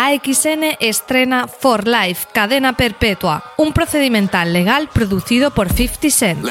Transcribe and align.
AXN 0.00 0.76
estrena 0.78 1.48
For 1.48 1.88
Life, 1.88 2.28
cadena 2.32 2.74
perpetua, 2.74 3.42
un 3.56 3.72
procedimental 3.72 4.52
legal 4.52 4.88
producido 4.88 5.50
por 5.50 5.72
50 5.72 6.10
Cent. 6.10 6.46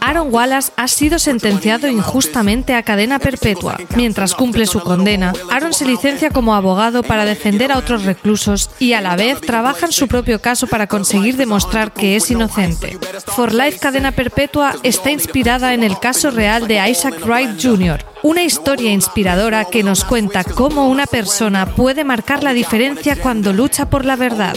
Aaron 0.00 0.34
Wallace 0.34 0.72
ha 0.74 0.88
sido 0.88 1.20
sentenciado 1.20 1.86
injustamente 1.86 2.74
a 2.74 2.82
cadena 2.82 3.20
perpetua. 3.20 3.78
Mientras 3.94 4.34
cumple 4.34 4.66
su 4.66 4.80
condena, 4.80 5.32
Aaron 5.52 5.72
se 5.72 5.86
licencia 5.86 6.30
como 6.30 6.52
abogado 6.52 7.04
para 7.04 7.24
defender 7.24 7.70
a 7.70 7.78
otros 7.78 8.04
reclusos 8.04 8.70
y 8.80 8.94
a 8.94 9.00
la 9.00 9.14
vez 9.14 9.40
trabaja 9.40 9.86
en 9.86 9.92
su 9.92 10.08
propio 10.08 10.40
caso 10.40 10.66
para 10.66 10.88
conseguir 10.88 11.36
demostrar 11.36 11.92
que 11.92 12.16
es 12.16 12.28
inocente. 12.32 12.98
For 13.24 13.54
Life 13.54 13.78
Cadena 13.78 14.10
Perpetua 14.10 14.74
está 14.82 15.12
inspirada 15.12 15.74
en 15.74 15.84
el 15.84 16.00
caso 16.00 16.32
real 16.32 16.66
de 16.66 16.90
Isaac 16.90 17.24
Wright 17.24 17.50
Jr., 17.62 18.04
una 18.22 18.42
historia 18.42 18.92
inspiradora 18.92 19.64
que 19.64 19.82
nos 19.82 20.04
cuenta 20.04 20.44
cómo 20.44 20.88
una 20.88 21.06
persona 21.06 21.66
puede 21.66 22.04
marcar 22.04 22.42
la 22.42 22.52
diferencia 22.52 23.16
cuando 23.16 23.52
lucha 23.52 23.88
por 23.88 24.04
la 24.04 24.16
verdad. 24.16 24.54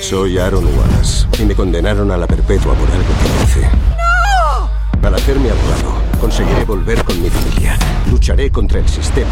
Soy 0.00 0.38
Aaron 0.38 0.64
Wallace 0.64 1.26
y 1.40 1.46
me 1.46 1.54
condenaron 1.54 2.10
a 2.10 2.16
la 2.16 2.26
perpetua 2.26 2.74
por 2.74 2.90
algo 2.90 3.04
que 3.04 3.44
hice. 3.44 3.68
¡No! 3.70 5.06
Al 5.06 5.14
hacerme 5.14 5.50
abogado, 5.50 5.94
conseguiré 6.20 6.64
volver 6.64 7.02
con 7.04 7.20
mi 7.22 7.30
familia. 7.30 7.78
Lucharé 8.10 8.50
contra 8.50 8.80
el 8.80 8.88
sistema. 8.88 9.30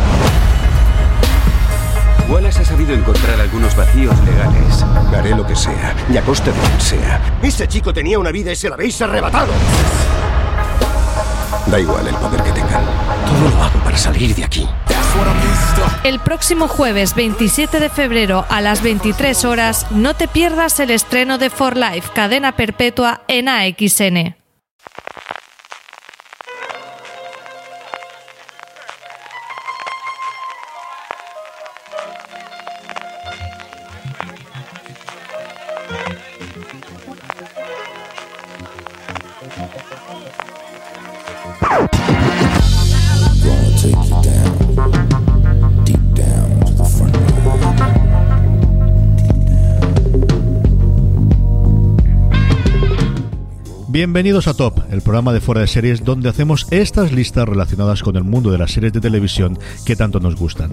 Wallace 2.28 2.62
ha 2.62 2.64
sabido 2.64 2.94
encontrar 2.94 3.40
algunos 3.40 3.76
vacíos 3.76 4.16
legales. 4.24 4.82
Haré 5.16 5.34
lo 5.34 5.46
que 5.46 5.56
sea, 5.56 5.94
y 6.10 6.16
a 6.16 6.22
costa 6.22 6.50
de 6.50 6.58
quien 6.58 6.80
sea. 6.80 7.38
Ese 7.42 7.68
chico 7.68 7.92
tenía 7.92 8.18
una 8.18 8.30
vida 8.30 8.52
y 8.52 8.56
se 8.56 8.68
la 8.68 8.76
habéis 8.76 9.00
arrebatado. 9.02 9.52
Da 11.66 11.80
igual 11.80 12.06
el 12.06 12.14
poder 12.14 12.42
que 12.42 12.52
tengan. 12.52 12.82
Todo 13.34 13.50
lo 13.50 13.62
hago 13.64 13.80
para 13.80 13.98
salir 13.98 14.32
de 14.36 14.44
aquí. 14.44 14.64
El 16.04 16.20
próximo 16.20 16.68
jueves 16.68 17.16
27 17.16 17.80
de 17.80 17.88
febrero 17.88 18.46
a 18.48 18.60
las 18.60 18.80
23 18.80 19.44
horas 19.44 19.90
no 19.90 20.14
te 20.14 20.28
pierdas 20.28 20.78
el 20.78 20.92
estreno 20.92 21.36
de 21.36 21.50
For 21.50 21.76
Life, 21.76 22.10
cadena 22.14 22.54
perpetua 22.54 23.22
en 23.26 23.48
AXN. 23.48 24.36
Bienvenidos 54.04 54.48
a 54.48 54.52
Top, 54.52 54.80
el 54.90 55.00
programa 55.00 55.32
de 55.32 55.40
fuera 55.40 55.62
de 55.62 55.66
series 55.66 56.04
donde 56.04 56.28
hacemos 56.28 56.66
estas 56.70 57.10
listas 57.10 57.48
relacionadas 57.48 58.02
con 58.02 58.16
el 58.16 58.22
mundo 58.22 58.50
de 58.50 58.58
las 58.58 58.70
series 58.70 58.92
de 58.92 59.00
televisión 59.00 59.58
que 59.86 59.96
tanto 59.96 60.20
nos 60.20 60.36
gustan. 60.36 60.72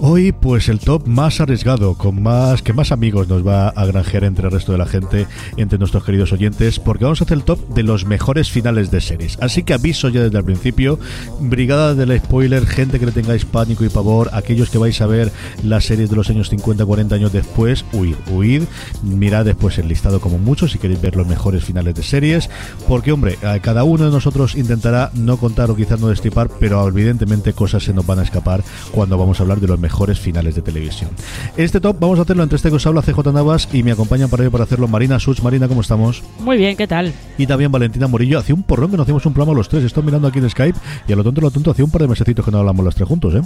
Hoy, 0.00 0.32
pues 0.32 0.68
el 0.68 0.80
top 0.80 1.06
más 1.06 1.40
arriesgado, 1.40 1.94
con 1.94 2.20
más 2.20 2.60
que 2.60 2.72
más 2.72 2.90
amigos 2.90 3.28
nos 3.28 3.46
va 3.46 3.68
a 3.68 3.86
granjear 3.86 4.24
entre 4.24 4.46
el 4.46 4.50
resto 4.50 4.72
de 4.72 4.78
la 4.78 4.86
gente, 4.86 5.28
entre 5.56 5.78
nuestros 5.78 6.02
queridos 6.02 6.32
oyentes, 6.32 6.80
porque 6.80 7.04
vamos 7.04 7.20
a 7.20 7.24
hacer 7.24 7.38
el 7.38 7.44
top 7.44 7.60
de 7.68 7.84
los 7.84 8.04
mejores 8.04 8.50
finales 8.50 8.90
de 8.90 9.00
series. 9.00 9.38
Así 9.40 9.62
que 9.62 9.74
aviso 9.74 10.08
ya 10.08 10.20
desde 10.24 10.38
el 10.38 10.44
principio, 10.44 10.98
brigada 11.38 11.94
del 11.94 12.18
spoiler, 12.18 12.66
gente 12.66 12.98
que 12.98 13.06
le 13.06 13.12
tengáis 13.12 13.44
pánico 13.44 13.84
y 13.84 13.90
pavor, 13.90 14.28
aquellos 14.32 14.70
que 14.70 14.78
vais 14.78 15.00
a 15.00 15.06
ver 15.06 15.30
las 15.62 15.84
series 15.84 16.10
de 16.10 16.16
los 16.16 16.28
años 16.30 16.48
50, 16.48 16.84
40 16.84 17.14
años 17.14 17.32
después, 17.32 17.84
huid, 17.92 18.16
huid, 18.28 18.64
mirad 19.04 19.44
después 19.44 19.78
el 19.78 19.86
listado 19.86 20.20
como 20.20 20.38
mucho 20.38 20.66
si 20.66 20.80
queréis 20.80 21.00
ver 21.00 21.14
los 21.14 21.28
mejores 21.28 21.62
finales 21.62 21.94
de 21.94 22.02
series 22.02 22.50
porque 22.88 23.12
hombre, 23.12 23.38
a 23.42 23.58
cada 23.60 23.84
uno 23.84 24.04
de 24.04 24.10
nosotros 24.10 24.54
intentará 24.54 25.10
no 25.14 25.36
contar 25.36 25.70
o 25.70 25.76
quizás 25.76 26.00
no 26.00 26.08
destripar, 26.08 26.48
pero 26.60 26.86
evidentemente 26.86 27.52
cosas 27.52 27.82
se 27.84 27.92
nos 27.92 28.06
van 28.06 28.18
a 28.18 28.22
escapar 28.22 28.62
cuando 28.92 29.18
vamos 29.18 29.40
a 29.40 29.42
hablar 29.42 29.60
de 29.60 29.68
los 29.68 29.78
mejores 29.78 30.18
finales 30.18 30.54
de 30.54 30.62
televisión. 30.62 31.10
Este 31.56 31.80
top 31.80 31.98
vamos 31.98 32.18
a 32.18 32.22
hacerlo 32.22 32.42
entre 32.42 32.56
este 32.56 32.70
que 32.70 32.76
os 32.76 32.86
habla 32.86 33.02
CJ 33.02 33.32
Navas 33.32 33.68
y 33.72 33.82
me 33.82 33.92
acompañan 33.92 34.28
para 34.28 34.42
ello 34.42 34.50
para 34.50 34.64
hacerlo 34.64 34.88
Marina 34.88 35.18
Such. 35.18 35.40
Marina, 35.42 35.68
¿cómo 35.68 35.80
estamos? 35.80 36.22
Muy 36.40 36.56
bien, 36.56 36.76
¿qué 36.76 36.86
tal? 36.86 37.12
Y 37.38 37.46
también 37.46 37.72
Valentina 37.72 38.06
Morillo. 38.06 38.38
Hacía 38.38 38.54
un 38.54 38.62
porrón 38.62 38.90
que 38.90 38.96
no 38.96 39.02
hacíamos 39.02 39.24
un 39.26 39.32
programa 39.32 39.56
los 39.56 39.68
tres. 39.68 39.84
Estoy 39.84 40.02
mirando 40.02 40.28
aquí 40.28 40.38
en 40.38 40.50
Skype 40.50 40.78
y 41.08 41.12
a 41.12 41.16
lo 41.16 41.24
tonto, 41.24 41.40
a 41.40 41.44
lo 41.44 41.50
tonto, 41.50 41.70
hacía 41.70 41.84
un 41.84 41.90
par 41.90 42.02
de 42.02 42.08
mesecitos 42.08 42.44
que 42.44 42.50
no 42.50 42.58
hablamos 42.58 42.84
los 42.84 42.94
tres 42.94 43.08
juntos, 43.08 43.34
¿eh? 43.34 43.42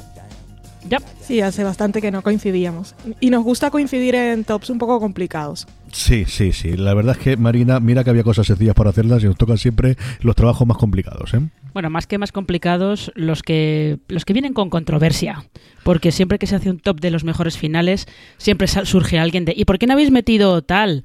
Ya. 0.89 0.99
Sí, 1.21 1.41
hace 1.41 1.65
bastante 1.65 2.01
que 2.01 2.13
no 2.13 2.23
coincidíamos. 2.23 2.95
Y 3.19 3.31
nos 3.31 3.43
gusta 3.43 3.71
coincidir 3.71 4.15
en 4.15 4.45
tops 4.45 4.71
un 4.71 4.79
poco 4.79 5.01
complicados. 5.01 5.67
Sí, 5.97 6.27
sí, 6.27 6.53
sí. 6.53 6.77
La 6.77 6.93
verdad 6.93 7.17
es 7.19 7.23
que, 7.25 7.39
Marina, 7.39 7.81
mira 7.81 8.05
que 8.05 8.11
había 8.11 8.23
cosas 8.23 8.47
sencillas 8.47 8.75
para 8.75 8.91
hacerlas 8.91 9.25
y 9.25 9.27
nos 9.27 9.39
tocan 9.39 9.57
siempre 9.57 9.97
los 10.21 10.37
trabajos 10.37 10.69
más 10.69 10.77
complicados, 10.77 11.33
¿eh? 11.33 11.41
Bueno, 11.73 11.89
más 11.89 12.07
que 12.07 12.19
más 12.19 12.33
complicados, 12.33 13.11
los 13.15 13.43
que 13.43 13.99
los 14.09 14.27
que 14.27 14.35
vienen 14.35 14.53
con 14.53 14.69
controversia. 14.69 15.47
Porque 15.85 16.13
siempre 16.13 16.39
que 16.39 16.47
se 16.47 16.55
hace 16.55 16.69
un 16.69 16.81
top 16.81 17.01
de 17.01 17.11
los 17.11 17.25
mejores 17.25 17.57
finales, 17.57 18.07
siempre 18.37 18.69
surge 18.69 19.19
alguien 19.19 19.47
de 19.47 19.55
¿y 19.57 19.65
por 19.65 19.79
qué 19.79 19.87
no 19.87 19.95
habéis 19.95 20.11
metido 20.11 20.61
tal? 20.61 21.03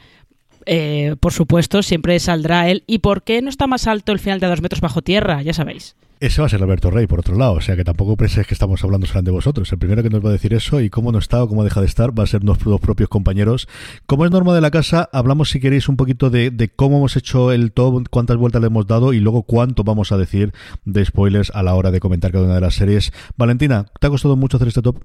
Eh, 0.66 1.16
por 1.22 1.32
supuesto, 1.32 1.84
siempre 1.84 2.20
saldrá 2.20 2.70
él. 2.70 2.84
¿Y 2.86 3.00
por 3.00 3.24
qué 3.24 3.42
no 3.42 3.50
está 3.50 3.68
más 3.68 3.88
alto 3.88 4.12
el 4.12 4.20
final 4.20 4.42
de 4.42 4.48
dos 4.48 4.62
metros 4.62 4.82
bajo 4.82 5.02
tierra? 5.02 5.42
Ya 5.42 5.54
sabéis. 5.54 5.96
Ese 6.22 6.40
va 6.40 6.46
a 6.46 6.50
ser 6.50 6.62
Alberto 6.62 6.92
Rey, 6.92 7.08
por 7.08 7.20
otro 7.20 7.36
lado. 7.36 7.54
O 7.54 7.62
sea 7.62 7.76
que 7.76 7.84
tampoco 7.84 8.16
penséis 8.16 8.46
que 8.46 8.54
estamos 8.54 8.84
hablando 8.84 9.08
solamente 9.08 9.32
de 9.32 9.36
vosotros. 9.36 9.72
El 9.72 9.80
primero 9.80 10.04
que 10.04 10.12
nos 10.12 10.24
va 10.24 10.30
a 10.30 10.34
decir 10.34 10.54
eso 10.54 10.80
y 10.80 10.92
cómo 10.92 11.12
no 11.12 11.18
está 11.18 11.44
o 11.44 11.48
cómo 11.48 11.64
deja 11.64 11.82
de 11.82 11.88
estar 11.88 12.18
va 12.18 12.24
a 12.24 12.28
ser 12.28 12.44
nuestros 12.44 12.80
propios 12.80 13.10
compañeros. 13.10 13.68
Como 14.06 14.24
es 14.24 14.30
norma 14.30 14.54
de 14.54 14.62
la 14.62 14.70
casa, 14.70 15.10
hablamos, 15.14 15.50
si 15.50 15.60
queréis, 15.60 15.90
un 15.90 15.98
poquito 15.98 16.30
de, 16.30 16.72
cómo 16.76 16.98
hemos 16.98 17.18
hecho 17.18 17.52
el 17.52 17.72
top, 17.72 18.08
cuántas 18.12 18.38
vueltas 18.38 18.62
le 18.62 18.68
hemos 18.68 18.86
dado 18.86 19.14
y 19.14 19.20
luego 19.20 19.42
cuánto 19.42 19.84
vamos 19.84 20.12
a 20.12 20.18
decir 20.18 20.54
de 20.86 21.04
spoilers 21.04 21.50
a 21.56 21.64
la 21.64 21.74
hora 21.74 21.90
de 21.90 22.00
comentar 22.00 22.32
cada 22.32 22.46
una 22.46 22.54
de 22.54 22.62
las 22.62 22.76
series. 22.76 23.12
Valentina, 23.36 23.88
¿te 24.00 24.06
ha 24.06 24.12
costado 24.12 24.36
mucho 24.36 24.58
hacer 24.58 24.68
este 24.68 24.84
top? 24.84 25.04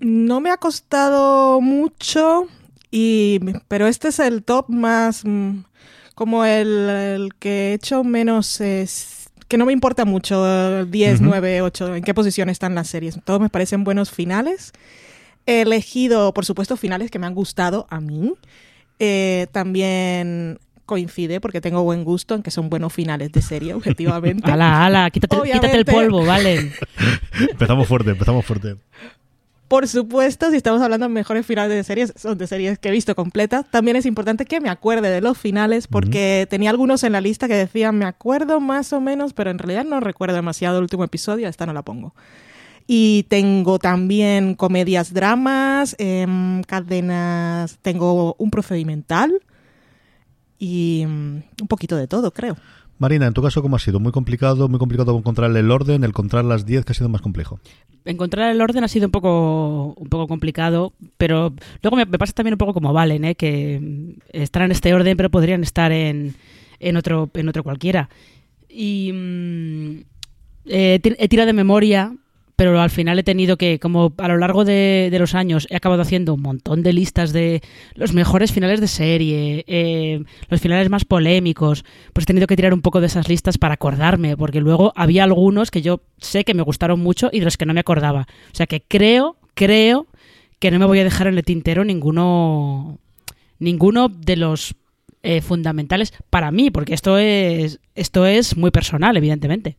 No 0.00 0.42
me 0.42 0.50
ha 0.50 0.58
costado 0.58 1.62
mucho, 1.62 2.46
y, 2.90 3.40
pero 3.68 3.86
este 3.86 4.08
es 4.08 4.18
el 4.18 4.44
top 4.44 4.68
más 4.68 5.24
mm, 5.24 5.60
como 6.14 6.44
el, 6.44 6.68
el 6.90 7.34
que 7.36 7.70
he 7.70 7.72
hecho 7.72 8.04
menos... 8.04 8.60
eh, 8.60 8.86
que 9.50 9.58
no 9.58 9.66
me 9.66 9.72
importa 9.72 10.04
mucho, 10.04 10.44
eh, 10.46 10.86
10, 10.88 11.16
Ujú. 11.16 11.28
9, 11.30 11.60
8, 11.60 11.96
en 11.96 12.04
qué 12.04 12.14
posición 12.14 12.48
están 12.48 12.76
las 12.76 12.86
series. 12.86 13.18
Todos 13.24 13.40
me 13.40 13.48
parecen 13.48 13.82
buenos 13.82 14.12
finales. 14.12 14.72
He 15.44 15.62
elegido, 15.62 16.32
por 16.32 16.46
supuesto, 16.46 16.76
finales 16.76 17.10
que 17.10 17.18
me 17.18 17.26
han 17.26 17.34
gustado 17.34 17.86
a 17.90 18.00
mí. 18.00 18.32
Eh, 19.00 19.48
también 19.50 20.60
coincide 20.86 21.40
porque 21.40 21.60
tengo 21.60 21.82
buen 21.82 22.04
gusto 22.04 22.36
en 22.36 22.42
que 22.44 22.52
son 22.52 22.70
buenos 22.70 22.92
finales 22.92 23.32
de 23.32 23.42
serie, 23.42 23.74
objetivamente. 23.74 24.48
Ala, 24.52 24.86
ala, 24.86 25.10
quítate, 25.10 25.36
quítate 25.42 25.76
el 25.76 25.84
polvo, 25.84 26.24
vale. 26.24 26.70
empezamos 27.50 27.88
fuerte, 27.88 28.10
empezamos 28.12 28.44
fuerte. 28.44 28.76
Por 29.70 29.86
supuesto, 29.86 30.50
si 30.50 30.56
estamos 30.56 30.82
hablando 30.82 31.06
de 31.06 31.14
mejores 31.14 31.46
finales 31.46 31.76
de 31.76 31.84
series, 31.84 32.12
son 32.16 32.36
de 32.36 32.48
series 32.48 32.80
que 32.80 32.88
he 32.88 32.90
visto 32.90 33.14
completas. 33.14 33.64
También 33.70 33.96
es 33.96 34.04
importante 34.04 34.44
que 34.44 34.60
me 34.60 34.68
acuerde 34.68 35.08
de 35.10 35.20
los 35.20 35.38
finales, 35.38 35.86
porque 35.86 36.48
tenía 36.50 36.70
algunos 36.70 37.04
en 37.04 37.12
la 37.12 37.20
lista 37.20 37.46
que 37.46 37.54
decían, 37.54 37.96
me 37.96 38.04
acuerdo 38.04 38.58
más 38.58 38.92
o 38.92 39.00
menos, 39.00 39.32
pero 39.32 39.48
en 39.52 39.60
realidad 39.60 39.84
no 39.84 40.00
recuerdo 40.00 40.34
demasiado 40.34 40.78
el 40.78 40.82
último 40.82 41.04
episodio, 41.04 41.46
esta 41.46 41.66
no 41.66 41.72
la 41.72 41.82
pongo. 41.82 42.16
Y 42.88 43.26
tengo 43.28 43.78
también 43.78 44.56
comedias, 44.56 45.14
dramas, 45.14 45.94
em, 46.00 46.64
cadenas, 46.64 47.78
tengo 47.80 48.34
un 48.40 48.50
procedimental 48.50 49.40
y 50.58 51.04
mm, 51.06 51.42
un 51.62 51.68
poquito 51.68 51.94
de 51.94 52.08
todo, 52.08 52.32
creo. 52.32 52.56
Marina, 52.98 53.28
en 53.28 53.34
tu 53.34 53.40
caso, 53.40 53.62
¿cómo 53.62 53.76
ha 53.76 53.78
sido? 53.78 54.00
¿Muy 54.00 54.10
complicado? 54.10 54.68
¿Muy 54.68 54.80
complicado 54.80 55.16
encontrar 55.16 55.56
el 55.56 55.70
orden? 55.70 56.02
¿El 56.02 56.10
encontrar 56.10 56.44
las 56.44 56.66
10 56.66 56.84
que 56.84 56.90
ha 56.90 56.94
sido 56.96 57.08
más 57.08 57.22
complejo? 57.22 57.60
Encontrar 58.04 58.50
el 58.50 58.60
orden 58.60 58.84
ha 58.84 58.88
sido 58.88 59.06
un 59.06 59.10
poco, 59.10 59.94
un 59.96 60.08
poco 60.08 60.26
complicado, 60.26 60.92
pero 61.18 61.52
luego 61.82 61.96
me, 61.96 62.06
pasa 62.06 62.32
también 62.32 62.54
un 62.54 62.58
poco 62.58 62.74
como 62.74 62.92
Valen, 62.92 63.24
¿eh? 63.24 63.34
que 63.34 63.78
mm, 63.80 64.20
están 64.32 64.62
en 64.62 64.72
este 64.72 64.94
orden, 64.94 65.16
pero 65.16 65.30
podrían 65.30 65.62
estar 65.62 65.92
en, 65.92 66.34
en, 66.78 66.96
otro, 66.96 67.28
en 67.34 67.48
otro 67.48 67.62
cualquiera. 67.62 68.08
Y 68.68 69.12
mm, 69.12 70.00
eh, 70.66 71.00
he 71.02 71.28
tirado 71.28 71.46
de 71.46 71.52
memoria 71.52 72.14
pero 72.60 72.78
al 72.78 72.90
final 72.90 73.18
he 73.18 73.22
tenido 73.22 73.56
que, 73.56 73.78
como 73.78 74.12
a 74.18 74.28
lo 74.28 74.36
largo 74.36 74.66
de, 74.66 75.08
de 75.10 75.18
los 75.18 75.34
años, 75.34 75.66
he 75.70 75.76
acabado 75.76 76.02
haciendo 76.02 76.34
un 76.34 76.42
montón 76.42 76.82
de 76.82 76.92
listas 76.92 77.32
de 77.32 77.62
los 77.94 78.12
mejores 78.12 78.52
finales 78.52 78.82
de 78.82 78.86
serie, 78.86 79.64
eh, 79.66 80.22
los 80.50 80.60
finales 80.60 80.90
más 80.90 81.06
polémicos, 81.06 81.86
pues 82.12 82.24
he 82.24 82.26
tenido 82.26 82.46
que 82.46 82.56
tirar 82.56 82.74
un 82.74 82.82
poco 82.82 83.00
de 83.00 83.06
esas 83.06 83.30
listas 83.30 83.56
para 83.56 83.72
acordarme, 83.72 84.36
porque 84.36 84.60
luego 84.60 84.92
había 84.94 85.24
algunos 85.24 85.70
que 85.70 85.80
yo 85.80 86.02
sé 86.18 86.44
que 86.44 86.52
me 86.52 86.60
gustaron 86.60 87.00
mucho 87.00 87.30
y 87.32 87.38
de 87.38 87.46
los 87.46 87.56
que 87.56 87.64
no 87.64 87.72
me 87.72 87.80
acordaba. 87.80 88.26
O 88.52 88.54
sea 88.54 88.66
que 88.66 88.82
creo, 88.82 89.38
creo 89.54 90.06
que 90.58 90.70
no 90.70 90.78
me 90.78 90.84
voy 90.84 90.98
a 90.98 91.04
dejar 91.04 91.28
en 91.28 91.38
el 91.38 91.44
tintero 91.44 91.82
ninguno, 91.86 92.98
ninguno 93.58 94.10
de 94.10 94.36
los 94.36 94.74
eh, 95.22 95.40
fundamentales 95.40 96.12
para 96.28 96.50
mí, 96.50 96.70
porque 96.70 96.92
esto 96.92 97.16
es, 97.16 97.80
esto 97.94 98.26
es 98.26 98.58
muy 98.58 98.70
personal, 98.70 99.16
evidentemente. 99.16 99.78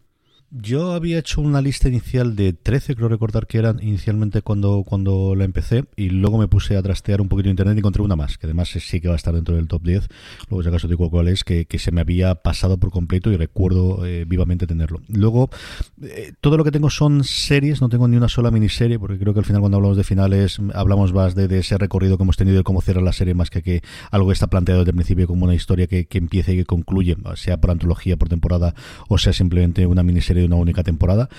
Yo 0.53 0.92
había 0.92 1.18
hecho 1.18 1.39
una 1.39 1.62
lista 1.62 1.88
inicial 1.88 2.36
de 2.36 2.51
13, 2.51 2.98
creo 2.98 3.07
recordar 3.07 3.48
que 3.48 3.57
eran 3.57 3.80
inicialmente 3.81 4.42
cuando, 4.42 4.83
cuando 4.86 5.33
la 5.33 5.45
empecé, 5.45 5.86
y 5.95 6.09
luego 6.09 6.38
me 6.38 6.50
puse 6.50 6.75
a 6.75 6.81
trastear 6.81 7.21
un 7.21 7.30
poquito 7.30 7.48
en 7.48 7.51
internet 7.51 7.77
y 7.77 7.80
encontré 7.80 8.01
una 8.01 8.18
más, 8.18 8.38
que 8.38 8.48
además 8.48 8.68
sí 8.68 9.00
que 9.00 9.07
va 9.07 9.13
a 9.13 9.15
estar 9.15 9.33
dentro 9.33 9.56
del 9.56 9.69
top 9.69 9.81
10. 9.83 10.09
Luego, 10.50 10.62
si 10.62 10.68
acaso 10.68 10.89
digo 10.89 11.09
cuál 11.09 11.30
es, 11.30 11.45
que, 11.45 11.63
que 11.68 11.80
se 11.80 11.94
me 11.94 12.01
había 12.01 12.36
pasado 12.36 12.77
por 12.77 12.92
completo 12.92 13.31
y 13.31 13.38
recuerdo 13.38 14.06
eh, 14.06 14.25
vivamente 14.27 14.68
tenerlo. 14.68 15.00
Luego, 15.07 15.50
eh, 16.01 16.33
todo 16.42 16.57
lo 16.57 16.65
que 16.65 16.71
tengo 16.71 16.89
son 16.89 17.24
series, 17.24 17.80
no 17.80 17.88
tengo 17.88 18.09
ni 18.09 18.18
una 18.18 18.27
sola 18.27 18.51
miniserie, 18.51 19.00
porque 19.00 19.18
creo 19.19 19.33
que 19.33 19.39
al 19.39 19.45
final, 19.45 19.62
cuando 19.62 19.77
hablamos 19.77 19.95
de 19.95 20.03
finales, 20.03 20.59
hablamos 20.74 21.13
más 21.13 21.33
de, 21.33 21.48
de 21.48 21.59
ese 21.59 21.77
recorrido 21.77 22.18
que 22.18 22.24
hemos 22.24 22.36
tenido 22.36 22.59
y 22.59 22.63
cómo 22.63 22.81
cierra 22.81 23.00
la 23.00 23.13
serie, 23.13 23.33
más 23.36 23.50
que 23.50 23.62
que 23.62 23.83
algo 24.12 24.27
que 24.27 24.33
está 24.33 24.48
planteado 24.48 24.81
desde 24.81 24.92
el 24.92 24.95
principio 24.95 25.27
como 25.27 25.45
una 25.45 25.56
historia 25.56 25.88
que, 25.88 26.07
que 26.07 26.18
empieza 26.18 26.51
y 26.51 26.57
que 26.57 26.65
concluye, 26.65 27.15
sea 27.36 27.56
por 27.56 27.71
antología, 27.71 28.18
por 28.18 28.27
temporada, 28.27 28.75
o 29.07 29.18
sea 29.18 29.31
simplemente 29.31 29.86
una 29.86 30.03
miniserie 30.03 30.41
de 30.42 30.48
una 30.48 30.58
única 30.58 30.84
temporada. 30.84 31.30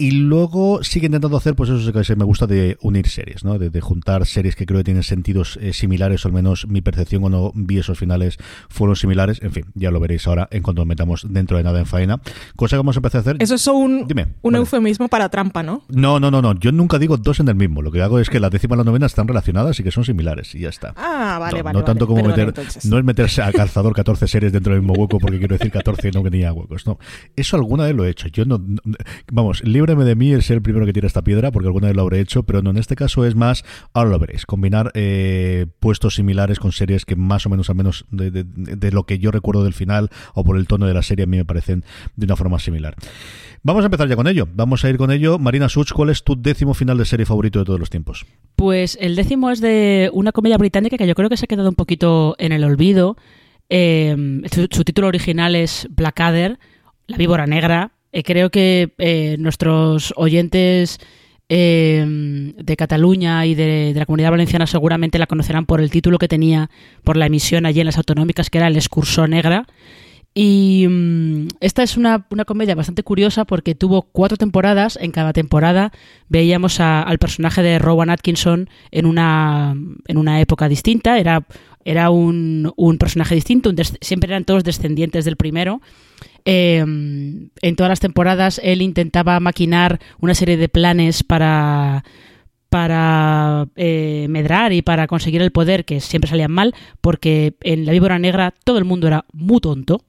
Y 0.00 0.12
luego 0.12 0.82
sigue 0.82 1.06
intentando 1.06 1.36
hacer, 1.36 1.54
pues 1.54 1.68
eso 1.68 1.92
que 1.92 2.16
me 2.16 2.24
gusta 2.24 2.46
de 2.46 2.78
unir 2.80 3.06
series, 3.06 3.44
¿no? 3.44 3.58
De, 3.58 3.80
juntar 3.82 4.24
series 4.24 4.56
que 4.56 4.64
creo 4.64 4.78
que 4.80 4.84
tienen 4.84 5.02
sentidos 5.02 5.58
eh, 5.60 5.74
similares, 5.74 6.24
o 6.24 6.28
al 6.28 6.32
menos 6.32 6.66
mi 6.68 6.80
percepción 6.80 7.20
cuando 7.20 7.52
vi 7.54 7.80
esos 7.80 7.98
finales 7.98 8.38
fueron 8.70 8.96
similares. 8.96 9.42
En 9.42 9.52
fin, 9.52 9.66
ya 9.74 9.90
lo 9.90 10.00
veréis 10.00 10.26
ahora 10.26 10.48
en 10.52 10.62
cuanto 10.62 10.80
nos 10.80 10.88
metamos 10.88 11.26
dentro 11.28 11.58
de 11.58 11.64
nada 11.64 11.78
en 11.80 11.84
faena. 11.84 12.18
Cosa 12.56 12.76
que 12.76 12.78
vamos 12.78 12.96
a 12.96 13.00
empezar 13.00 13.18
a 13.18 13.20
hacer. 13.20 13.36
Eso 13.40 13.56
es 13.56 13.66
un, 13.66 14.06
un 14.40 14.56
eufemismo 14.56 15.08
para 15.08 15.28
trampa, 15.28 15.62
¿no? 15.62 15.82
No, 15.90 16.18
no, 16.18 16.30
no, 16.30 16.40
no. 16.40 16.54
Yo 16.54 16.72
nunca 16.72 16.98
digo 16.98 17.18
dos 17.18 17.38
en 17.40 17.48
el 17.48 17.54
mismo. 17.56 17.82
Lo 17.82 17.92
que 17.92 18.00
hago 18.00 18.20
es 18.20 18.30
que 18.30 18.40
la 18.40 18.48
décima 18.48 18.76
y 18.76 18.78
la 18.78 18.84
novena 18.84 19.04
están 19.04 19.28
relacionadas 19.28 19.78
y 19.80 19.82
que 19.82 19.90
son 19.90 20.06
similares 20.06 20.54
y 20.54 20.60
ya 20.60 20.70
está. 20.70 20.94
Ah, 20.96 21.36
vale, 21.38 21.58
no, 21.58 21.64
vale. 21.64 21.78
No 21.78 21.84
tanto 21.84 22.06
como 22.06 22.24
meter. 22.24 22.48
Entonces. 22.48 22.86
No 22.86 22.96
es 22.96 23.04
meterse 23.04 23.42
a 23.42 23.52
calzador 23.52 23.94
14 23.94 24.26
series 24.28 24.50
dentro 24.50 24.72
del 24.72 24.80
mismo 24.80 24.94
hueco 24.94 25.18
porque 25.18 25.38
quiero 25.38 25.58
decir 25.58 25.70
14 25.70 26.08
y 26.08 26.10
no 26.12 26.22
que 26.22 26.30
tenía 26.30 26.54
huecos. 26.54 26.86
No. 26.86 26.98
Eso 27.36 27.56
alguna 27.56 27.84
vez 27.84 27.94
lo 27.94 28.06
he 28.06 28.08
hecho. 28.08 28.28
Yo 28.28 28.46
no. 28.46 28.56
no 28.56 28.80
vamos, 29.30 29.62
de 29.96 30.14
mí 30.14 30.32
el 30.32 30.42
ser 30.42 30.56
el 30.56 30.62
primero 30.62 30.86
que 30.86 30.92
tira 30.92 31.06
esta 31.06 31.22
piedra, 31.22 31.50
porque 31.50 31.66
alguna 31.68 31.88
vez 31.88 31.96
lo 31.96 32.02
habré 32.02 32.20
hecho, 32.20 32.42
pero 32.44 32.62
no, 32.62 32.70
en 32.70 32.76
este 32.76 32.96
caso 32.96 33.24
es 33.24 33.34
más, 33.34 33.64
ahora 33.92 34.10
lo 34.10 34.18
veréis, 34.18 34.46
combinar 34.46 34.90
eh, 34.94 35.66
puestos 35.80 36.14
similares 36.14 36.58
con 36.58 36.72
series 36.72 37.04
que 37.04 37.16
más 37.16 37.46
o 37.46 37.50
menos, 37.50 37.68
al 37.70 37.76
menos 37.76 38.06
de, 38.10 38.90
lo 38.92 39.04
que 39.04 39.18
yo 39.18 39.30
recuerdo 39.30 39.64
del 39.64 39.74
final 39.74 40.10
o 40.34 40.44
por 40.44 40.56
el 40.56 40.66
tono 40.66 40.86
de 40.86 40.94
la 40.94 41.02
serie, 41.02 41.24
a 41.24 41.26
mí 41.26 41.36
me 41.36 41.44
parecen 41.44 41.84
de 42.16 42.26
una 42.26 42.36
forma 42.36 42.58
similar. 42.58 42.94
Vamos 43.62 43.82
a 43.82 43.86
empezar 43.86 44.08
ya 44.08 44.16
con 44.16 44.26
ello, 44.26 44.48
vamos 44.54 44.84
a 44.84 44.88
ir 44.88 44.96
con 44.96 45.10
ello. 45.10 45.38
Marina 45.38 45.68
Such, 45.68 45.92
¿cuál 45.92 46.10
es 46.10 46.24
tu 46.24 46.40
décimo 46.40 46.72
final 46.72 46.96
de 46.96 47.04
serie 47.04 47.26
favorito 47.26 47.58
de 47.58 47.64
todos 47.66 47.78
los 47.78 47.90
tiempos? 47.90 48.24
Pues 48.56 48.96
el 49.00 49.16
décimo 49.16 49.50
es 49.50 49.60
de 49.60 50.10
una 50.14 50.32
comedia 50.32 50.56
británica 50.56 50.96
que 50.96 51.06
yo 51.06 51.14
creo 51.14 51.28
que 51.28 51.36
se 51.36 51.44
ha 51.44 51.48
quedado 51.48 51.68
un 51.68 51.74
poquito 51.74 52.36
en 52.38 52.52
el 52.52 52.64
olvido. 52.64 53.16
Eh, 53.68 54.16
su 54.70 54.84
título 54.84 55.08
original 55.08 55.54
es 55.54 55.86
Blackadder, 55.90 56.58
La 57.06 57.16
víbora 57.16 57.46
negra, 57.46 57.92
eh, 58.12 58.22
creo 58.22 58.50
que 58.50 58.92
eh, 58.98 59.36
nuestros 59.38 60.12
oyentes 60.16 60.98
eh, 61.48 62.04
de 62.56 62.76
Cataluña 62.76 63.44
y 63.46 63.54
de, 63.54 63.92
de, 63.92 63.98
la 63.98 64.06
comunidad 64.06 64.30
valenciana 64.30 64.66
seguramente 64.66 65.18
la 65.18 65.26
conocerán 65.26 65.66
por 65.66 65.80
el 65.80 65.90
título 65.90 66.18
que 66.18 66.28
tenía 66.28 66.70
por 67.02 67.16
la 67.16 67.26
emisión 67.26 67.66
allí 67.66 67.80
en 67.80 67.86
las 67.86 67.98
autonómicas, 67.98 68.50
que 68.50 68.58
era 68.58 68.68
El 68.68 68.76
Escursó 68.76 69.26
Negra. 69.26 69.66
Y 70.32 70.86
um, 70.86 71.48
esta 71.60 71.82
es 71.82 71.96
una, 71.96 72.26
una, 72.30 72.44
comedia 72.44 72.76
bastante 72.76 73.02
curiosa 73.02 73.44
porque 73.44 73.74
tuvo 73.74 74.02
cuatro 74.02 74.36
temporadas. 74.36 74.96
En 75.00 75.10
cada 75.10 75.32
temporada 75.32 75.92
veíamos 76.28 76.78
a, 76.78 77.02
al 77.02 77.18
personaje 77.18 77.62
de 77.62 77.78
Rowan 77.78 78.10
Atkinson 78.10 78.70
en 78.92 79.06
una, 79.06 79.74
en 80.06 80.16
una 80.16 80.40
época 80.40 80.68
distinta. 80.68 81.18
Era, 81.18 81.46
era 81.84 82.10
un, 82.10 82.72
un 82.76 82.98
personaje 82.98 83.34
distinto, 83.34 83.70
un 83.70 83.76
siempre 84.00 84.30
eran 84.30 84.44
todos 84.44 84.62
descendientes 84.62 85.24
del 85.24 85.36
primero. 85.36 85.80
Eh, 86.44 86.78
en 86.78 87.76
todas 87.76 87.90
las 87.90 88.00
temporadas 88.00 88.60
él 88.64 88.82
intentaba 88.82 89.38
maquinar 89.40 90.00
una 90.20 90.34
serie 90.34 90.56
de 90.56 90.68
planes 90.68 91.22
para 91.22 92.04
para 92.70 93.66
eh, 93.76 94.26
medrar 94.30 94.72
y 94.72 94.80
para 94.80 95.06
conseguir 95.06 95.42
el 95.42 95.50
poder 95.50 95.84
que 95.84 96.00
siempre 96.00 96.30
salían 96.30 96.52
mal 96.52 96.74
porque 97.00 97.54
en 97.62 97.84
la 97.84 97.92
víbora 97.92 98.18
negra 98.18 98.54
todo 98.64 98.78
el 98.78 98.84
mundo 98.84 99.06
era 99.06 99.26
muy 99.32 99.60
tonto 99.60 100.04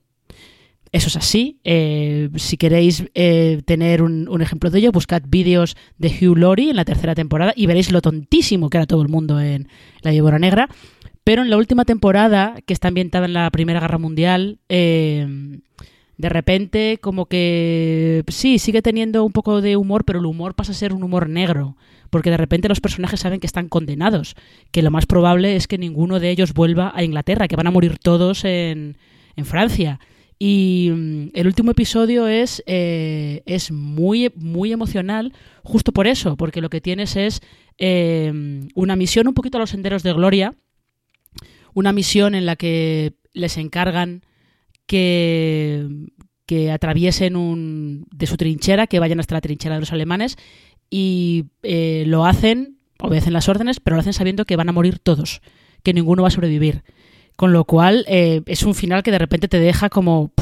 eso 0.91 1.07
es 1.07 1.15
así. 1.15 1.59
Eh, 1.63 2.29
si 2.35 2.57
queréis 2.57 3.05
eh, 3.13 3.61
tener 3.65 4.01
un, 4.01 4.27
un, 4.27 4.41
ejemplo 4.41 4.69
de 4.69 4.79
ello, 4.79 4.91
buscad 4.91 5.23
vídeos 5.25 5.77
de 5.97 6.09
Hugh 6.09 6.37
Laurie 6.37 6.71
en 6.71 6.75
la 6.75 6.85
tercera 6.85 7.15
temporada 7.15 7.53
y 7.55 7.65
veréis 7.65 7.91
lo 7.91 8.01
tontísimo 8.01 8.69
que 8.69 8.77
era 8.77 8.85
todo 8.85 9.01
el 9.01 9.07
mundo 9.07 9.39
en 9.39 9.69
La 10.01 10.11
Víbora 10.11 10.37
Negra. 10.37 10.67
Pero 11.23 11.43
en 11.43 11.49
la 11.49 11.57
última 11.57 11.85
temporada, 11.85 12.55
que 12.65 12.73
está 12.73 12.89
ambientada 12.89 13.25
en 13.25 13.33
la 13.33 13.49
Primera 13.51 13.79
Guerra 13.79 13.99
Mundial, 13.99 14.59
eh, 14.67 15.59
de 16.21 16.29
repente 16.29 16.99
como 17.01 17.25
que 17.25 18.23
sí, 18.27 18.59
sigue 18.59 18.83
teniendo 18.83 19.25
un 19.25 19.31
poco 19.31 19.59
de 19.59 19.75
humor, 19.75 20.05
pero 20.05 20.19
el 20.19 20.27
humor 20.27 20.53
pasa 20.53 20.71
a 20.71 20.75
ser 20.75 20.93
un 20.93 21.03
humor 21.03 21.27
negro, 21.27 21.75
porque 22.11 22.29
de 22.29 22.37
repente 22.37 22.69
los 22.69 22.79
personajes 22.79 23.21
saben 23.21 23.39
que 23.39 23.47
están 23.47 23.67
condenados, 23.67 24.35
que 24.71 24.83
lo 24.83 24.91
más 24.91 25.07
probable 25.07 25.55
es 25.55 25.67
que 25.67 25.79
ninguno 25.79 26.19
de 26.19 26.29
ellos 26.29 26.53
vuelva 26.53 26.91
a 26.95 27.03
Inglaterra, 27.03 27.47
que 27.47 27.55
van 27.55 27.65
a 27.65 27.71
morir 27.71 27.97
todos 27.97 28.45
en, 28.45 28.97
en 29.35 29.45
Francia. 29.45 29.99
Y 30.37 30.91
mm, 30.93 31.29
el 31.33 31.47
último 31.47 31.71
episodio 31.71 32.27
es, 32.27 32.63
eh, 32.67 33.41
es 33.47 33.71
muy, 33.71 34.31
muy 34.35 34.71
emocional, 34.71 35.33
justo 35.63 35.91
por 35.91 36.05
eso, 36.05 36.37
porque 36.37 36.61
lo 36.61 36.69
que 36.69 36.81
tienes 36.81 37.15
es 37.15 37.41
eh, 37.79 38.31
una 38.75 38.95
misión 38.95 39.27
un 39.27 39.33
poquito 39.33 39.57
a 39.57 39.61
los 39.61 39.71
senderos 39.71 40.03
de 40.03 40.13
gloria, 40.13 40.53
una 41.73 41.93
misión 41.93 42.35
en 42.35 42.45
la 42.45 42.55
que 42.57 43.13
les 43.33 43.57
encargan 43.57 44.21
que, 44.87 45.87
que 46.45 46.71
atraviesen 46.71 47.35
un, 47.35 48.05
de 48.13 48.27
su 48.27 48.37
trinchera, 48.37 48.87
que 48.87 48.99
vayan 48.99 49.19
hasta 49.19 49.35
la 49.35 49.41
trinchera 49.41 49.75
de 49.75 49.81
los 49.81 49.91
alemanes, 49.91 50.37
y 50.89 51.45
eh, 51.63 52.03
lo 52.07 52.25
hacen, 52.25 52.77
obedecen 52.99 53.33
las 53.33 53.49
órdenes, 53.49 53.79
pero 53.79 53.95
lo 53.95 54.01
hacen 54.01 54.13
sabiendo 54.13 54.45
que 54.45 54.55
van 54.55 54.69
a 54.69 54.73
morir 54.73 54.99
todos, 54.99 55.41
que 55.83 55.93
ninguno 55.93 56.23
va 56.23 56.27
a 56.27 56.31
sobrevivir. 56.31 56.83
Con 57.37 57.53
lo 57.53 57.65
cual 57.65 58.05
eh, 58.07 58.41
es 58.45 58.63
un 58.63 58.75
final 58.75 59.03
que 59.03 59.11
de 59.11 59.19
repente 59.19 59.47
te 59.47 59.59
deja 59.59 59.89
como... 59.89 60.33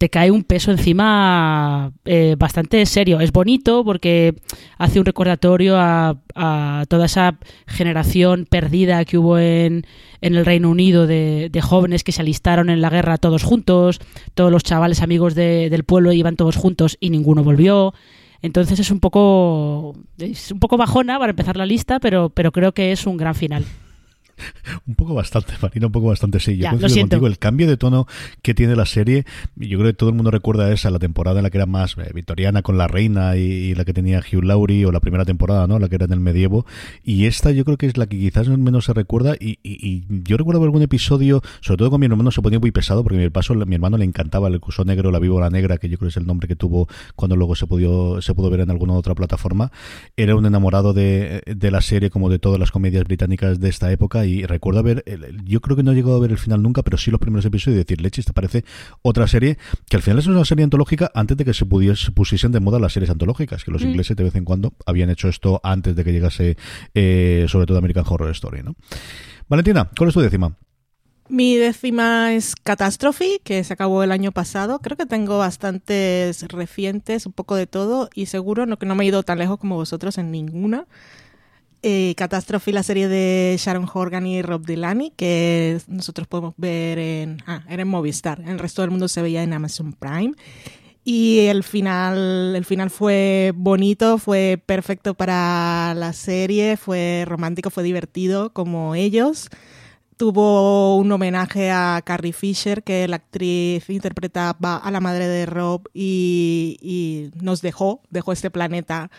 te 0.00 0.08
cae 0.08 0.30
un 0.30 0.44
peso 0.44 0.70
encima 0.70 1.92
eh, 2.06 2.34
bastante 2.38 2.86
serio. 2.86 3.20
Es 3.20 3.32
bonito 3.32 3.84
porque 3.84 4.34
hace 4.78 4.98
un 4.98 5.04
recordatorio 5.04 5.76
a, 5.76 6.16
toda 6.88 7.04
esa 7.04 7.38
generación 7.66 8.46
perdida 8.48 9.04
que 9.04 9.18
hubo 9.18 9.36
en, 9.36 9.84
en 10.22 10.34
el 10.36 10.46
Reino 10.46 10.70
Unido 10.70 11.06
de, 11.06 11.50
de, 11.52 11.60
jóvenes 11.60 12.02
que 12.02 12.12
se 12.12 12.22
alistaron 12.22 12.70
en 12.70 12.80
la 12.80 12.88
guerra 12.88 13.18
todos 13.18 13.42
juntos, 13.42 14.00
todos 14.32 14.50
los 14.50 14.62
chavales 14.62 15.02
amigos 15.02 15.34
de, 15.34 15.68
del 15.68 15.84
pueblo 15.84 16.12
iban 16.12 16.36
todos 16.36 16.56
juntos 16.56 16.96
y 16.98 17.10
ninguno 17.10 17.44
volvió. 17.44 17.92
Entonces 18.40 18.80
es 18.80 18.90
un 18.90 19.00
poco 19.00 19.90
un 19.90 20.60
poco 20.60 20.78
bajona 20.78 21.18
para 21.18 21.32
empezar 21.32 21.58
la 21.58 21.66
lista, 21.66 22.00
pero, 22.00 22.30
pero 22.30 22.52
creo 22.52 22.72
que 22.72 22.92
es 22.92 23.06
un 23.06 23.18
gran 23.18 23.34
final. 23.34 23.66
Un 24.86 24.94
poco 24.94 25.14
bastante, 25.14 25.54
Marina, 25.62 25.86
un 25.86 25.92
poco 25.92 26.08
bastante 26.08 26.40
sí. 26.40 26.56
Yo 26.56 26.64
ya, 26.64 26.70
coincido 26.70 27.02
contigo, 27.02 27.26
el 27.26 27.38
cambio 27.38 27.66
de 27.66 27.76
tono 27.76 28.06
que 28.42 28.54
tiene 28.54 28.76
la 28.76 28.86
serie, 28.86 29.24
yo 29.56 29.78
creo 29.78 29.90
que 29.90 29.96
todo 29.96 30.10
el 30.10 30.16
mundo 30.16 30.30
recuerda 30.30 30.72
esa, 30.72 30.90
la 30.90 30.98
temporada 30.98 31.38
en 31.38 31.44
la 31.44 31.50
que 31.50 31.58
era 31.58 31.66
más 31.66 31.96
eh, 31.98 32.10
victoriana 32.14 32.62
con 32.62 32.78
la 32.78 32.88
reina 32.88 33.36
y, 33.36 33.40
y, 33.40 33.74
la 33.74 33.84
que 33.84 33.92
tenía 33.92 34.20
Hugh 34.20 34.44
Laurie, 34.44 34.86
o 34.86 34.92
la 34.92 35.00
primera 35.00 35.24
temporada, 35.24 35.66
¿no? 35.66 35.78
La 35.78 35.88
que 35.88 35.96
era 35.96 36.06
en 36.06 36.12
el 36.12 36.20
medievo. 36.20 36.66
Y 37.04 37.26
esta 37.26 37.50
yo 37.50 37.64
creo 37.64 37.76
que 37.76 37.86
es 37.86 37.96
la 37.96 38.06
que 38.06 38.18
quizás 38.18 38.48
menos 38.48 38.84
se 38.84 38.92
recuerda. 38.92 39.34
Y, 39.38 39.58
y, 39.62 39.78
y 39.86 40.04
yo 40.24 40.36
recuerdo 40.36 40.62
algún 40.62 40.82
episodio, 40.82 41.42
sobre 41.60 41.78
todo 41.78 41.90
con 41.90 42.00
mi 42.00 42.06
hermano, 42.06 42.30
se 42.30 42.42
ponía 42.42 42.58
muy 42.58 42.70
pesado, 42.70 43.02
porque 43.02 43.18
mi, 43.18 43.30
paso, 43.30 43.54
mi 43.54 43.74
hermano 43.74 43.96
le 43.96 44.04
encantaba 44.04 44.48
el 44.48 44.60
curso 44.60 44.84
negro, 44.84 45.10
la 45.10 45.18
víbora 45.18 45.50
negra, 45.50 45.78
que 45.78 45.88
yo 45.88 45.98
creo 45.98 46.08
que 46.08 46.10
es 46.10 46.16
el 46.16 46.26
nombre 46.26 46.48
que 46.48 46.56
tuvo 46.56 46.88
cuando 47.16 47.36
luego 47.36 47.54
se 47.54 47.66
pudo, 47.66 48.20
se 48.22 48.34
pudo 48.34 48.50
ver 48.50 48.60
en 48.60 48.70
alguna 48.70 48.94
otra 48.94 49.14
plataforma. 49.14 49.72
Era 50.16 50.36
un 50.36 50.46
enamorado 50.46 50.92
de, 50.92 51.42
de 51.46 51.70
la 51.70 51.80
serie, 51.80 52.10
como 52.10 52.28
de 52.28 52.38
todas 52.38 52.58
las 52.58 52.70
comedias 52.70 53.04
británicas 53.04 53.60
de 53.60 53.68
esta 53.68 53.90
época 53.92 54.26
y 54.30 54.46
recuerdo 54.46 54.80
el, 54.88 55.44
yo 55.44 55.60
creo 55.60 55.76
que 55.76 55.82
no 55.82 55.92
he 55.92 55.94
llegado 55.94 56.16
a 56.16 56.20
ver 56.20 56.30
el 56.30 56.38
final 56.38 56.62
nunca, 56.62 56.82
pero 56.82 56.96
sí 56.96 57.10
los 57.10 57.20
primeros 57.20 57.44
episodios 57.44 57.76
y 57.76 57.78
decir, 57.78 58.00
leche, 58.00 58.22
te 58.22 58.32
parece 58.32 58.64
otra 59.02 59.26
serie 59.26 59.58
que 59.88 59.96
al 59.96 60.02
final 60.02 60.18
es 60.18 60.26
una 60.26 60.44
serie 60.44 60.64
antológica 60.64 61.10
antes 61.14 61.36
de 61.36 61.44
que 61.44 61.54
se 61.54 61.66
pudiese, 61.66 62.06
se 62.06 62.12
pusiesen 62.12 62.52
de 62.52 62.60
moda 62.60 62.78
las 62.78 62.92
series 62.92 63.10
antológicas, 63.10 63.64
que 63.64 63.70
los 63.70 63.82
mm. 63.82 63.88
ingleses 63.88 64.16
de 64.16 64.24
vez 64.24 64.34
en 64.36 64.44
cuando 64.44 64.74
habían 64.86 65.10
hecho 65.10 65.28
esto 65.28 65.60
antes 65.64 65.96
de 65.96 66.04
que 66.04 66.12
llegase 66.12 66.56
eh, 66.94 67.46
sobre 67.48 67.66
todo 67.66 67.78
American 67.78 68.04
Horror 68.08 68.30
Story, 68.30 68.62
¿no? 68.62 68.76
Valentina, 69.48 69.90
¿cuál 69.96 70.08
es 70.08 70.14
tu 70.14 70.20
décima? 70.20 70.56
Mi 71.30 71.56
décima 71.56 72.34
es 72.34 72.56
Catastrophe, 72.56 73.40
que 73.44 73.62
se 73.62 73.72
acabó 73.72 74.02
el 74.02 74.10
año 74.10 74.32
pasado. 74.32 74.80
Creo 74.80 74.96
que 74.96 75.06
tengo 75.06 75.38
bastantes 75.38 76.42
recientes, 76.48 77.24
un 77.24 77.32
poco 77.32 77.54
de 77.54 77.68
todo, 77.68 78.10
y 78.16 78.26
seguro 78.26 78.66
no 78.66 78.80
que 78.80 78.86
no 78.86 78.96
me 78.96 79.04
he 79.04 79.06
ido 79.06 79.22
tan 79.22 79.38
lejos 79.38 79.58
como 79.58 79.76
vosotros 79.76 80.18
en 80.18 80.32
ninguna. 80.32 80.86
Eh, 81.82 82.14
Catastrophe, 82.16 82.72
la 82.72 82.82
serie 82.82 83.08
de 83.08 83.56
Sharon 83.58 83.88
Horgan 83.92 84.26
y 84.26 84.42
Rob 84.42 84.66
Delaney, 84.66 85.12
que 85.16 85.80
nosotros 85.86 86.28
podemos 86.28 86.54
ver 86.58 86.98
en, 86.98 87.42
ah, 87.46 87.64
era 87.68 87.82
en 87.82 87.88
Movistar. 87.88 88.42
El 88.46 88.58
resto 88.58 88.82
del 88.82 88.90
mundo 88.90 89.08
se 89.08 89.22
veía 89.22 89.42
en 89.42 89.52
Amazon 89.52 89.94
Prime. 89.94 90.34
Y 91.02 91.46
el 91.46 91.64
final, 91.64 92.54
el 92.54 92.64
final 92.66 92.90
fue 92.90 93.52
bonito, 93.56 94.18
fue 94.18 94.62
perfecto 94.64 95.14
para 95.14 95.94
la 95.94 96.12
serie, 96.12 96.76
fue 96.76 97.24
romántico, 97.26 97.70
fue 97.70 97.82
divertido 97.82 98.52
como 98.52 98.94
ellos 98.94 99.48
tuvo 100.20 100.98
un 100.98 101.10
homenaje 101.10 101.70
a 101.70 102.02
Carrie 102.04 102.34
Fisher, 102.34 102.82
que 102.82 103.08
la 103.08 103.16
actriz 103.16 103.88
interpretaba 103.88 104.76
a 104.76 104.90
la 104.90 105.00
madre 105.00 105.26
de 105.26 105.46
Rob 105.46 105.88
y, 105.94 107.30
nos 107.40 107.62
dejó, 107.62 108.02
dejó 108.10 108.32
este 108.32 108.50
planeta 108.50 109.10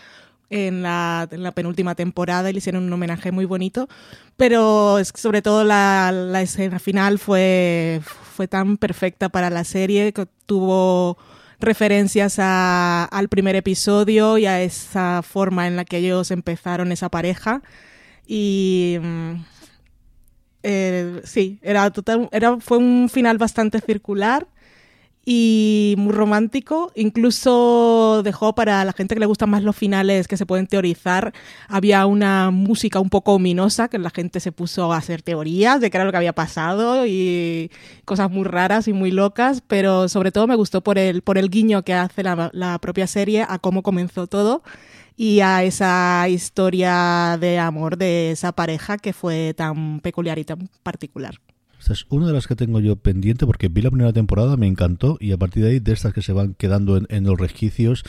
en 0.52 0.82
la, 0.82 1.26
penúltima 1.54 1.94
temporada 1.94 2.50
y 2.50 2.52
le 2.52 2.58
hicieron 2.58 2.84
un 2.84 2.92
homenaje 2.92 3.32
muy 3.32 3.46
bonito. 3.46 3.88
Pero 4.36 4.98
sobre 5.14 5.40
todo 5.40 5.64
la, 5.64 6.42
escena 6.42 6.78
final 6.78 7.18
fue, 7.18 8.02
fue 8.34 8.46
tan 8.48 8.76
perfecta 8.76 9.30
para 9.30 9.48
la 9.48 9.64
serie 9.64 10.12
que 10.12 10.26
tuvo 10.46 11.16
referencias 11.58 12.38
al 12.38 13.28
primer 13.28 13.56
episodio 13.56 14.36
y 14.36 14.46
a 14.46 14.60
esa 14.62 15.22
forma 15.22 15.66
en 15.66 15.76
la 15.76 15.84
que 15.84 15.98
ellos 15.98 16.30
empezaron 16.30 16.92
esa 16.92 17.08
pareja. 17.08 17.62
Y 18.26 18.98
mm, 19.00 19.32
eh, 20.64 21.20
sí, 21.24 21.58
era 21.62 21.90
total, 21.90 22.28
era, 22.30 22.60
fue 22.60 22.76
un 22.76 23.08
final 23.08 23.38
bastante 23.38 23.80
circular 23.80 24.46
y 25.24 25.94
muy 25.98 26.12
romántico. 26.12 26.90
Incluso 26.94 28.22
dejó 28.24 28.54
para 28.54 28.84
la 28.84 28.92
gente 28.92 29.14
que 29.14 29.20
le 29.20 29.26
gustan 29.26 29.50
más 29.50 29.62
los 29.62 29.76
finales 29.76 30.28
que 30.28 30.36
se 30.36 30.46
pueden 30.46 30.66
teorizar. 30.66 31.32
Había 31.68 32.06
una 32.06 32.50
música 32.50 33.00
un 33.00 33.10
poco 33.10 33.34
ominosa 33.34 33.88
que 33.88 33.98
la 33.98 34.10
gente 34.10 34.40
se 34.40 34.52
puso 34.52 34.92
a 34.92 34.96
hacer 34.98 35.22
teorías 35.22 35.80
de 35.80 35.90
qué 35.90 35.96
era 35.96 36.04
lo 36.04 36.10
que 36.10 36.16
había 36.16 36.34
pasado 36.34 37.06
y 37.06 37.70
cosas 38.04 38.30
muy 38.30 38.44
raras 38.44 38.88
y 38.88 38.92
muy 38.92 39.10
locas. 39.10 39.62
Pero 39.66 40.08
sobre 40.08 40.32
todo 40.32 40.46
me 40.46 40.56
gustó 40.56 40.82
por 40.82 40.98
el, 40.98 41.22
por 41.22 41.38
el 41.38 41.50
guiño 41.50 41.82
que 41.82 41.94
hace 41.94 42.22
la, 42.22 42.50
la 42.52 42.78
propia 42.78 43.06
serie 43.06 43.46
a 43.48 43.58
cómo 43.58 43.82
comenzó 43.82 44.26
todo 44.26 44.62
y 45.16 45.40
a 45.40 45.62
esa 45.62 46.26
historia 46.28 47.36
de 47.40 47.58
amor 47.58 47.96
de 47.96 48.32
esa 48.32 48.52
pareja 48.52 48.98
que 48.98 49.12
fue 49.12 49.54
tan 49.54 50.00
peculiar 50.00 50.38
y 50.38 50.44
tan 50.44 50.68
particular. 50.82 51.38
Esta 51.82 51.94
es 51.94 52.06
una 52.10 52.28
de 52.28 52.32
las 52.32 52.46
que 52.46 52.54
tengo 52.54 52.78
yo 52.78 52.94
pendiente 52.94 53.44
porque 53.44 53.66
vi 53.66 53.82
la 53.82 53.90
primera 53.90 54.12
temporada, 54.12 54.56
me 54.56 54.68
encantó 54.68 55.16
y 55.18 55.32
a 55.32 55.36
partir 55.36 55.64
de 55.64 55.70
ahí, 55.70 55.80
de 55.80 55.92
estas 55.92 56.12
que 56.14 56.22
se 56.22 56.32
van 56.32 56.54
quedando 56.54 56.96
en, 56.96 57.24
los 57.24 57.36
resquicios 57.36 58.04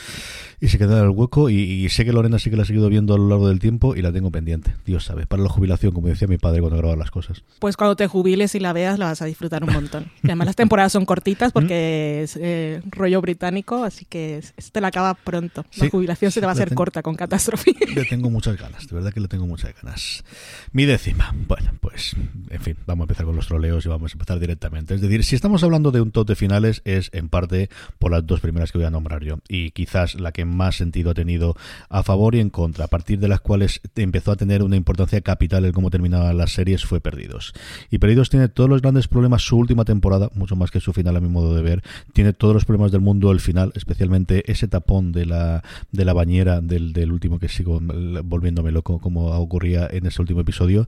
y 0.60 0.68
se 0.68 0.78
quedan 0.78 0.98
en 0.98 1.04
el 1.06 1.10
hueco 1.10 1.50
y, 1.50 1.88
sé 1.88 2.04
que 2.04 2.12
Lorena 2.12 2.38
sí 2.38 2.50
que 2.50 2.56
la 2.56 2.62
ha 2.62 2.66
seguido 2.66 2.88
viendo 2.88 3.14
a 3.14 3.18
lo 3.18 3.28
largo 3.28 3.48
del 3.48 3.58
tiempo 3.58 3.96
y 3.96 4.02
la 4.02 4.12
tengo 4.12 4.30
pendiente, 4.30 4.76
Dios 4.86 5.02
sabe, 5.02 5.26
para 5.26 5.42
la 5.42 5.48
jubilación, 5.48 5.90
como 5.90 6.06
decía 6.06 6.28
mi 6.28 6.38
padre 6.38 6.60
cuando 6.60 6.76
grababa 6.76 6.96
las 6.96 7.10
cosas. 7.10 7.42
Pues 7.58 7.76
cuando 7.76 7.96
te 7.96 8.06
jubiles 8.06 8.54
y 8.54 8.60
la 8.60 8.72
veas 8.72 8.96
la 9.00 9.06
vas 9.06 9.22
a 9.22 9.24
disfrutar 9.24 9.64
un 9.64 9.72
montón. 9.72 10.04
y 10.22 10.28
además 10.28 10.46
las 10.46 10.56
temporadas 10.56 10.92
son 10.92 11.04
cortitas 11.04 11.50
porque 11.52 12.22
es 12.22 12.38
eh, 12.40 12.80
rollo 12.92 13.20
británico, 13.22 13.82
así 13.82 14.04
que 14.04 14.40
te 14.70 14.80
la 14.80 14.86
acaba 14.86 15.14
pronto. 15.14 15.64
La 15.78 15.90
jubilación 15.90 16.30
se 16.30 16.38
te 16.38 16.46
va 16.46 16.52
a 16.52 16.54
hacer 16.54 16.74
corta 16.74 17.02
con 17.02 17.16
catástrofe. 17.16 17.74
Le 17.92 18.04
tengo 18.04 18.30
muchas 18.30 18.56
ganas, 18.56 18.86
de 18.86 18.94
verdad 18.94 19.12
que 19.12 19.18
le 19.18 19.26
tengo 19.26 19.48
muchas 19.48 19.74
ganas. 19.82 20.22
Mi 20.70 20.84
décima, 20.84 21.34
bueno, 21.48 21.72
pues 21.80 22.14
en 22.50 22.60
fin, 22.60 22.76
vamos 22.86 23.02
a 23.02 23.06
empezar 23.06 23.26
con 23.26 23.34
los 23.34 23.50
troles 23.68 23.86
y 23.86 23.88
vamos 23.88 24.12
a 24.12 24.14
empezar 24.14 24.38
directamente. 24.38 24.94
Es 24.94 25.00
decir, 25.00 25.24
si 25.24 25.34
estamos 25.34 25.62
hablando 25.62 25.90
de 25.90 26.00
un 26.00 26.10
top 26.10 26.28
de 26.28 26.34
finales 26.34 26.82
es 26.84 27.10
en 27.12 27.28
parte 27.28 27.68
por 27.98 28.10
las 28.10 28.26
dos 28.26 28.40
primeras 28.40 28.72
que 28.72 28.78
voy 28.78 28.86
a 28.86 28.90
nombrar 28.90 29.22
yo 29.22 29.38
y 29.48 29.70
quizás 29.70 30.14
la 30.20 30.32
que 30.32 30.44
más 30.44 30.76
sentido 30.76 31.10
ha 31.10 31.14
tenido 31.14 31.56
a 31.88 32.02
favor 32.02 32.34
y 32.34 32.40
en 32.40 32.50
contra, 32.50 32.86
a 32.86 32.88
partir 32.88 33.18
de 33.18 33.28
las 33.28 33.40
cuales 33.40 33.80
empezó 33.96 34.32
a 34.32 34.36
tener 34.36 34.62
una 34.62 34.76
importancia 34.76 35.20
capital 35.20 35.64
en 35.64 35.72
cómo 35.72 35.90
terminaban 35.90 36.36
las 36.36 36.52
series 36.52 36.84
fue 36.84 37.00
Perdidos. 37.00 37.52
Y 37.90 37.98
Perdidos 37.98 38.30
tiene 38.30 38.48
todos 38.48 38.70
los 38.70 38.82
grandes 38.82 39.08
problemas 39.08 39.42
su 39.42 39.56
última 39.56 39.84
temporada, 39.84 40.30
mucho 40.34 40.56
más 40.56 40.70
que 40.70 40.80
su 40.80 40.92
final 40.92 41.16
a 41.16 41.20
mi 41.20 41.28
modo 41.28 41.54
de 41.54 41.62
ver, 41.62 41.82
tiene 42.12 42.32
todos 42.32 42.54
los 42.54 42.64
problemas 42.64 42.92
del 42.92 43.00
mundo 43.00 43.30
el 43.32 43.40
final, 43.40 43.72
especialmente 43.74 44.50
ese 44.50 44.68
tapón 44.68 45.12
de 45.12 45.26
la 45.26 45.62
de 45.92 46.04
la 46.04 46.12
bañera 46.12 46.60
del, 46.60 46.92
del 46.92 47.12
último 47.12 47.38
que 47.38 47.48
sigo 47.48 47.80
volviéndome 48.24 48.72
loco 48.72 48.98
como 48.98 49.26
ocurría 49.36 49.88
en 49.90 50.06
ese 50.06 50.20
último 50.20 50.40
episodio, 50.40 50.86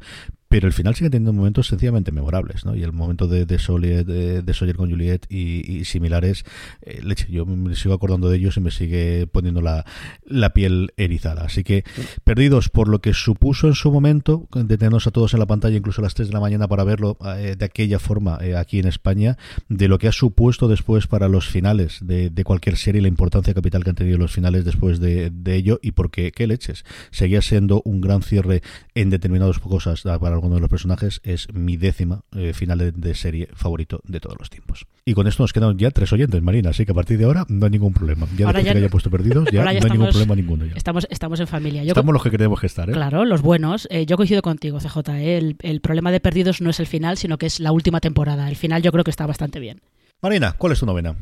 pero 0.57 0.69
el 0.69 0.73
final 0.73 0.95
sigue 0.95 1.11
teniendo 1.11 1.35
momentos 1.35 1.67
sencillamente 1.67 2.13
memorables, 2.13 2.65
¿no? 2.65 2.75
Y 2.75 2.83
el 2.83 2.91
momento 2.91 3.29
de, 3.29 3.45
de, 3.45 4.41
de, 4.41 4.55
Sawyer 4.55 4.75
con 4.75 4.89
Juliet 4.89 5.27
y, 5.29 5.85
similares, 5.85 6.47
eh, 6.81 7.03
leche, 7.03 7.27
yo 7.31 7.45
me 7.45 7.77
sigo 7.77 7.93
acordando 7.93 8.31
de 8.31 8.39
ellos 8.39 8.57
y 8.57 8.61
me 8.61 8.71
sigue 8.71 9.27
poniendo 9.27 9.61
la, 9.61 9.85
la, 10.25 10.55
piel 10.55 10.95
erizada. 10.97 11.43
Así 11.43 11.63
que, 11.63 11.85
perdidos 12.25 12.71
por 12.71 12.89
lo 12.89 13.03
que 13.03 13.13
supuso 13.13 13.67
en 13.67 13.75
su 13.75 13.93
momento, 13.93 14.49
de 14.55 14.79
tenernos 14.79 15.07
a 15.07 15.11
todos 15.11 15.35
en 15.35 15.41
la 15.41 15.47
pantalla, 15.47 15.77
incluso 15.77 16.01
a 16.01 16.05
las 16.05 16.15
3 16.15 16.29
de 16.29 16.33
la 16.33 16.41
mañana 16.41 16.69
para 16.69 16.85
verlo 16.85 17.19
eh, 17.37 17.55
de 17.59 17.65
aquella 17.67 17.99
forma 17.99 18.39
eh, 18.41 18.57
aquí 18.57 18.79
en 18.79 18.87
España, 18.87 19.37
de 19.69 19.89
lo 19.89 19.99
que 19.99 20.09
ha 20.09 20.13
supuesto 20.13 20.69
después 20.69 21.07
para 21.07 21.29
los 21.29 21.49
finales 21.49 21.99
de, 22.01 22.31
de 22.31 22.45
cualquier 22.45 22.79
serie, 22.79 23.03
la 23.03 23.09
importancia 23.09 23.53
capital 23.53 23.85
que 23.85 23.91
han 23.91 23.97
tenido 23.97 24.17
los 24.17 24.33
finales 24.33 24.65
después 24.65 25.01
de, 25.01 25.29
de 25.31 25.55
ello 25.55 25.81
y 25.83 25.93
porque, 25.93 26.33
qué 26.33 26.47
leches, 26.47 26.87
seguía 27.11 27.43
siendo 27.43 27.83
un 27.85 28.01
gran 28.01 28.23
cierre 28.23 28.63
en 28.95 29.11
determinadas 29.11 29.59
cosas 29.59 30.01
para 30.01 30.39
alguno 30.47 30.57
de 30.57 30.61
los 30.61 30.71
personajes, 30.71 31.21
es 31.25 31.53
mi 31.53 31.77
décima 31.77 32.23
eh, 32.35 32.53
final 32.53 32.93
de, 32.95 33.15
serie 33.15 33.49
favorito 33.55 34.01
de 34.05 34.21
todos 34.21 34.37
los 34.39 34.51
tiempos. 34.51 34.87
Y 35.05 35.15
con 35.15 35.27
esto 35.27 35.43
nos 35.43 35.53
quedan 35.53 35.77
ya 35.79 35.91
tres 35.91 36.13
oyentes, 36.13 36.43
Marina, 36.43 36.71
así 36.71 36.85
que 36.85 36.93
a 36.93 36.95
partir 36.95 37.19
de 37.19 37.25
ahora 37.25 37.45
no 37.49 37.67
hay 37.67 37.73
ningún 37.73 37.93
problema. 37.93 38.27
Ya 38.37 38.47
después 38.47 38.65
que 38.65 38.79
haya 38.79 38.89
puesto 38.89 39.11
perdidos, 39.11 39.49
ya, 39.53 39.63
no 39.63 39.71
hay 39.71 39.81
ningún 39.81 40.09
problema 40.09 40.35
ninguno. 40.35 40.65
Estamos, 40.75 41.07
estamos 41.11 41.41
en 41.41 41.47
familia. 41.47 41.83
estamos 41.83 42.13
los 42.13 42.23
que 42.23 42.31
queremos 42.31 42.61
que 42.61 42.67
estar. 42.67 42.89
¿eh? 42.89 42.93
Claro, 42.93 43.25
los 43.25 43.43
buenos. 43.43 43.89
Eh, 43.91 44.07
yo 44.07 44.17
coincido 44.17 44.43
contigo, 44.43 44.79
CJ. 44.79 44.99
El, 45.11 45.57
el 45.61 45.81
problema 45.81 46.11
de 46.11 46.21
perdidos 46.21 46.61
no 46.61 46.71
es 46.71 46.81
el 46.81 46.87
final, 46.87 47.17
sino 47.17 47.39
que 47.39 47.47
es 47.47 47.61
la 47.61 47.73
última 47.73 48.01
temporada. 48.01 48.49
El 48.49 48.57
final 48.57 48.83
yo 48.83 48.93
creo 48.93 49.05
que 49.05 49.11
está 49.11 49.27
bastante 49.27 49.61
bien. 49.61 49.81
Marina, 50.23 50.55
¿cuál 50.57 50.73
es 50.73 50.81
tu 50.81 50.87
novena? 50.87 51.17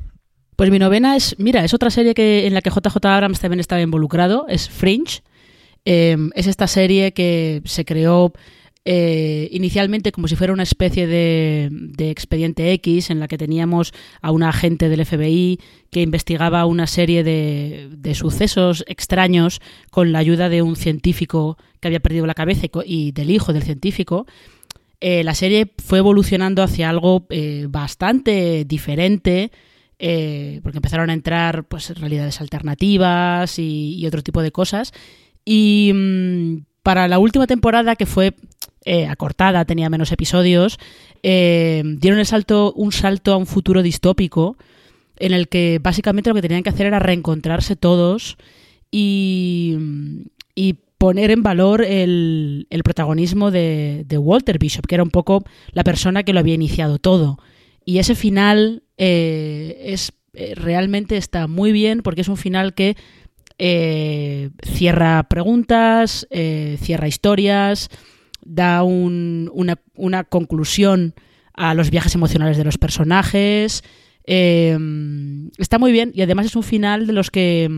Pues 0.57 0.71
mi 0.71 0.79
novena 0.79 1.17
es, 1.17 1.37
mira, 1.39 1.65
es 1.65 1.75
otra 1.75 1.91
serie 1.91 2.15
que 2.15 2.47
en 2.47 2.55
la 2.55 2.63
que 2.63 2.71
JJ 2.71 3.05
Abrams 3.05 3.41
también 3.41 3.61
estaba 3.61 3.81
involucrado, 3.81 4.47
es 4.49 4.69
Fringe. 4.69 5.23
es 5.85 6.47
esta 6.47 6.69
serie 6.69 7.13
que 7.13 7.61
se 7.65 7.85
creó 7.85 8.33
eh, 8.87 9.49
inicialmente 9.51 10.13
como 10.13 10.29
si 10.29 10.37
fuera 10.37 10.53
una 10.53 10.63
especie 10.63 11.07
de, 11.07 11.71
expediente 12.11 12.71
X 12.73 13.09
en 13.09 13.19
la 13.19 13.29
que 13.29 13.39
teníamos 13.39 13.95
a 14.21 14.31
un 14.31 14.43
agente 14.43 14.91
del 14.91 15.07
FBI 15.07 15.59
que 15.91 16.03
investigaba 16.03 16.67
una 16.67 16.87
serie 16.87 17.25
de, 17.25 18.15
sucesos 18.15 18.85
extraños 18.87 19.61
con 19.91 20.13
la 20.13 20.19
ayuda 20.19 20.51
de 20.51 20.61
un 20.61 20.77
científico 20.77 21.57
que 21.81 21.89
había 21.89 22.01
perdido 22.01 22.27
la 22.27 22.35
cabeza 22.35 22.67
y, 22.85 23.13
del 23.13 23.31
hijo 23.31 23.55
del 23.55 23.63
científico. 23.63 24.27
Eh, 25.01 25.25
la 25.25 25.35
serie 25.35 25.73
fue 25.83 25.99
evolucionando 25.99 26.63
hacia 26.63 26.91
algo 26.91 27.27
eh, 27.31 27.67
bastante 27.71 28.67
diferente. 28.67 29.51
porque 30.63 30.79
empezaron 30.79 31.09
a 31.09 31.15
entrar 31.15 31.65
pues 31.65 31.89
realidades 31.99 32.41
alternativas 32.43 33.59
y, 33.59 34.05
otro 34.07 34.23
tipo 34.23 34.43
de 34.43 34.53
cosas 34.53 34.93
y 35.47 35.91
mm, 35.95 36.65
para 36.85 37.09
la 37.09 37.19
última 37.19 37.47
temporada 37.47 37.97
que 37.97 38.05
fue 38.05 38.35
eh, 38.87 39.07
acortada, 39.07 39.65
tenía 39.65 39.89
menos 39.89 40.13
episodios, 40.13 40.79
eh, 41.23 41.83
dieron 41.97 42.21
el 42.21 42.27
salto, 42.27 42.71
un 42.75 42.93
salto 42.93 43.33
a 43.33 43.39
un 43.39 43.47
futuro 43.47 43.83
distópico 43.83 44.59
en 45.17 45.33
el 45.33 45.49
que 45.49 45.81
básicamente 45.83 46.29
lo 46.29 46.35
que 46.35 46.43
tenían 46.43 46.63
que 46.63 46.69
hacer 46.69 46.85
era 46.85 46.99
reencontrarse 46.99 47.77
todos 47.77 48.37
y, 48.91 49.79
poner 50.99 51.31
en 51.31 51.43
valor 51.43 51.83
el, 51.83 52.67
protagonismo 52.85 53.51
de, 53.51 54.05
Walter 54.19 54.59
Bishop, 54.59 54.87
que 54.87 54.97
era 54.97 55.05
un 55.05 55.11
poco 55.11 55.45
la 55.73 55.85
persona 55.85 56.23
que 56.23 56.35
lo 56.35 56.41
había 56.41 56.55
iniciado 56.55 56.99
todo. 56.99 57.39
Y 57.87 57.99
ese 57.99 58.15
final 58.15 58.83
eh, 58.99 59.83
es 59.85 60.13
realmente 60.57 61.17
está 61.17 61.47
muy 61.47 61.73
bien 61.73 62.03
porque 62.03 62.21
es 62.21 62.29
un 62.29 62.37
final 62.37 62.75
que 62.75 62.97
cierra 64.63 65.23
preguntas, 65.29 66.27
cierra 66.31 67.09
historias, 67.09 67.91
da 68.45 68.83
una, 68.83 70.25
conclusión 70.29 71.15
a 71.55 71.75
los 71.75 71.91
viajes 71.91 72.15
emocionales 72.15 72.57
de 72.57 72.65
los 72.65 72.79
personajes. 72.79 73.83
Eh, 74.27 74.79
está 75.59 75.79
muy 75.79 75.93
bien 75.93 76.13
y 76.15 76.23
además 76.23 76.47
es 76.47 76.57
un 76.57 76.63
final 76.63 77.07
de 77.07 77.13
los 77.13 77.31
que 77.31 77.69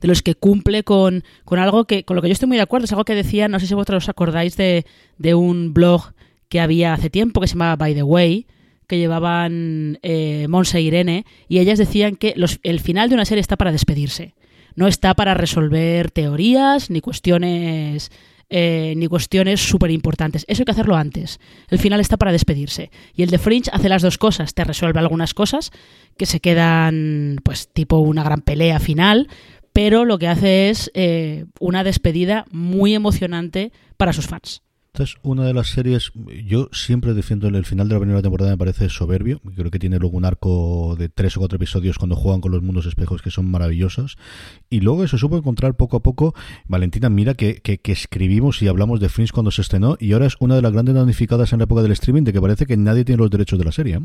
de 0.00 0.08
los 0.08 0.22
que 0.22 0.34
cumple 0.34 0.82
con, 0.82 1.24
con, 1.44 1.58
algo 1.58 1.86
que 1.86 2.04
con 2.04 2.16
lo 2.16 2.22
que 2.22 2.28
yo 2.28 2.32
estoy 2.32 2.48
muy 2.48 2.56
de 2.56 2.62
acuerdo 2.62 2.84
es 2.84 2.92
algo 2.92 3.04
que 3.04 3.14
decía 3.14 3.48
no 3.48 3.60
sé 3.60 3.66
si 3.66 3.74
vosotros 3.74 4.04
os 4.04 4.08
acordáis 4.08 4.56
de, 4.56 4.86
de 5.18 5.34
un 5.34 5.74
blog 5.74 6.12
que 6.48 6.60
había 6.60 6.94
hace 6.94 7.10
tiempo 7.10 7.40
que 7.40 7.48
se 7.48 7.54
llamaba 7.54 7.76
By 7.76 7.94
the 7.94 8.02
Way 8.02 8.46
que 8.86 8.98
llevaban 8.98 9.98
eh, 10.02 10.46
Monse 10.48 10.78
e 10.78 10.82
Irene 10.82 11.26
y 11.48 11.58
ellas 11.58 11.78
decían 11.78 12.16
que 12.16 12.34
el 12.62 12.80
final 12.80 13.08
de 13.08 13.14
una 13.14 13.24
serie 13.24 13.40
está 13.40 13.56
para 13.56 13.72
despedirse 13.72 14.34
no 14.74 14.86
está 14.86 15.14
para 15.14 15.34
resolver 15.34 16.10
teorías 16.10 16.90
ni 16.90 17.00
cuestiones 17.00 18.10
eh, 18.48 18.94
ni 18.96 19.08
cuestiones 19.08 19.60
súper 19.60 19.90
importantes. 19.90 20.44
Eso 20.48 20.62
hay 20.62 20.64
que 20.64 20.72
hacerlo 20.72 20.96
antes. 20.96 21.40
El 21.68 21.78
final 21.78 22.00
está 22.00 22.16
para 22.16 22.32
despedirse. 22.32 22.90
Y 23.14 23.22
el 23.22 23.30
de 23.30 23.38
Fringe 23.38 23.70
hace 23.72 23.88
las 23.88 24.02
dos 24.02 24.18
cosas. 24.18 24.54
Te 24.54 24.64
resuelve 24.64 25.00
algunas 25.00 25.34
cosas 25.34 25.72
que 26.16 26.26
se 26.26 26.40
quedan, 26.40 27.38
pues, 27.42 27.68
tipo 27.72 27.98
una 27.98 28.22
gran 28.22 28.40
pelea 28.42 28.78
final, 28.78 29.28
pero 29.72 30.04
lo 30.04 30.18
que 30.18 30.28
hace 30.28 30.70
es 30.70 30.90
eh, 30.94 31.46
una 31.60 31.84
despedida 31.84 32.44
muy 32.50 32.94
emocionante 32.94 33.72
para 33.96 34.12
sus 34.12 34.26
fans. 34.26 34.62
Esta 34.96 35.04
es 35.04 35.16
una 35.22 35.44
de 35.44 35.52
las 35.52 35.68
series, 35.68 36.10
yo 36.46 36.70
siempre 36.72 37.12
defiendo 37.12 37.48
el 37.48 37.66
final 37.66 37.86
de 37.86 37.96
la 37.96 38.00
primera 38.00 38.22
temporada, 38.22 38.52
me 38.52 38.56
parece 38.56 38.88
soberbio. 38.88 39.42
Creo 39.54 39.70
que 39.70 39.78
tiene 39.78 39.98
luego 39.98 40.16
un 40.16 40.24
arco 40.24 40.96
de 40.98 41.10
tres 41.10 41.36
o 41.36 41.40
cuatro 41.40 41.56
episodios 41.56 41.98
cuando 41.98 42.16
juegan 42.16 42.40
con 42.40 42.50
los 42.50 42.62
mundos 42.62 42.86
espejos 42.86 43.20
que 43.20 43.30
son 43.30 43.50
maravillosos. 43.50 44.16
Y 44.70 44.80
luego 44.80 45.06
se 45.06 45.18
supo 45.18 45.36
encontrar 45.36 45.76
poco 45.76 45.98
a 45.98 46.02
poco. 46.02 46.34
Valentina, 46.66 47.10
mira 47.10 47.34
que, 47.34 47.56
que, 47.56 47.76
que 47.76 47.92
escribimos 47.92 48.62
y 48.62 48.68
hablamos 48.68 48.98
de 48.98 49.10
Fringe 49.10 49.34
cuando 49.34 49.50
se 49.50 49.60
estrenó 49.60 49.98
y 50.00 50.14
ahora 50.14 50.28
es 50.28 50.36
una 50.40 50.54
de 50.54 50.62
las 50.62 50.72
grandes 50.72 50.94
damnificadas 50.94 51.52
en 51.52 51.58
la 51.58 51.64
época 51.64 51.82
del 51.82 51.92
streaming 51.92 52.22
de 52.22 52.32
que 52.32 52.40
parece 52.40 52.64
que 52.64 52.78
nadie 52.78 53.04
tiene 53.04 53.18
los 53.18 53.28
derechos 53.28 53.58
de 53.58 53.64
la 53.66 53.72
serie. 53.72 54.00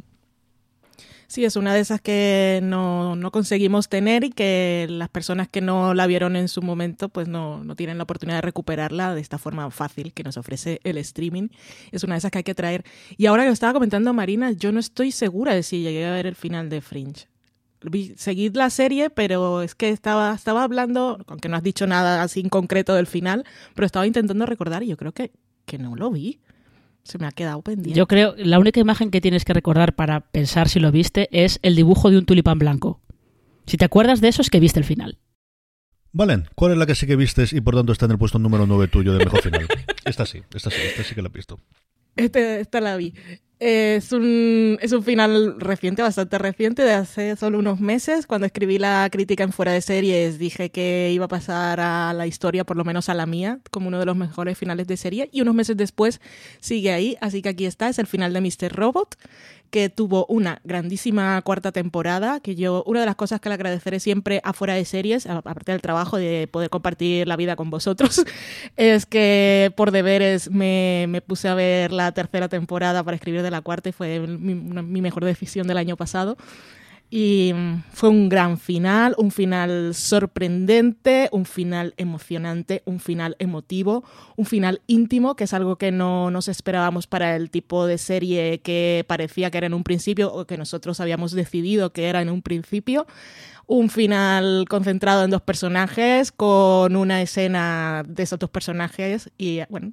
Sí, 1.32 1.46
es 1.46 1.56
una 1.56 1.74
de 1.74 1.80
esas 1.80 2.02
que 2.02 2.60
no, 2.62 3.16
no, 3.16 3.32
conseguimos 3.32 3.88
tener 3.88 4.26
y 4.26 4.32
que 4.32 4.86
las 4.90 5.08
personas 5.08 5.48
que 5.48 5.62
no 5.62 5.94
la 5.94 6.06
vieron 6.06 6.36
en 6.36 6.50
su 6.50 6.62
momento 6.62 7.08
pues 7.08 7.30
no, 7.30 7.64
no, 7.64 7.78
tienen 7.78 7.98
la 7.98 8.04
oportunidad 8.04 8.40
de 8.40 8.42
recuperarla 8.42 9.16
de 9.16 9.22
esta 9.22 9.38
forma 9.38 9.72
fácil 9.72 10.12
que 10.12 10.26
nos 10.26 10.36
ofrece 10.36 10.82
el 10.84 10.98
streaming. 10.98 11.48
Es 11.94 12.04
una 12.04 12.16
de 12.16 12.18
esas 12.18 12.32
que 12.32 12.40
hay 12.40 12.44
que 12.44 12.54
traer. 12.54 12.84
Y 13.16 13.28
ahora 13.28 13.44
que 13.44 13.48
lo 13.48 13.54
estaba 13.54 13.72
comentando 13.72 14.12
Marina, 14.12 14.52
yo 14.52 14.74
no 14.74 14.82
estoy 14.82 15.14
segura 15.14 15.56
de 15.56 15.64
si 15.64 15.82
llegué 15.82 16.06
a 16.06 16.12
ver 16.12 16.28
el 16.28 16.36
final 16.36 16.68
de 16.68 16.82
Fringe. 16.82 17.30
Seguid 18.18 18.54
la 18.58 18.70
serie, 18.70 19.10
pero 19.10 19.62
es 19.62 19.74
que 19.74 19.88
estaba, 19.88 20.34
estaba 20.34 20.66
hablando, 20.66 21.24
aunque 21.28 21.48
no 21.48 21.56
has 21.56 21.64
dicho 21.64 21.88
nada 21.88 22.24
así 22.24 22.42
en 22.42 22.50
concreto 22.50 22.94
del 22.94 23.08
final, 23.08 23.46
pero 23.74 23.86
estaba 23.86 24.06
intentando 24.06 24.46
recordar 24.46 24.84
y 24.84 24.88
yo 24.88 24.98
creo 24.98 25.14
que, 25.14 25.32
que 25.66 25.78
no 25.78 25.96
lo 25.96 26.12
vi 26.12 26.42
se 27.04 27.18
me 27.18 27.28
ha 27.28 27.32
quedado 27.32 27.62
pendiente. 27.62 27.98
Yo 27.98 28.08
creo, 28.08 28.36
la 28.38 28.60
única 28.60 28.80
imagen 28.80 29.12
que 29.12 29.22
tienes 29.22 29.46
que 29.46 29.54
recordar 29.54 29.96
para 29.96 30.22
pensar 30.22 30.70
si 30.70 30.80
lo 30.80 30.92
viste 30.92 31.30
es 31.32 31.60
el 31.62 31.76
dibujo 31.76 32.10
de 32.10 32.18
un 32.18 32.26
tulipán 32.26 32.60
blanco. 32.60 33.02
Si 33.66 33.78
te 33.78 33.86
acuerdas 33.86 34.22
de 34.22 34.28
eso 34.28 34.42
es 34.42 34.50
que 34.50 34.60
viste 34.60 34.80
el 34.80 34.86
final. 34.86 35.20
Valen, 36.14 36.50
¿cuál 36.56 36.74
es 36.74 36.78
la 36.78 36.86
que 36.86 36.96
sí 36.96 37.08
que 37.08 37.16
vistes 37.16 37.54
y 37.54 37.62
por 37.62 37.76
tanto 37.76 37.94
está 37.94 38.06
en 38.06 38.12
el 38.12 38.18
puesto 38.18 38.38
número 38.38 38.68
9 38.68 38.88
tuyo 38.90 39.14
de 39.14 39.24
mejor 39.24 39.42
final? 39.42 39.68
esta 40.06 40.26
sí, 40.26 40.42
esta 40.54 40.70
sí, 40.70 40.78
esta 40.84 41.04
sí 41.04 41.16
que 41.16 41.22
la 41.22 41.30
he 41.30 41.32
visto. 41.32 41.58
Este, 42.16 42.60
esta 42.60 42.82
la 42.82 42.98
vi. 42.98 43.14
Es 43.64 44.12
un, 44.12 44.80
es 44.82 44.92
un 44.92 45.04
final 45.04 45.60
reciente, 45.60 46.02
bastante 46.02 46.40
reciente, 46.40 46.82
de 46.82 46.94
hace 46.94 47.36
solo 47.36 47.60
unos 47.60 47.80
meses. 47.80 48.26
Cuando 48.26 48.48
escribí 48.48 48.80
la 48.80 49.08
crítica 49.12 49.44
en 49.44 49.54
Fuera 49.54 49.72
de 49.72 49.82
Series, 49.82 50.40
dije 50.40 50.72
que 50.72 51.12
iba 51.14 51.26
a 51.26 51.28
pasar 51.28 51.80
a 51.80 52.12
la 52.14 52.26
historia, 52.26 52.64
por 52.64 52.76
lo 52.76 52.84
menos 52.86 53.08
a 53.10 53.14
la 53.14 53.28
mía, 53.28 53.60
como 53.70 53.90
uno 53.90 54.00
de 54.00 54.08
los 54.08 54.18
mejores 54.18 54.58
finales 54.58 54.88
de 54.88 54.98
serie. 54.98 55.30
Y 55.32 55.42
unos 55.42 55.54
meses 55.54 55.78
después 55.78 56.22
sigue 56.60 56.92
ahí, 56.92 57.18
así 57.22 57.44
que 57.44 57.50
aquí 57.50 57.68
está, 57.68 57.88
es 57.88 58.00
el 58.00 58.08
final 58.08 58.34
de 58.34 58.42
Mr. 58.42 58.76
Robot, 58.76 59.16
que 59.72 59.90
tuvo 59.90 60.26
una 60.28 60.60
grandísima 60.64 61.42
cuarta 61.42 61.72
temporada, 61.72 62.42
que 62.42 62.56
yo, 62.56 62.84
una 62.86 63.00
de 63.00 63.06
las 63.06 63.16
cosas 63.16 63.40
que 63.40 63.50
le 63.50 63.56
agradeceré 63.56 64.00
siempre 64.00 64.42
a 64.44 64.54
Fuera 64.54 64.76
de 64.76 64.86
Series, 64.86 65.26
aparte 65.26 65.72
del 65.72 65.82
trabajo 65.82 66.18
de 66.18 66.48
poder 66.52 66.70
compartir 66.70 67.28
la 67.28 67.38
vida 67.38 67.56
con 67.56 67.70
vosotros, 67.70 68.24
es 68.76 69.06
que 69.06 69.74
por 69.78 69.92
deberes 69.92 70.52
me, 70.52 71.06
me 71.08 71.22
puse 71.22 71.48
a 71.48 71.56
ver 71.56 71.92
la 71.94 72.12
tercera 72.12 72.50
temporada 72.50 73.04
para 73.04 73.16
escribir 73.16 73.42
de 73.42 73.52
la 73.52 73.62
cuarta 73.62 73.90
y 73.90 73.94
fue 73.94 74.20
mi, 74.20 74.54
mi 74.56 75.02
mejor 75.02 75.26
decisión 75.26 75.68
del 75.68 75.78
año 75.78 75.96
pasado. 75.96 76.38
Y 77.14 77.54
fue 77.92 78.08
un 78.08 78.30
gran 78.30 78.58
final, 78.58 79.16
un 79.18 79.32
final 79.32 79.94
sorprendente, 79.94 81.28
un 81.34 81.44
final 81.44 81.94
emocionante, 81.98 82.84
un 82.86 83.02
final 83.02 83.36
emotivo, 83.38 84.06
un 84.38 84.46
final 84.46 84.82
íntimo, 84.88 85.36
que 85.36 85.44
es 85.44 85.54
algo 85.54 85.76
que 85.76 85.92
no 85.92 86.32
nos 86.32 86.48
esperábamos 86.48 87.08
para 87.08 87.36
el 87.36 87.50
tipo 87.50 87.86
de 87.86 87.98
serie 87.98 88.62
que 88.62 89.04
parecía 89.10 89.52
que 89.52 89.58
era 89.58 89.68
en 89.68 89.74
un 89.74 89.84
principio 89.84 90.34
o 90.34 90.46
que 90.46 90.58
nosotros 90.58 91.02
habíamos 91.02 91.34
decidido 91.34 91.92
que 91.92 92.08
era 92.08 92.22
en 92.22 92.30
un 92.30 92.42
principio. 92.42 93.06
Un 93.68 93.90
final 93.90 94.66
concentrado 94.70 95.26
en 95.26 95.32
dos 95.32 95.42
personajes, 95.42 96.32
con 96.32 96.96
una 96.96 97.22
escena 97.22 98.04
de 98.08 98.24
esos 98.24 98.40
dos 98.40 98.50
personajes 98.50 99.30
y 99.38 99.60
bueno 99.70 99.92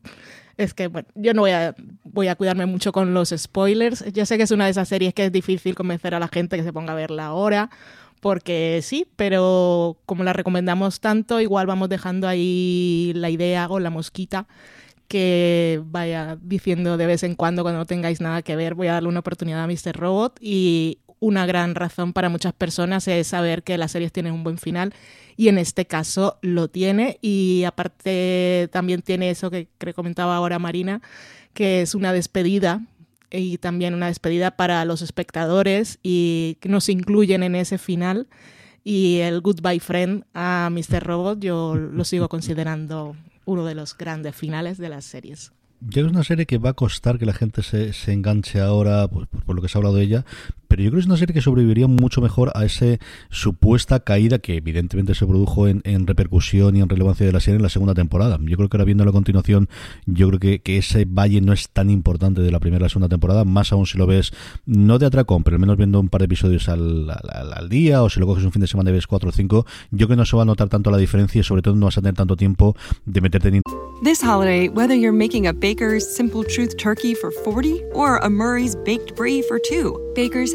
es 0.58 0.74
que, 0.74 0.88
bueno, 0.88 1.08
yo 1.14 1.32
no 1.32 1.42
voy 1.42 1.52
a, 1.52 1.74
voy 2.02 2.26
a 2.28 2.34
cuidarme 2.34 2.66
mucho 2.66 2.90
con 2.90 3.14
los 3.14 3.32
spoilers. 3.34 4.04
Yo 4.12 4.26
sé 4.26 4.36
que 4.36 4.42
es 4.42 4.50
una 4.50 4.64
de 4.64 4.72
esas 4.72 4.88
series 4.88 5.14
que 5.14 5.24
es 5.24 5.32
difícil 5.32 5.76
convencer 5.76 6.14
a 6.14 6.18
la 6.18 6.28
gente 6.28 6.56
que 6.56 6.64
se 6.64 6.72
ponga 6.72 6.92
a 6.92 6.96
verla 6.96 7.26
ahora, 7.26 7.70
porque 8.20 8.80
sí, 8.82 9.06
pero 9.14 9.98
como 10.04 10.24
la 10.24 10.32
recomendamos 10.32 11.00
tanto, 11.00 11.40
igual 11.40 11.68
vamos 11.68 11.88
dejando 11.88 12.26
ahí 12.26 13.12
la 13.14 13.30
idea 13.30 13.68
o 13.70 13.78
la 13.78 13.90
mosquita 13.90 14.48
que 15.06 15.80
vaya 15.86 16.36
diciendo 16.42 16.96
de 16.96 17.06
vez 17.06 17.22
en 17.22 17.36
cuando 17.36 17.62
cuando 17.62 17.78
no 17.78 17.86
tengáis 17.86 18.20
nada 18.20 18.42
que 18.42 18.56
ver, 18.56 18.74
voy 18.74 18.88
a 18.88 18.94
darle 18.94 19.08
una 19.08 19.20
oportunidad 19.20 19.62
a 19.62 19.66
Mr. 19.68 19.96
Robot 19.96 20.38
y 20.40 20.98
una 21.20 21.46
gran 21.46 21.76
razón 21.76 22.12
para 22.12 22.28
muchas 22.28 22.52
personas 22.52 23.06
es 23.08 23.28
saber 23.28 23.62
que 23.62 23.78
las 23.78 23.92
series 23.92 24.12
tienen 24.12 24.34
un 24.34 24.44
buen 24.44 24.58
final 24.58 24.92
y 25.38 25.48
en 25.48 25.56
este 25.56 25.86
caso 25.86 26.36
lo 26.42 26.66
tiene 26.68 27.18
y 27.22 27.62
aparte 27.62 28.68
también 28.72 29.02
tiene 29.02 29.30
eso 29.30 29.52
que, 29.52 29.68
comentaba 29.94 30.34
ahora 30.34 30.58
Marina, 30.58 31.00
que 31.54 31.80
es 31.80 31.94
una 31.94 32.12
despedida 32.12 32.84
y 33.30 33.58
también 33.58 33.94
una 33.94 34.08
despedida 34.08 34.56
para 34.56 34.84
los 34.84 35.00
espectadores 35.00 36.00
y 36.02 36.56
que 36.60 36.68
nos 36.68 36.88
incluyen 36.88 37.44
en 37.44 37.54
ese 37.54 37.78
final. 37.78 38.26
Y 38.82 39.18
el 39.18 39.40
Goodbye 39.40 39.78
Friend 39.78 40.24
a 40.34 40.70
Mr. 40.72 41.04
Robot 41.04 41.38
yo 41.38 41.76
lo 41.76 42.04
sigo 42.04 42.28
considerando 42.28 43.14
uno 43.44 43.64
de 43.64 43.76
los 43.76 43.96
grandes 43.96 44.34
finales 44.34 44.76
de 44.76 44.88
las 44.88 45.04
series. 45.04 45.52
Ya 45.80 46.02
es 46.02 46.08
una 46.08 46.24
serie 46.24 46.46
que 46.46 46.58
va 46.58 46.70
a 46.70 46.74
costar 46.74 47.16
que 47.16 47.26
la 47.26 47.32
gente 47.32 47.62
se, 47.62 47.92
se 47.92 48.12
enganche 48.12 48.60
ahora, 48.60 49.06
pues, 49.06 49.28
por 49.46 49.54
lo 49.54 49.62
que 49.62 49.68
se 49.68 49.78
ha 49.78 49.80
hablado 49.80 49.94
de 49.94 50.02
ella, 50.02 50.24
pero 50.68 50.82
yo 50.82 50.90
creo 50.90 50.98
que 50.98 51.00
es 51.00 51.06
una 51.06 51.16
serie 51.16 51.34
que 51.34 51.40
sobreviviría 51.40 51.86
mucho 51.86 52.20
mejor 52.20 52.52
a 52.54 52.64
esa 52.64 52.98
supuesta 53.30 54.00
caída 54.00 54.38
que 54.38 54.56
evidentemente 54.56 55.14
se 55.14 55.26
produjo 55.26 55.66
en, 55.66 55.80
en, 55.84 56.06
repercusión 56.06 56.76
y 56.76 56.80
en 56.80 56.88
relevancia 56.88 57.26
de 57.26 57.32
la 57.32 57.40
serie 57.40 57.56
en 57.56 57.62
la 57.62 57.68
segunda 57.68 57.94
temporada. 57.94 58.38
Yo 58.42 58.56
creo 58.56 58.68
que 58.68 58.76
ahora 58.76 58.84
viendo 58.84 59.04
la 59.04 59.12
continuación, 59.12 59.68
yo 60.06 60.28
creo 60.28 60.40
que, 60.40 60.60
que 60.60 60.78
ese 60.78 61.06
valle 61.06 61.40
no 61.40 61.52
es 61.52 61.70
tan 61.70 61.90
importante 61.90 62.42
de 62.42 62.50
la 62.50 62.60
primera 62.60 62.82
a 62.82 62.86
la 62.86 62.88
segunda 62.88 63.08
temporada, 63.08 63.44
más 63.44 63.72
aún 63.72 63.86
si 63.86 63.98
lo 63.98 64.06
ves, 64.06 64.32
no 64.66 64.98
de 64.98 65.06
atracón, 65.06 65.42
pero 65.42 65.56
al 65.56 65.60
menos 65.60 65.76
viendo 65.76 65.98
un 66.00 66.08
par 66.08 66.20
de 66.20 66.26
episodios 66.26 66.68
al, 66.68 67.10
al, 67.10 67.68
día 67.68 68.02
o 68.02 68.10
si 68.10 68.20
lo 68.20 68.26
coges 68.26 68.44
un 68.44 68.52
fin 68.52 68.60
de 68.60 68.66
semana 68.66 68.90
y 68.90 68.92
ves 68.92 69.06
cuatro 69.06 69.30
o 69.30 69.32
cinco, 69.32 69.66
yo 69.90 70.06
creo 70.06 70.08
que 70.08 70.16
no 70.16 70.26
se 70.26 70.36
va 70.36 70.42
a 70.42 70.46
notar 70.46 70.68
tanto 70.68 70.90
la 70.90 70.98
diferencia 70.98 71.40
y 71.40 71.44
sobre 71.44 71.62
todo 71.62 71.74
no 71.74 71.86
vas 71.86 71.98
a 71.98 72.02
tener 72.02 72.14
tanto 72.14 72.36
tiempo 72.36 72.76
de 73.04 73.20
meterte 73.20 73.48
en... 73.48 73.62
This 74.02 74.22
holiday, 74.22 74.68
whether 74.68 74.94
you're 74.94 75.16
making 75.16 75.48
a 75.48 75.52
Baker's 75.52 76.06
Simple 76.06 76.44
Truth 76.44 76.76
turkey 76.76 77.14
for 77.14 77.32
40 77.32 77.82
or 77.94 78.18
a 78.18 78.30
Murray's 78.30 78.76
Baked 78.76 79.16
Brie 79.16 79.42
for 79.42 79.58
2, 79.58 80.12
Baker's 80.14 80.54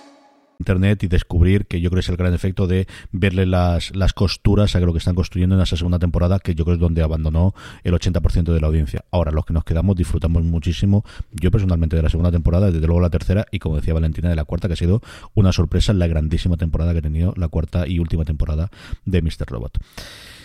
internet 0.61 1.03
y 1.03 1.07
descubrir 1.07 1.65
que 1.65 1.81
yo 1.81 1.89
creo 1.89 1.97
que 1.97 2.05
es 2.05 2.09
el 2.09 2.17
gran 2.17 2.33
efecto 2.33 2.67
de 2.67 2.87
verle 3.11 3.45
las, 3.45 3.95
las 3.95 4.13
costuras 4.13 4.75
a 4.75 4.79
lo 4.79 4.93
que 4.93 4.99
están 4.99 5.15
construyendo 5.15 5.55
en 5.55 5.61
esa 5.61 5.75
segunda 5.75 5.99
temporada, 5.99 6.39
que 6.39 6.55
yo 6.55 6.63
creo 6.63 6.75
es 6.75 6.79
donde 6.79 7.01
abandonó 7.01 7.53
el 7.83 7.93
80% 7.93 8.53
de 8.53 8.61
la 8.61 8.67
audiencia. 8.67 9.03
Ahora, 9.11 9.31
los 9.31 9.45
que 9.45 9.53
nos 9.53 9.63
quedamos 9.63 9.95
disfrutamos 9.95 10.43
muchísimo, 10.43 11.03
yo 11.31 11.51
personalmente 11.51 11.95
de 11.95 12.03
la 12.03 12.09
segunda 12.09 12.31
temporada, 12.31 12.71
desde 12.71 12.85
luego 12.87 13.01
la 13.01 13.09
tercera, 13.09 13.45
y 13.51 13.59
como 13.59 13.75
decía 13.75 13.93
Valentina, 13.93 14.29
de 14.29 14.35
la 14.35 14.45
cuarta, 14.45 14.67
que 14.67 14.73
ha 14.73 14.77
sido 14.77 15.01
una 15.33 15.51
sorpresa 15.51 15.93
la 15.93 16.07
grandísima 16.07 16.57
temporada 16.57 16.93
que 16.93 16.99
ha 16.99 17.03
tenido 17.03 17.33
la 17.37 17.47
cuarta 17.47 17.87
y 17.87 17.99
última 17.99 18.25
temporada 18.25 18.69
de 19.05 19.21
Mr. 19.21 19.47
Robot. 19.47 19.77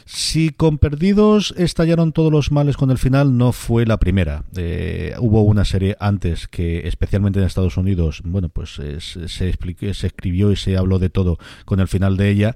Si 0.09 0.51
con 0.51 0.79
Perdidos 0.79 1.53
estallaron 1.59 2.12
todos 2.12 2.31
los 2.31 2.53
males 2.53 2.77
con 2.77 2.92
el 2.92 2.97
final, 2.99 3.37
no 3.37 3.51
fue 3.51 3.85
la 3.87 3.99
primera. 3.99 4.45
Eh, 4.57 5.16
hubo 5.19 5.42
una 5.42 5.64
serie 5.64 5.97
antes 5.99 6.47
que, 6.47 6.87
especialmente 6.87 7.40
en 7.40 7.45
Estados 7.45 7.77
Unidos, 7.77 8.23
bueno, 8.25 8.49
pues 8.49 8.75
se, 8.75 9.01
se 9.01 9.49
escribió 9.49 10.53
y 10.53 10.57
se 10.57 10.77
habló 10.77 11.01
de 11.01 11.11
todo 11.11 11.38
con 11.64 11.81
el 11.81 11.88
final 11.88 12.16
de 12.16 12.31
ella. 12.31 12.55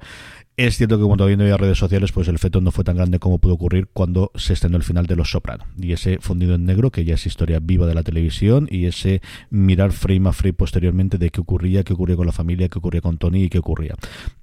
Es 0.60 0.76
cierto 0.76 0.98
que 0.98 1.04
cuando 1.04 1.24
viendo 1.24 1.48
ya 1.48 1.56
redes 1.56 1.78
sociales, 1.78 2.12
pues 2.12 2.28
el 2.28 2.34
efecto 2.34 2.60
no 2.60 2.70
fue 2.70 2.84
tan 2.84 2.94
grande 2.94 3.18
como 3.18 3.38
pudo 3.38 3.54
ocurrir 3.54 3.88
cuando 3.94 4.30
se 4.34 4.52
estrenó 4.52 4.76
el 4.76 4.82
final 4.82 5.06
de 5.06 5.16
Los 5.16 5.30
Soprano. 5.30 5.64
Y 5.80 5.92
ese 5.92 6.18
fundido 6.20 6.54
en 6.54 6.66
negro, 6.66 6.90
que 6.90 7.06
ya 7.06 7.14
es 7.14 7.24
historia 7.24 7.60
viva 7.62 7.86
de 7.86 7.94
la 7.94 8.02
televisión, 8.02 8.68
y 8.70 8.84
ese 8.84 9.22
mirar 9.48 9.92
frame 9.92 10.28
a 10.28 10.32
frame 10.34 10.52
posteriormente 10.52 11.16
de 11.16 11.30
qué 11.30 11.40
ocurría, 11.40 11.82
qué 11.82 11.94
ocurría 11.94 12.14
con 12.14 12.26
la 12.26 12.32
familia, 12.32 12.68
qué 12.68 12.78
ocurría 12.78 13.00
con 13.00 13.16
Tony 13.16 13.44
y 13.44 13.48
qué 13.48 13.58
ocurría. 13.58 13.94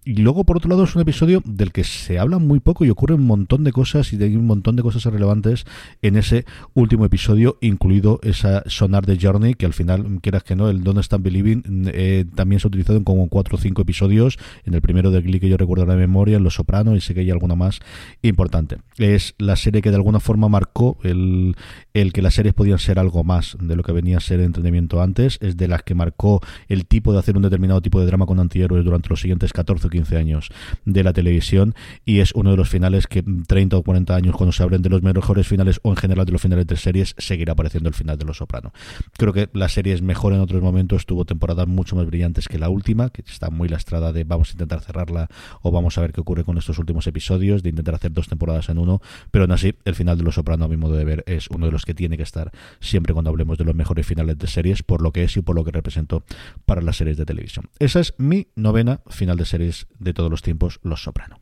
Y 0.05 0.15
luego, 0.15 0.43
por 0.43 0.57
otro 0.57 0.71
lado, 0.71 0.85
es 0.85 0.95
un 0.95 1.03
episodio 1.03 1.43
del 1.45 1.71
que 1.71 1.83
se 1.83 2.17
habla 2.17 2.39
muy 2.39 2.61
poco 2.61 2.83
y 2.83 2.89
ocurre 2.89 3.13
un 3.13 3.25
montón 3.27 3.63
de 3.63 3.71
cosas 3.71 4.11
y 4.11 4.17
de 4.17 4.35
un 4.37 4.47
montón 4.47 4.75
de 4.75 4.81
cosas 4.81 5.03
relevantes 5.03 5.65
en 6.01 6.15
ese 6.15 6.45
último 6.73 7.05
episodio, 7.05 7.59
incluido 7.61 8.19
esa 8.23 8.63
sonar 8.65 9.05
de 9.05 9.19
Journey, 9.21 9.53
que 9.53 9.67
al 9.67 9.73
final, 9.73 10.19
quieras 10.21 10.43
que 10.43 10.55
no, 10.55 10.69
el 10.69 10.81
Don't 10.81 10.99
Stand 10.99 11.23
Believing 11.23 11.63
eh, 11.93 12.25
también 12.33 12.59
se 12.59 12.65
ha 12.65 12.69
utilizado 12.69 12.97
en 12.97 13.03
como 13.03 13.27
cuatro 13.27 13.57
o 13.57 13.59
cinco 13.59 13.83
episodios. 13.83 14.39
En 14.65 14.73
el 14.73 14.81
primero 14.81 15.11
de 15.11 15.21
Glee 15.21 15.39
que 15.39 15.49
yo 15.49 15.57
recuerdo 15.57 15.83
ahora 15.83 16.06
memoria, 16.07 16.39
Los 16.39 16.55
Soprano, 16.55 16.95
y 16.95 17.01
sé 17.01 17.13
que 17.13 17.21
hay 17.21 17.31
alguna 17.31 17.55
más 17.55 17.79
importante. 18.21 18.77
Es 18.97 19.35
la 19.37 19.55
serie 19.55 19.81
que 19.81 19.89
de 19.89 19.95
alguna 19.95 20.19
forma 20.19 20.49
marcó 20.49 20.97
el, 21.03 21.55
el 21.93 22.13
que 22.13 22.21
las 22.21 22.33
series 22.33 22.53
podían 22.53 22.79
ser 22.79 22.99
algo 22.99 23.23
más 23.23 23.57
de 23.59 23.75
lo 23.75 23.83
que 23.83 23.91
venía 23.91 24.17
a 24.17 24.19
ser 24.19 24.39
entretenimiento 24.39 25.01
antes. 25.01 25.37
Es 25.41 25.57
de 25.57 25.67
las 25.67 25.83
que 25.83 25.95
marcó 25.95 26.41
el 26.67 26.85
tipo 26.85 27.13
de 27.13 27.19
hacer 27.19 27.37
un 27.37 27.43
determinado 27.43 27.81
tipo 27.81 27.99
de 27.99 28.05
drama 28.05 28.25
con 28.25 28.39
antihéroes 28.39 28.83
durante 28.83 29.09
los 29.09 29.21
siguientes 29.21 29.53
14 29.53 29.87
o 29.87 29.89
15 29.89 30.17
años 30.17 30.49
de 30.85 31.03
la 31.03 31.13
televisión. 31.13 31.75
Y 32.05 32.19
es 32.19 32.33
uno 32.33 32.51
de 32.51 32.57
los 32.57 32.69
finales 32.69 33.07
que 33.07 33.23
30 33.23 33.77
o 33.77 33.83
40 33.83 34.15
años, 34.15 34.35
cuando 34.35 34.51
se 34.51 34.63
abren 34.63 34.81
de 34.81 34.89
los 34.89 35.03
mejores 35.03 35.47
finales 35.47 35.79
o 35.83 35.89
en 35.89 35.97
general 35.97 36.25
de 36.25 36.31
los 36.31 36.41
finales 36.41 36.67
de 36.67 36.77
series, 36.77 37.15
seguirá 37.17 37.53
apareciendo 37.53 37.89
el 37.89 37.95
final 37.95 38.17
de 38.17 38.25
Los 38.25 38.37
Soprano. 38.37 38.71
Creo 39.17 39.33
que 39.33 39.49
la 39.53 39.69
serie 39.69 39.93
es 39.93 40.01
mejor 40.01 40.33
en 40.33 40.39
otros 40.39 40.61
momentos. 40.61 41.05
Tuvo 41.05 41.25
temporadas 41.25 41.67
mucho 41.67 41.95
más 41.95 42.05
brillantes 42.05 42.47
que 42.47 42.57
la 42.57 42.69
última, 42.69 43.09
que 43.09 43.23
está 43.27 43.49
muy 43.49 43.67
lastrada 43.67 44.13
de 44.13 44.23
vamos 44.23 44.49
a 44.49 44.51
intentar 44.53 44.81
cerrarla 44.81 45.27
o 45.61 45.71
vamos 45.71 45.96
a 45.97 46.01
ver 46.01 46.13
qué 46.13 46.21
ocurre 46.21 46.43
con 46.43 46.57
estos 46.57 46.79
últimos 46.79 47.07
episodios, 47.07 47.63
de 47.63 47.69
intentar 47.69 47.95
hacer 47.95 48.11
dos 48.11 48.27
temporadas 48.27 48.69
en 48.69 48.77
uno, 48.77 49.01
pero 49.31 49.43
aún 49.43 49.51
así 49.51 49.75
el 49.85 49.95
final 49.95 50.17
de 50.17 50.23
Los 50.23 50.35
Soprano 50.35 50.65
a 50.65 50.67
mi 50.67 50.77
modo 50.77 50.95
de 50.95 51.05
ver 51.05 51.23
es 51.27 51.47
uno 51.49 51.65
de 51.65 51.71
los 51.71 51.85
que 51.85 51.93
tiene 51.93 52.17
que 52.17 52.23
estar 52.23 52.51
siempre 52.79 53.13
cuando 53.13 53.29
hablemos 53.29 53.57
de 53.57 53.65
los 53.65 53.75
mejores 53.75 54.05
finales 54.05 54.37
de 54.37 54.47
series 54.47 54.83
por 54.83 55.01
lo 55.01 55.11
que 55.11 55.23
es 55.23 55.37
y 55.37 55.41
por 55.41 55.55
lo 55.55 55.63
que 55.63 55.71
representó 55.71 56.23
para 56.65 56.81
las 56.81 56.97
series 56.97 57.17
de 57.17 57.25
televisión. 57.25 57.69
Esa 57.79 57.99
es 57.99 58.13
mi 58.17 58.47
novena 58.55 59.01
final 59.09 59.37
de 59.37 59.45
series 59.45 59.87
de 59.99 60.13
todos 60.13 60.29
los 60.29 60.41
tiempos, 60.41 60.79
Los 60.83 61.03
Soprano. 61.03 61.39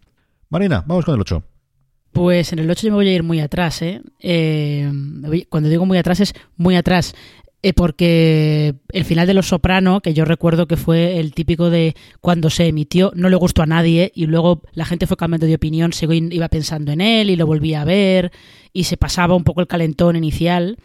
Marina, 0.50 0.84
vamos 0.88 1.06
con 1.06 1.16
el 1.16 1.22
8. 1.22 1.44
Pues 2.12 2.54
en 2.54 2.60
el 2.60 2.70
8 2.70 2.88
yo 2.88 2.92
me 2.92 2.96
voy 2.96 3.10
a 3.10 3.14
ir 3.14 3.24
muy 3.24 3.42
atrás, 3.42 3.82
¿eh? 3.82 4.02
eh 4.20 4.90
cuando 5.50 5.68
digo 5.68 5.86
muy 5.86 5.98
atrás 5.98 6.22
es 6.22 6.34
muy 6.56 6.78
atrás. 6.78 7.14
Eh, 7.66 7.74
porque 7.74 8.76
el 8.92 9.06
final 9.06 9.26
de 9.26 9.34
Los 9.34 9.48
Soprano, 9.48 10.00
que 10.00 10.14
yo 10.14 10.24
recuerdo 10.24 10.68
que 10.68 10.78
fue 10.78 11.20
el 11.20 11.34
típico 11.34 11.72
de 11.72 11.96
cuando 12.22 12.52
se 12.52 12.68
emitió, 12.68 13.12
no 13.16 13.28
le 13.28 13.38
gustó 13.38 13.64
a 13.64 13.66
nadie 13.66 14.12
y 14.14 14.28
luego 14.28 14.62
la 14.74 14.86
gente 14.86 15.08
fue 15.08 15.18
cambiando 15.18 15.48
de 15.48 15.56
opinión, 15.56 15.92
se 15.92 16.06
iba 16.06 16.48
pensando 16.48 16.92
en 16.92 17.02
él 17.02 17.32
y 17.32 17.36
lo 17.36 17.48
volvía 17.48 17.82
a 17.82 17.86
ver 17.86 18.32
y 18.72 18.84
se 18.84 18.98
pasaba 18.98 19.34
un 19.34 19.44
poco 19.44 19.62
el 19.62 19.68
calentón 19.68 20.16
inicial. 20.16 20.78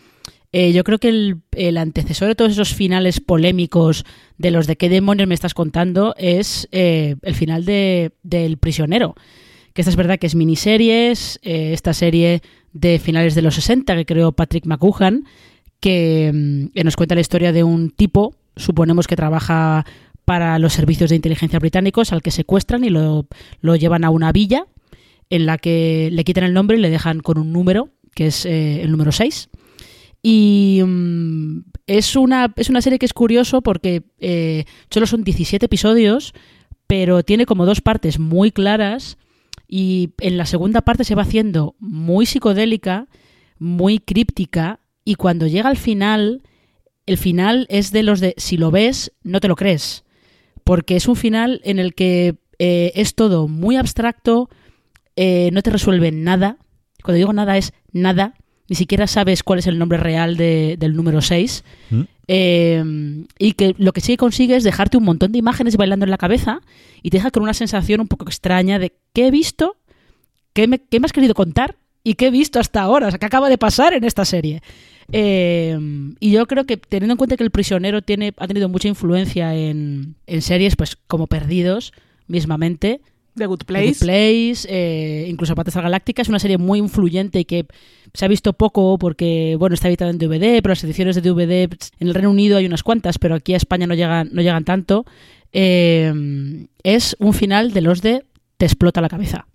Eh, 0.53 0.73
yo 0.73 0.83
creo 0.83 0.97
que 0.97 1.35
el, 1.51 1.77
antecesor 1.77 2.29
de 2.29 2.35
todos 2.35 2.53
esos 2.53 2.73
finales 2.73 3.21
polémicos 3.21 4.07
de 4.39 4.51
los 4.51 4.67
de 4.67 4.77
qué 4.77 4.89
demonios 4.89 5.29
me 5.29 5.35
estás 5.35 5.53
contando 5.53 6.15
es 6.17 6.67
eh, 6.73 7.17
el 7.21 7.35
final 7.35 7.67
de, 7.67 8.13
del 8.23 8.57
prisionero. 8.57 9.17
Que 9.75 9.83
esta 9.83 9.91
es 9.91 9.97
verdad 9.97 10.19
que 10.19 10.29
es 10.29 10.35
miniseries, 10.35 11.41
esta 11.43 11.93
serie 11.93 12.41
de 12.73 12.99
finales 12.99 13.35
de 13.35 13.43
los 13.43 13.57
60 13.57 13.95
que 13.97 14.07
creó 14.07 14.33
Patrick 14.33 14.65
McCuhan, 14.65 15.27
Mm, 15.81 16.67
que, 16.75 16.85
nos 16.85 16.97
cuenta 16.97 17.15
la 17.15 17.21
historia 17.21 17.53
de 17.53 17.65
un 17.65 17.91
tipo, 17.91 18.35
suponemos 18.57 19.07
que 19.07 19.17
trabaja 19.17 19.87
para 20.25 20.59
los 20.59 20.75
servicios 20.75 21.11
de 21.11 21.17
inteligencia 21.17 21.59
británicos, 21.59 22.13
al 22.13 22.23
que 22.23 22.31
secuestran 22.31 22.85
y 22.85 22.91
lo, 22.91 23.27
llevan 23.63 24.05
a 24.05 24.11
una 24.11 24.33
villa 24.33 24.67
en 25.31 25.47
la 25.47 25.59
que 25.59 26.11
le 26.13 26.25
quitan 26.25 26.45
el 26.45 26.55
nombre 26.55 26.77
y 26.77 26.81
le 26.81 26.91
dejan 26.91 27.21
con 27.21 27.39
un 27.39 27.53
número, 27.53 27.89
que 28.15 28.27
es 28.27 28.45
eh, 28.47 28.83
el 28.83 28.91
número 28.91 29.13
6. 29.13 29.49
Y 30.23 30.83
mm, 30.85 31.61
es, 31.87 32.15
una, 32.17 32.53
es 32.57 32.69
una 32.69 32.83
serie 32.83 32.99
que 32.99 33.07
es 33.07 33.15
curioso 33.15 33.63
porque 33.63 34.03
eh, 34.19 34.65
solo 34.91 35.07
son 35.07 35.25
17 35.25 35.67
episodios, 35.67 36.35
pero 36.87 37.23
tiene 37.23 37.47
como 37.47 37.65
dos 37.65 37.81
partes 37.81 38.19
muy 38.19 38.51
claras 38.51 39.17
y 39.67 40.11
en 40.19 40.37
la 40.37 40.47
segunda 40.47 40.83
parte 40.83 41.05
se 41.05 41.15
va 41.15 41.23
haciendo 41.23 41.77
muy 41.79 42.27
psicodélica, 42.27 43.07
muy 43.59 44.01
críptica 44.01 44.80
y 45.05 45.15
cuando 45.15 45.47
llega 45.47 45.69
al 45.69 45.77
final, 45.77 46.43
el 47.07 47.19
final 47.19 47.67
es 47.71 47.93
de 47.93 48.03
los 48.03 48.21
de 48.21 48.35
si 48.37 48.57
lo 48.57 48.71
ves, 48.71 49.13
no 49.23 49.41
te 49.41 49.49
lo 49.49 49.57
crees. 49.57 50.05
Porque 50.65 50.97
es 50.97 51.09
un 51.09 51.17
final 51.17 51.61
en 51.65 51.79
el 51.79 51.95
que 51.95 52.37
eh, 52.59 52.93
es 52.95 53.15
todo 53.15 53.49
muy 53.49 53.77
abstracto, 53.77 54.49
eh, 55.17 55.51
no 55.53 55.63
te 55.63 55.71
resuelve 55.71 56.13
nada. 56.13 56.59
Cuando 57.03 57.17
digo 57.17 57.33
nada 57.33 57.57
es 57.57 57.73
nada, 57.93 58.35
ni 58.69 58.77
siquiera 58.77 59.07
sabes 59.07 59.43
cuál 59.43 59.59
es 59.59 59.67
el 59.67 59.79
nombre 59.79 59.99
real 59.99 60.37
del 60.37 60.95
número 60.95 61.23
6. 61.23 61.65
¿Mm? 61.91 62.01
Eh, 62.29 63.27
y 63.39 63.53
que 63.55 63.75
lo 63.79 63.93
que 63.93 64.01
sí 64.01 64.17
consigue 64.17 64.55
es 64.55 64.63
dejarte 64.63 64.97
un 64.97 65.03
montón 65.03 65.33
de 65.33 65.39
imágenes 65.39 65.77
bailando 65.77 66.05
en 66.05 66.11
la 66.11 66.19
cabeza 66.19 66.61
y 67.03 67.11
te 67.11 67.17
deja 67.17 67.33
con 67.33 67.43
una 67.43 67.55
sensación 67.55 68.01
un 68.01 68.07
poco 68.07 68.27
extraña 68.27 68.79
de 68.79 68.95
¿qué 69.13 69.27
he 69.27 69.31
visto? 69.33 69.77
¿Qué 70.53 70.69
me, 70.69 70.79
qué 70.79 71.01
me 71.01 71.07
has 71.07 71.13
querido 71.13 71.35
contar? 71.35 71.77
¿Y 72.03 72.15
qué 72.15 72.29
he 72.29 72.31
visto 72.31 72.59
hasta 72.59 72.83
ahora? 72.83 73.09
O 73.09 73.11
sea, 73.11 73.19
¿qué 73.19 73.27
acaba 73.27 73.49
de 73.49 73.59
pasar 73.59 73.93
en 73.93 74.05
esta 74.05 74.25
serie? 74.25 74.63
Eh, 75.13 75.77
y 76.21 76.31
yo 76.31 76.47
creo 76.47 76.65
que 76.65 76.77
teniendo 76.77 77.13
en 77.13 77.19
cuenta 77.19 77.37
que 77.37 77.45
El 77.45 77.51
Prisionero 77.51 78.03
tiene, 78.03 78.33
ha 78.37 78.47
tenido 78.47 78.69
mucha 78.69 78.89
influencia 78.89 79.55
en, 79.55 80.15
series 80.41 80.77
pues 80.77 80.97
como 81.07 81.27
Perdidos, 81.27 81.93
mismamente. 82.27 83.01
The 83.37 83.47
Good 83.47 83.65
Place. 83.65 83.95
The 83.95 84.05
Place, 84.05 84.69
eh, 84.69 85.27
incluso 85.29 85.55
Patesal 85.55 85.83
Galáctica, 85.83 86.23
es 86.23 86.29
una 86.29 86.39
serie 86.39 86.59
muy 86.59 86.79
influyente 86.79 87.41
y 87.41 87.45
que 87.45 87.67
se 88.13 88.25
ha 88.25 88.29
visto 88.29 88.53
poco 88.53 88.99
porque, 88.99 89.57
bueno, 89.59 89.75
está 89.75 89.89
editada 89.89 90.11
en 90.11 90.19
DVD, 90.19 90.61
pero 90.63 90.71
las 90.71 90.85
ediciones 90.85 91.17
de 91.17 91.23
DVD 91.23 91.69
en 91.99 92.09
el 92.09 92.15
Reino 92.15 92.31
Unido 92.31 92.57
hay 92.57 92.67
unas 92.67 92.83
cuantas, 92.83 93.19
pero 93.19 93.35
aquí 93.35 93.55
a 93.55 93.57
España 93.57 93.87
no 93.87 93.95
llegan, 93.95 94.31
no 94.33 94.43
llegan 94.43 94.65
tanto. 94.65 95.05
Eh, 95.53 96.67
es 96.83 97.17
un 97.19 97.35
final 97.35 97.73
de 97.73 97.81
los 97.81 98.03
de 98.03 98.25
te 98.57 98.67
explota 98.67 99.01
la 99.01 99.09
cabeza. 99.09 99.47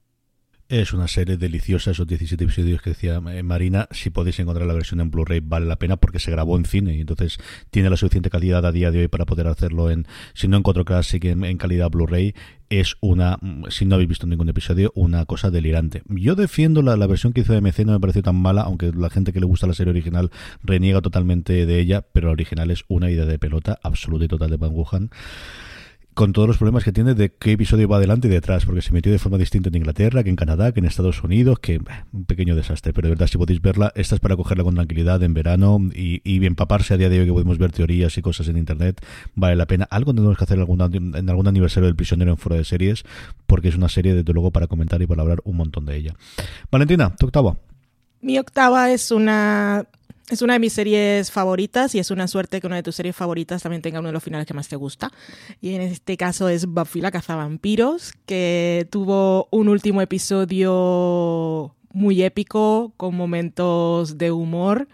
Es 0.68 0.94
una 0.94 1.08
serie 1.08 1.38
deliciosa, 1.38 1.92
esos 1.92 2.08
17 2.08 2.44
episodios 2.44 2.82
que 2.82 2.90
decía 2.90 3.22
eh, 3.32 3.44
Marina. 3.44 3.88
Si 3.92 4.10
podéis 4.10 4.40
encontrar 4.40 4.66
la 4.66 4.74
versión 4.74 5.00
en 5.00 5.12
Blu-ray, 5.12 5.40
vale 5.40 5.68
la 5.68 5.76
pena 5.76 5.96
porque 5.96 6.18
se 6.18 6.32
grabó 6.32 6.58
en 6.58 6.66
cine 6.66 6.96
y 6.96 7.02
entonces 7.02 7.38
tiene 7.70 7.92
la 7.92 7.98
suficiente 7.98 8.32
calidad 8.32 8.66
a 8.66 8.72
día 8.72 8.90
de 8.90 9.02
hoy 9.02 9.08
para 9.08 9.28
poder 9.28 9.46
hacerlo 9.46 9.92
en, 9.92 10.08
si 10.34 10.48
no 10.48 10.58
en 10.58 10.64
4K, 10.64 11.04
sí 11.04 11.20
que 11.20 11.30
en, 11.30 11.58
calidad 11.58 11.92
Blu-ray. 11.92 12.34
Es 12.70 12.96
una, 13.00 13.38
si 13.70 13.86
no 13.86 13.94
habéis 13.94 14.10
visto 14.10 14.26
ningún 14.26 14.50
episodio, 14.50 14.92
una 14.96 15.26
cosa 15.26 15.52
delirante. 15.52 16.02
Yo 16.08 16.34
defiendo 16.34 16.82
la, 16.82 16.96
versión 17.06 17.32
que 17.32 17.42
hizo 17.42 17.54
MC, 17.54 17.86
no 17.86 17.92
me 17.92 18.00
pareció 18.00 18.24
tan 18.24 18.36
mala, 18.36 18.64
aunque 18.64 18.92
la 18.92 19.12
gente 19.12 19.34
que 19.34 19.40
le 19.40 19.46
gusta 19.46 19.68
la 19.68 19.76
serie 19.76 19.92
original 19.92 20.32
reniega 20.64 21.00
totalmente 21.00 21.68
de 21.68 21.80
ella, 21.80 22.02
pero 22.12 22.26
la 22.26 22.34
original 22.34 22.72
es 22.72 22.86
una 22.88 23.12
idea 23.12 23.26
de 23.26 23.38
pelota 23.38 23.78
absoluta 23.84 24.26
y 24.26 24.30
total 24.30 24.50
de 24.50 24.58
Van 24.58 24.72
Wuhan 24.74 25.12
con 26.16 26.32
todos 26.32 26.48
los 26.48 26.58
problemas 26.58 26.86
que 26.86 26.94
tiene 26.94 27.14
de 27.14 27.30
qué 27.30 27.52
episodio 27.52 27.90
va 27.90 27.98
adelante 27.98 28.30
y 28.30 28.32
detrás, 28.32 28.66
porque 28.66 28.82
se 28.82 28.94
metió 28.94 29.12
de 29.12 29.20
forma 29.20 29.38
distinta 29.38 29.68
en 29.68 29.76
Inglaterra, 29.76 30.24
que 30.24 30.30
en 30.30 30.38
Canadá, 30.38 30.72
que 30.72 30.80
en 30.80 30.86
Estados 30.86 31.22
Unidos, 31.22 31.60
que 31.60 31.82
un 32.14 32.26
pequeño 32.26 32.56
desastre, 32.56 32.94
pero 32.94 33.08
de 33.08 33.16
verdad 33.16 33.28
si 33.28 33.38
podéis 33.38 33.62
verla, 33.62 33.92
esta 33.96 34.16
es 34.16 34.22
para 34.22 34.38
cogerla 34.38 34.64
con 34.64 34.76
tranquilidad 34.76 35.22
en 35.24 35.34
verano 35.34 35.78
y, 35.94 36.22
empaparse 36.46 36.94
a 36.94 36.98
día 36.98 37.10
de 37.10 37.20
hoy 37.20 37.26
que 37.26 37.34
podemos 37.34 37.58
ver 37.58 37.72
teorías 37.74 38.18
y 38.18 38.22
cosas 38.22 38.48
en 38.48 38.58
internet, 38.58 39.06
vale 39.36 39.58
la 39.58 39.66
pena. 39.66 39.88
Algo 39.90 40.14
tenemos 40.14 40.38
que 40.38 40.44
hacer 40.46 40.58
en 40.58 41.30
algún 41.30 41.48
aniversario 41.48 41.88
del 41.88 41.96
prisionero 41.96 42.32
en 42.32 42.38
fuera 42.38 42.58
de 42.58 42.64
series, 42.64 43.04
porque 43.46 43.68
es 43.68 43.76
una 43.76 43.90
serie 43.90 44.14
desde 44.14 44.32
luego 44.32 44.52
para 44.52 44.68
comentar 44.68 45.02
y 45.02 45.08
para 45.08 45.22
hablar 45.22 45.42
un 45.44 45.58
montón 45.58 45.86
de 45.86 45.98
ella. 45.98 46.16
Valentina, 46.72 47.14
tu 47.16 47.26
octava. 47.26 47.58
Mi 48.22 48.40
octava 48.40 48.90
es 48.92 49.12
una 49.12 49.86
es 50.30 50.42
una 50.42 50.54
de 50.54 50.60
mis 50.60 50.74
series 50.74 51.32
favoritas 51.32 51.94
y 51.94 52.00
es 52.00 52.10
una 52.12 52.28
suerte 52.28 52.60
que 52.60 52.68
una 52.68 52.78
de 52.78 52.84
tus 52.84 52.96
series 52.96 53.16
favoritas 53.16 53.62
también 53.62 53.82
tenga 53.82 54.00
uno 54.00 54.10
de 54.10 54.14
los 54.14 54.24
finales 54.24 54.48
que 54.48 54.54
más 54.54 54.68
te 54.68 54.76
gusta. 54.76 55.12
Y 55.62 55.76
en 55.76 55.82
este 55.82 56.18
caso 56.18 56.50
es 56.50 56.66
Buffy 56.66 57.02
la 57.02 57.12
cazavampiros, 57.12 58.14
que 58.26 58.88
tuvo 58.90 59.48
un 59.52 59.70
último 59.70 60.02
episodio 60.02 61.76
muy 61.94 62.24
épico 62.24 62.94
con 62.98 63.16
momentos 63.16 64.18
de 64.18 64.32
humor 64.32 64.88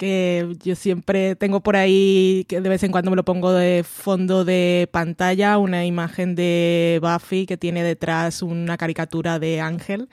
que 0.00 0.56
yo 0.62 0.76
siempre 0.76 1.36
tengo 1.36 1.60
por 1.60 1.76
ahí, 1.76 2.46
que 2.48 2.62
de 2.62 2.70
vez 2.70 2.82
en 2.84 2.90
cuando 2.90 3.10
me 3.10 3.18
lo 3.18 3.24
pongo 3.26 3.52
de 3.52 3.84
fondo 3.84 4.46
de 4.46 4.88
pantalla, 4.90 5.58
una 5.58 5.84
imagen 5.84 6.34
de 6.34 6.98
Buffy 7.02 7.44
que 7.44 7.58
tiene 7.58 7.82
detrás 7.82 8.40
una 8.40 8.78
caricatura 8.78 9.38
de 9.38 9.60
Ángel. 9.60 10.08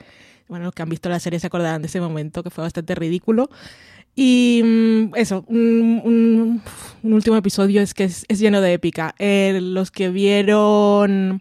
Bueno, 0.46 0.66
los 0.66 0.74
que 0.74 0.82
han 0.82 0.90
visto 0.90 1.08
la 1.08 1.20
serie 1.20 1.40
se 1.40 1.46
acordarán 1.46 1.80
de 1.80 1.88
ese 1.88 2.02
momento 2.02 2.42
que 2.42 2.50
fue 2.50 2.64
bastante 2.64 2.94
ridículo. 2.94 3.48
Y 4.20 4.62
mm, 4.64 5.14
eso, 5.14 5.44
un, 5.46 6.60
último 7.04 7.36
episodio 7.36 7.80
es 7.80 7.94
que 7.94 8.02
es, 8.02 8.26
lleno 8.28 8.60
de 8.60 8.72
épica. 8.72 9.14
Eh, 9.20 9.60
los 9.62 9.92
que 9.92 10.08
vieron 10.10 11.40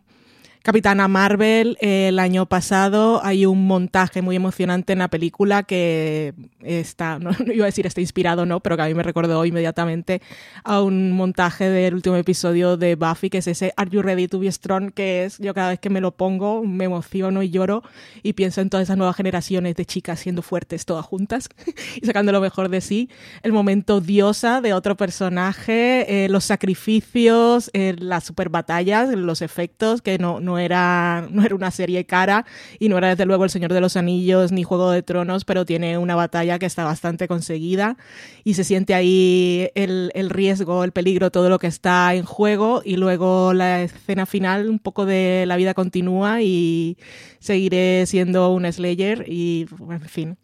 Capitana 0.68 1.08
Marvel, 1.08 1.78
el 1.80 2.20
año 2.20 2.46
pasado 2.46 3.22
hay 3.24 3.46
un 3.46 3.68
montaje 3.68 4.22
muy 4.22 4.36
emocionante 4.36 4.92
en 4.92 5.00
la 5.00 5.08
película 5.08 5.64
que 5.64 6.34
está, 6.62 7.20
no, 7.20 7.32
iba 7.54 7.64
a 7.64 7.68
decir 7.68 7.88
está 7.88 8.02
inspirado, 8.02 8.46
no, 8.46 8.60
pero 8.60 8.76
que 8.76 8.82
a 8.82 8.88
mí 8.88 8.94
me 8.94 9.02
recordó 9.02 9.46
inmediatamente 9.46 10.22
a 10.66 10.82
un 10.82 11.14
montaje 11.14 11.70
del 11.70 11.94
último 11.94 12.18
episodio 12.18 12.76
de 12.76 12.96
Buffy, 12.96 13.30
que 13.30 13.38
es 13.38 13.48
ese 13.48 13.72
Are 13.78 13.90
You 13.90 14.02
Ready 14.02 14.28
to 14.28 14.40
Be 14.40 14.52
Strong, 14.52 14.92
que 14.92 15.24
es 15.24 15.38
yo 15.38 15.54
cada 15.54 15.70
vez 15.70 15.80
que 15.80 15.90
me 15.90 16.02
lo 16.02 16.12
pongo 16.12 16.62
me 16.66 16.84
emociono 16.84 17.44
y 17.44 17.50
lloro 17.50 17.82
y 18.22 18.34
pienso 18.34 18.60
en 18.60 18.70
todas 18.70 18.84
esas 18.84 18.98
nuevas 18.98 19.16
generaciones 19.16 19.74
de 19.78 19.86
chicas 19.86 20.20
siendo 20.20 20.42
fuertes 20.42 20.86
todas 20.86 21.06
juntas 21.06 21.48
y 22.02 22.06
sacando 22.06 22.34
lo 22.34 22.42
mejor 22.42 22.68
de 22.68 22.82
sí. 22.82 23.10
El 23.42 23.54
momento 23.54 24.02
diosa 24.02 24.60
de 24.60 24.74
otro 24.74 24.98
personaje, 24.98 26.26
eh, 26.26 26.28
los 26.28 26.44
sacrificios, 26.44 27.72
eh, 27.72 27.96
las 27.98 28.26
super 28.26 28.50
batallas, 28.50 29.08
los 29.16 29.42
efectos, 29.42 30.02
que 30.02 30.18
no, 30.18 30.42
no 30.42 30.57
era, 30.60 31.28
no 31.32 31.44
era 31.44 31.56
una 31.56 31.72
serie 31.72 32.06
cara 32.06 32.46
y 32.80 32.90
no 32.90 32.98
era 32.98 33.10
desde 33.10 33.26
luego 33.26 33.44
El 33.44 33.50
Señor 33.50 33.74
de 33.74 33.82
los 33.82 33.98
Anillos 33.98 34.52
ni 34.52 34.64
Juego 34.64 34.92
de 34.92 35.04
Tronos, 35.04 35.46
pero 35.46 35.66
tiene 35.66 35.98
una 35.98 36.16
batalla 36.16 36.60
que 36.60 36.66
está 36.66 36.84
bastante 36.84 37.28
conseguida 37.28 37.98
y 38.44 38.54
se 38.56 38.64
siente 38.64 38.94
ahí 38.94 39.70
el, 39.76 40.12
el 40.14 40.30
riesgo, 40.30 40.84
el 40.84 40.92
peligro, 40.92 41.32
todo 41.32 41.50
lo 41.50 41.60
que 41.60 41.68
está 41.68 42.14
en 42.14 42.24
juego 42.24 42.82
y 42.84 42.98
luego 42.98 43.54
la 43.54 43.84
escena 43.84 44.26
final, 44.26 44.70
un 44.70 44.80
poco 44.80 45.06
de 45.06 45.46
la 45.48 45.56
vida 45.56 45.74
continúa 45.74 46.42
y 46.42 46.98
seguiré 47.40 48.06
siendo 48.06 48.52
un 48.52 48.72
Slayer 48.72 49.26
y, 49.28 49.68
en 49.90 50.02
fin, 50.02 50.38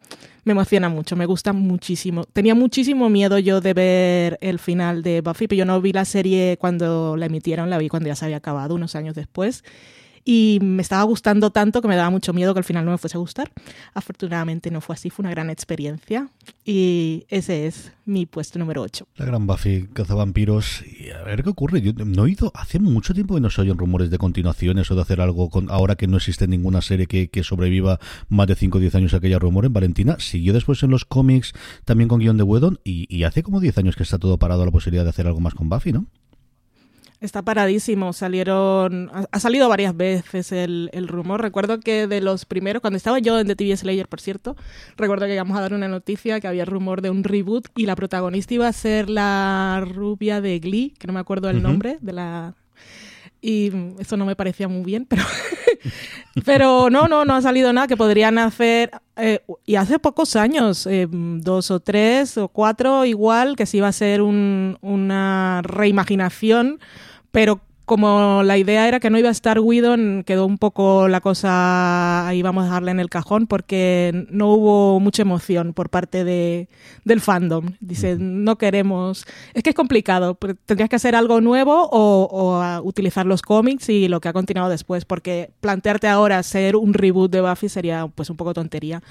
me 0.44 0.52
emociona 0.52 0.90
mucho, 0.90 1.16
me 1.16 1.26
gusta 1.26 1.54
muchísimo. 1.54 2.26
Tenía 2.26 2.56
muchísimo 2.56 3.10
miedo 3.10 3.40
yo 3.40 3.62
de 3.62 3.74
ver 3.74 4.38
el 4.42 4.60
final 4.60 5.04
de 5.04 5.22
Buffy, 5.22 5.48
pero 5.48 5.60
yo 5.60 5.66
no 5.66 5.80
vi 5.82 5.94
la 5.94 6.06
serie 6.06 6.58
cuando 6.60 7.16
la 7.18 7.28
emitieron, 7.28 7.70
la 7.70 7.78
vi 7.78 7.90
cuando 7.90 8.08
ya 8.08 8.16
se 8.16 8.26
había 8.26 8.38
acabado, 8.38 8.76
unos 8.76 8.96
años 8.96 9.16
después 9.16 9.64
y 10.26 10.60
me 10.62 10.82
estaba 10.82 11.04
gustando 11.04 11.52
tanto 11.52 11.82
que 11.82 11.88
me 11.88 11.96
daba 11.96 12.10
mucho 12.10 12.34
miedo 12.34 12.54
que 12.54 12.60
al 12.60 12.64
final 12.64 12.86
no 12.86 12.92
me 12.92 12.98
fuese 12.98 13.18
a 13.18 13.20
gustar. 13.20 13.52
Afortunadamente 13.94 14.72
no 14.72 14.82
fue 14.82 14.96
así, 14.96 15.10
fue 15.10 15.24
una 15.24 15.32
gran 15.32 15.50
experiencia 15.50 16.30
y 16.66 17.26
ese 17.30 17.68
es 17.68 17.92
mi 18.06 18.26
puesto 18.26 18.60
número 18.60 18.82
8. 18.82 19.08
La 19.16 19.26
gran 19.26 19.48
Buffy 19.48 19.88
cazavampiros 19.94 20.84
y 20.86 21.10
a 21.10 21.24
ver 21.24 21.44
qué 21.44 21.50
ocurre. 21.50 21.82
Yo 21.82 21.94
no 21.94 22.22
he 22.22 22.26
oído, 22.26 22.52
hace 22.56 22.80
mucho 22.80 23.14
tiempo 23.14 23.36
que 23.36 23.42
no 23.42 23.50
se 23.50 23.62
oyen 23.62 23.78
rumores 23.78 24.10
de 24.10 24.18
continuaciones 24.18 24.90
o 24.92 24.96
de 24.96 25.02
hacer 25.02 25.22
algo 25.22 25.50
con, 25.50 25.70
ahora 25.70 25.96
que 25.96 26.08
no 26.08 26.18
existe 26.18 26.48
ninguna 26.48 26.82
serie 26.82 27.08
que, 27.08 27.30
que 27.30 27.44
sobreviva 27.44 28.00
más 28.30 28.48
de 28.48 28.56
5 28.56 28.78
o 28.78 28.82
10 28.82 28.96
años 28.96 29.14
aquella 29.14 29.40
rumor 29.40 29.66
en 29.66 29.74
Valentina. 29.74 30.18
Siguió 30.20 30.54
después 30.54 30.82
en 30.84 30.92
los 30.92 31.06
cómics 31.06 31.54
también 31.86 32.08
con 32.08 32.20
guion 32.20 32.38
de 32.38 32.44
Wedon 32.44 32.80
y, 32.84 33.14
y 33.14 33.24
hace 33.24 33.44
como 33.44 33.60
10 33.60 33.78
años 33.80 33.96
que 33.96 34.04
está 34.04 34.18
todo 34.18 34.38
parado 34.38 34.66
la 34.66 34.72
posibilidad 34.72 35.04
de 35.04 35.10
hacer 35.10 35.28
algo 35.28 35.40
más 35.40 35.54
con 35.54 35.70
Buffy, 35.70 35.92
¿no? 35.92 36.08
Está 37.24 37.42
paradísimo, 37.42 38.12
salieron, 38.12 39.10
ha, 39.14 39.40
salido 39.40 39.70
varias 39.70 39.96
veces 39.96 40.52
el, 40.52 40.90
el, 40.92 41.08
rumor. 41.08 41.42
Recuerdo 41.42 41.80
que 41.80 42.06
de 42.06 42.20
los 42.20 42.44
primeros, 42.44 42.82
cuando 42.82 42.98
estaba 42.98 43.20
yo 43.20 43.40
en 43.40 43.48
The 43.48 43.56
TV 43.56 43.78
Slayer, 43.78 44.10
por 44.10 44.20
cierto, 44.20 44.58
recuerdo 44.98 45.26
que 45.26 45.34
íbamos 45.34 45.58
a 45.58 45.62
dar 45.62 45.74
una 45.74 45.88
noticia 45.88 46.42
que 46.42 46.50
había 46.50 46.66
rumor 46.66 47.02
de 47.02 47.12
un 47.12 47.24
reboot 47.24 47.70
y 47.78 47.86
la 47.86 47.96
protagonista 47.96 48.56
iba 48.56 48.68
a 48.68 48.74
ser 48.74 49.10
la 49.10 49.86
rubia 49.88 50.42
de 50.42 50.60
Glee, 50.60 50.94
que 51.00 51.08
no 51.08 51.14
me 51.14 51.22
acuerdo 51.22 51.50
el 51.50 51.64
nombre 51.64 51.98
de 52.02 52.12
la 52.12 52.56
y 53.44 53.72
eso 54.00 54.16
no 54.16 54.26
me 54.26 54.38
parecía 54.38 54.70
muy 54.70 54.84
bien, 54.84 55.06
pero, 55.06 55.24
pero 56.46 56.90
no, 56.90 57.10
no, 57.10 57.26
no 57.26 57.36
ha 57.36 57.42
salido 57.42 57.74
nada 57.74 57.88
que 57.88 57.98
podrían 57.98 58.38
hacer. 58.38 58.92
Eh, 59.18 59.42
y 59.66 59.76
hace 59.76 60.00
pocos 60.00 60.38
años, 60.38 60.88
eh, 60.88 61.08
dos 61.10 61.70
o 61.70 61.82
tres 61.82 62.38
o 62.38 62.48
cuatro, 62.48 63.04
igual, 63.04 63.58
que 63.58 63.66
se 63.66 63.78
iba 63.78 63.90
a 63.90 63.92
ser 63.92 64.22
un, 64.22 64.78
una 64.82 65.62
reimaginación 65.62 66.80
pero 67.34 67.60
como 67.86 68.44
la 68.44 68.58
idea 68.58 68.88
era 68.88 69.00
que 69.00 69.10
no 69.10 69.18
iba 69.18 69.28
a 69.28 69.32
estar 69.32 69.60
Whedon, 69.60 70.24
quedó 70.24 70.46
un 70.46 70.58
poco 70.58 71.08
la 71.10 71.20
cosa 71.20 72.28
ahí 72.28 72.42
vamos 72.42 72.62
a 72.62 72.66
dejarla 72.68 72.92
en 72.92 73.00
el 73.00 73.10
cajón 73.10 73.48
porque 73.48 74.26
no 74.30 74.54
hubo 74.54 75.00
mucha 75.02 75.24
emoción 75.24 75.74
por 75.74 75.90
parte 75.90 76.24
de, 76.24 76.70
del 77.04 77.20
fandom. 77.20 77.74
Dice, 77.82 78.16
no 78.18 78.58
queremos... 78.58 79.26
Es 79.54 79.64
que 79.64 79.72
es 79.72 79.76
complicado, 79.76 80.38
tendrías 80.66 80.90
que 80.90 80.96
hacer 80.96 81.16
algo 81.16 81.42
nuevo 81.42 81.90
o, 81.92 82.30
o 82.32 82.82
utilizar 82.84 83.26
los 83.26 83.42
cómics 83.42 83.90
y 83.90 84.08
lo 84.08 84.22
que 84.22 84.30
ha 84.30 84.34
continuado 84.34 84.70
después, 84.70 85.04
porque 85.04 85.52
plantearte 85.60 86.08
ahora 86.08 86.38
hacer 86.38 86.78
un 86.78 86.94
reboot 86.94 87.32
de 87.32 87.42
Buffy 87.42 87.68
sería 87.68 88.08
pues 88.08 88.30
un 88.30 88.38
poco 88.38 88.54
tontería. 88.54 89.02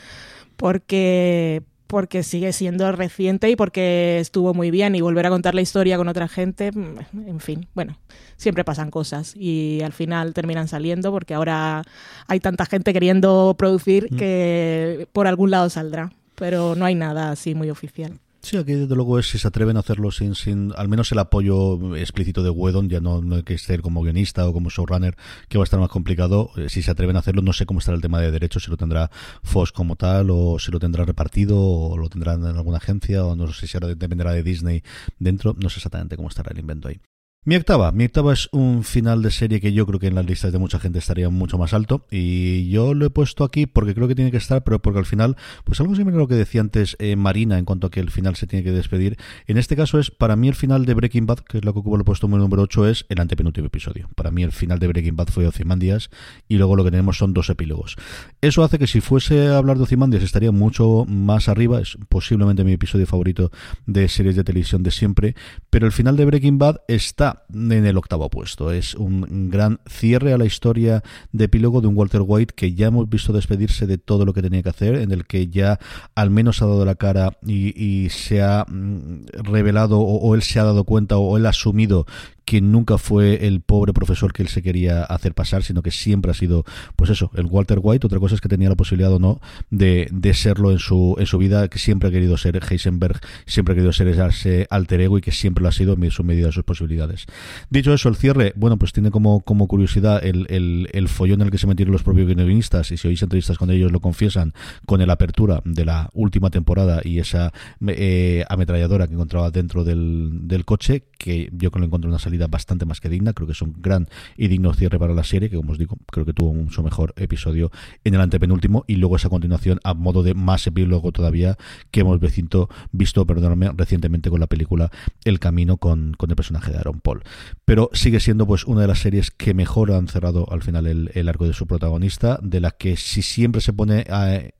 Porque, 0.57 1.63
porque 1.93 2.23
sigue 2.23 2.55
siendo 2.55 2.91
reciente 2.91 3.51
y 3.51 3.55
porque 3.55 4.19
estuvo 4.19 4.55
muy 4.55 4.71
bien 4.71 4.95
y 4.95 5.03
volver 5.03 5.27
a 5.27 5.29
contar 5.29 5.55
la 5.55 5.61
historia 5.61 5.99
con 5.99 6.09
otra 6.09 6.27
gente, 6.27 6.73
mm, 6.73 7.29
en 7.29 7.39
fin, 7.39 7.69
bueno, 7.75 7.99
siempre 8.39 8.65
pasan 8.65 8.91
cosas 8.91 9.37
y 9.37 9.83
al 9.85 9.93
final 9.93 10.33
terminan 10.33 10.69
saliendo 10.69 11.13
porque 11.13 11.35
ahora 11.35 11.83
hay 12.29 12.41
tanta 12.41 12.65
gente 12.65 12.95
queriendo 12.95 13.55
producir 13.59 14.09
mm. 14.11 14.17
que 14.17 15.07
por 15.13 15.27
algún 15.27 15.51
lado 15.51 15.69
saldrá, 15.69 16.11
pero 16.35 16.75
no 16.77 16.87
hay 16.87 16.95
nada 16.95 17.31
así 17.31 17.55
muy 17.55 17.69
oficial. 17.69 18.19
Sí, 18.45 18.57
aquí 18.57 18.73
desde 18.73 18.97
luego 18.97 19.21
es 19.21 19.29
si 19.31 19.39
se 19.39 19.47
atreven 19.47 19.77
a 19.77 19.81
hacerlo 19.81 20.11
sin, 20.11 20.35
sin 20.35 20.73
al 20.77 20.89
menos 20.89 21.13
el 21.13 21.21
apoyo 21.21 21.95
explícito 21.95 22.43
de 22.43 22.51
Wedon, 22.51 22.89
ya 22.89 23.01
no, 23.01 23.23
no 23.23 23.37
hay 23.37 23.45
que 23.45 23.57
ser 23.57 23.83
como 23.83 24.03
guionista 24.03 24.49
o 24.49 24.53
como 24.53 24.69
showrunner, 24.69 25.17
que 25.49 25.59
va 25.59 25.63
a 25.63 25.67
estar 25.67 25.79
más 25.79 25.89
complicado. 25.91 26.51
Eh, 26.57 26.69
si 26.69 26.83
se 26.83 26.91
atreven 26.91 27.15
a 27.15 27.21
hacerlo, 27.21 27.41
no 27.43 27.53
sé 27.53 27.67
cómo 27.67 27.79
estará 27.79 27.95
el 27.95 28.03
tema 28.03 28.21
de 28.21 28.33
derechos, 28.33 28.65
si 28.65 28.71
lo 28.71 28.77
tendrá 28.77 29.13
Fox 29.45 29.71
como 29.71 29.95
tal, 29.95 30.31
o 30.31 30.59
si 30.59 30.73
lo 30.73 30.81
tendrá 30.81 31.05
repartido, 31.05 31.57
o 31.57 31.97
lo 31.97 32.09
tendrán 32.09 32.41
en 32.45 32.57
alguna 32.57 32.79
agencia, 32.79 33.25
o 33.25 33.37
no 33.37 33.47
sé 33.53 33.69
si 33.69 33.77
ahora 33.77 33.95
dependerá 33.95 34.33
de 34.33 34.43
Disney 34.43 34.83
dentro, 35.21 35.55
no 35.57 35.71
sé 35.71 35.79
exactamente 35.79 36.17
cómo 36.17 36.29
estará 36.29 36.51
el 36.51 36.59
invento 36.59 36.89
ahí. 36.89 37.01
Mi 37.45 37.57
octava, 37.57 37.91
mi 37.91 38.05
octava 38.05 38.33
es 38.33 38.49
un 38.53 38.85
final 38.85 39.21
de 39.21 39.33
serie 39.33 39.61
que 39.61 39.73
yo 39.73 39.85
creo 39.85 39.99
que 39.99 40.07
en 40.07 40.15
las 40.15 40.25
listas 40.25 40.53
de 40.53 40.61
mucha 40.61 40.79
gente 40.79 41.01
estaría 41.01 41.29
mucho 41.29 41.59
más 41.59 41.75
alto 41.75 42.07
y 42.09 42.71
yo 42.71 42.95
lo 42.95 43.07
he 43.07 43.11
puesto 43.11 43.43
aquí 43.43 43.67
porque 43.67 43.97
creo 43.97 44.07
que 44.07 44.15
tiene 44.15 44.31
que 44.31 44.37
estar, 44.37 44.63
pero 44.63 44.81
porque 44.81 45.01
al 45.01 45.07
final, 45.07 45.37
pues 45.65 45.81
algo 45.81 45.97
similar 45.97 46.19
a 46.19 46.19
lo 46.19 46.29
que 46.29 46.37
decía 46.37 46.61
antes 46.61 46.95
eh, 47.01 47.17
Marina 47.17 47.59
en 47.59 47.65
cuanto 47.65 47.89
a 47.89 47.91
que 47.91 47.99
el 47.99 48.13
final 48.13 48.37
se 48.37 48.47
tiene 48.47 48.63
que 48.63 48.71
despedir. 48.71 49.17
En 49.49 49.59
este 49.59 49.75
caso 49.75 49.99
es, 49.99 50.13
para 50.13 50.37
mí 50.37 50.47
el 50.47 50.55
final 50.55 50.87
de 50.87 50.95
Breaking 50.95 51.27
Bad, 51.27 51.41
que 51.41 51.59
es 51.59 51.65
lo 51.65 51.73
que 51.73 51.81
ocupa 51.81 51.99
el 51.99 52.05
puesto 52.05 52.29
número 52.29 52.63
8, 52.63 52.87
es 52.87 53.07
el 53.09 53.21
antepenúltimo 53.21 53.67
episodio. 53.67 54.09
Para 54.15 54.31
mí 54.31 54.45
el 54.45 54.53
final 54.53 54.79
de 54.79 54.87
Breaking 54.87 55.17
Bad 55.17 55.27
fue 55.27 55.45
Ozymandias 55.45 56.11
y 56.47 56.59
luego 56.59 56.77
lo 56.77 56.85
que 56.85 56.93
tenemos 56.93 57.19
son 57.19 57.35
dos 57.35 57.51
epílogos. 57.51 57.97
Eso 58.41 58.63
hace 58.63 58.79
que 58.79 58.87
si 58.87 59.01
fuese 59.01 59.49
a 59.49 59.57
hablar 59.57 59.79
de 59.79 59.83
Ozymandias 59.83 60.23
estaría 60.23 60.53
mucho 60.53 61.07
más 61.09 61.49
arriba, 61.49 61.81
es 61.81 61.99
posiblemente 62.09 62.63
mi 62.63 62.75
episodio 62.75 63.05
favorito 63.09 63.51
de 63.87 64.07
series 64.07 64.37
de 64.37 64.45
televisión 64.45 64.85
de 64.85 64.93
siempre, 64.93 65.35
pero 65.71 65.87
el 65.87 65.93
final 65.93 66.17
de 66.17 66.25
Breaking 66.25 66.59
Bad 66.59 66.83
está 66.87 67.32
en 67.53 67.87
el 67.87 67.97
octavo 67.97 68.29
puesto. 68.31 68.73
Es 68.73 68.95
un 68.95 69.51
gran 69.51 69.81
cierre 69.87 70.33
a 70.33 70.39
la 70.39 70.45
historia 70.45 71.03
de 71.33 71.45
epílogo 71.45 71.81
de 71.81 71.89
un 71.89 71.97
Walter 71.97 72.23
White 72.25 72.55
que 72.55 72.75
ya 72.75 72.89
hemos 72.89 73.09
visto 73.09 73.33
despedirse 73.33 73.87
de 73.87 73.99
todo 73.99 74.25
lo 74.25 74.33
que 74.33 74.43
tenía 74.43 74.63
que 74.63 74.69
hacer, 74.69 74.97
en 74.97 75.13
el 75.13 75.27
que 75.27 75.49
ya 75.49 75.79
al 76.15 76.31
menos 76.31 76.63
ha 76.63 76.67
dado 76.67 76.85
la 76.85 76.95
cara 76.95 77.39
y, 77.47 78.09
se 78.11 78.43
ha 78.43 78.65
mm, 78.69 79.27
revelado 79.43 80.01
o, 80.01 80.35
él 80.35 80.43
se 80.43 80.61
ha 80.61 80.65
dado 80.65 80.85
cuenta 80.85 81.19
o 81.19 81.37
él 81.37 81.47
ha 81.47 81.51
asumido 81.51 82.07
que 82.45 82.61
nunca 82.61 82.99
fue 82.99 83.47
el 83.47 83.61
pobre 83.61 83.93
profesor 83.93 84.33
que 84.33 84.43
él 84.43 84.49
se 84.49 84.63
quería 84.63 85.03
hacer 85.05 85.35
pasar, 85.35 85.63
sino 85.63 85.83
que 85.83 85.91
siempre 85.91 86.31
ha 86.31 86.35
sido, 86.35 86.65
pues 86.97 87.11
eso, 87.11 87.31
el 87.35 87.47
Walter 87.47 87.79
White. 87.81 88.07
Otra 88.07 88.19
cosa 88.19 88.35
es 88.35 88.41
que 88.41 88.49
tenía 88.49 88.69
la 88.69 88.75
posibilidad 88.75 89.13
o 89.13 89.19
no 89.19 89.41
de, 89.71 90.09
de 90.11 90.35
serlo 90.35 90.71
en 90.71 90.79
su, 90.79 91.17
en 91.19 91.27
su 91.27 91.39
vida, 91.39 91.69
que 91.69 91.79
siempre 91.79 92.09
ha 92.09 92.13
querido 92.13 92.37
ser 92.37 92.61
Heisenberg, 92.69 93.21
siempre 93.47 93.73
ha 93.73 93.77
querido 93.77 93.93
ser 93.93 94.09
ese 94.09 94.67
alter 94.71 95.01
ego 95.01 95.19
y 95.19 95.21
que 95.21 95.33
siempre 95.33 95.63
lo 95.63 95.69
ha 95.69 95.73
sido 95.73 95.95
en 95.95 96.11
su 96.11 96.25
medida 96.25 96.47
de 96.47 96.53
sus 96.53 96.65
posibilidades. 96.65 97.27
Dicho 97.71 97.93
eso, 97.93 98.09
el 98.09 98.17
cierre, 98.17 98.53
bueno, 98.57 98.79
pues 98.79 98.93
tiene 98.93 99.11
como, 99.11 99.41
como 99.41 99.67
curiosidad 99.69 100.25
el, 100.25 100.47
el, 100.93 101.09
follón 101.09 101.41
en 101.41 101.47
el 101.47 101.51
que 101.51 101.59
se 101.59 101.67
metieron 101.67 101.93
los 101.93 102.03
propios 102.03 102.27
guionistas, 102.27 102.91
y 102.91 102.97
si 102.97 103.09
oís 103.09 103.23
entrevistas 103.23 103.59
con 103.59 103.71
ellos 103.71 103.93
lo 103.93 104.01
confiesan, 104.01 104.53
con 104.87 105.01
el 105.01 105.11
apertura 105.11 105.61
de 105.65 105.85
la 105.85 106.11
última 106.15 106.51
temporada 106.51 107.01
y 107.05 107.19
esa 107.19 107.53
eh, 107.87 108.45
ametralladora 108.49 109.07
que 109.07 109.15
encontraba 109.15 109.51
dentro 109.51 109.85
del, 109.85 110.49
del 110.49 110.65
coche, 110.65 111.05
que 111.19 111.51
yo 111.53 111.71
que 111.71 111.79
lo 111.79 111.87
encuentro 111.87 112.09
una 112.09 112.19
salida 112.19 112.32
bastante 112.51 112.85
más 112.85 113.01
que 113.01 113.09
digna. 113.09 113.33
Creo 113.33 113.47
que 113.47 113.53
es 113.53 113.63
un 113.63 113.75
gran 113.79 114.09
y 114.37 114.49
digno 114.49 114.73
cierre 114.75 114.99
para 114.99 115.15
la 115.15 115.25
serie, 115.25 115.51
que 115.51 115.57
como 115.57 115.73
os 115.73 115.79
digo, 115.79 115.97
creo 116.07 116.25
que 116.25 116.33
tuvo 116.33 116.51
un, 116.51 116.71
su 116.71 116.83
mejor 116.83 117.15
episodio 117.17 117.71
en 118.05 118.15
el 118.15 118.21
antepenúltimo 118.21 118.85
y 118.87 118.97
luego 118.97 119.17
esa 119.17 119.29
continuación 119.29 119.81
a 119.85 119.95
modo 119.95 120.23
de 120.23 120.35
más 120.35 120.67
epílogo 120.67 121.13
todavía 121.13 121.57
que 121.91 122.01
hemos 122.01 122.21
visto, 122.21 122.69
visto 122.93 123.27
perdóname, 123.27 123.71
recientemente 123.77 124.31
con 124.31 124.41
la 124.41 124.47
película 124.47 124.91
El 125.25 125.39
Camino 125.39 125.77
con, 125.77 126.15
con, 126.15 126.31
el 126.31 126.37
personaje 126.37 126.73
de 126.73 126.79
Aaron 126.79 127.01
Paul. 127.01 127.23
Pero 127.65 127.91
sigue 127.93 128.21
siendo 128.21 128.47
pues 128.47 128.65
una 128.65 128.83
de 128.83 128.89
las 128.89 129.01
series 129.01 129.31
que 129.31 129.55
mejor 129.55 129.93
han 129.93 130.09
cerrado 130.09 130.51
al 130.51 130.63
final 130.63 130.87
el, 130.87 131.11
el 131.15 131.29
arco 131.29 131.47
de 131.47 131.53
su 131.53 131.67
protagonista, 131.67 132.39
de 132.43 132.61
la 132.61 132.71
que 132.71 132.97
si 132.97 133.23
siempre 133.23 133.61
se 133.61 133.73
pone 133.73 134.05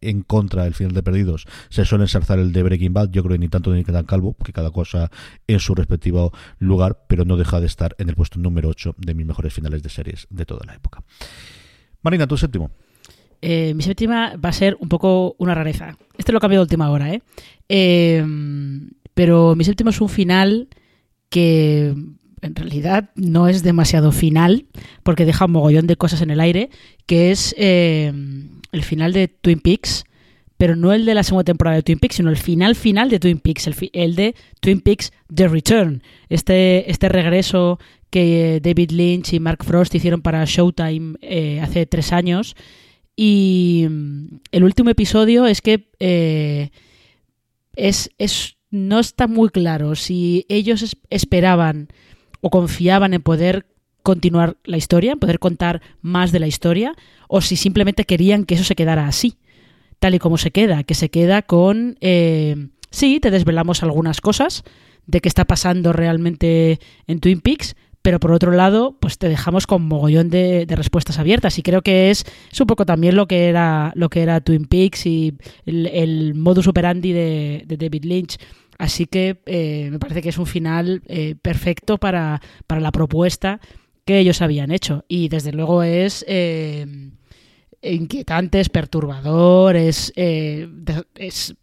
en 0.01 0.23
contra 0.23 0.67
el 0.67 0.75
final 0.75 0.93
de 0.95 1.03
Perdidos, 1.03 1.47
se 1.69 1.85
suele 1.85 2.05
ensalzar 2.05 2.39
el 2.39 2.53
de 2.53 2.63
Breaking 2.63 2.93
Bad, 2.93 3.11
yo 3.11 3.23
creo 3.23 3.35
que 3.35 3.39
ni 3.39 3.49
tanto 3.49 3.73
ni 3.73 3.85
tan 3.85 4.05
calvo, 4.05 4.37
que 4.45 4.53
cada 4.53 4.71
cosa 4.71 5.11
en 5.47 5.61
su 5.61 5.75
respectivo 5.75 6.33
lugar, 6.59 7.05
pero 7.09 7.25
no 7.25 7.37
deja 7.37 7.61
de 7.61 7.62
estar 7.67 7.95
en 7.99 8.09
el 8.09 8.17
puesto 8.17 8.39
número 8.39 8.69
8 8.69 8.97
de 8.99 9.15
mis 9.15 9.27
mejores 9.27 9.53
finales 9.53 9.83
de 9.83 9.89
series 9.89 10.27
de 10.31 10.45
toda 10.47 10.65
la 10.67 10.75
época. 10.75 11.03
Marina, 12.03 12.27
tu 12.27 12.37
séptimo. 12.37 12.71
Eh, 13.41 13.75
mi 13.75 13.83
séptima 13.83 14.37
va 14.37 14.51
a 14.51 14.53
ser 14.53 14.77
un 14.81 14.89
poco 14.89 15.35
una 15.39 15.55
rareza. 15.55 15.97
Este 16.17 16.33
lo 16.33 16.39
he 16.39 16.41
cambiado 16.41 16.65
de 16.65 16.67
última 16.67 16.91
hora, 16.91 17.13
¿eh? 17.13 17.23
¿eh? 17.69 18.25
Pero 19.15 19.57
mi 19.57 19.65
séptimo 19.65 19.91
es 19.91 20.01
un 20.01 20.09
final 20.09 20.69
que 21.29 21.95
en 22.43 22.55
realidad 22.55 23.11
no 23.15 23.49
es 23.49 23.63
demasiado 23.63 24.13
final, 24.13 24.67
porque 25.03 25.25
deja 25.25 25.47
un 25.47 25.53
mogollón 25.53 25.87
de 25.87 25.97
cosas 25.97 26.23
en 26.23 26.31
el 26.31 26.41
aire, 26.41 26.71
que 27.07 27.31
es 27.31 27.55
eh, 27.59 28.13
el 28.73 28.83
final 28.83 29.13
de 29.13 29.29
Twin 29.29 29.61
Peaks, 29.61 30.05
pero 30.63 30.77
no 30.77 30.93
el 30.93 31.07
de 31.07 31.15
la 31.15 31.25
segunda 31.25 31.43
temporada 31.43 31.75
de 31.75 31.83
Twin 31.83 31.99
Peaks, 31.99 32.15
sino 32.15 32.31
el 32.31 32.37
final 32.37 32.77
final 32.77 33.11
de 33.11 33.19
Twin 33.19 33.41
Peaks, 33.41 33.69
el, 33.93 34.15
de 34.15 34.37
Twin 34.61 34.81
Peaks 34.81 35.13
The 35.35 35.49
Return, 35.49 36.05
este, 36.29 36.89
este 36.89 37.09
regreso 37.09 37.81
que 38.11 38.61
David 38.63 38.93
Lynch 38.93 39.33
y 39.33 39.41
Mark 39.41 39.65
Frost 39.65 39.93
hicieron 39.93 40.23
para 40.23 40.45
Showtime 40.45 41.17
eh, 41.21 41.61
hace 41.61 41.85
tres 41.87 42.13
años. 42.13 42.55
Y 43.17 43.89
mm, 43.91 44.37
el 44.53 44.63
último 44.63 44.91
episodio 44.91 45.47
es 45.47 45.63
que 45.63 45.89
eh, 45.99 46.71
es, 47.75 48.11
es, 48.19 48.55
no 48.71 49.01
está 49.01 49.27
muy 49.27 49.49
claro 49.49 49.97
si 49.97 50.47
ellos 50.49 50.97
esperaban 51.11 51.89
o 52.41 52.51
confiaban 52.51 53.15
en 53.15 53.23
poder 53.23 53.67
continuar 54.05 54.59
la 54.63 54.77
historia, 54.77 55.11
en 55.11 55.19
poder 55.19 55.41
contar 55.41 55.83
más 56.03 56.31
de 56.31 56.39
la 56.39 56.47
historia, 56.47 56.95
o 57.27 57.41
si 57.41 57.57
simplemente 57.57 58.05
querían 58.05 58.45
que 58.45 58.55
eso 58.55 58.63
se 58.63 58.77
quedara 58.77 59.09
así, 59.09 59.39
tal 60.03 60.17
y 60.17 60.19
como 60.19 60.37
se 60.37 60.51
queda, 60.51 60.83
que 60.83 60.95
se 60.95 61.11
queda 61.11 61.43
con, 61.43 61.97
eh, 62.01 62.57
sí, 62.91 63.21
te 63.21 63.31
desvelamos 63.31 63.85
algunas 63.85 64.21
cosas 64.21 64.65
de 65.07 65.21
qué 65.21 65.29
está 65.29 65.45
pasando 65.45 65.93
realmente 65.93 66.81
en 67.07 67.21
Twin 67.21 67.41
Peaks, 67.41 67.77
pero 68.03 68.19
por 68.19 68.33
otro 68.33 68.51
lado, 68.51 68.97
pues 68.99 69.17
te 69.17 69.29
dejamos 69.29 69.69
con 69.69 69.87
mogollón 69.87 70.29
de, 70.29 70.67
respuestas 70.69 71.21
abiertas 71.21 71.57
y 71.61 71.63
creo 71.63 71.83
que 71.83 72.11
es, 72.11 72.25
es, 72.51 72.61
un 72.61 72.67
poco 72.67 72.85
también 72.85 73.15
lo 73.15 73.29
que 73.29 73.47
era 73.47 73.93
lo 73.95 74.09
que 74.11 74.23
era 74.23 74.41
Twin 74.41 74.65
Peaks 74.65 75.07
y 75.07 75.35
el, 75.67 76.35
modus 76.35 76.67
operandi 76.67 77.13
de, 77.13 77.63
de 77.65 77.77
David 77.77 78.05
Lynch. 78.05 78.39
Así 78.79 79.07
que 79.07 79.41
eh, 79.47 79.89
me 79.93 80.01
parece 80.01 80.21
que 80.21 80.31
es 80.31 80.39
un 80.39 80.47
final 80.47 81.03
eh, 81.07 81.37
perfecto 81.41 81.99
para, 81.99 82.43
para, 82.67 82.81
la 82.81 82.91
propuesta 82.91 83.61
que 84.05 84.19
ellos 84.19 84.43
habían 84.43 84.73
hecho. 84.73 85.05
Y 85.07 85.29
desde 85.29 85.53
luego 85.53 85.85
es 85.85 86.25
eh, 86.27 87.13
inquietante, 87.83 88.61
es 88.61 88.69
perturbador, 88.69 89.77
es, 89.77 90.13
es 90.17 91.55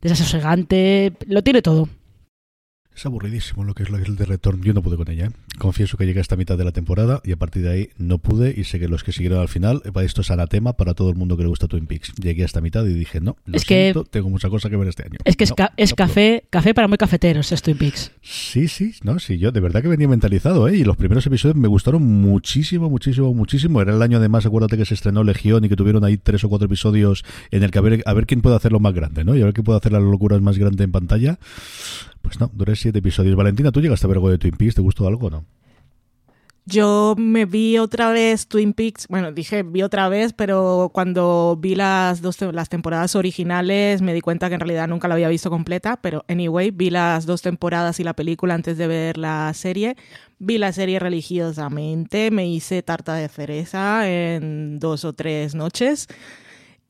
desasosegante, 0.00 1.12
lo 1.26 1.42
tiene 1.42 1.62
todo. 1.62 1.88
Es 3.00 3.06
aburridísimo 3.06 3.64
lo 3.64 3.72
que 3.72 3.84
es 3.84 3.88
el 3.88 4.14
de 4.14 4.26
Return. 4.26 4.60
Yo 4.60 4.74
no 4.74 4.82
pude 4.82 4.98
con 4.98 5.08
ella. 5.08 5.28
¿eh? 5.28 5.30
Confieso 5.56 5.96
que 5.96 6.04
llegué 6.04 6.20
hasta 6.20 6.36
mitad 6.36 6.58
de 6.58 6.66
la 6.66 6.72
temporada 6.72 7.22
y 7.24 7.32
a 7.32 7.36
partir 7.38 7.62
de 7.62 7.70
ahí 7.70 7.88
no 7.96 8.18
pude. 8.18 8.52
Y 8.54 8.64
sé 8.64 8.78
que 8.78 8.88
los 8.88 9.04
que 9.04 9.12
siguieron 9.12 9.40
al 9.40 9.48
final, 9.48 9.80
eh, 9.86 10.04
esto 10.04 10.20
es 10.20 10.30
anatema 10.30 10.74
para 10.74 10.92
todo 10.92 11.08
el 11.08 11.16
mundo 11.16 11.38
que 11.38 11.44
le 11.44 11.48
gusta 11.48 11.66
Twin 11.66 11.86
Peaks. 11.86 12.12
Llegué 12.20 12.44
hasta 12.44 12.60
mitad 12.60 12.84
y 12.84 12.92
dije, 12.92 13.22
no, 13.22 13.38
lo 13.46 13.56
es 13.56 13.62
siento, 13.62 14.04
que 14.04 14.10
tengo 14.10 14.28
mucha 14.28 14.50
cosa 14.50 14.68
que 14.68 14.76
ver 14.76 14.86
este 14.86 15.04
año. 15.04 15.16
Es 15.24 15.36
que 15.36 15.44
es, 15.44 15.54
es 15.78 15.94
café 15.94 16.44
café 16.50 16.74
para 16.74 16.88
muy 16.88 16.98
cafeteros, 16.98 17.50
es 17.52 17.62
Twin 17.62 17.78
Peaks. 17.78 18.12
Sí, 18.20 18.68
sí, 18.68 18.92
no, 19.02 19.18
sí, 19.18 19.38
yo 19.38 19.50
de 19.50 19.60
verdad 19.60 19.80
que 19.80 19.88
venía 19.88 20.06
mentalizado, 20.06 20.68
¿eh? 20.68 20.76
Y 20.76 20.84
los 20.84 20.98
primeros 20.98 21.26
episodios 21.26 21.56
me 21.56 21.68
gustaron 21.68 22.02
muchísimo, 22.02 22.90
muchísimo, 22.90 23.32
muchísimo. 23.32 23.80
Era 23.80 23.94
el 23.94 24.02
año 24.02 24.18
además, 24.18 24.44
acuérdate 24.44 24.76
que 24.76 24.84
se 24.84 24.92
estrenó 24.92 25.24
Legión 25.24 25.64
y 25.64 25.70
que 25.70 25.76
tuvieron 25.76 26.04
ahí 26.04 26.18
tres 26.18 26.44
o 26.44 26.50
cuatro 26.50 26.66
episodios 26.66 27.24
en 27.50 27.62
el 27.62 27.70
que 27.70 27.78
a 27.78 27.80
ver, 27.80 28.02
a 28.04 28.12
ver 28.12 28.26
quién 28.26 28.42
puede 28.42 28.56
hacerlo 28.56 28.78
más 28.78 28.92
grande, 28.92 29.24
¿no? 29.24 29.34
Y 29.34 29.40
a 29.40 29.46
ver 29.46 29.54
quién 29.54 29.64
puede 29.64 29.78
hacer 29.78 29.92
las 29.92 30.02
locuras 30.02 30.42
más 30.42 30.58
grande 30.58 30.84
en 30.84 30.92
pantalla. 30.92 31.38
Pues 32.22 32.38
no, 32.40 32.50
duré 32.52 32.76
siete 32.76 32.98
episodios. 32.98 33.36
Valentina, 33.36 33.72
¿tú 33.72 33.80
llegaste 33.80 34.06
a 34.06 34.08
ver 34.08 34.16
algo 34.16 34.30
de 34.30 34.38
Twin 34.38 34.56
Peaks? 34.56 34.74
¿Te 34.74 34.80
gustó 34.80 35.06
algo 35.06 35.26
o 35.26 35.30
no? 35.30 35.44
Yo 36.66 37.16
me 37.18 37.46
vi 37.46 37.78
otra 37.78 38.12
vez 38.12 38.46
Twin 38.46 38.74
Peaks, 38.74 39.08
bueno, 39.08 39.32
dije 39.32 39.64
vi 39.64 39.82
otra 39.82 40.08
vez, 40.08 40.32
pero 40.32 40.90
cuando 40.92 41.58
vi 41.60 41.74
las 41.74 42.22
dos 42.22 42.40
las 42.40 42.68
temporadas 42.68 43.16
originales 43.16 44.02
me 44.02 44.14
di 44.14 44.20
cuenta 44.20 44.48
que 44.48 44.54
en 44.54 44.60
realidad 44.60 44.86
nunca 44.86 45.08
la 45.08 45.14
había 45.14 45.28
visto 45.28 45.50
completa, 45.50 45.98
pero 46.00 46.24
anyway, 46.28 46.70
vi 46.70 46.90
las 46.90 47.26
dos 47.26 47.42
temporadas 47.42 47.98
y 47.98 48.04
la 48.04 48.12
película 48.12 48.54
antes 48.54 48.78
de 48.78 48.86
ver 48.86 49.18
la 49.18 49.52
serie. 49.54 49.96
Vi 50.38 50.58
la 50.58 50.72
serie 50.72 51.00
religiosamente, 51.00 52.30
me 52.30 52.46
hice 52.46 52.82
tarta 52.82 53.14
de 53.14 53.28
cereza 53.28 54.08
en 54.08 54.78
dos 54.78 55.04
o 55.04 55.12
tres 55.12 55.54
noches. 55.54 56.06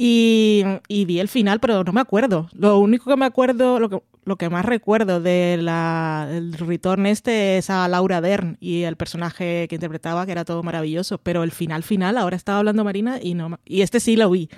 Y, 0.02 0.64
y, 0.88 1.04
vi 1.04 1.20
el 1.20 1.28
final, 1.28 1.60
pero 1.60 1.84
no 1.84 1.92
me 1.92 2.00
acuerdo. 2.00 2.48
Lo 2.54 2.78
único 2.78 3.10
que 3.10 3.18
me 3.18 3.26
acuerdo, 3.26 3.78
lo 3.78 3.90
que, 3.90 4.00
lo 4.24 4.36
que 4.36 4.48
más 4.48 4.64
recuerdo 4.64 5.20
del 5.20 5.66
de 5.66 6.56
return 6.56 7.04
este 7.04 7.58
es 7.58 7.68
a 7.68 7.86
Laura 7.86 8.22
Dern 8.22 8.56
y 8.60 8.84
el 8.84 8.96
personaje 8.96 9.66
que 9.68 9.74
interpretaba, 9.74 10.24
que 10.24 10.32
era 10.32 10.46
todo 10.46 10.62
maravilloso. 10.62 11.18
Pero 11.18 11.42
el 11.42 11.50
final 11.50 11.82
final, 11.82 12.16
ahora 12.16 12.36
estaba 12.36 12.60
hablando 12.60 12.82
Marina 12.82 13.18
y 13.20 13.34
no 13.34 13.60
y 13.66 13.82
este 13.82 14.00
sí 14.00 14.16
lo 14.16 14.30
vi, 14.30 14.48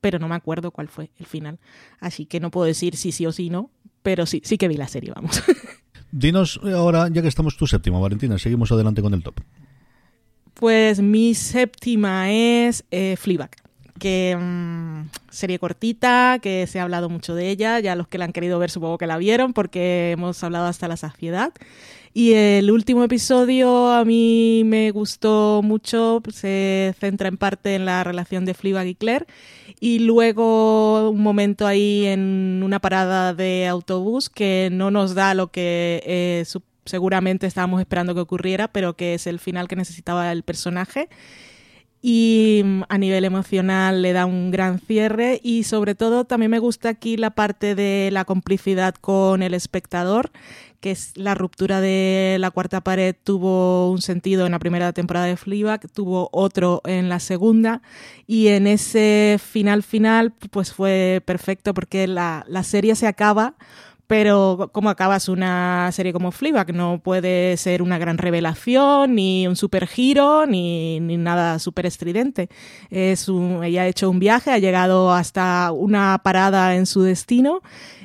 pero 0.00 0.18
no 0.18 0.28
me 0.28 0.34
acuerdo 0.34 0.70
cuál 0.70 0.88
fue 0.88 1.10
el 1.18 1.26
final. 1.26 1.58
Así 2.00 2.24
que 2.24 2.40
no 2.40 2.50
puedo 2.50 2.64
decir 2.64 2.96
si 2.96 3.12
sí 3.12 3.26
o 3.26 3.32
si 3.32 3.50
no, 3.50 3.70
pero 4.02 4.24
sí, 4.24 4.40
sí 4.44 4.56
que 4.56 4.66
vi 4.66 4.78
la 4.78 4.88
serie, 4.88 5.12
vamos. 5.14 5.42
Dinos 6.10 6.58
ahora, 6.64 7.10
ya 7.12 7.20
que 7.20 7.28
estamos 7.28 7.58
tu 7.58 7.66
séptima, 7.66 7.98
Valentina, 7.98 8.38
seguimos 8.38 8.72
adelante 8.72 9.02
con 9.02 9.12
el 9.12 9.22
top. 9.22 9.40
Pues 10.54 11.02
mi 11.02 11.34
séptima 11.34 12.32
es 12.32 12.86
eh, 12.90 13.16
Fleabag 13.18 13.65
que 13.98 14.36
mm, 14.38 15.08
serie 15.30 15.58
cortita, 15.58 16.38
que 16.40 16.66
se 16.66 16.80
ha 16.80 16.82
hablado 16.82 17.08
mucho 17.08 17.34
de 17.34 17.50
ella, 17.50 17.80
ya 17.80 17.96
los 17.96 18.08
que 18.08 18.18
la 18.18 18.24
han 18.24 18.32
querido 18.32 18.58
ver 18.58 18.70
supongo 18.70 18.98
que 18.98 19.06
la 19.06 19.18
vieron 19.18 19.52
porque 19.52 20.12
hemos 20.12 20.42
hablado 20.44 20.66
hasta 20.66 20.88
la 20.88 20.96
saciedad. 20.96 21.52
Y 22.16 22.32
el 22.32 22.70
último 22.70 23.04
episodio 23.04 23.92
a 23.92 24.02
mí 24.06 24.62
me 24.64 24.90
gustó 24.90 25.60
mucho, 25.62 26.22
se 26.32 26.94
centra 26.98 27.28
en 27.28 27.36
parte 27.36 27.74
en 27.74 27.84
la 27.84 28.04
relación 28.04 28.46
de 28.46 28.54
Fleabag 28.54 28.86
y 28.86 28.94
Claire. 28.94 29.26
Y 29.80 29.98
luego 29.98 31.10
un 31.10 31.22
momento 31.22 31.66
ahí 31.66 32.06
en 32.06 32.62
una 32.64 32.80
parada 32.80 33.34
de 33.34 33.66
autobús 33.66 34.30
que 34.30 34.70
no 34.72 34.90
nos 34.90 35.14
da 35.14 35.34
lo 35.34 35.48
que 35.48 36.02
eh, 36.06 36.44
seguramente 36.86 37.46
estábamos 37.46 37.80
esperando 37.80 38.14
que 38.14 38.20
ocurriera, 38.20 38.68
pero 38.68 38.96
que 38.96 39.12
es 39.12 39.26
el 39.26 39.38
final 39.38 39.68
que 39.68 39.76
necesitaba 39.76 40.32
el 40.32 40.42
personaje 40.42 41.10
y 42.08 42.62
mm, 42.64 42.82
a 42.88 42.98
nivel 42.98 43.24
emocional 43.24 44.00
le 44.00 44.12
da 44.12 44.26
un 44.26 44.52
gran 44.52 44.78
cierre 44.78 45.40
y 45.42 45.64
sobre 45.64 45.96
todo 45.96 46.24
también 46.24 46.52
me 46.52 46.60
gusta 46.60 46.88
aquí 46.90 47.16
la 47.16 47.30
parte 47.30 47.74
de 47.74 48.10
la 48.12 48.24
complicidad 48.24 48.94
con 48.94 49.42
el 49.42 49.54
espectador, 49.54 50.30
que 50.78 50.92
es 50.92 51.16
la 51.16 51.34
ruptura 51.34 51.80
de 51.80 52.36
la 52.38 52.52
cuarta 52.52 52.80
pared 52.80 53.16
tuvo 53.24 53.90
un 53.90 54.02
sentido 54.02 54.46
en 54.46 54.52
la 54.52 54.60
primera 54.60 54.92
temporada 54.92 55.26
de 55.26 55.36
Fleabag, 55.36 55.90
tuvo 55.90 56.28
otro 56.30 56.80
en 56.84 57.08
la 57.08 57.18
segunda 57.18 57.82
y 58.24 58.48
en 58.48 58.68
ese 58.68 59.40
final 59.42 59.82
final 59.82 60.32
pues 60.52 60.72
fue 60.72 61.20
perfecto 61.24 61.74
porque 61.74 62.06
la, 62.06 62.44
la 62.46 62.62
serie 62.62 62.94
se 62.94 63.08
acaba 63.08 63.56
pero 64.06 64.70
¿cómo 64.72 64.90
acabas 64.90 65.28
una 65.28 65.90
serie 65.92 66.12
como 66.12 66.30
Fleabag? 66.30 66.74
No 66.74 67.00
puede 67.02 67.56
ser 67.56 67.82
una 67.82 67.98
gran 67.98 68.18
revelación, 68.18 69.14
ni 69.14 69.46
un 69.48 69.56
super 69.56 69.86
giro, 69.86 70.46
ni, 70.46 71.00
ni 71.00 71.16
nada 71.16 71.58
súper 71.58 71.86
estridente. 71.86 72.48
Es 72.90 73.28
ella 73.28 73.82
ha 73.82 73.86
hecho 73.86 74.08
un 74.10 74.18
viaje, 74.18 74.52
ha 74.52 74.58
llegado 74.58 75.12
hasta 75.12 75.72
una 75.72 76.20
parada 76.22 76.76
en 76.76 76.86
su 76.86 77.02
destino 77.02 77.62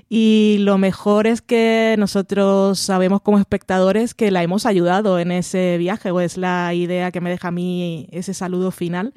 y 0.10 0.58
lo 0.60 0.78
mejor 0.78 1.26
es 1.26 1.42
que 1.42 1.96
nosotros 1.98 2.80
sabemos 2.80 3.22
como 3.22 3.40
espectadores 3.40 4.14
que 4.14 4.32
la 4.32 4.44
hemos 4.44 4.66
ayudado 4.66 5.20
en 5.20 5.32
ese 5.32 5.78
viaje, 5.78 6.12
o 6.12 6.20
es 6.20 6.38
la 6.38 6.74
idea 6.74 7.12
que 7.12 7.22
me 7.22 7.30
deja 7.30 7.48
a 7.48 7.52
mí 7.52 8.08
ese 8.12 8.34
saludo 8.34 8.72
final. 8.72 9.14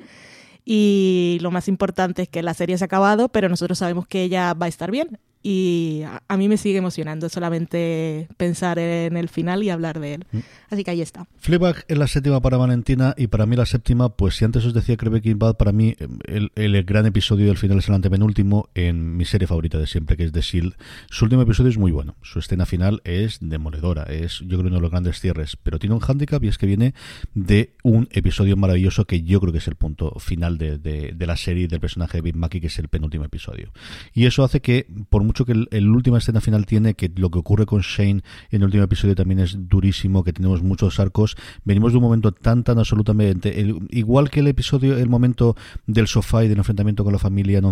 Y 0.65 1.39
lo 1.41 1.51
más 1.51 1.67
importante 1.69 2.23
es 2.23 2.29
que 2.29 2.43
la 2.43 2.55
serie 2.55 2.79
se 2.79 2.85
ha 2.85 2.87
acabado, 2.87 3.29
pero 3.29 3.49
nosotros 3.49 3.79
sabemos 3.79 4.07
que 4.07 4.23
ella 4.23 4.55
va 4.55 4.67
a 4.67 4.69
estar 4.69 4.91
bien 4.93 5.19
y 5.47 6.03
a, 6.27 6.37
mí 6.39 6.49
me 6.49 6.57
sigue 6.57 6.79
emocionando 6.79 7.29
solamente 7.29 8.29
pensar 8.39 8.79
en 8.79 9.19
el 9.19 9.29
final 9.29 9.63
y 9.63 9.69
hablar 9.69 10.01
de 10.01 10.15
él. 10.15 10.27
Mm. 10.33 10.39
Así 10.71 10.85
que 10.85 10.91
ahí 10.91 11.03
está. 11.03 11.27
Fleabag 11.37 11.85
es 11.87 11.99
la 11.99 12.07
séptima 12.07 12.41
para 12.41 12.57
Valentina 12.57 13.15
y 13.19 13.27
para 13.27 13.45
mí 13.45 13.55
la 13.55 13.67
séptima, 13.67 14.17
pues 14.17 14.37
si 14.37 14.47
antes 14.47 14.65
os 14.65 14.73
decía 14.73 14.97
que 14.97 15.07
Breaking 15.07 15.39
Bad, 15.39 15.59
para 15.59 15.73
mí 15.73 15.97
el, 16.27 16.51
el, 16.55 16.83
gran 16.85 17.05
episodio 17.05 17.47
del 17.49 17.59
final 17.59 17.79
es 17.79 17.89
el 17.89 17.95
antepenúltimo 17.95 18.71
en 18.75 19.19
mi 19.19 19.27
serie 19.27 19.47
favorita 19.47 19.77
de 19.79 19.87
siempre, 19.87 20.17
que 20.17 20.25
es 20.25 20.33
The 20.33 20.41
Shield. 20.41 20.77
Su 21.11 21.27
último 21.27 21.43
episodio 21.43 21.69
es 21.69 21.77
muy 21.77 21.93
bueno, 21.93 22.17
su 22.23 22.39
escena 22.39 22.65
final 22.65 23.03
es 23.05 23.37
demoledora, 23.43 24.05
es 24.05 24.41
yo 24.41 24.57
creo 24.57 24.69
uno 24.69 24.77
de 24.77 24.81
los 24.81 24.91
grandes 24.91 25.21
cierres, 25.21 25.59
pero 25.63 25.79
tiene 25.79 25.95
un 25.95 26.01
hándicap 26.01 26.43
y 26.43 26.49
es 26.49 26.57
que 26.57 26.65
viene 26.65 26.95
de 27.35 27.75
un 27.83 28.09
episodio 28.13 28.57
maravilloso 28.57 29.05
que 29.05 29.23
yo 29.23 29.41
creo 29.41 29.53
que 29.53 29.59
es 29.59 29.69
el 29.69 29.77
punto 29.77 30.19
final 30.21 30.57
de, 30.57 30.79
de, 30.79 31.27
la 31.27 31.37
serie 31.37 31.69
del 31.69 31.81
personaje 31.81 32.19
de 32.19 32.23
Big 32.23 32.37
Mackey, 32.37 32.63
que 32.63 32.69
es 32.69 32.79
el 32.79 32.89
penúltimo 32.89 33.25
episodio. 33.25 33.73
Y 34.15 34.25
eso 34.25 34.43
hace 34.43 34.61
que, 34.61 34.87
por 35.11 35.23
mucho 35.23 35.34
que 35.45 35.53
el, 35.53 35.89
última 35.89 36.19
escena 36.19 36.41
final 36.41 36.67
tiene, 36.67 36.95
que 36.95 37.11
lo 37.17 37.31
que 37.31 37.41
ocurre 37.41 37.67
con 37.67 37.81
Shane 37.81 38.23
en 38.51 38.61
el 38.61 38.65
último 38.65 38.85
episodio 38.85 39.15
también 39.15 39.41
es 39.41 39.69
durísimo, 39.69 40.23
que 40.23 40.33
tenemos 40.33 40.63
muchos 40.63 41.01
arcos. 41.01 41.37
Venimos 41.65 41.93
de 41.93 41.99
un 41.99 42.05
momento 42.05 42.33
tan, 42.33 42.63
tan 42.63 42.79
absolutamente. 42.79 43.53
igual 43.91 44.31
que 44.31 44.41
el 44.41 44.47
episodio, 44.47 44.97
el 44.97 45.09
momento 45.09 45.57
del 45.87 46.07
sofá 46.07 46.45
y 46.45 46.49
del 46.49 46.59
enfrentamiento 46.59 47.03
con 47.03 47.13
la 47.13 47.19
familia 47.19 47.59
en 47.59 47.65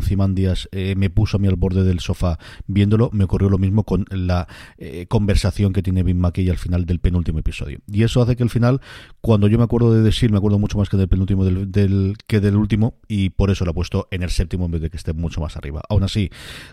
eh, 0.73 0.95
me 0.97 1.11
puso 1.11 1.37
a 1.37 1.41
mí 1.41 1.49
al 1.49 1.57
borde 1.57 1.85
del 1.85 2.01
sofá 2.01 2.39
viéndolo, 2.67 3.11
me 3.13 3.25
ocurrió 3.25 3.49
lo 3.49 3.59
mismo 3.59 3.85
con 3.85 4.05
la 4.11 4.49
eh, 4.79 5.07
conversación 5.07 5.73
que 5.73 5.83
tiene 5.83 6.03
Bill 6.03 6.17
McKay 6.17 6.49
al 6.49 6.59
final 6.59 6.85
del 6.87 6.99
penúltimo 6.99 7.39
episodio. 7.39 7.79
Y 7.87 8.03
eso 8.03 8.23
hace 8.23 8.37
que 8.37 8.43
al 8.43 8.51
final, 8.51 8.81
cuando 9.21 9.49
yo 9.49 9.59
me 9.59 9.65
acuerdo 9.65 9.93
de 9.93 10.03
decir, 10.03 10.31
me 10.31 10.39
acuerdo 10.39 10.59
mucho 10.59 10.79
más 10.79 10.89
que 10.89 10.97
del 10.97 11.09
penúltimo 11.09 11.45
del, 11.45 12.17
que 12.27 12.41
del 12.41 12.57
último, 12.57 12.95
y 13.09 13.31
por 13.31 13.51
eso 13.51 13.65
lo 13.65 13.73
he 13.73 13.75
puesto 13.75 14.09
en 14.11 14.23
el 14.23 14.31
séptimo 14.31 14.67
en 14.67 14.73
vez 14.73 14.81
de 14.83 14.91
que 14.91 14.97
esté 14.97 15.13
mucho 15.13 15.41
más 15.41 15.57
arriba. 15.57 15.83
Aún 15.89 16.03
así, 16.03 16.31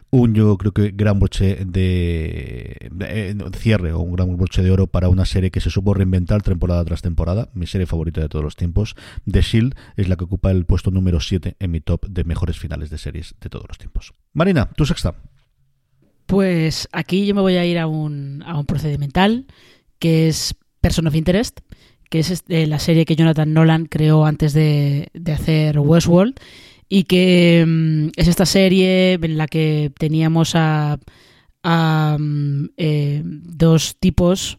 un 0.09 0.33
yo 0.33 0.57
creo 0.57 0.71
que 0.71 0.78
gran 0.93 1.19
broche 1.19 1.65
de, 1.65 2.89
eh, 3.01 3.35
cierre 3.57 3.93
o 3.93 3.99
un 3.99 4.13
gran 4.13 4.35
broche 4.37 4.63
de 4.63 4.71
oro 4.71 4.87
para 4.87 5.09
una 5.09 5.25
serie 5.25 5.51
que 5.51 5.61
se 5.61 5.69
supo 5.69 5.93
reinventar 5.93 6.41
temporada 6.41 6.83
tras 6.85 7.01
temporada. 7.01 7.49
Mi 7.53 7.67
serie 7.67 7.87
favorita 7.87 8.21
de 8.21 8.29
todos 8.29 8.43
los 8.43 8.55
tiempos. 8.55 8.95
The 9.29 9.41
Shield 9.41 9.75
es 9.97 10.07
la 10.07 10.15
que 10.15 10.23
ocupa 10.23 10.51
el 10.51 10.65
puesto 10.65 10.91
número 10.91 11.19
7 11.19 11.55
en 11.59 11.71
mi 11.71 11.81
top 11.81 12.07
de 12.07 12.23
mejores 12.23 12.57
finales 12.57 12.89
de 12.89 12.97
series 12.97 13.35
de 13.39 13.49
todos 13.49 13.65
los 13.67 13.77
tiempos. 13.77 14.13
Marina, 14.33 14.69
tu 14.75 14.85
sexta. 14.85 15.15
Pues 16.25 16.87
aquí 16.91 17.25
yo 17.25 17.35
me 17.35 17.41
voy 17.41 17.57
a 17.57 17.65
ir 17.65 17.79
a 17.79 17.87
un, 17.87 18.43
a 18.45 18.57
un 18.57 18.65
procedimental 18.65 19.47
que 19.97 20.27
es 20.27 20.55
Person 20.81 21.07
of 21.07 21.15
Interest, 21.15 21.59
que 22.09 22.19
es 22.19 22.29
este, 22.31 22.67
la 22.67 22.79
serie 22.79 23.05
que 23.05 23.15
Jonathan 23.15 23.53
Nolan 23.53 23.85
creó 23.85 24.25
antes 24.25 24.53
de, 24.53 25.09
de 25.13 25.31
hacer 25.31 25.79
Westworld 25.79 26.39
y 26.89 27.03
que 27.03 27.63
mm, 27.65 28.09
es 28.15 28.27
esta 28.27 28.47
serie 28.47 29.13
en 29.13 29.37
la 29.37 29.47
que 29.47 29.91
teníamos 29.97 30.55
a, 30.55 30.99
a, 31.63 32.17
mm, 32.19 32.69
eh, 32.77 33.21
dos 33.23 33.95
tipos 33.99 34.57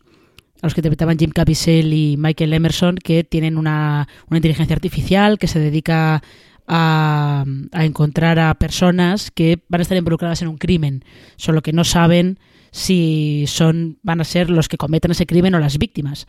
a 0.62 0.66
los 0.66 0.74
que 0.74 0.80
interpretaban 0.80 1.18
Jim 1.18 1.30
Caviezel 1.30 1.92
y 1.92 2.16
Michael 2.16 2.52
Emerson 2.52 2.96
que 2.96 3.24
tienen 3.24 3.58
una, 3.58 4.08
una 4.28 4.38
inteligencia 4.38 4.76
artificial 4.76 5.38
que 5.38 5.48
se 5.48 5.58
dedica 5.58 6.22
a, 6.68 7.44
a 7.72 7.84
encontrar 7.84 8.38
a 8.38 8.54
personas 8.54 9.30
que 9.30 9.58
van 9.68 9.80
a 9.80 9.82
estar 9.82 9.98
involucradas 9.98 10.42
en 10.42 10.48
un 10.48 10.58
crimen, 10.58 11.04
solo 11.36 11.62
que 11.62 11.72
no 11.72 11.82
saben 11.82 12.38
si 12.70 13.44
son 13.48 13.98
van 14.02 14.20
a 14.20 14.24
ser 14.24 14.50
los 14.50 14.68
que 14.68 14.76
cometen 14.76 15.10
ese 15.10 15.26
crimen 15.26 15.54
o 15.54 15.58
las 15.58 15.78
víctimas. 15.78 16.26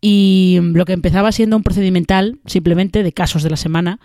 Y 0.00 0.58
lo 0.60 0.84
que 0.84 0.92
empezaba 0.92 1.32
siendo 1.32 1.56
un 1.56 1.62
procedimental 1.62 2.38
simplemente 2.44 3.02
de 3.02 3.12
casos 3.12 3.42
de 3.42 3.50
la 3.50 3.56
semana 3.56 3.98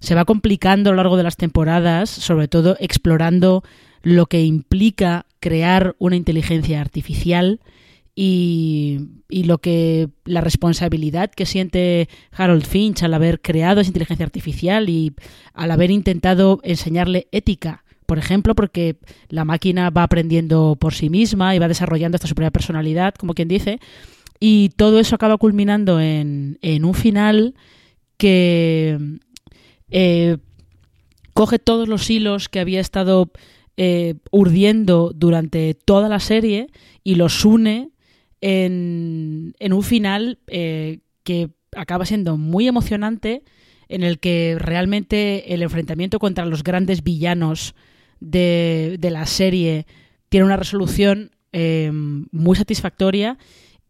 se 0.00 0.14
va 0.14 0.24
complicando 0.24 0.90
a 0.90 0.92
lo 0.92 0.96
largo 0.96 1.16
de 1.16 1.22
las 1.22 1.36
temporadas, 1.36 2.10
sobre 2.10 2.48
todo 2.48 2.76
explorando 2.80 3.62
lo 4.02 4.26
que 4.26 4.42
implica 4.42 5.26
crear 5.40 5.94
una 5.98 6.16
inteligencia 6.16 6.80
artificial 6.80 7.60
y, 8.14 9.08
y 9.28 9.44
lo 9.44 9.58
que 9.58 10.08
la 10.24 10.40
responsabilidad 10.40 11.30
que 11.30 11.46
siente 11.46 12.08
Harold 12.32 12.66
Finch 12.66 13.02
al 13.02 13.14
haber 13.14 13.40
creado 13.40 13.80
esa 13.80 13.90
inteligencia 13.90 14.26
artificial 14.26 14.88
y 14.88 15.14
al 15.54 15.70
haber 15.70 15.90
intentado 15.90 16.60
enseñarle 16.62 17.28
ética 17.30 17.84
por 18.10 18.18
ejemplo, 18.18 18.56
porque 18.56 18.96
la 19.28 19.44
máquina 19.44 19.88
va 19.90 20.02
aprendiendo 20.02 20.76
por 20.80 20.94
sí 20.94 21.08
misma 21.08 21.54
y 21.54 21.60
va 21.60 21.68
desarrollando 21.68 22.16
esta 22.16 22.26
su 22.26 22.34
propia 22.34 22.50
personalidad, 22.50 23.14
como 23.14 23.34
quien 23.34 23.46
dice, 23.46 23.78
y 24.40 24.70
todo 24.70 24.98
eso 24.98 25.14
acaba 25.14 25.36
culminando 25.36 26.00
en, 26.00 26.58
en 26.60 26.84
un 26.84 26.94
final 26.94 27.54
que 28.16 28.98
eh, 29.90 30.38
coge 31.34 31.58
todos 31.58 31.88
los 31.88 32.08
hilos 32.10 32.48
que 32.48 32.60
había 32.60 32.80
estado 32.80 33.30
eh, 33.76 34.14
urdiendo 34.30 35.12
durante 35.14 35.74
toda 35.74 36.08
la 36.08 36.20
serie 36.20 36.68
y 37.02 37.14
los 37.14 37.44
une 37.44 37.90
en, 38.40 39.54
un 39.60 39.82
final 39.82 40.38
eh, 40.46 40.98
que 41.24 41.50
acaba 41.76 42.04
siendo 42.06 42.36
muy 42.36 42.66
emocionante, 42.68 43.42
en 43.88 44.02
el 44.02 44.18
que 44.18 44.56
realmente 44.58 45.52
el 45.54 45.62
enfrentamiento 45.62 46.18
contra 46.18 46.46
los 46.46 46.62
grandes 46.62 47.02
villanos 47.02 47.74
de, 48.20 48.96
de 48.98 49.10
la 49.10 49.26
serie 49.26 49.86
tiene 50.28 50.46
una 50.46 50.56
resolución 50.56 51.32
muy 51.52 52.56
satisfactoria 52.56 53.36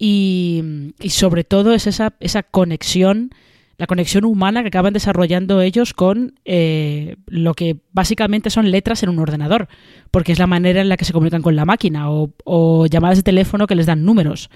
y, 0.02 0.62
sobre 1.10 1.44
todo 1.44 1.74
es 1.74 1.86
esa 1.86 2.42
conexión, 2.50 3.32
la 3.80 3.86
conexión 3.86 4.26
humana 4.26 4.60
que 4.60 4.68
acaban 4.68 4.92
desarrollando 4.92 5.62
ellos 5.62 5.94
con 5.94 6.34
eh, 6.44 7.16
lo 7.26 7.54
que 7.54 7.78
básicamente 7.92 8.50
son 8.50 8.70
letras 8.70 9.02
en 9.02 9.08
un 9.08 9.18
ordenador, 9.18 9.68
porque 10.10 10.32
es 10.32 10.38
la 10.38 10.46
manera 10.46 10.82
en 10.82 10.90
la 10.90 10.98
que 10.98 11.06
se 11.06 11.14
comunican 11.14 11.40
con 11.40 11.56
la 11.56 11.64
máquina 11.64 12.10
o, 12.10 12.86
llamadas 12.88 13.16
de 13.16 13.22
teléfono 13.22 13.66
que 13.66 13.74
les 13.74 13.86
dan 13.86 14.04
números. 14.04 14.50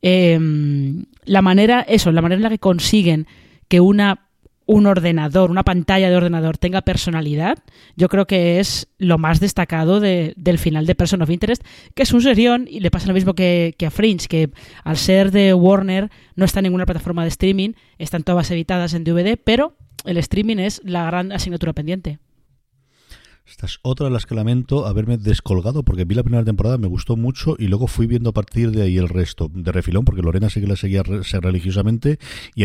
Eh, 0.00 0.40
la 1.26 1.42
manera, 1.42 1.82
eso, 1.82 2.10
la 2.12 2.22
manera 2.22 2.38
en 2.38 2.44
la 2.44 2.48
que 2.48 2.58
consiguen 2.58 3.26
que 3.68 3.82
una 3.82 4.30
un 4.66 4.86
ordenador, 4.86 5.50
una 5.50 5.64
pantalla 5.64 6.08
de 6.08 6.16
ordenador 6.16 6.56
tenga 6.58 6.82
personalidad, 6.82 7.58
yo 7.96 8.08
creo 8.08 8.26
que 8.26 8.60
es 8.60 8.88
lo 8.98 9.18
más 9.18 9.40
destacado 9.40 10.00
de- 10.00 10.34
del 10.36 10.58
final 10.58 10.86
de 10.86 10.94
Person 10.94 11.20
of 11.22 11.30
Interest, 11.30 11.62
que 11.94 12.02
es 12.04 12.12
un 12.12 12.22
serión 12.22 12.66
y 12.70 12.80
le 12.80 12.90
pasa 12.90 13.08
lo 13.08 13.14
mismo 13.14 13.34
que, 13.34 13.74
a 13.84 13.90
Fringe, 13.90 14.28
que 14.28 14.50
al 14.84 14.96
ser 14.96 15.30
de 15.32 15.52
Warner 15.54 16.10
no 16.36 16.44
está 16.44 16.60
en 16.60 16.64
ninguna 16.64 16.86
plataforma 16.86 17.22
de 17.22 17.28
streaming, 17.28 17.72
están 17.98 18.22
todas 18.22 18.50
editadas 18.50 18.94
en 18.94 19.04
DVD, 19.04 19.36
pero 19.42 19.76
el 20.04 20.16
streaming 20.16 20.58
es 20.58 20.80
la 20.84 21.04
gran 21.06 21.32
asignatura 21.32 21.72
pendiente. 21.72 22.18
Esta 23.44 23.66
es 23.66 23.80
otra 23.82 24.06
de 24.06 24.12
las 24.12 24.24
que 24.24 24.36
lamento 24.36 24.86
haberme 24.86 25.18
descolgado 25.18 25.82
porque 25.82 26.04
vi 26.04 26.14
la 26.14 26.22
primera 26.22 26.44
temporada, 26.44 26.78
me 26.78 26.86
gustó 26.86 27.16
mucho 27.16 27.56
y 27.58 27.66
luego 27.66 27.88
fui 27.88 28.06
viendo 28.06 28.30
a 28.30 28.32
partir 28.32 28.70
de 28.70 28.82
ahí 28.82 28.96
el 28.96 29.08
resto 29.08 29.50
de 29.52 29.72
refilón 29.72 30.04
porque 30.04 30.22
Lorena 30.22 30.48
sí 30.48 30.60
que 30.60 30.68
la 30.68 30.76
seguía 30.76 31.02
re- 31.02 31.24
se- 31.24 31.40
religiosamente 31.40 32.18
y 32.54 32.64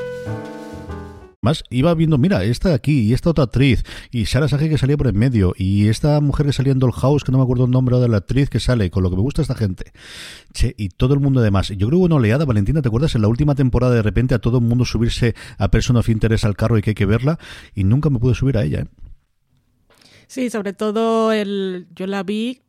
Más 1.43 1.63
iba 1.71 1.91
viendo, 1.95 2.19
mira, 2.19 2.43
esta 2.43 2.71
aquí 2.71 2.99
y 2.99 3.13
esta 3.13 3.31
otra 3.31 3.45
actriz 3.45 3.83
y 4.11 4.27
Sara 4.27 4.47
Sage 4.47 4.69
que 4.69 4.77
salía 4.77 4.95
por 4.95 5.07
en 5.07 5.17
medio 5.17 5.55
y 5.57 5.87
esta 5.87 6.21
mujer 6.21 6.45
que 6.45 6.53
salía 6.53 6.71
en 6.71 6.77
Dollhouse 6.77 7.23
que 7.23 7.31
no 7.31 7.39
me 7.39 7.43
acuerdo 7.43 7.65
el 7.65 7.71
nombre 7.71 7.97
de 7.97 8.07
la 8.07 8.17
actriz 8.17 8.47
que 8.47 8.59
sale 8.59 8.91
con 8.91 9.01
lo 9.01 9.09
que 9.09 9.15
me 9.15 9.23
gusta 9.23 9.41
esta 9.41 9.55
gente. 9.55 9.91
Che, 10.53 10.75
y 10.77 10.89
todo 10.89 11.15
el 11.15 11.19
mundo 11.19 11.39
además. 11.39 11.69
Yo 11.69 11.87
creo 11.87 11.97
que 11.97 12.05
una 12.05 12.17
oleada, 12.17 12.45
Valentina, 12.45 12.83
¿te 12.83 12.89
acuerdas? 12.89 13.15
En 13.15 13.23
la 13.23 13.27
última 13.27 13.55
temporada 13.55 13.95
de 13.95 14.03
repente 14.03 14.35
a 14.35 14.37
todo 14.37 14.59
el 14.59 14.65
mundo 14.65 14.85
subirse 14.85 15.33
a 15.57 15.71
Person 15.71 15.97
of 15.97 16.09
Interest 16.09 16.45
al 16.45 16.55
carro 16.55 16.77
y 16.77 16.83
que 16.83 16.91
hay 16.91 16.95
que 16.95 17.07
verla 17.07 17.39
y 17.73 17.85
nunca 17.85 18.11
me 18.11 18.19
pude 18.19 18.35
subir 18.35 18.59
a 18.59 18.63
ella. 18.63 18.81
¿eh? 18.81 18.87
Sí, 20.27 20.51
sobre 20.51 20.73
todo 20.73 21.31
el, 21.31 21.87
yo 21.95 22.05
la 22.05 22.21
vi 22.21 22.61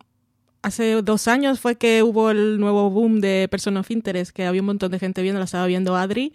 hace 0.62 1.02
dos 1.02 1.28
años 1.28 1.60
fue 1.60 1.76
que 1.76 2.02
hubo 2.02 2.30
el 2.30 2.58
nuevo 2.58 2.88
boom 2.88 3.20
de 3.20 3.48
Person 3.50 3.76
of 3.76 3.90
Interest, 3.90 4.30
que 4.30 4.46
había 4.46 4.62
un 4.62 4.66
montón 4.66 4.92
de 4.92 4.98
gente 4.98 5.20
viendo, 5.20 5.40
la 5.40 5.44
estaba 5.44 5.66
viendo 5.66 5.94
Adri 5.94 6.32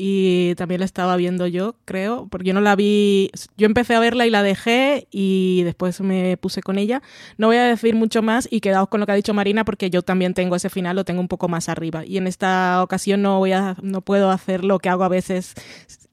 y 0.00 0.54
también 0.54 0.78
la 0.78 0.84
estaba 0.84 1.16
viendo 1.16 1.48
yo, 1.48 1.74
creo, 1.84 2.28
porque 2.30 2.46
yo 2.46 2.54
no 2.54 2.60
la 2.60 2.76
vi, 2.76 3.32
yo 3.56 3.66
empecé 3.66 3.96
a 3.96 3.98
verla 3.98 4.28
y 4.28 4.30
la 4.30 4.44
dejé 4.44 5.08
y 5.10 5.62
después 5.64 6.00
me 6.02 6.36
puse 6.36 6.62
con 6.62 6.78
ella. 6.78 7.02
No 7.36 7.48
voy 7.48 7.56
a 7.56 7.64
decir 7.64 7.96
mucho 7.96 8.22
más 8.22 8.46
y 8.48 8.60
quedaos 8.60 8.88
con 8.90 9.00
lo 9.00 9.06
que 9.06 9.12
ha 9.12 9.16
dicho 9.16 9.34
Marina 9.34 9.64
porque 9.64 9.90
yo 9.90 10.02
también 10.02 10.34
tengo 10.34 10.54
ese 10.54 10.70
final, 10.70 10.94
lo 10.94 11.04
tengo 11.04 11.20
un 11.20 11.26
poco 11.26 11.48
más 11.48 11.68
arriba 11.68 12.06
y 12.06 12.16
en 12.16 12.28
esta 12.28 12.80
ocasión 12.84 13.22
no 13.22 13.40
voy 13.40 13.50
a, 13.50 13.74
no 13.82 14.00
puedo 14.00 14.30
hacer 14.30 14.62
lo 14.62 14.78
que 14.78 14.88
hago 14.88 15.02
a 15.02 15.08
veces. 15.08 15.54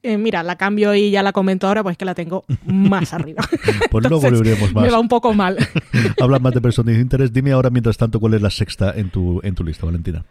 Eh, 0.02 0.18
mira, 0.18 0.42
la 0.42 0.56
cambio 0.56 0.92
y 0.96 1.12
ya 1.12 1.22
la 1.22 1.32
comento 1.32 1.68
ahora, 1.68 1.84
pues 1.84 1.96
que 1.96 2.04
la 2.04 2.16
tengo 2.16 2.44
más 2.66 3.12
arriba. 3.12 3.44
Pues 3.90 4.02
luego 4.08 4.26
Entonces, 4.26 4.32
lo 4.32 4.38
veremos 4.40 4.74
más. 4.74 4.84
Me 4.84 4.90
va 4.90 4.98
un 4.98 5.08
poco 5.08 5.32
mal. 5.32 5.56
Hablas 6.20 6.40
más 6.40 6.52
de 6.54 6.60
Person 6.60 6.88
of 6.88 6.94
Interest. 6.96 7.32
Dime 7.32 7.52
ahora, 7.52 7.70
mientras 7.70 7.96
tanto, 7.96 8.18
cuál 8.18 8.34
es 8.34 8.42
la 8.42 8.50
sexta 8.50 8.92
en 8.96 9.10
tu, 9.10 9.40
en 9.44 9.54
tu 9.54 9.62
lista, 9.62 9.86
Valentina. 9.86 10.24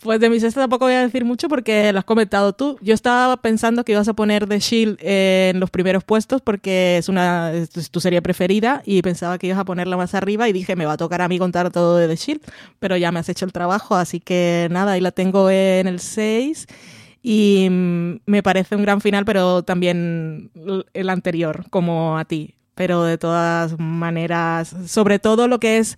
Pues 0.00 0.20
de 0.20 0.30
mi 0.30 0.38
sexta 0.38 0.60
tampoco 0.60 0.84
voy 0.84 0.94
a 0.94 1.02
decir 1.02 1.24
mucho 1.24 1.48
porque 1.48 1.92
lo 1.92 1.98
has 1.98 2.04
comentado 2.04 2.52
tú. 2.52 2.78
Yo 2.80 2.94
estaba 2.94 3.36
pensando 3.38 3.84
que 3.84 3.92
ibas 3.92 4.06
a 4.06 4.14
poner 4.14 4.46
The 4.46 4.60
Shield 4.60 4.98
en 5.00 5.58
los 5.58 5.70
primeros 5.70 6.04
puestos 6.04 6.40
porque 6.40 6.98
es 6.98 7.08
una 7.08 7.52
es 7.52 7.90
tu 7.90 7.98
serie 7.98 8.22
preferida 8.22 8.82
y 8.86 9.02
pensaba 9.02 9.38
que 9.38 9.48
ibas 9.48 9.58
a 9.58 9.64
ponerla 9.64 9.96
más 9.96 10.14
arriba 10.14 10.48
y 10.48 10.52
dije 10.52 10.76
me 10.76 10.86
va 10.86 10.92
a 10.92 10.96
tocar 10.96 11.20
a 11.20 11.28
mí 11.28 11.38
contar 11.38 11.72
todo 11.72 11.96
de 11.96 12.06
The 12.06 12.14
Shield, 12.14 12.42
pero 12.78 12.96
ya 12.96 13.10
me 13.10 13.18
has 13.18 13.28
hecho 13.28 13.44
el 13.44 13.52
trabajo, 13.52 13.96
así 13.96 14.20
que 14.20 14.68
nada, 14.70 14.92
ahí 14.92 15.00
la 15.00 15.10
tengo 15.10 15.50
en 15.50 15.88
el 15.88 15.98
6 15.98 16.68
y 17.22 17.68
mm, 17.70 18.20
me 18.26 18.42
parece 18.42 18.76
un 18.76 18.82
gran 18.82 19.00
final, 19.00 19.24
pero 19.24 19.62
también 19.62 20.50
el 20.94 21.10
anterior, 21.10 21.66
como 21.70 22.18
a 22.18 22.24
ti. 22.24 22.54
Pero 22.74 23.02
de 23.02 23.18
todas 23.18 23.78
maneras, 23.78 24.74
sobre 24.86 25.18
todo 25.18 25.48
lo 25.48 25.58
que 25.58 25.78
es 25.78 25.96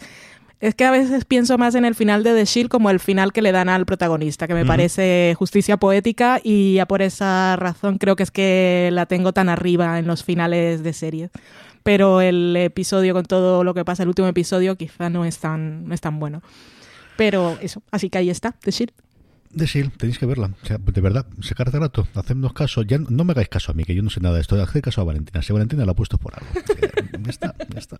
es 0.61 0.75
que 0.75 0.85
a 0.85 0.91
veces 0.91 1.25
pienso 1.25 1.57
más 1.57 1.75
en 1.75 1.85
el 1.87 1.95
final 1.95 2.23
de 2.23 2.35
The 2.35 2.45
Shield 2.45 2.69
como 2.69 2.91
el 2.91 3.01
final 3.01 3.33
que 3.33 3.41
le 3.41 3.51
dan 3.51 3.71
al 3.71 3.87
protagonista, 3.87 4.47
que 4.47 4.55
me 4.55 4.67
parece 4.67 5.35
justicia 5.39 5.79
poética 5.79 6.39
y 6.43 6.75
ya 6.75 6.87
por 6.87 7.01
esa 7.01 7.57
razón 7.57 7.97
creo 7.97 8.15
que 8.15 8.23
es 8.23 8.31
que 8.31 8.91
la 8.93 9.07
tengo 9.07 9.33
tan 9.33 9.49
arriba 9.49 9.99
en 9.99 10.07
los 10.07 10.23
finales 10.23 10.83
de 10.83 10.93
serie. 10.93 11.31
Pero 11.83 12.21
el 12.21 12.55
episodio 12.57 13.15
con 13.15 13.25
todo 13.25 13.65
lo 13.65 13.73
que 13.73 13.87
pasa, 13.87 14.03
el 14.03 14.11
último 14.11 14.29
episodio, 14.29 14.77
quizá 14.77 15.09
no 15.09 15.25
es 15.25 15.39
tan, 15.39 15.89
no 15.89 15.95
es 15.95 16.03
tan 16.03 16.21
bueno. 16.21 16.43
Pero 17.17 17.57
eso, 17.63 17.83
así 17.91 18.11
que 18.11 18.19
ahí 18.19 18.29
está, 18.29 18.55
The 18.61 18.71
Shield. 18.71 18.93
The 19.57 19.66
Shield, 19.66 19.96
tenéis 19.96 20.18
que 20.18 20.26
verla. 20.26 20.51
De 20.68 21.01
verdad, 21.01 21.26
se 21.40 21.55
carga 21.55 21.78
rato, 21.80 22.07
hacednos 22.14 22.53
caso. 22.53 22.82
Ya 22.82 22.98
no 22.98 23.24
me 23.24 23.32
hagáis 23.32 23.48
caso 23.48 23.72
a 23.72 23.74
mí, 23.74 23.84
que 23.84 23.94
yo 23.94 24.03
no 24.03 24.11
sé 24.11 24.20
nada 24.20 24.36
de 24.36 24.42
esto. 24.42 24.61
Haced 24.61 24.80
caso 24.80 25.01
a 25.01 25.05
Valentina. 25.05 25.42
Si 25.42 25.53
Valentina 25.53 25.84
la 25.84 25.92
ha 25.92 25.96
puesto 25.96 26.18
por 26.18 26.34
algo. 26.34 26.48
ya 27.24 27.30
está, 27.30 27.55
ya 27.72 27.78
está. 27.78 27.98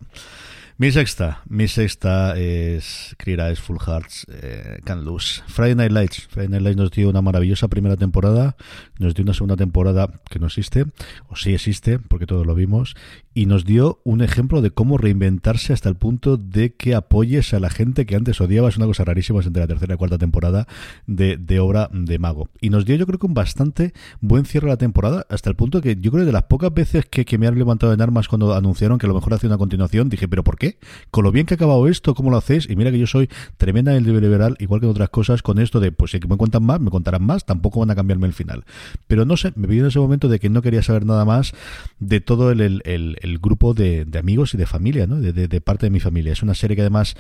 Mi 0.81 0.91
sexta, 0.93 1.43
mi 1.47 1.69
sexta 1.69 2.39
es 2.39 3.15
Clear 3.19 3.49
Eyes, 3.49 3.61
Full 3.61 3.77
Hearts, 3.87 4.27
eh, 4.31 4.79
Can 4.83 5.05
Lose. 5.05 5.43
Friday 5.47 5.75
Night 5.75 5.93
Lights. 5.93 6.27
Friday 6.31 6.49
Night 6.49 6.63
Lights 6.63 6.79
nos 6.79 6.91
dio 6.91 7.11
una 7.11 7.21
maravillosa 7.21 7.69
primera 7.69 7.99
temporada, 7.99 8.57
nos 8.99 9.15
dio 9.15 9.25
una 9.25 9.35
segunda 9.35 9.57
temporada 9.57 10.09
que 10.31 10.39
no 10.39 10.47
existe, 10.47 10.87
o 11.29 11.37
sí 11.37 11.53
existe, 11.53 11.99
porque 11.99 12.25
todos 12.25 12.47
lo 12.47 12.55
vimos, 12.55 12.95
y 13.35 13.45
nos 13.45 13.67
dio 13.67 14.01
un 14.05 14.23
ejemplo 14.23 14.63
de 14.63 14.71
cómo 14.71 14.97
reinventarse 14.97 15.75
hasta 15.75 15.91
el 15.91 15.97
punto 15.97 16.39
de 16.39 16.73
que 16.73 16.95
apoyes 16.95 17.53
a 17.53 17.61
la 17.61 17.69
gente 17.69 18.07
que 18.07 18.17
antes 18.17 18.41
odiaba. 18.41 18.71
Es 18.71 18.79
una 18.79 18.87
cosa 18.87 19.05
rarísima 19.05 19.41
entre 19.43 19.61
la 19.61 19.67
tercera 19.67 19.95
y 19.95 19.97
cuarta 19.99 20.17
temporada 20.17 20.67
de, 21.07 21.37
de 21.47 21.61
obra 21.61 21.89
de 21.93 22.19
Mago. 22.19 22.49
Y 22.61 22.71
nos 22.71 22.85
dio, 22.85 22.97
yo 22.97 23.07
creo 23.07 23.19
que 23.19 23.27
un 23.27 23.35
bastante 23.35 23.93
buen 24.21 24.45
cierre 24.45 24.69
a 24.69 24.71
la 24.71 24.77
temporada, 24.77 25.27
hasta 25.29 25.51
el 25.51 25.57
punto 25.57 25.81
que 25.81 25.97
yo 26.01 26.11
creo 26.11 26.23
que 26.23 26.27
de 26.27 26.33
las 26.33 26.45
pocas 26.45 26.73
veces 26.73 27.07
que, 27.07 27.25
que 27.25 27.39
me 27.39 27.47
han 27.47 27.59
levantado 27.59 27.93
en 27.93 28.01
armas 28.01 28.29
cuando 28.29 28.55
anunciaron 28.55 28.99
que 28.99 29.07
a 29.07 29.09
lo 29.09 29.15
mejor 29.15 29.35
hacía 29.35 29.49
una 29.49 29.59
continuación, 29.59 30.09
dije, 30.09 30.29
¿pero 30.29 30.45
por 30.45 30.57
qué? 30.57 30.79
Con 31.11 31.25
lo 31.25 31.33
bien 31.33 31.47
que 31.47 31.55
ha 31.55 31.57
acabado 31.57 31.89
esto, 31.89 32.15
¿cómo 32.15 32.31
lo 32.31 32.37
hacéis? 32.37 32.69
Y 32.69 32.77
mira 32.77 32.91
que 32.91 32.99
yo 32.99 33.07
soy 33.07 33.29
tremenda 33.57 33.97
en 33.97 34.05
el 34.05 34.21
liberal, 34.21 34.57
igual 34.59 34.81
que 34.81 34.87
en 34.87 34.91
otras 34.91 35.11
cosas, 35.11 35.43
con 35.43 35.59
esto 35.59 35.81
de, 35.81 35.93
pues 35.93 36.11
si 36.11 36.21
me 36.29 36.37
cuentan 36.37 36.63
más, 36.63 36.81
me 36.81 36.91
contarán 36.91 37.25
más, 37.25 37.45
tampoco 37.45 37.81
van 37.81 37.91
a 37.91 37.95
cambiarme 37.95 38.27
el 38.27 38.33
final. 38.33 38.65
Pero 39.07 39.25
no 39.25 39.37
sé, 39.37 39.53
me 39.57 39.67
vi 39.67 39.79
en 39.79 39.87
ese 39.87 39.99
momento 39.99 40.29
de 40.29 40.39
que 40.39 40.49
no 40.49 40.63
quería 40.63 40.83
saber 40.83 41.05
nada 41.05 41.25
más 41.25 41.53
de 41.99 42.21
todo 42.21 42.51
el, 42.51 42.83
el, 42.85 43.39
grupo 43.39 43.75
de, 43.75 44.07
amigos 44.19 44.55
y 44.55 44.57
de 44.57 44.67
familia, 44.67 45.07
¿no? 45.07 45.21
De, 45.21 45.61
parte 45.61 45.87
de 45.87 45.91
mi 45.91 46.01
familia. 46.01 46.33
Es 46.33 46.43
una 46.43 46.55
serie 46.55 46.77
que 46.77 46.83
además 46.83 47.17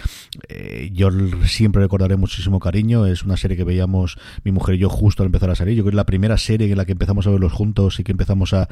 eh, 0.48 0.90
yo 0.92 1.10
siempre 1.44 1.82
recordaré 1.82 2.16
muchísimo 2.16 2.60
cariño. 2.60 3.06
Es 3.06 3.22
una 3.22 3.36
serie 3.36 3.56
que 3.56 3.64
veíamos 3.64 4.09
mi 4.44 4.52
mujer 4.52 4.76
y 4.76 4.78
yo 4.78 4.88
justo 4.88 5.22
al 5.22 5.26
empezar 5.26 5.50
a 5.50 5.54
salir. 5.54 5.76
Yo 5.76 5.82
creo 5.82 5.90
que 5.90 5.94
es 5.94 5.96
la 5.96 6.06
primera 6.06 6.36
serie 6.38 6.70
en 6.70 6.76
la 6.76 6.84
que 6.84 6.92
empezamos 6.92 7.26
a 7.26 7.30
verlos 7.30 7.52
juntos 7.52 8.00
y 8.00 8.04
que 8.04 8.12
empezamos 8.12 8.54
a, 8.54 8.68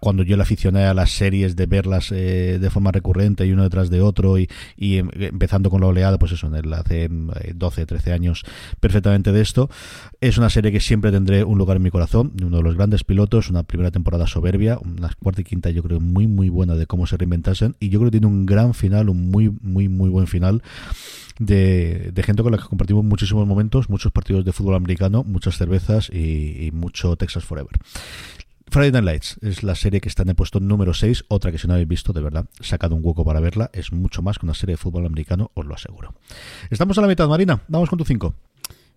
cuando 0.00 0.22
yo 0.22 0.36
le 0.36 0.42
aficioné 0.42 0.84
a 0.84 0.94
las 0.94 1.10
series 1.10 1.56
de 1.56 1.66
verlas 1.66 2.12
eh, 2.12 2.58
de 2.60 2.70
forma 2.70 2.92
recurrente 2.92 3.46
y 3.46 3.52
uno 3.52 3.62
detrás 3.62 3.90
de 3.90 4.00
otro 4.00 4.38
y, 4.38 4.48
em, 4.78 5.08
empezando 5.14 5.70
con 5.70 5.80
la 5.80 5.88
oleada, 5.88 6.18
pues 6.18 6.32
eso, 6.32 6.46
en 6.46 6.54
el, 6.54 6.72
hace 6.72 7.08
12, 7.08 7.80
em, 7.80 7.86
13 7.86 8.12
años 8.12 8.44
perfectamente 8.80 9.32
de 9.32 9.40
esto. 9.40 9.70
Es 10.20 10.38
una 10.38 10.50
serie 10.50 10.72
que 10.72 10.80
siempre 10.80 11.10
tendré 11.10 11.44
un 11.44 11.58
lugar 11.58 11.76
en 11.76 11.82
mi 11.82 11.90
corazón, 11.90 12.32
uno 12.42 12.58
de 12.58 12.62
los 12.62 12.76
grandes 12.76 13.04
pilotos, 13.04 13.50
una 13.50 13.62
primera 13.62 13.90
temporada 13.90 14.26
soberbia, 14.26 14.78
una 14.78 15.10
cuarta 15.18 15.40
y 15.40 15.44
quinta 15.44 15.70
yo 15.70 15.82
creo 15.82 16.00
muy 16.00 16.26
muy 16.26 16.48
buena 16.48 16.74
de 16.74 16.86
cómo 16.86 17.06
se 17.06 17.16
reinventasen 17.16 17.76
y 17.80 17.88
yo 17.88 17.98
creo 17.98 18.10
que 18.10 18.18
tiene 18.18 18.26
un 18.26 18.46
gran 18.46 18.74
final, 18.74 19.08
un 19.08 19.30
muy 19.30 19.50
muy 19.62 19.88
muy 19.88 20.10
buen 20.10 20.26
final. 20.26 20.62
De, 21.38 22.12
gente 22.24 22.42
con 22.42 22.52
la 22.52 22.58
que 22.58 22.64
compartimos 22.64 23.04
muchísimos 23.04 23.46
momentos, 23.48 23.88
muchos 23.88 24.01
partidos 24.10 24.44
de 24.44 24.52
fútbol 24.52 24.74
americano, 24.74 25.22
muchas 25.22 25.56
cervezas 25.56 26.10
y, 26.12 26.66
y 26.66 26.70
mucho 26.72 27.14
Texas 27.16 27.44
Forever. 27.44 27.78
Friday 28.72 28.90
Night 28.90 29.04
Lights 29.04 29.36
es 29.42 29.62
la 29.62 29.74
serie 29.74 30.00
que 30.00 30.08
está 30.08 30.22
en 30.22 30.30
el 30.30 30.34
puesto 30.34 30.58
número 30.58 30.94
6, 30.94 31.26
otra 31.28 31.52
que 31.52 31.58
si 31.58 31.68
no 31.68 31.74
habéis 31.74 31.88
visto, 31.88 32.14
de 32.14 32.22
verdad, 32.22 32.46
sacado 32.60 32.96
un 32.96 33.02
hueco 33.04 33.22
para 33.22 33.38
verla, 33.38 33.70
es 33.74 33.92
mucho 33.92 34.22
más 34.22 34.38
que 34.38 34.46
una 34.46 34.54
serie 34.54 34.74
de 34.74 34.76
fútbol 34.78 35.04
americano, 35.04 35.50
os 35.52 35.66
lo 35.66 35.74
aseguro. 35.74 36.14
Estamos 36.70 36.96
a 36.96 37.02
la 37.02 37.06
mitad, 37.06 37.28
Marina, 37.28 37.60
vamos 37.68 37.90
con 37.90 37.98
tu 37.98 38.06
5. 38.06 38.34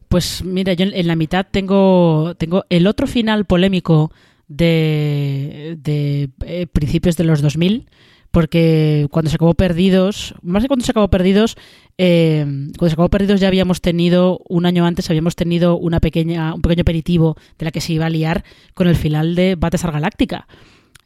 Pues 0.08 0.45
mira, 0.45 0.72
yo 0.74 0.86
en 0.86 1.08
la 1.08 1.18
mitad 1.18 1.45
tengo, 1.51 2.36
tengo 2.38 2.64
el 2.70 2.88
otro 2.88 3.06
final 3.06 3.43
polémico 3.43 4.14
de, 4.47 5.78
de 5.82 6.30
eh, 6.45 6.68
principios 6.68 7.18
de 7.18 7.26
los 7.26 7.41
2000, 7.41 7.89
porque 8.32 9.08
cuando 9.12 9.30
se 9.30 9.36
acabó 9.36 9.56
Perdidos, 9.56 10.36
más 10.41 10.64
que 10.64 10.68
cuando 10.70 10.86
se 10.86 10.91
acabó 10.91 11.10
Perdidos, 11.10 11.58
eh, 11.98 12.43
cuando 12.46 12.89
se 12.89 12.93
acabó 12.93 13.10
Perdidos 13.10 13.39
ya 13.39 13.48
habíamos 13.48 13.82
tenido, 13.82 14.41
un 14.48 14.66
año 14.66 14.86
antes 14.86 15.10
habíamos 15.10 15.36
tenido 15.36 15.78
una 15.78 16.00
pequeña, 16.00 16.54
un 16.54 16.62
pequeño 16.62 16.82
aperitivo 16.82 17.38
de 17.58 17.66
la 17.66 17.72
que 17.72 17.82
se 17.82 17.93
iba 17.93 18.06
a 18.06 18.10
liar 18.10 18.43
con 18.74 18.88
el 18.88 18.96
final 18.96 19.36
de 19.36 19.56
Battlestar 19.56 19.91
Galáctica. 19.91 20.48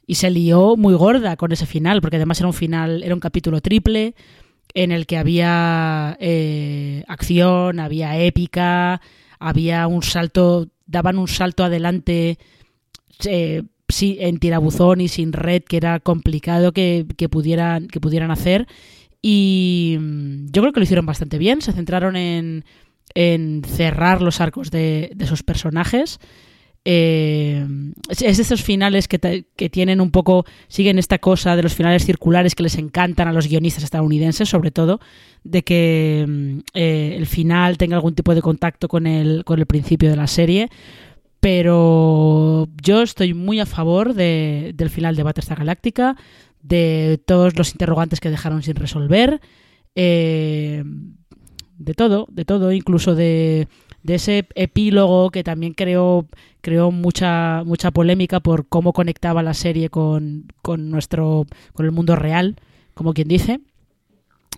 Y 0.07 0.15
se 0.15 0.31
lió 0.31 0.75
muy 0.75 0.95
gorda 0.95 1.37
con 1.37 1.51
ese 1.51 1.67
final, 1.67 2.01
porque 2.01 2.15
además 2.15 2.39
era 2.39 2.47
un 2.47 2.53
final, 2.53 3.03
era 3.03 3.13
un 3.13 3.19
capítulo 3.19 3.61
triple 3.61 4.15
en 4.73 4.91
el 4.91 5.05
que 5.05 5.17
había 5.17 6.17
eh, 6.19 7.03
acción, 7.07 7.79
había 7.79 8.17
épica, 8.17 9.01
había 9.39 9.87
un 9.87 10.01
salto, 10.01 10.69
daban 10.87 11.17
un 11.19 11.27
salto 11.27 11.63
adelante. 11.63 12.39
Eh, 13.25 13.63
en 14.01 14.37
tirabuzón 14.37 15.01
y 15.01 15.07
sin 15.07 15.33
red, 15.33 15.63
que 15.63 15.77
era 15.77 15.99
complicado 15.99 16.71
que, 16.71 17.05
pudieran, 17.29 17.87
que 17.87 17.99
pudieran 17.99 18.31
hacer. 18.31 18.67
Y 19.21 19.97
mm, 19.99 20.47
yo 20.51 20.61
creo 20.61 20.73
que 20.73 20.79
lo 20.79 20.83
hicieron 20.83 21.05
bastante 21.05 21.37
bien. 21.37 21.61
Se 21.61 21.73
centraron 21.73 22.15
en, 22.15 22.65
en 23.13 23.63
cerrar 23.65 24.21
los 24.21 24.41
arcos 24.41 24.71
de, 24.71 25.11
de 25.15 25.25
esos 25.25 25.43
personajes. 25.43 26.19
Eh, 26.85 27.65
es 28.09 28.37
de 28.37 28.43
esos 28.43 28.63
finales 28.63 29.07
que, 29.07 29.45
que, 29.55 29.69
tienen 29.69 29.99
un 29.99 30.11
poco, 30.11 30.45
siguen 30.69 30.97
esta 30.97 31.19
cosa 31.19 31.55
de 31.57 31.63
los 31.63 31.75
finales 31.75 32.05
circulares 32.05 32.55
que 32.55 32.63
les 32.63 32.77
encantan 32.77 33.27
a 33.27 33.33
los 33.33 33.47
guionistas 33.47 33.83
estadounidenses, 33.83 34.47
sobre 34.47 34.71
todo, 34.71 34.99
de 35.43 35.63
que 35.63 36.25
mm, 36.27 36.59
eh, 36.73 37.15
el 37.17 37.27
final 37.27 37.77
tenga 37.77 37.97
algún 37.97 38.15
tipo 38.15 38.33
de 38.33 38.41
contacto 38.41 38.87
con 38.87 39.07
el, 39.07 39.43
con 39.43 39.59
el 39.59 39.65
principio 39.65 40.09
de 40.09 40.15
la 40.15 40.27
serie 40.27 40.69
pero 41.39 42.67
yo 42.81 43.01
estoy 43.01 43.33
muy 43.33 43.59
a 43.59 43.65
favor 43.65 44.13
de, 44.13 44.73
del 44.75 44.89
final 44.89 45.15
de 45.15 45.23
Battlestar 45.23 45.59
Galáctica, 45.59 46.17
de 46.69 47.19
todos 47.25 47.57
los 47.57 47.71
interrogantes 47.71 48.19
que 48.19 48.29
dejaron 48.29 48.61
sin 48.63 48.75
resolver, 48.75 49.41
eh, 49.95 50.83
de 51.77 51.93
todo, 51.93 52.27
de 52.29 52.45
todo, 52.45 52.71
incluso 52.71 53.15
de, 53.15 53.67
de, 54.03 54.15
ese 54.15 54.47
epílogo 54.53 55.31
que 55.31 55.43
también 55.43 55.73
creó, 55.73 56.27
creó 56.61 56.91
mucha, 56.91 57.63
mucha 57.65 57.89
polémica 57.91 58.39
por 58.39 58.67
cómo 58.67 58.93
conectaba 58.93 59.41
la 59.41 59.55
serie 59.55 59.89
con, 59.89 60.45
con 60.61 60.91
nuestro, 60.91 61.47
con 61.73 61.85
el 61.85 61.91
mundo 61.91 62.15
real, 62.15 62.57
como 62.93 63.13
quien 63.13 63.27
dice. 63.27 63.61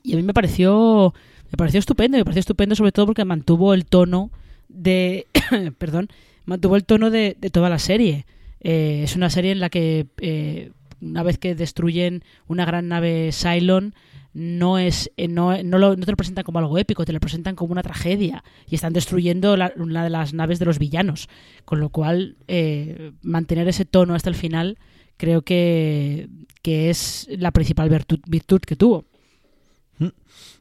Y 0.04 0.14
a 0.14 0.18
mí 0.18 0.24
me 0.24 0.34
pareció, 0.34 1.14
me 1.50 1.58
pareció 1.58 1.80
estupendo, 1.80 2.18
me 2.18 2.26
pareció 2.26 2.42
estupendo 2.42 2.76
sobre 2.76 2.92
todo 2.92 3.06
porque 3.06 3.24
mantuvo 3.24 3.74
el 3.74 3.86
tono 3.86 4.32
de, 4.68 5.28
perdón, 5.78 6.10
mantuvo 6.46 6.76
el 6.76 6.84
tono 6.84 7.10
de, 7.10 7.38
toda 7.54 7.70
la 7.70 7.80
serie. 7.80 8.26
Eh, 8.60 9.02
es 9.04 9.16
una 9.16 9.30
serie 9.30 9.52
en 9.52 9.60
la 9.60 9.70
que 9.70 10.08
eh, 10.18 10.72
una 11.02 11.24
vez 11.24 11.38
que 11.38 11.56
destruyen 11.56 12.24
una 12.48 12.66
gran 12.66 12.88
nave 12.88 13.32
Cylon, 13.32 13.96
no 14.34 14.80
es 14.80 15.12
eh, 15.18 15.28
no, 15.28 15.62
no, 15.64 15.78
lo, 15.78 15.96
no, 15.96 16.06
te 16.06 16.12
lo 16.12 16.18
presentan 16.18 16.44
como 16.44 16.60
algo 16.60 16.78
épico, 16.78 17.04
te 17.04 17.14
lo 17.14 17.20
presentan 17.20 17.56
como 17.56 17.74
una 17.74 17.84
tragedia 17.84 18.44
y 18.68 18.76
están 18.76 18.94
destruyendo 18.94 19.56
una 19.76 20.04
de 20.04 20.10
las 20.10 20.34
naves 20.34 20.60
de 20.60 20.66
los 20.66 20.80
villanos. 20.80 21.28
Con 21.66 21.80
lo 21.80 21.90
cual, 21.90 22.38
mantener 23.22 23.68
ese 23.68 23.86
tono 23.86 24.16
hasta 24.16 24.30
el 24.30 24.36
final 24.36 24.78
creo 25.18 25.42
que, 25.42 26.30
que 26.62 26.90
es 26.90 27.28
la 27.30 27.52
principal 27.52 27.90
virtud 27.90 28.62
que 28.62 28.76
tuvo. 28.76 29.11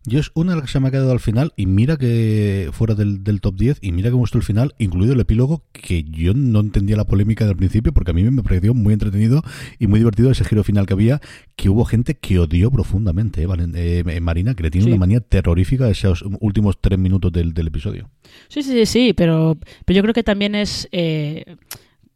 Yo 0.07 0.19
es 0.19 0.31
una 0.35 0.53
de 0.53 0.57
las 0.57 0.67
que 0.67 0.73
se 0.73 0.81
me 0.81 0.89
ha 0.89 0.91
quedado 0.91 1.13
al 1.13 1.21
final 1.21 1.53
y 1.57 1.67
mira 1.67 1.97
que 1.97 2.71
fuera 2.73 2.95
del, 2.95 3.41
top 3.41 3.57
10 3.57 3.79
y 3.83 3.93
mira 3.93 4.09
que 4.09 4.17
gustó 4.17 4.39
el 4.39 4.45
final, 4.45 4.75
incluido 4.79 5.13
el 5.13 5.21
epílogo, 5.21 5.63
que 5.73 6.05
yo 6.05 6.33
no 6.35 6.61
entendía 6.61 6.97
la 6.97 7.05
polémica 7.05 7.45
del 7.45 7.57
principio 7.57 7.93
porque 7.93 8.13
a 8.13 8.15
mí 8.15 8.23
me 8.23 8.43
pareció 8.43 8.73
muy 8.73 8.95
entretenido 8.95 9.43
y 9.79 9.87
muy 9.87 10.01
divertido 10.01 10.31
ese 10.31 10.45
giro 10.45 10.65
final 10.65 10.87
que 10.87 10.95
había, 10.95 11.21
que 11.57 11.69
hubo 11.69 11.85
gente 11.85 12.15
que 12.15 12.39
odió 12.39 12.71
profundamente, 12.71 13.43
¿eh? 13.43 14.05
eh 14.07 14.21
Marina, 14.21 14.55
que 14.55 14.63
le 14.63 14.71
tiene 14.71 14.87
una 14.87 14.97
manía 14.97 15.21
terrorífica 15.21 15.89
esos 15.91 16.25
últimos 16.41 16.81
tres 16.81 16.99
minutos 16.99 17.31
del, 17.33 17.55
episodio. 17.67 18.09
Sí, 18.49 18.63
sí, 18.63 18.87
sí, 18.87 19.13
pero, 19.13 19.59
pero 19.85 19.97
yo 19.97 20.03
creo 20.03 20.15
que 20.15 20.23
también 20.23 20.55
es... 20.55 20.89
Eh, 20.93 21.45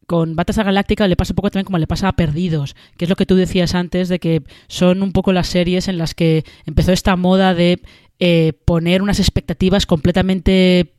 con 0.07 0.37
Battlestar 0.37 0.67
Galáctica 0.67 1.09
le 1.09 1.17
pasa 1.17 1.33
un 1.33 1.37
poco 1.37 1.51
también 1.51 1.67
como 1.67 1.79
le 1.79 1.87
pasa 1.87 2.09
a 2.09 2.13
Perdidos, 2.17 2.77
que 2.97 3.05
es 3.05 3.09
lo 3.09 3.17
que 3.17 3.27
tú 3.27 3.35
decías 3.35 3.75
antes 3.75 4.09
de 4.09 4.19
que 4.19 4.43
son 4.69 5.03
un 5.03 5.13
poco 5.13 5.33
las 5.33 5.49
series 5.49 5.89
en 5.89 5.99
las 5.99 6.15
que 6.15 6.45
empezó 6.67 6.93
esta 6.93 7.17
moda 7.17 7.55
de 7.55 7.81
eh, 8.21 8.53
poner 8.65 9.03
unas 9.03 9.19
expectativas 9.19 9.87
completamente 9.87 10.93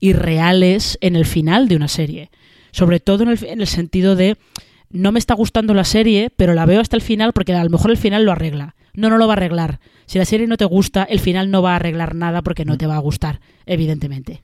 irreales 0.00 0.98
en 1.00 1.16
el 1.16 1.26
final 1.26 1.68
de 1.68 1.76
una 1.76 1.88
serie. 1.88 2.30
Sobre 2.70 3.00
todo 3.00 3.24
en 3.24 3.30
el, 3.30 3.44
en 3.44 3.60
el 3.60 3.66
sentido 3.66 4.16
de 4.16 4.36
no 4.90 5.12
me 5.12 5.18
está 5.18 5.34
gustando 5.34 5.74
la 5.74 5.84
serie, 5.84 6.30
pero 6.36 6.54
la 6.54 6.66
veo 6.66 6.80
hasta 6.80 6.96
el 6.96 7.02
final 7.02 7.32
porque 7.32 7.54
a 7.54 7.64
lo 7.64 7.70
mejor 7.70 7.90
el 7.90 7.96
final 7.96 8.24
lo 8.24 8.32
arregla. 8.32 8.74
No, 8.94 9.08
no 9.08 9.16
lo 9.16 9.26
va 9.26 9.34
a 9.34 9.36
arreglar. 9.36 9.80
Si 10.06 10.18
la 10.18 10.24
serie 10.24 10.46
no 10.46 10.56
te 10.56 10.66
gusta, 10.66 11.04
el 11.04 11.18
final 11.18 11.50
no 11.50 11.62
va 11.62 11.72
a 11.72 11.76
arreglar 11.76 12.14
nada 12.14 12.42
porque 12.42 12.64
no 12.64 12.76
te 12.76 12.86
va 12.86 12.96
a 12.96 13.00
gustar, 13.00 13.40
evidentemente. 13.64 14.42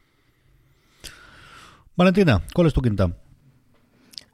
Valentina, 1.96 2.42
¿cuál 2.54 2.68
es 2.68 2.72
tu 2.72 2.80
quinta? 2.80 3.12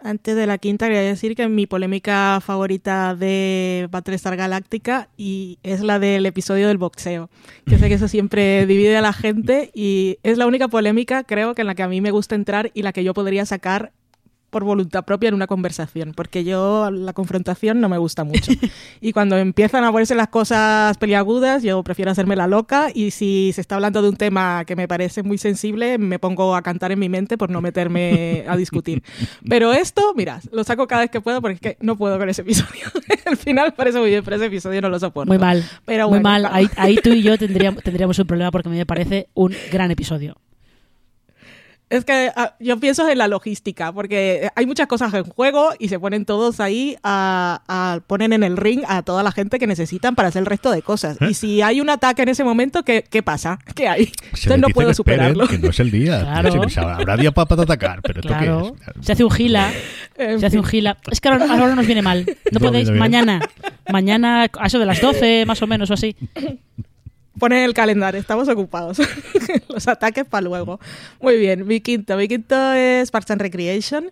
Antes 0.06 0.36
de 0.36 0.46
la 0.46 0.58
quinta, 0.58 0.84
quería 0.84 1.00
decir 1.00 1.34
que 1.34 1.48
mi 1.48 1.66
polémica 1.66 2.38
favorita 2.44 3.14
de 3.14 3.88
Battlestar 3.90 4.36
Galáctica 4.36 5.08
y 5.16 5.58
es 5.62 5.80
la 5.80 5.98
del 5.98 6.26
episodio 6.26 6.68
del 6.68 6.76
boxeo. 6.76 7.30
Que 7.64 7.78
sé 7.78 7.88
que 7.88 7.94
eso 7.94 8.06
siempre 8.06 8.66
divide 8.66 8.98
a 8.98 9.00
la 9.00 9.14
gente 9.14 9.70
y 9.72 10.18
es 10.22 10.36
la 10.36 10.46
única 10.46 10.68
polémica, 10.68 11.24
creo, 11.24 11.54
que 11.54 11.62
en 11.62 11.68
la 11.68 11.74
que 11.74 11.84
a 11.84 11.88
mí 11.88 12.02
me 12.02 12.10
gusta 12.10 12.34
entrar 12.34 12.70
y 12.74 12.82
la 12.82 12.92
que 12.92 13.02
yo 13.02 13.14
podría 13.14 13.46
sacar 13.46 13.92
por 14.54 14.62
voluntad 14.62 15.04
propia 15.04 15.30
en 15.30 15.34
una 15.34 15.48
conversación, 15.48 16.12
porque 16.14 16.44
yo 16.44 16.88
la 16.92 17.12
confrontación 17.12 17.80
no 17.80 17.88
me 17.88 17.98
gusta 17.98 18.22
mucho. 18.22 18.52
y 19.00 19.12
cuando 19.12 19.36
empiezan 19.36 19.82
a 19.82 19.90
ponerse 19.90 20.14
las 20.14 20.28
cosas 20.28 20.96
peliagudas, 20.96 21.64
yo 21.64 21.82
prefiero 21.82 22.12
hacerme 22.12 22.36
la 22.36 22.46
loca 22.46 22.92
y 22.94 23.10
si 23.10 23.50
se 23.52 23.60
está 23.60 23.74
hablando 23.74 24.00
de 24.00 24.10
un 24.10 24.16
tema 24.16 24.64
que 24.64 24.76
me 24.76 24.86
parece 24.86 25.24
muy 25.24 25.38
sensible, 25.38 25.98
me 25.98 26.20
pongo 26.20 26.54
a 26.54 26.62
cantar 26.62 26.92
en 26.92 27.00
mi 27.00 27.08
mente 27.08 27.36
por 27.36 27.50
no 27.50 27.60
meterme 27.60 28.44
a 28.46 28.56
discutir. 28.56 29.02
Pero 29.48 29.72
esto, 29.72 30.14
mira, 30.14 30.40
lo 30.52 30.62
saco 30.62 30.86
cada 30.86 31.00
vez 31.02 31.10
que 31.10 31.20
puedo 31.20 31.40
porque 31.40 31.54
es 31.54 31.60
que 31.60 31.76
no 31.84 31.96
puedo 31.96 32.16
con 32.16 32.28
ese 32.28 32.42
episodio. 32.42 32.86
El 33.24 33.36
final 33.36 33.74
parece 33.74 33.98
muy 33.98 34.10
bien, 34.10 34.22
pero 34.22 34.36
ese 34.36 34.46
episodio 34.46 34.82
no 34.82 34.90
lo 34.90 35.00
soporto. 35.00 35.28
Muy 35.28 35.38
mal. 35.38 35.64
Pero 35.84 36.04
muy 36.04 36.20
bueno, 36.20 36.28
mal. 36.28 36.42
claro. 36.42 36.54
Ahí, 36.54 36.68
ahí 36.76 36.96
tú 37.02 37.08
y 37.08 37.22
yo 37.22 37.36
tendríamos, 37.38 37.82
tendríamos 37.82 38.18
un 38.18 38.26
problema 38.26 38.50
porque 38.50 38.68
a 38.68 38.70
mí 38.70 38.76
me 38.76 38.86
parece 38.86 39.28
un 39.34 39.52
gran 39.72 39.90
episodio. 39.90 40.36
Es 41.94 42.04
que 42.04 42.30
ah, 42.34 42.54
yo 42.60 42.78
pienso 42.78 43.08
en 43.08 43.18
la 43.18 43.28
logística, 43.28 43.92
porque 43.92 44.48
hay 44.54 44.66
muchas 44.66 44.86
cosas 44.86 45.12
en 45.14 45.24
juego 45.24 45.70
y 45.78 45.88
se 45.88 45.98
ponen 45.98 46.24
todos 46.24 46.60
ahí 46.60 46.96
a, 47.02 47.62
a 47.68 48.00
ponen 48.06 48.32
en 48.32 48.42
el 48.42 48.56
ring 48.56 48.82
a 48.86 49.02
toda 49.02 49.22
la 49.22 49.32
gente 49.32 49.58
que 49.58 49.66
necesitan 49.66 50.14
para 50.14 50.28
hacer 50.28 50.40
el 50.40 50.46
resto 50.46 50.70
de 50.70 50.82
cosas. 50.82 51.16
¿Eh? 51.20 51.28
Y 51.30 51.34
si 51.34 51.62
hay 51.62 51.80
un 51.80 51.90
ataque 51.90 52.22
en 52.22 52.28
ese 52.30 52.44
momento, 52.44 52.82
¿qué, 52.82 53.04
qué 53.08 53.22
pasa? 53.22 53.58
¿Qué 53.74 53.88
hay? 53.88 54.06
Se 54.32 54.48
Entonces 54.48 54.58
no 54.58 54.68
puedo 54.68 54.88
que 54.88 54.92
esperen, 54.92 55.18
superarlo. 55.18 55.46
Que 55.46 55.58
no 55.58 55.70
es 55.70 55.80
el 55.80 55.90
día. 55.90 56.20
Claro. 56.34 56.62
Habrá 56.76 57.16
día 57.16 57.30
para 57.32 57.62
atacar, 57.62 58.00
pero 58.02 58.20
¿esto 58.20 58.28
Claro. 58.28 58.74
qué 58.76 58.90
es? 59.00 59.06
Se 59.06 59.12
hace 59.12 59.24
un 59.24 59.30
gila. 59.30 59.72
En 60.16 60.40
Se 60.40 60.46
hace 60.46 60.58
un 60.58 60.64
gila. 60.64 60.96
Es 61.10 61.20
que 61.20 61.28
ahora, 61.28 61.46
ahora 61.48 61.74
nos 61.74 61.86
viene 61.86 62.02
mal. 62.02 62.24
No, 62.26 62.58
No 62.58 62.60
podéis. 62.60 62.90
Mañana. 62.90 63.40
Mañana, 63.90 64.46
a 64.58 64.66
eso 64.66 64.78
de 64.78 64.86
las 64.86 65.00
12, 65.00 65.44
más 65.46 65.62
o 65.62 65.66
menos, 65.66 65.90
o 65.90 65.94
así. 65.94 66.16
Ponen 67.38 67.64
el 67.64 67.74
calendario, 67.74 68.20
estamos 68.20 68.48
ocupados. 68.48 68.98
Los 69.68 69.88
ataques 69.88 70.24
para 70.24 70.42
luego. 70.42 70.78
Muy 71.20 71.36
bien, 71.36 71.66
mi 71.66 71.80
quinto. 71.80 72.16
Mi 72.16 72.28
quinto 72.28 72.72
es 72.72 73.10
Parks 73.10 73.32
and 73.32 73.40
Recreation, 73.40 74.10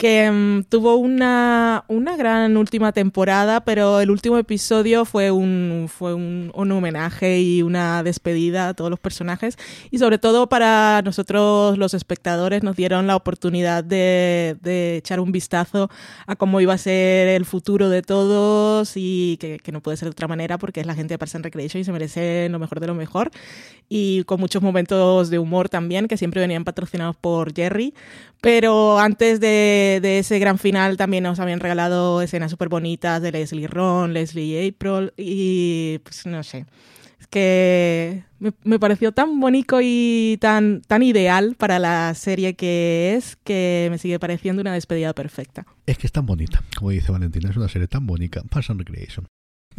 que 0.00 0.30
mm, 0.30 0.64
tuvo 0.70 0.96
una, 0.96 1.84
una 1.86 2.16
gran 2.16 2.56
última 2.56 2.90
temporada, 2.90 3.60
pero 3.66 4.00
el 4.00 4.10
último 4.10 4.38
episodio 4.38 5.04
fue, 5.04 5.30
un, 5.30 5.88
fue 5.94 6.14
un, 6.14 6.50
un 6.54 6.72
homenaje 6.72 7.42
y 7.42 7.60
una 7.60 8.02
despedida 8.02 8.68
a 8.68 8.74
todos 8.74 8.90
los 8.90 8.98
personajes. 8.98 9.58
Y 9.90 9.98
sobre 9.98 10.16
todo 10.16 10.48
para 10.48 11.02
nosotros 11.02 11.76
los 11.76 11.92
espectadores 11.92 12.62
nos 12.62 12.76
dieron 12.76 13.06
la 13.06 13.14
oportunidad 13.14 13.84
de, 13.84 14.56
de 14.62 14.96
echar 14.96 15.20
un 15.20 15.32
vistazo 15.32 15.90
a 16.26 16.34
cómo 16.34 16.62
iba 16.62 16.72
a 16.72 16.78
ser 16.78 17.28
el 17.28 17.44
futuro 17.44 17.90
de 17.90 18.00
todos 18.00 18.92
y 18.96 19.36
que, 19.38 19.58
que 19.58 19.70
no 19.70 19.82
puede 19.82 19.98
ser 19.98 20.06
de 20.06 20.12
otra 20.12 20.28
manera 20.28 20.56
porque 20.56 20.80
es 20.80 20.86
la 20.86 20.94
gente 20.94 21.12
de 21.12 21.18
Parks 21.18 21.34
and 21.34 21.44
Recreation 21.44 21.78
y 21.78 21.84
se 21.84 21.92
merece 21.92 22.48
lo 22.48 22.58
mejor 22.58 22.80
de 22.80 22.86
lo 22.86 22.94
mejor. 22.94 23.30
Y 23.92 24.24
con 24.24 24.40
muchos 24.40 24.62
momentos 24.62 25.28
de 25.28 25.38
humor 25.40 25.68
también, 25.68 26.06
que 26.08 26.16
siempre 26.16 26.40
venían 26.40 26.64
patrocinados 26.64 27.16
por 27.16 27.52
Jerry. 27.52 27.92
Pero 28.40 28.98
antes 28.98 29.40
de, 29.40 29.98
de 30.00 30.18
ese 30.20 30.38
gran 30.38 30.58
final 30.58 30.96
también 30.96 31.24
nos 31.24 31.40
habían 31.40 31.60
regalado 31.60 32.22
escenas 32.22 32.50
súper 32.50 32.68
bonitas 32.68 33.20
de 33.20 33.32
Leslie 33.32 33.66
Ron, 33.66 34.14
Leslie 34.14 34.68
April 34.68 35.12
y 35.16 35.98
pues 35.98 36.26
no 36.26 36.42
sé. 36.42 36.64
Es 37.20 37.26
que 37.26 38.24
me, 38.38 38.78
pareció 38.78 39.12
tan 39.12 39.38
bonito 39.40 39.80
y 39.82 40.38
tan, 40.40 40.80
tan 40.80 41.02
ideal 41.02 41.54
para 41.58 41.78
la 41.78 42.14
serie 42.14 42.54
que 42.54 43.14
es 43.14 43.36
que 43.36 43.88
me 43.90 43.98
sigue 43.98 44.18
pareciendo 44.18 44.62
una 44.62 44.72
despedida 44.72 45.12
perfecta. 45.12 45.66
Es 45.84 45.98
que 45.98 46.06
es 46.06 46.12
tan 46.12 46.24
bonita, 46.24 46.62
como 46.78 46.90
dice 46.90 47.12
Valentina, 47.12 47.50
es 47.50 47.56
una 47.58 47.68
serie 47.68 47.88
tan 47.88 48.06
bonita. 48.06 48.42
Parks 48.44 48.70
and 48.70 48.80
Recreation. 48.80 49.26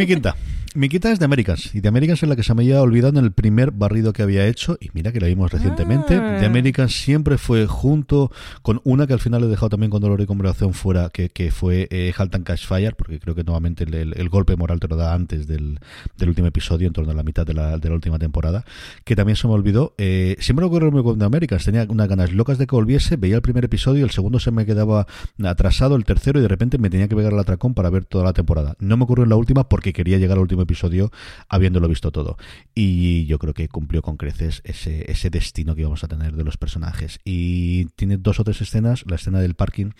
Mi 0.01 0.07
quinta. 0.07 0.35
Mi 0.73 0.87
quinta 0.87 1.11
es 1.11 1.19
de 1.19 1.25
Americans. 1.25 1.75
Y 1.75 1.81
de 1.81 1.89
Americans 1.89 2.23
es 2.23 2.29
la 2.29 2.37
que 2.37 2.43
se 2.43 2.53
me 2.53 2.63
había 2.63 2.81
olvidado 2.81 3.19
en 3.19 3.25
el 3.25 3.33
primer 3.33 3.71
barrido 3.71 4.13
que 4.13 4.23
había 4.23 4.47
hecho. 4.47 4.77
Y 4.79 4.87
mira 4.93 5.11
que 5.11 5.19
la 5.19 5.27
vimos 5.27 5.51
recientemente. 5.51 6.15
Ah. 6.15 6.39
De 6.39 6.45
Americans 6.45 6.93
siempre 6.93 7.37
fue 7.37 7.67
junto 7.67 8.31
con 8.61 8.79
una 8.85 9.05
que 9.05 9.11
al 9.11 9.19
final 9.19 9.43
he 9.43 9.47
dejado 9.47 9.67
también 9.67 9.89
con 9.89 10.01
dolor 10.01 10.21
y 10.21 10.25
conversación 10.25 10.73
fuera, 10.73 11.09
que, 11.09 11.27
que 11.27 11.51
fue 11.51 11.89
eh, 11.91 12.13
Halt 12.17 12.33
and 12.35 12.45
Catch 12.45 12.65
Fire, 12.65 12.95
porque 12.95 13.19
creo 13.19 13.35
que 13.35 13.43
nuevamente 13.43 13.83
el, 13.83 13.93
el- 13.93 14.13
el 14.17 14.29
golpe 14.29 14.55
moral 14.55 14.79
te 14.79 14.87
lo 14.87 14.95
da 14.95 15.13
antes 15.13 15.45
del, 15.45 15.77
del 16.17 16.29
último 16.29 16.47
episodio, 16.47 16.87
en 16.87 16.93
torno 16.93 17.11
a 17.11 17.15
la 17.15 17.23
mitad 17.23 17.45
de 17.45 17.53
la, 17.53 17.77
de 17.77 17.89
la 17.89 17.95
última 17.95 18.17
temporada, 18.17 18.63
que 19.03 19.13
también 19.17 19.35
se 19.35 19.47
me 19.49 19.53
olvidó. 19.53 19.93
Eh, 19.97 20.37
siempre 20.39 20.65
lo 20.65 20.71
mismo 20.71 21.03
con 21.03 21.19
The 21.19 21.25
Americans. 21.25 21.65
Tenía 21.65 21.85
unas 21.89 22.07
ganas 22.07 22.31
locas 22.31 22.57
de 22.57 22.65
que 22.65 22.75
volviese, 22.77 23.17
veía 23.17 23.35
el 23.35 23.41
primer 23.41 23.65
episodio, 23.65 24.05
el 24.05 24.11
segundo 24.11 24.39
se 24.39 24.51
me 24.51 24.65
quedaba 24.65 25.05
atrasado, 25.43 25.97
el 25.97 26.05
tercero, 26.05 26.39
y 26.39 26.43
de 26.43 26.47
repente 26.47 26.77
me 26.77 26.89
tenía 26.89 27.09
que 27.09 27.15
pegar 27.17 27.33
al 27.33 27.39
atracón 27.39 27.73
para 27.73 27.89
ver 27.89 28.05
toda 28.05 28.23
la 28.23 28.31
temporada. 28.31 28.77
No 28.79 28.95
me 28.95 29.03
ocurrió 29.03 29.25
en 29.25 29.29
la 29.31 29.35
última 29.35 29.67
porque 29.67 29.90
quería 29.93 30.17
llegar 30.17 30.37
al 30.37 30.43
último 30.43 30.63
episodio 30.63 31.11
habiéndolo 31.49 31.87
visto 31.87 32.11
todo. 32.11 32.37
Y 32.73 33.25
yo 33.25 33.39
creo 33.39 33.53
que 33.53 33.67
cumplió 33.67 34.01
con 34.01 34.17
creces 34.17 34.61
ese, 34.63 35.09
ese 35.11 35.29
destino 35.29 35.75
que 35.75 35.81
íbamos 35.81 36.03
a 36.03 36.07
tener 36.07 36.35
de 36.35 36.43
los 36.43 36.57
personajes. 36.57 37.19
Y 37.23 37.85
tiene 37.95 38.17
dos 38.17 38.39
o 38.39 38.43
tres 38.43 38.61
escenas, 38.61 39.03
la 39.07 39.15
escena 39.15 39.39
del 39.39 39.55
parking 39.55 39.91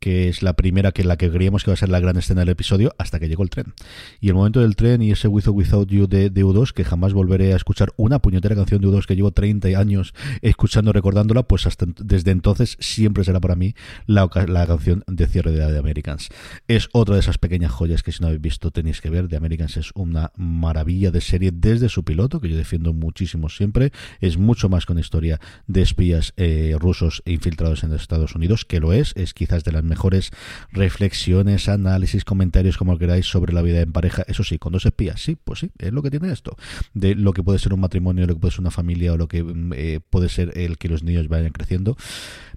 que 0.00 0.28
es 0.28 0.42
la 0.42 0.54
primera 0.54 0.92
que 0.92 1.04
la 1.04 1.16
que 1.16 1.30
creíamos 1.30 1.64
que 1.64 1.70
iba 1.70 1.74
a 1.74 1.78
ser 1.78 1.88
la 1.88 2.00
gran 2.00 2.16
escena 2.16 2.40
del 2.40 2.50
episodio 2.50 2.94
hasta 2.98 3.18
que 3.18 3.28
llegó 3.28 3.42
el 3.42 3.50
tren. 3.50 3.74
Y 4.20 4.28
el 4.28 4.34
momento 4.34 4.60
del 4.60 4.76
tren 4.76 5.02
y 5.02 5.10
ese 5.10 5.28
With 5.28 5.48
or 5.48 5.54
Without 5.54 5.88
You 5.88 6.06
de, 6.06 6.30
de 6.30 6.44
U2, 6.44 6.72
que 6.72 6.84
jamás 6.84 7.12
volveré 7.12 7.52
a 7.52 7.56
escuchar 7.56 7.92
una 7.96 8.20
puñetera 8.20 8.54
canción 8.54 8.80
de 8.80 8.88
U2 8.88 9.06
que 9.06 9.16
llevo 9.16 9.32
30 9.32 9.68
años 9.78 10.14
escuchando, 10.42 10.92
recordándola, 10.92 11.42
pues 11.42 11.66
hasta 11.66 11.86
desde 11.98 12.30
entonces 12.30 12.76
siempre 12.80 13.24
será 13.24 13.40
para 13.40 13.56
mí 13.56 13.74
la, 14.06 14.28
la 14.46 14.66
canción 14.66 15.04
de 15.06 15.26
cierre 15.26 15.52
de 15.52 15.58
The 15.58 15.78
Americans. 15.78 16.28
Es 16.66 16.88
otra 16.92 17.14
de 17.14 17.20
esas 17.20 17.38
pequeñas 17.38 17.72
joyas 17.72 18.02
que 18.02 18.12
si 18.12 18.20
no 18.20 18.28
habéis 18.28 18.42
visto 18.42 18.70
tenéis 18.70 19.00
que 19.00 19.10
ver. 19.10 19.28
The 19.28 19.36
Americans 19.36 19.76
es 19.76 19.90
una 19.94 20.32
maravilla 20.36 21.10
de 21.10 21.20
serie 21.20 21.50
desde 21.52 21.88
su 21.88 22.04
piloto, 22.04 22.40
que 22.40 22.48
yo 22.48 22.56
defiendo 22.56 22.92
muchísimo 22.92 23.48
siempre. 23.48 23.92
Es 24.20 24.38
mucho 24.38 24.68
más 24.68 24.86
con 24.86 24.98
historia 24.98 25.40
de 25.66 25.82
espías 25.82 26.32
eh, 26.36 26.76
rusos 26.78 27.22
infiltrados 27.26 27.84
en 27.84 27.92
Estados 27.92 28.34
Unidos, 28.34 28.64
que 28.64 28.80
lo 28.80 28.92
es. 28.92 29.12
Es 29.16 29.34
quizás 29.34 29.64
de 29.64 29.72
las 29.72 29.84
mejores 29.88 30.30
reflexiones, 30.70 31.68
análisis, 31.68 32.24
comentarios, 32.24 32.76
como 32.76 32.98
queráis, 32.98 33.26
sobre 33.26 33.52
la 33.52 33.62
vida 33.62 33.80
en 33.80 33.92
pareja. 33.92 34.22
Eso 34.28 34.44
sí, 34.44 34.58
con 34.58 34.72
dos 34.72 34.86
espías, 34.86 35.20
sí, 35.20 35.36
pues 35.42 35.60
sí, 35.60 35.70
es 35.78 35.92
lo 35.92 36.02
que 36.02 36.10
tiene 36.10 36.30
esto. 36.32 36.56
De 36.94 37.14
lo 37.14 37.32
que 37.32 37.42
puede 37.42 37.58
ser 37.58 37.72
un 37.72 37.80
matrimonio, 37.80 38.26
lo 38.26 38.34
que 38.34 38.40
puede 38.40 38.52
ser 38.52 38.60
una 38.60 38.70
familia 38.70 39.12
o 39.12 39.16
lo 39.16 39.28
que 39.28 39.42
mm, 39.42 39.72
eh, 39.74 40.00
puede 40.08 40.28
ser 40.28 40.56
el 40.56 40.78
que 40.78 40.88
los 40.88 41.02
niños 41.02 41.28
vayan 41.28 41.52
creciendo. 41.52 41.96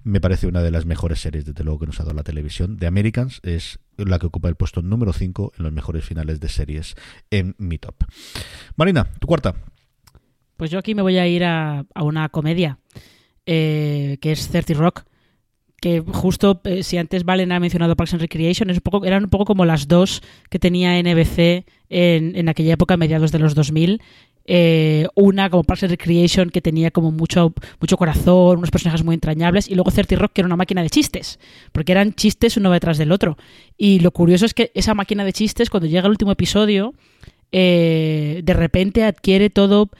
Me 0.04 0.20
parece 0.20 0.46
una 0.46 0.62
de 0.62 0.70
las 0.70 0.86
mejores 0.86 1.20
series, 1.20 1.44
desde 1.44 1.64
luego, 1.64 1.80
que 1.80 1.86
nos 1.86 2.00
ha 2.00 2.04
dado 2.04 2.14
la 2.14 2.22
televisión. 2.22 2.76
The 2.76 2.86
Americans 2.86 3.40
es 3.42 3.78
la 3.96 4.18
que 4.18 4.26
ocupa 4.26 4.48
el 4.48 4.56
puesto 4.56 4.82
número 4.82 5.12
5 5.12 5.52
en 5.58 5.64
los 5.64 5.72
mejores 5.72 6.04
finales 6.04 6.40
de 6.40 6.48
series 6.48 6.94
en 7.30 7.54
mi 7.58 7.78
top. 7.78 7.94
Marina, 8.76 9.04
tu 9.18 9.26
cuarta. 9.26 9.54
Pues 10.56 10.70
yo 10.70 10.78
aquí 10.78 10.94
me 10.94 11.02
voy 11.02 11.18
a 11.18 11.26
ir 11.26 11.44
a, 11.44 11.84
a 11.94 12.02
una 12.04 12.28
comedia, 12.28 12.78
eh, 13.46 14.18
que 14.20 14.32
es 14.32 14.48
30 14.48 14.74
Rock. 14.74 15.04
Que 15.82 16.00
justo, 16.00 16.60
eh, 16.62 16.84
si 16.84 16.96
antes 16.96 17.24
Valen 17.24 17.50
ha 17.50 17.58
mencionado 17.58 17.96
Parks 17.96 18.14
and 18.14 18.22
Recreation, 18.22 18.70
eran 18.70 19.24
un 19.24 19.30
poco 19.30 19.44
como 19.44 19.64
las 19.64 19.88
dos 19.88 20.22
que 20.48 20.60
tenía 20.60 21.02
NBC 21.02 21.66
en, 21.90 22.36
en 22.36 22.48
aquella 22.48 22.74
época, 22.74 22.94
a 22.94 22.96
mediados 22.96 23.32
de 23.32 23.40
los 23.40 23.56
2000. 23.56 24.00
Eh, 24.44 25.08
una 25.16 25.50
como 25.50 25.64
Parks 25.64 25.82
and 25.82 25.90
Recreation 25.90 26.50
que 26.50 26.60
tenía 26.60 26.92
como 26.92 27.10
mucho, 27.10 27.52
mucho 27.80 27.96
corazón, 27.96 28.58
unos 28.58 28.70
personajes 28.70 29.04
muy 29.04 29.14
entrañables, 29.14 29.68
y 29.68 29.74
luego 29.74 29.90
30 29.90 30.14
Rock 30.14 30.34
que 30.34 30.40
era 30.42 30.46
una 30.46 30.54
máquina 30.54 30.84
de 30.84 30.90
chistes, 30.90 31.40
porque 31.72 31.90
eran 31.90 32.14
chistes 32.14 32.56
uno 32.56 32.70
detrás 32.70 32.96
del 32.96 33.10
otro. 33.10 33.36
Y 33.76 33.98
lo 33.98 34.12
curioso 34.12 34.46
es 34.46 34.54
que 34.54 34.70
esa 34.74 34.94
máquina 34.94 35.24
de 35.24 35.32
chistes, 35.32 35.68
cuando 35.68 35.88
llega 35.88 36.06
el 36.06 36.12
último 36.12 36.30
episodio, 36.30 36.94
eh, 37.50 38.40
de 38.44 38.54
repente 38.54 39.02
adquiere 39.02 39.50
todo 39.50 39.90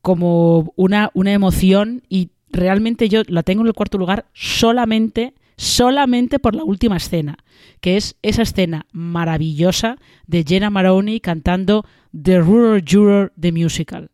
como 0.00 0.72
una, 0.76 1.10
una 1.14 1.32
emoción 1.32 2.02
y 2.08 2.30
realmente 2.54 3.08
yo 3.08 3.22
la 3.26 3.42
tengo 3.42 3.62
en 3.62 3.66
el 3.66 3.74
cuarto 3.74 3.98
lugar 3.98 4.26
solamente, 4.32 5.34
solamente 5.56 6.38
por 6.38 6.54
la 6.54 6.64
última 6.64 6.96
escena, 6.96 7.36
que 7.80 7.96
es 7.96 8.16
esa 8.22 8.42
escena 8.42 8.86
maravillosa 8.92 9.98
de 10.26 10.44
Jenna 10.46 10.70
Maroney 10.70 11.20
cantando 11.20 11.84
The 12.12 12.38
Rural 12.38 12.84
Juror 12.88 13.32
The 13.38 13.52
Musical, 13.52 14.10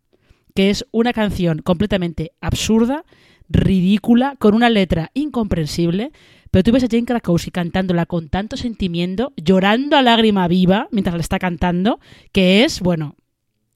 que 0.55 0.71
es 0.71 0.87
una 0.91 1.13
canción 1.13 1.61
completamente 1.61 2.33
absurda, 2.41 3.05
ridícula, 3.49 4.37
con 4.39 4.55
una 4.55 4.71
letra 4.71 5.11
incomprensible, 5.15 6.13
pero 6.51 6.63
tú 6.63 6.73
ves 6.73 6.85
a 6.85 6.89
Jane 6.91 7.05
Krakowski 7.05 7.51
cantándola 7.51 8.07
con 8.07 8.29
tanto 8.29 8.57
sentimiento, 8.57 9.33
llorando 9.37 9.97
a 9.97 10.03
lágrima 10.03 10.49
viva 10.49 10.89
mientras 10.91 11.15
la 11.15 11.21
está 11.21 11.39
cantando, 11.39 12.01
que 12.33 12.65
es, 12.65 12.81
bueno, 12.81 13.17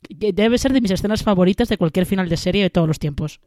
debe 0.08 0.58
ser 0.58 0.72
de 0.72 0.80
mis 0.80 0.90
escenas 0.90 1.22
favoritas 1.22 1.68
de 1.68 1.76
cualquier 1.76 2.06
final 2.06 2.28
de 2.28 2.36
serie 2.36 2.62
de 2.62 2.70
todos 2.70 2.88
los 2.88 2.98
tiempos. 2.98 3.40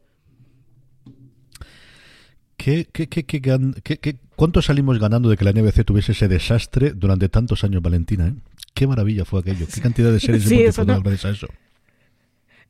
¿Qué, 2.68 3.08
qué, 3.08 3.24
qué, 3.24 3.98
qué, 3.98 4.16
cuánto 4.36 4.60
salimos 4.60 4.98
ganando 4.98 5.30
de 5.30 5.38
que 5.38 5.44
la 5.46 5.52
NBC 5.52 5.86
tuviese 5.86 6.12
ese 6.12 6.28
desastre 6.28 6.90
durante 6.90 7.30
tantos 7.30 7.64
años, 7.64 7.80
Valentina? 7.80 8.26
Eh? 8.26 8.34
Qué 8.74 8.86
maravilla 8.86 9.24
fue 9.24 9.40
aquello. 9.40 9.66
Qué 9.72 9.80
cantidad 9.80 10.12
de 10.12 10.20
series 10.20 10.42
sí, 10.48 10.62
eso 10.62 10.84
gracias 10.84 11.24
a 11.24 11.30
eso. 11.30 11.46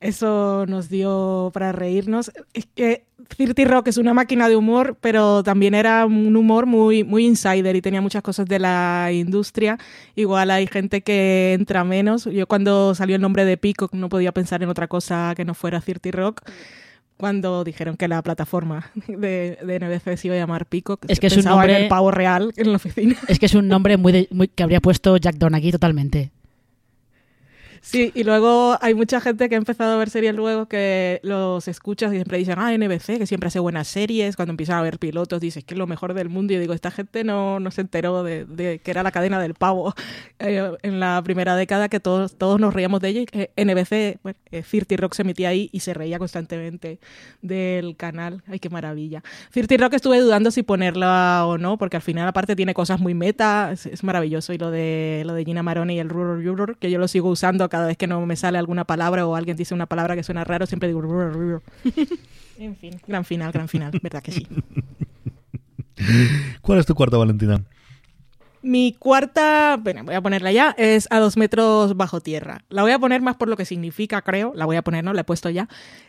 Eso 0.01 0.67
nos 0.69 0.89
dio 0.89 1.51
para 1.53 1.73
reírnos. 1.73 2.31
Es 2.55 2.69
que 2.73 3.07
Cirti 3.37 3.65
Rock 3.65 3.89
es 3.89 3.97
una 3.97 4.15
máquina 4.15 4.49
de 4.49 4.55
humor, 4.55 4.97
pero 5.01 5.43
también 5.43 5.75
era 5.75 6.07
un 6.07 6.37
humor 6.37 6.67
muy, 6.67 7.03
muy 7.03 7.27
insider 7.27 7.75
y 7.75 7.83
tenía 7.83 8.01
muchas 8.01 8.23
cosas 8.23 8.47
de 8.47 8.61
la 8.61 9.11
industria. 9.13 9.79
Igual 10.15 10.53
hay 10.53 10.69
gente 10.69 11.01
que 11.01 11.55
entra 11.55 11.83
menos. 11.83 12.27
Yo 12.27 12.47
cuando 12.47 12.95
salió 12.95 13.17
el 13.17 13.23
nombre 13.23 13.45
de 13.45 13.57
Peacock 13.57 13.93
no 13.95 14.09
podía 14.09 14.31
pensar 14.31 14.63
en 14.63 14.69
otra 14.69 14.87
cosa 14.87 15.35
que 15.37 15.45
no 15.45 15.55
fuera 15.55 15.81
Cirti 15.81 16.13
Rock 16.13 16.43
cuando 17.19 17.65
dijeron 17.65 17.99
que 17.99 18.09
la 18.09 18.23
plataforma 18.23 18.91
de, 19.07 19.59
de 19.63 19.81
NBC 19.81 20.17
se 20.17 20.29
iba 20.29 20.37
a 20.37 20.39
llamar 20.39 20.65
Peacock. 20.65 21.05
Es 21.09 21.21
que 21.21 21.27
es 21.27 21.37
un 21.37 21.45
nombre 21.45 21.77
en 21.77 21.83
el 21.83 21.89
pavo 21.89 22.11
real 22.11 22.53
en 22.57 22.71
la 22.71 22.77
oficina. 22.77 23.17
Es 23.29 23.39
que 23.39 23.47
es 23.47 23.55
un 23.55 23.69
nombre 23.69 23.99
muy, 23.99 24.29
muy 24.31 24.49
que 24.49 24.63
habría 24.63 24.81
puesto 24.81 25.17
Jack 25.19 25.37
Donaghy 25.37 25.73
totalmente. 25.73 26.31
Sí, 27.81 28.13
y 28.15 28.25
luego 28.25 28.77
hay 28.81 28.95
mucha 28.95 29.21
gente 29.21 29.49
que 29.49 29.55
ha 29.55 29.59
empezado 29.59 29.95
a 29.95 29.97
ver 29.97 30.11
series 30.11 30.35
luego 30.35 30.67
que 30.67 31.21
los 31.23 31.69
escuchas 31.69 32.13
y 32.13 32.17
siempre 32.17 32.39
dicen, 32.39 32.59
ah, 32.59 32.77
NBC, 32.77 33.19
que 33.19 33.27
siempre 33.27 33.49
hace 33.49 33.61
buenas 33.61 33.89
series. 33.89 34.37
Cuando 34.37 34.51
empiezan 34.53 34.79
a 34.79 34.83
ver 34.83 34.99
pilotos, 34.99 35.41
dices 35.41 35.65
que 35.65 35.75
es 35.75 35.79
lo 35.79 35.87
mejor 35.87 36.15
del 36.15 36.29
mundo. 36.29 36.53
Y 36.53 36.57
yo 36.57 36.61
digo, 36.61 36.75
esta 36.75 36.91
gente 36.91 37.25
no, 37.25 37.61
no 37.61 37.71
se 37.71 37.83
enteró 37.83 38.23
de, 38.23 38.81
que 38.83 38.91
era 38.91 39.03
la 39.03 39.11
cadena 39.11 39.41
del 39.41 39.55
pavo 39.55 39.95
eh, 40.39 40.73
en 40.83 41.01
la 41.01 41.21
primera 41.23 41.57
década, 41.57 41.89
que 41.89 42.01
todos, 42.01 42.37
todos 42.37 42.61
nos 42.61 42.75
reíamos 42.75 43.01
de 43.01 43.09
ella. 43.09 43.21
Y 43.21 43.65
NBC, 43.65 44.19
bueno, 44.23 44.39
eh, 44.51 44.97
Rock 44.97 45.15
se 45.15 45.23
emitía 45.23 45.51
ahí 45.51 45.69
y 45.73 45.81
se 45.81 45.95
reía 45.95 46.19
constantemente 46.19 46.99
del 47.43 47.97
canal. 47.97 48.43
Ay, 48.49 48.59
qué 48.59 48.71
maravilla. 48.71 49.23
Firty 49.51 49.77
Rock 49.77 49.95
estuve 49.95 50.21
dudando 50.21 50.51
si 50.51 50.63
ponerla 50.63 51.45
o 51.47 51.59
no, 51.59 51.79
porque 51.79 51.97
al 51.97 52.03
final, 52.03 52.27
aparte, 52.29 52.57
tiene 52.57 52.75
cosas 52.75 53.01
muy 53.01 53.15
meta. 53.15 53.73
Es, 53.73 54.03
maravilloso. 54.03 54.53
Y 54.53 54.59
lo 54.59 54.71
de, 54.71 55.23
lo 55.27 55.35
de 55.35 55.45
Gina 55.45 55.63
Maroni 55.63 55.97
y 55.97 55.99
el 55.99 56.09
Rural 56.09 56.77
que 56.81 56.91
yo 56.91 56.99
lo 56.99 57.09
sigo 57.09 57.29
usando 57.29 57.68
cada 57.69 57.87
vez 57.87 57.97
que 57.97 58.07
no 58.07 58.25
me 58.27 58.37
sale 58.37 58.59
alguna 58.59 58.85
palabra 58.85 59.27
o 59.27 59.35
alguien 59.35 59.57
dice 59.57 59.75
una 59.75 59.87
palabra 59.87 60.17
que 60.17 60.23
suena 60.23 60.45
raro, 60.45 60.67
siempre 60.67 60.89
digo... 60.89 61.03
en 62.59 62.77
fin, 62.77 63.01
gran 63.07 63.25
final, 63.25 63.53
gran 63.53 63.69
final, 63.69 63.99
¿verdad 64.03 64.23
que 64.23 64.33
sí? 64.33 64.47
¿Cuál 66.63 66.79
es 66.79 66.87
tu 66.87 66.95
cuarta, 66.95 67.17
Valentina? 67.17 67.63
Mi 68.61 68.93
cuarta, 68.93 69.79
bueno, 69.81 70.03
voy 70.05 70.15
a 70.15 70.21
ponerla 70.21 70.51
ya, 70.51 70.75
es 70.77 71.07
a 71.11 71.21
dos 71.21 71.37
metros 71.37 71.97
bajo 71.97 72.21
tierra. 72.21 72.65
La 72.69 72.83
voy 72.83 72.93
a 72.93 72.99
poner 72.99 73.21
más 73.21 73.37
por 73.37 73.49
lo 73.49 73.57
que 73.57 73.65
significa, 73.65 74.23
creo. 74.23 74.53
La 74.55 74.65
voy 74.67 74.77
a 74.77 74.83
poner, 74.83 75.05
¿no? 75.05 75.13
La 75.13 75.21
he 75.21 75.25
puesto 75.25 75.49
ya. 75.49 75.69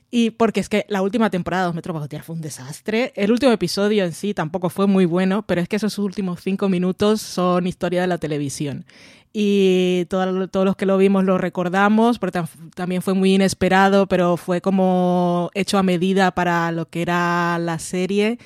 Y 0.10 0.32
porque 0.32 0.60
es 0.60 0.70
que 0.70 0.86
la 0.90 1.04
última 1.04 1.30
temporada 1.30 1.64
de 1.64 1.68
dos 1.68 1.76
metros 1.76 1.94
bajo 1.94 2.08
tierra 2.08 2.24
fue 2.24 2.36
un 2.36 2.42
desastre. 2.42 3.14
El 3.16 3.32
último 3.32 3.52
episodio 3.52 4.04
en 4.04 4.14
sí 4.14 4.34
tampoco 4.34 4.70
fue 4.70 4.88
muy 4.88 5.06
bueno, 5.06 5.44
pero 5.44 5.62
es 5.62 5.68
que 5.68 5.76
esos 5.76 6.00
últimos 6.00 6.42
cinco 6.42 6.70
minutos 6.70 7.22
son 7.22 7.68
historia 7.68 8.02
de 8.02 8.08
la 8.08 8.18
televisión 8.18 8.86
y 9.32 10.06
todos 10.06 10.50
los 10.66 10.76
que 10.76 10.86
lo 10.86 10.98
vimos 10.98 11.24
lo 11.24 11.38
recordamos, 11.38 12.18
porque 12.18 12.42
también 12.76 13.02
fue 13.02 13.14
muy 13.14 13.36
inesperado, 13.36 14.08
pero 14.08 14.38
fue 14.38 14.62
como 14.62 15.52
hecho 15.54 15.78
a 15.78 15.84
medida 15.84 16.32
para 16.32 16.72
lo 16.72 16.90
que 16.90 17.04
era 17.04 17.60
la 17.60 17.78
serie. 17.80 18.40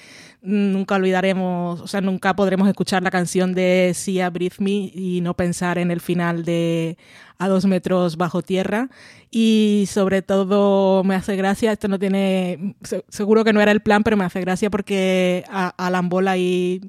Nunca 0.45 0.95
olvidaremos, 0.95 1.79
o 1.79 1.87
sea, 1.87 2.01
nunca 2.01 2.35
podremos 2.35 2.67
escuchar 2.67 3.01
la 3.01 3.11
canción 3.11 3.53
de 3.53 3.93
Sia 3.95 4.29
Breathe 4.29 4.57
Me 4.59 4.91
y 4.93 5.21
no 5.21 5.35
pensar 5.35 5.77
en 5.77 5.89
el 5.89 6.01
final 6.01 6.43
de 6.43 6.97
A 7.37 7.47
dos 7.47 7.65
metros 7.65 8.17
bajo 8.17 8.41
tierra. 8.41 8.89
Y 9.31 9.85
sobre 9.87 10.21
todo 10.21 11.05
me 11.05 11.15
hace 11.15 11.37
gracia, 11.37 11.71
esto 11.71 11.87
no 11.87 11.97
tiene, 11.97 12.75
seguro 13.07 13.45
que 13.45 13.53
no 13.53 13.61
era 13.61 13.71
el 13.71 13.81
plan, 13.81 14.03
pero 14.03 14.17
me 14.17 14.25
hace 14.25 14.41
gracia 14.41 14.69
porque 14.69 15.45
Alan 15.49 16.09
Bola 16.09 16.35
y 16.35 16.81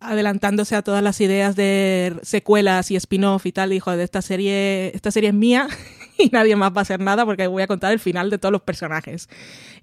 adelantándose 0.00 0.74
a 0.74 0.80
todas 0.80 1.02
las 1.02 1.20
ideas 1.20 1.54
de 1.54 2.16
secuelas 2.22 2.90
y 2.90 2.96
spin-off 2.96 3.44
y 3.44 3.52
tal, 3.52 3.70
dijo, 3.70 3.94
de 3.94 4.04
esta 4.04 4.22
serie, 4.22 4.90
esta 4.94 5.10
serie 5.10 5.30
es 5.30 5.34
mía 5.34 5.68
y 6.18 6.28
nadie 6.30 6.56
más 6.56 6.72
va 6.72 6.78
a 6.78 6.82
hacer 6.82 7.00
nada 7.00 7.24
porque 7.24 7.46
voy 7.46 7.62
a 7.62 7.66
contar 7.66 7.92
el 7.92 7.98
final 7.98 8.30
de 8.30 8.38
todos 8.38 8.52
los 8.52 8.62
personajes. 8.62 9.28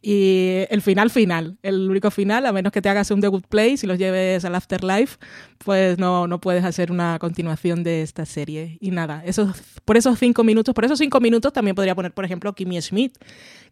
Y 0.02 0.66
el 0.70 0.82
final 0.82 1.10
final, 1.10 1.58
el 1.64 1.90
único 1.90 2.12
final, 2.12 2.46
a 2.46 2.52
menos 2.52 2.72
que 2.72 2.82
te 2.82 2.90
hagas 2.90 3.10
un 3.12 3.22
The 3.22 3.28
Good 3.28 3.46
Place 3.48 3.80
y 3.84 3.88
los 3.88 3.98
lleves 3.98 4.44
al 4.44 4.56
Afterlife, 4.56 5.18
pues 5.60 5.98
no, 5.98 6.28
no 6.28 6.42
puedes 6.42 6.66
hacer 6.66 6.92
una 6.92 7.20
continuación 7.20 7.84
de 7.84 8.02
esta 8.02 8.26
serie. 8.26 8.78
Y 8.82 8.92
nada, 8.92 9.24
esos, 9.26 9.62
por 9.86 9.98
esos 9.98 10.20
cinco 10.20 10.44
minutos, 10.44 10.74
por 10.74 10.86
esos 10.86 11.00
cinco 11.00 11.20
minutos 11.20 11.54
también 11.54 11.76
podría 11.76 11.96
poner, 11.96 12.14
por 12.14 12.26
ejemplo, 12.26 12.54
Kimmy 12.54 12.82
Schmidt, 12.82 13.18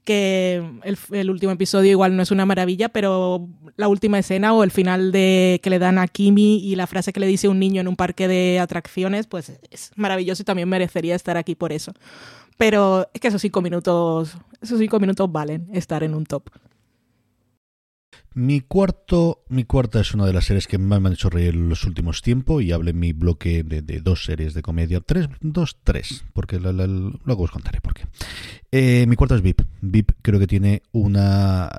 que 0.04 0.64
el, 1.12 1.30
último 1.30 1.52
episodio 1.52 1.92
igual 1.92 2.16
no 2.16 2.24
es 2.24 2.32
una 2.32 2.46
maravilla, 2.46 2.90
pero 2.90 3.48
la 3.78 3.88
última 3.88 4.20
escena 4.20 4.54
o 4.54 4.64
el 4.64 4.72
final 4.72 5.12
de 5.12 5.60
que 5.62 5.70
le 5.70 5.80
dan 5.80 6.00
a 6.00 6.08
Kimi 6.08 6.58
y 6.58 6.76
la 6.76 6.88
frase 6.88 7.14
que 7.14 7.20
le 7.20 7.28
dice 7.28 7.48
un 7.48 7.60
niño 7.60 7.82
en 7.82 7.88
un 7.88 7.96
parque 7.96 8.28
de 8.28 8.60
atracciones, 8.60 9.28
pues 9.28 9.60
es 9.70 9.92
maravilloso 9.96 10.42
y 10.42 10.46
también 10.46 10.70
merecería 10.70 11.16
estar 11.16 11.38
aquí 11.38 11.56
por 11.56 11.72
eso. 11.72 11.94
Pero 12.58 13.10
es 13.14 13.22
que 13.22 13.28
esos 13.28 13.42
cinco 13.42 13.62
minutos, 13.62 14.38
esos 14.62 14.80
cinco 14.80 15.00
minutos 15.00 15.32
valen 15.32 15.68
estar 15.74 16.04
en 16.04 16.16
un 16.16 16.26
top. 16.26 16.50
Mi 18.34 18.62
cuarto, 18.62 19.44
mi 19.50 19.66
cuarta 19.66 20.00
es 20.00 20.14
una 20.14 20.26
de 20.26 20.32
las 20.32 20.46
series 20.46 20.66
que 20.66 20.78
más 20.78 21.02
me 21.02 21.08
han 21.08 21.14
hecho 21.14 21.30
reír 21.30 21.54
en 21.54 21.68
los 21.68 21.84
últimos 21.84 22.22
tiempos 22.22 22.64
y 22.64 22.72
hablé 22.72 22.92
en 22.92 23.00
mi 23.00 23.12
bloque 23.12 23.64
de, 23.64 23.82
dos 24.00 24.24
series 24.24 24.54
de 24.54 24.62
comedia, 24.62 25.02
tres, 25.02 25.28
dos, 25.42 25.78
tres, 25.84 26.24
porque 26.32 26.58
luego 26.58 27.44
os 27.44 27.52
contaré 27.52 27.82
por 27.82 27.94
qué. 27.94 28.04
Eh, 28.72 29.06
mi 29.06 29.18
cuarta 29.18 29.36
es 29.36 29.42
VIP. 29.42 29.64
VIP 29.82 30.12
creo 30.22 30.40
que 30.40 30.48
tiene 30.48 30.82
una 30.94 31.70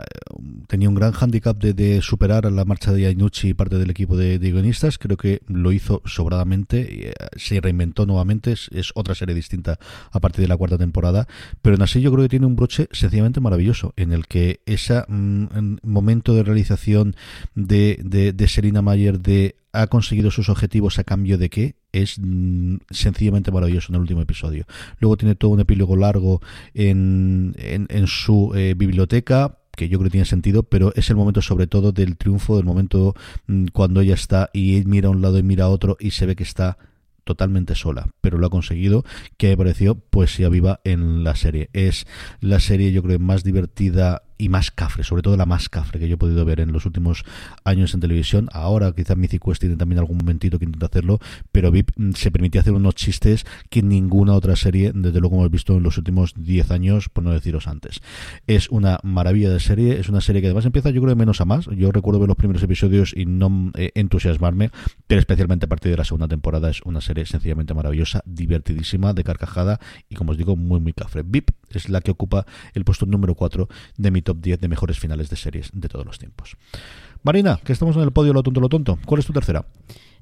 tenía 0.66 0.88
un 0.88 0.94
gran 0.94 1.12
handicap 1.18 1.56
de, 1.56 2.00
superar 2.02 2.46
a 2.46 2.50
la 2.50 2.64
marcha 2.64 2.92
de 2.92 3.06
Ainucci 3.06 3.48
y 3.48 3.54
parte 3.54 3.78
del 3.78 3.90
equipo 3.90 4.16
de, 4.16 4.38
guionistas. 4.38 4.98
Creo 4.98 5.16
que 5.16 5.40
lo 5.46 5.72
hizo 5.72 6.02
sobradamente, 6.04 7.08
eh, 7.08 7.14
se 7.36 7.60
reinventó 7.60 8.06
nuevamente. 8.06 8.52
Es, 8.52 8.92
otra 8.94 9.14
serie 9.14 9.34
distinta 9.34 9.78
a 10.10 10.20
partir 10.20 10.42
de 10.42 10.48
la 10.48 10.56
cuarta 10.56 10.78
temporada, 10.78 11.26
pero 11.62 11.76
en 11.76 11.82
así 11.82 12.00
yo 12.00 12.12
creo 12.12 12.24
que 12.24 12.28
tiene 12.28 12.46
un 12.46 12.56
broche 12.56 12.88
sencillamente 12.92 13.40
maravilloso 13.40 13.94
en 13.96 14.12
el 14.12 14.26
que 14.26 14.60
ese 14.66 15.02
mm, 15.08 15.76
momento 15.82 16.34
de 16.34 16.41
realización 16.42 17.16
de, 17.54 17.98
de, 18.02 18.32
de 18.32 18.48
Serena 18.48 18.82
Mayer 18.82 19.20
de 19.20 19.56
ha 19.72 19.86
conseguido 19.86 20.30
sus 20.30 20.48
objetivos 20.48 20.98
a 20.98 21.04
cambio 21.04 21.38
de 21.38 21.48
qué 21.48 21.76
es 21.92 22.18
mm, 22.18 22.76
sencillamente 22.90 23.50
maravilloso 23.50 23.90
en 23.90 23.96
el 23.96 24.02
último 24.02 24.20
episodio. 24.20 24.66
Luego 24.98 25.16
tiene 25.16 25.34
todo 25.34 25.50
un 25.50 25.60
epílogo 25.60 25.96
largo 25.96 26.40
en, 26.74 27.54
en, 27.58 28.06
su 28.06 28.52
eh, 28.54 28.74
biblioteca 28.76 29.58
que 29.74 29.88
yo 29.88 29.98
creo 29.98 30.08
que 30.08 30.12
tiene 30.12 30.26
sentido, 30.26 30.64
pero 30.64 30.92
es 30.94 31.08
el 31.08 31.16
momento 31.16 31.40
sobre 31.40 31.66
todo 31.66 31.92
del 31.92 32.18
triunfo, 32.18 32.56
del 32.56 32.66
momento 32.66 33.14
mm, 33.46 33.66
cuando 33.72 34.00
ella 34.02 34.14
está 34.14 34.50
y 34.52 34.82
mira 34.84 35.08
a 35.08 35.10
un 35.10 35.22
lado 35.22 35.38
y 35.38 35.42
mira 35.42 35.64
a 35.64 35.68
otro 35.68 35.96
y 35.98 36.10
se 36.10 36.26
ve 36.26 36.36
que 36.36 36.42
está 36.42 36.76
totalmente 37.24 37.74
sola, 37.74 38.08
pero 38.20 38.36
lo 38.36 38.46
ha 38.46 38.50
conseguido, 38.50 39.04
que 39.36 39.48
me 39.48 39.56
pareció 39.56 39.94
poesía 39.94 40.48
viva 40.48 40.80
en 40.84 41.24
la 41.24 41.36
serie. 41.36 41.70
Es 41.72 42.06
la 42.40 42.60
serie 42.60 42.92
yo 42.92 43.02
creo 43.02 43.18
más 43.18 43.44
divertida 43.44 44.22
y 44.38 44.48
más 44.48 44.70
cafre, 44.70 45.04
sobre 45.04 45.22
todo 45.22 45.36
la 45.36 45.46
más 45.46 45.68
cafre 45.68 45.98
que 45.98 46.08
yo 46.08 46.14
he 46.14 46.18
podido 46.18 46.44
ver 46.44 46.60
en 46.60 46.72
los 46.72 46.86
últimos 46.86 47.24
años 47.64 47.94
en 47.94 48.00
televisión. 48.00 48.48
Ahora 48.52 48.92
quizás 48.92 49.16
Mythic 49.16 49.44
Quest 49.44 49.60
tiene 49.60 49.76
también 49.76 49.98
algún 49.98 50.18
momentito 50.18 50.58
que 50.58 50.64
intenta 50.64 50.86
hacerlo, 50.86 51.20
pero 51.50 51.70
VIP 51.70 51.90
mm, 51.96 52.12
se 52.12 52.30
permitía 52.30 52.60
hacer 52.60 52.72
unos 52.72 52.94
chistes 52.94 53.44
que 53.70 53.82
ninguna 53.82 54.34
otra 54.34 54.56
serie, 54.56 54.92
desde 54.94 55.20
luego 55.20 55.36
hemos 55.36 55.50
visto 55.50 55.76
en 55.76 55.82
los 55.82 55.98
últimos 55.98 56.34
10 56.36 56.70
años, 56.70 57.08
por 57.08 57.24
no 57.24 57.32
deciros 57.32 57.66
antes. 57.66 58.00
Es 58.46 58.68
una 58.70 58.98
maravilla 59.02 59.50
de 59.50 59.60
serie, 59.60 59.98
es 59.98 60.08
una 60.08 60.20
serie 60.20 60.40
que 60.40 60.48
además 60.48 60.64
empieza 60.64 60.90
yo 60.90 61.00
creo 61.00 61.14
de 61.14 61.18
menos 61.18 61.40
a 61.40 61.44
más. 61.44 61.66
Yo 61.66 61.92
recuerdo 61.92 62.20
ver 62.20 62.28
los 62.28 62.36
primeros 62.36 62.62
episodios 62.62 63.12
y 63.16 63.26
no 63.26 63.72
eh, 63.74 63.92
entusiasmarme, 63.94 64.70
pero 65.06 65.18
especialmente 65.20 65.66
a 65.66 65.68
partir 65.68 65.90
de 65.90 65.96
la 65.96 66.04
segunda 66.04 66.28
temporada 66.28 66.70
es 66.70 66.82
una 66.82 67.00
serie 67.00 67.26
sencillamente 67.26 67.74
maravillosa, 67.74 68.22
divertidísima, 68.26 69.12
de 69.12 69.24
carcajada 69.24 69.80
y 70.08 70.14
como 70.14 70.32
os 70.32 70.38
digo, 70.38 70.56
muy 70.56 70.80
muy 70.80 70.92
cafre. 70.92 71.22
VIP 71.24 71.50
es 71.78 71.88
la 71.88 72.00
que 72.00 72.10
ocupa 72.10 72.46
el 72.74 72.84
puesto 72.84 73.06
número 73.06 73.34
4 73.34 73.68
de 73.96 74.10
mi 74.10 74.22
top 74.22 74.38
10 74.40 74.60
de 74.60 74.68
mejores 74.68 74.98
finales 74.98 75.30
de 75.30 75.36
series 75.36 75.70
de 75.72 75.88
todos 75.88 76.06
los 76.06 76.18
tiempos. 76.18 76.56
Marina, 77.22 77.60
que 77.64 77.72
estamos 77.72 77.96
en 77.96 78.02
el 78.02 78.12
podio 78.12 78.32
lo 78.32 78.42
tonto, 78.42 78.60
lo 78.60 78.68
tonto. 78.68 78.98
¿Cuál 79.04 79.20
es 79.20 79.26
tu 79.26 79.32
tercera? 79.32 79.64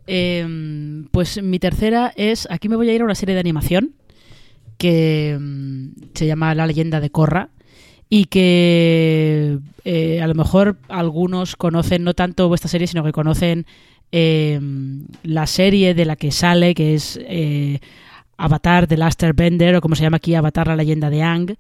Em, 0.07 1.07
pues 1.11 1.43
mi 1.43 1.59
tercera 1.59 2.13
es, 2.17 2.49
aquí 2.51 2.69
me 2.69 2.77
voy 2.77 2.89
a 2.91 2.95
ir 2.95 3.03
a 3.03 3.05
una 3.05 3.15
serie 3.15 3.35
de 3.35 3.41
animación 3.41 3.95
que 4.77 5.31
em, 5.31 5.95
se 6.15 6.27
llama 6.27 6.55
La 6.55 6.67
leyenda 6.67 7.01
de 7.01 7.11
Corra 7.11 7.51
y 8.09 8.25
que 8.25 9.59
eh, 9.85 10.21
a 10.21 10.27
lo 10.27 10.35
mejor 10.35 10.79
algunos 10.89 11.55
conocen 11.57 12.03
no 12.03 12.15
tanto 12.15 12.53
esta 12.55 12.67
serie, 12.67 12.87
sino 12.87 13.05
que 13.05 13.13
conocen 13.13 13.67
em, 14.11 15.07
la 15.23 15.47
serie 15.47 15.95
de 15.95 16.05
la 16.05 16.17
que 16.17 16.33
sale, 16.33 16.75
que 16.75 16.95
es 16.95 17.21
eh, 17.23 17.79
Avatar 18.41 18.89
de 18.89 18.97
Last 18.97 19.23
Bender 19.35 19.77
o 19.77 19.81
como 19.81 19.95
se 19.95 20.03
llama 20.03 20.17
aquí 20.17 20.35
Avatar 20.35 20.67
la 20.67 20.77
leyenda 20.77 21.11
de 21.11 21.23
Ang. 21.23 21.57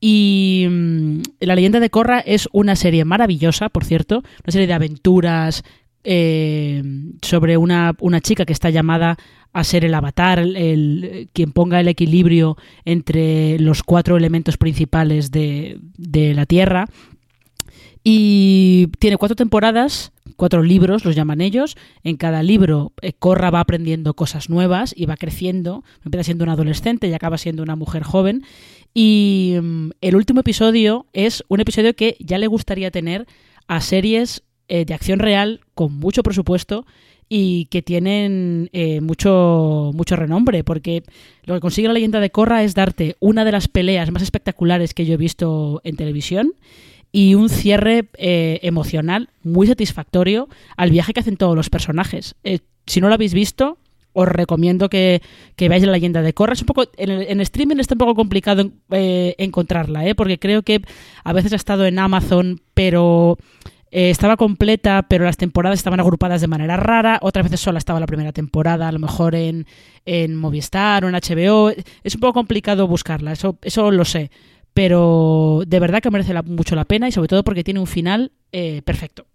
Y 0.00 0.66
mm, 0.68 1.20
La 1.40 1.54
leyenda 1.54 1.80
de 1.80 1.90
Korra 1.90 2.20
es 2.20 2.48
una 2.52 2.76
serie 2.76 3.04
maravillosa, 3.04 3.68
por 3.68 3.84
cierto, 3.84 4.18
una 4.18 4.52
serie 4.52 4.66
de 4.66 4.72
aventuras 4.72 5.62
eh, 6.04 6.82
sobre 7.20 7.58
una, 7.58 7.94
una, 8.00 8.20
chica 8.22 8.46
que 8.46 8.54
está 8.54 8.70
llamada 8.70 9.18
a 9.52 9.64
ser 9.64 9.84
el 9.84 9.92
avatar, 9.92 10.38
el, 10.38 11.28
quien 11.34 11.52
ponga 11.52 11.80
el 11.80 11.88
equilibrio 11.88 12.56
entre 12.86 13.58
los 13.58 13.82
cuatro 13.82 14.16
elementos 14.16 14.56
principales 14.56 15.30
de, 15.30 15.78
de 15.98 16.32
la 16.32 16.46
Tierra 16.46 16.86
Y 18.02 18.86
tiene 18.98 19.18
cuatro 19.18 19.36
temporadas, 19.36 20.12
cuatro 20.36 20.62
libros, 20.62 21.04
los 21.04 21.14
llaman 21.14 21.40
ellos. 21.40 21.76
En 22.02 22.16
cada 22.16 22.42
libro, 22.42 22.92
eh, 23.02 23.12
Corra 23.12 23.50
va 23.50 23.60
aprendiendo 23.60 24.14
cosas 24.14 24.48
nuevas 24.48 24.94
y 24.96 25.06
va 25.06 25.16
creciendo. 25.16 25.84
Empieza 26.04 26.24
siendo 26.24 26.44
una 26.44 26.54
adolescente 26.54 27.08
y 27.08 27.12
acaba 27.12 27.36
siendo 27.36 27.62
una 27.62 27.76
mujer 27.76 28.02
joven. 28.02 28.44
Y 28.94 29.56
mm, 29.60 29.90
el 30.00 30.16
último 30.16 30.40
episodio 30.40 31.06
es 31.12 31.44
un 31.48 31.60
episodio 31.60 31.94
que 31.94 32.16
ya 32.20 32.38
le 32.38 32.46
gustaría 32.46 32.90
tener 32.90 33.26
a 33.68 33.80
series 33.80 34.42
eh, 34.68 34.84
de 34.84 34.94
acción 34.94 35.18
real 35.18 35.60
con 35.74 35.92
mucho 35.92 36.22
presupuesto 36.22 36.86
y 37.28 37.66
que 37.66 37.82
tienen 37.82 38.70
eh, 38.72 39.00
mucho, 39.00 39.92
mucho 39.94 40.16
renombre, 40.16 40.64
porque 40.64 41.04
lo 41.44 41.54
que 41.54 41.60
consigue 41.60 41.86
la 41.86 41.94
leyenda 41.94 42.18
de 42.18 42.30
Korra 42.30 42.64
es 42.64 42.74
darte 42.74 43.16
una 43.20 43.44
de 43.44 43.52
las 43.52 43.68
peleas 43.68 44.10
más 44.10 44.22
espectaculares 44.22 44.94
que 44.94 45.06
yo 45.06 45.14
he 45.14 45.16
visto 45.16 45.80
en 45.84 45.94
televisión 45.94 46.54
y 47.12 47.34
un 47.34 47.48
cierre 47.48 48.08
eh, 48.14 48.60
emocional 48.62 49.30
muy 49.42 49.66
satisfactorio 49.66 50.48
al 50.76 50.90
viaje 50.90 51.12
que 51.12 51.20
hacen 51.20 51.36
todos 51.36 51.56
los 51.56 51.70
personajes. 51.70 52.34
Eh, 52.44 52.60
si 52.86 53.00
no 53.00 53.08
lo 53.08 53.14
habéis 53.14 53.34
visto, 53.34 53.78
os 54.12 54.28
recomiendo 54.28 54.88
que, 54.88 55.22
que 55.56 55.68
veáis 55.68 55.84
la 55.84 55.92
leyenda 55.92 56.22
de 56.22 56.34
Korra. 56.34 56.54
Es 56.54 56.60
un 56.60 56.66
poco, 56.66 56.84
en, 56.96 57.40
streaming 57.40 57.76
está 57.78 57.94
un 57.94 57.98
poco 57.98 58.14
complicado 58.14 58.70
encontrarla, 58.90 60.02
porque 60.16 60.38
creo 60.38 60.62
que 60.62 60.82
a 61.22 61.32
veces 61.32 61.52
ha 61.52 61.56
estado 61.56 61.86
en 61.86 61.98
Amazon, 61.98 62.60
pero 62.74 63.38
eh, 63.92 64.10
estaba 64.10 64.36
completa, 64.36 65.04
pero 65.08 65.24
las 65.24 65.36
temporadas 65.36 65.78
estaban 65.78 66.00
agrupadas 66.00 66.40
de 66.40 66.46
manera 66.46 66.76
rara. 66.76 67.18
Otras 67.22 67.44
veces 67.44 67.60
solo 67.60 67.78
estaba 67.78 67.98
la 67.98 68.06
primera 68.06 68.32
temporada, 68.32 68.88
a 68.88 68.92
lo 68.92 68.98
mejor 69.00 69.34
en, 69.34 69.66
en 70.04 70.36
Movistar 70.36 71.04
o 71.04 71.08
en 71.08 71.14
HBO. 71.14 71.70
Es 72.04 72.14
un 72.14 72.20
poco 72.20 72.34
complicado 72.34 72.86
buscarla, 72.86 73.32
eso, 73.32 73.58
eso 73.62 73.90
lo 73.90 74.04
sé. 74.04 74.30
Pero 74.74 75.62
de 75.66 75.80
verdad 75.80 76.00
que 76.00 76.10
merece 76.10 76.34
mucho 76.42 76.76
la 76.76 76.84
pena 76.84 77.08
y 77.08 77.12
sobre 77.12 77.28
todo 77.28 77.44
porque 77.44 77.64
tiene 77.64 77.80
un 77.80 77.86
final 77.86 78.32
eh, 78.52 78.82
perfecto. 78.82 79.26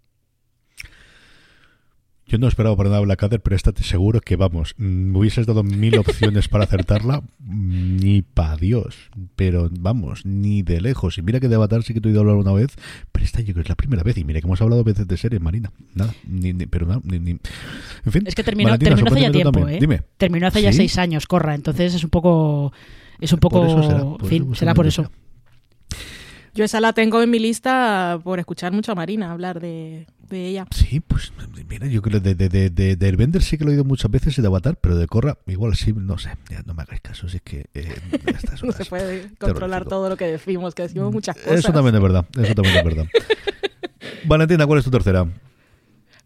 Yo 2.28 2.38
no 2.38 2.48
esperaba 2.48 2.76
para 2.76 2.88
nada 2.88 3.02
Blackadder, 3.02 3.40
pero 3.40 3.54
estate 3.54 3.84
seguro 3.84 4.20
que, 4.20 4.34
vamos, 4.34 4.74
mm, 4.78 4.84
me 4.84 5.18
hubieses 5.18 5.46
dado 5.46 5.62
mil 5.62 5.96
opciones 5.98 6.48
para 6.48 6.64
acertarla, 6.64 7.22
ni 7.38 8.22
pa' 8.22 8.56
Dios. 8.56 8.96
Pero, 9.36 9.70
vamos, 9.70 10.26
ni 10.26 10.62
de 10.62 10.80
lejos. 10.80 11.18
Y 11.18 11.22
mira 11.22 11.38
que 11.38 11.46
de 11.48 11.54
Avatar 11.54 11.84
sí 11.84 11.94
que 11.94 12.00
te 12.00 12.08
he 12.08 12.10
oído 12.10 12.22
hablar 12.22 12.34
una 12.36 12.52
vez, 12.52 12.74
pero 13.12 13.24
esta 13.24 13.42
yo 13.42 13.52
creo 13.52 13.56
que 13.56 13.62
es 13.62 13.68
la 13.68 13.76
primera 13.76 14.02
vez. 14.02 14.18
Y 14.18 14.24
mira 14.24 14.40
que 14.40 14.46
hemos 14.48 14.60
hablado 14.60 14.82
veces 14.82 15.06
de 15.06 15.16
serie, 15.16 15.38
Marina. 15.38 15.70
Nada, 15.94 16.12
ni, 16.26 16.52
pero 16.66 16.86
nada, 16.86 17.00
ni, 17.04 17.16
En 17.16 18.12
fin. 18.12 18.24
Es 18.26 18.34
que 18.34 18.42
terminó, 18.42 18.76
terminó 18.76 19.06
hace 19.06 19.20
ya 19.20 19.30
tiempo, 19.30 19.68
¿eh? 19.68 19.78
Dime. 19.80 20.02
Terminó 20.16 20.48
hace 20.48 20.62
ya 20.62 20.72
seis 20.72 20.98
años, 20.98 21.26
corra. 21.26 21.54
Entonces 21.54 21.94
es 21.94 22.02
un 22.02 22.10
poco... 22.10 22.72
Es 23.20 23.32
un 23.32 23.38
poco... 23.38 23.82
será, 23.82 24.28
fin, 24.28 24.54
será 24.56 24.74
por 24.74 24.88
eso. 24.88 25.08
Yo 26.56 26.64
esa 26.64 26.80
la 26.80 26.94
tengo 26.94 27.22
en 27.22 27.28
mi 27.28 27.38
lista 27.38 28.18
por 28.24 28.38
escuchar 28.38 28.72
mucho 28.72 28.90
a 28.90 28.94
Marina 28.94 29.30
hablar 29.30 29.60
de, 29.60 30.06
de 30.30 30.46
ella. 30.46 30.66
Sí, 30.70 31.00
pues 31.00 31.30
mira, 31.68 31.86
yo 31.86 32.00
creo 32.00 32.22
que 32.22 32.34
de, 32.34 32.48
de, 32.48 32.70
de, 32.70 32.96
de 32.96 33.12
Bender 33.12 33.42
sí 33.42 33.58
que 33.58 33.64
lo 33.64 33.70
he 33.70 33.74
oído 33.74 33.84
muchas 33.84 34.10
veces 34.10 34.38
y 34.38 34.40
de 34.40 34.48
Avatar, 34.48 34.76
pero 34.80 34.96
de 34.96 35.06
Corra 35.06 35.36
igual 35.46 35.76
sí, 35.76 35.92
no 35.92 36.16
sé, 36.16 36.30
ya 36.48 36.62
no 36.64 36.72
me 36.72 36.82
hagáis 36.84 37.02
caso, 37.02 37.28
si 37.28 37.36
es 37.36 37.42
que 37.42 37.66
eh, 37.74 37.94
no 38.62 38.72
se 38.72 38.86
puede 38.86 39.28
controlar 39.38 39.84
todo 39.84 40.08
lo 40.08 40.16
que 40.16 40.24
decimos, 40.24 40.74
que 40.74 40.84
decimos 40.84 41.12
muchas 41.12 41.36
cosas. 41.36 41.58
Eso 41.58 41.72
también 41.74 41.94
es 41.96 42.00
verdad, 42.00 42.24
eso 42.40 42.54
también 42.54 42.76
es 42.78 42.84
verdad. 42.84 43.06
Valentina, 44.24 44.66
¿cuál 44.66 44.78
es 44.78 44.84
tu 44.86 44.90
tercera? 44.90 45.26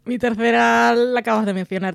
Mi 0.05 0.17
tercera 0.17 0.95
la 0.95 1.19
acabas 1.19 1.45
de 1.45 1.55
mencionar. 1.55 1.95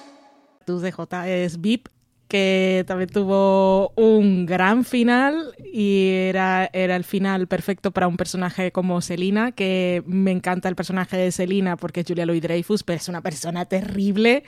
Tus 0.65 0.81
DJ 0.81 1.43
es 1.43 1.59
VIP, 1.59 1.87
que 2.31 2.85
también 2.87 3.09
tuvo 3.09 3.89
un 3.97 4.45
gran 4.45 4.85
final 4.85 5.53
y 5.61 6.07
era, 6.07 6.69
era 6.71 6.95
el 6.95 7.03
final 7.03 7.47
perfecto 7.47 7.91
para 7.91 8.07
un 8.07 8.15
personaje 8.15 8.71
como 8.71 9.01
Selina, 9.01 9.51
que 9.51 10.01
me 10.05 10.31
encanta 10.31 10.69
el 10.69 10.75
personaje 10.77 11.17
de 11.17 11.33
Selina 11.33 11.75
porque 11.75 11.99
es 11.99 12.05
Julia 12.07 12.25
Louis 12.25 12.41
Dreyfus, 12.41 12.83
pero 12.83 12.95
es 12.95 13.09
una 13.09 13.19
persona 13.19 13.65
terrible 13.65 14.43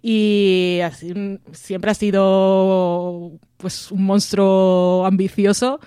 y 0.00 0.80
así, 0.82 1.12
siempre 1.52 1.90
ha 1.90 1.94
sido 1.94 3.32
pues 3.58 3.90
un 3.92 4.04
monstruo 4.04 5.04
ambicioso 5.04 5.78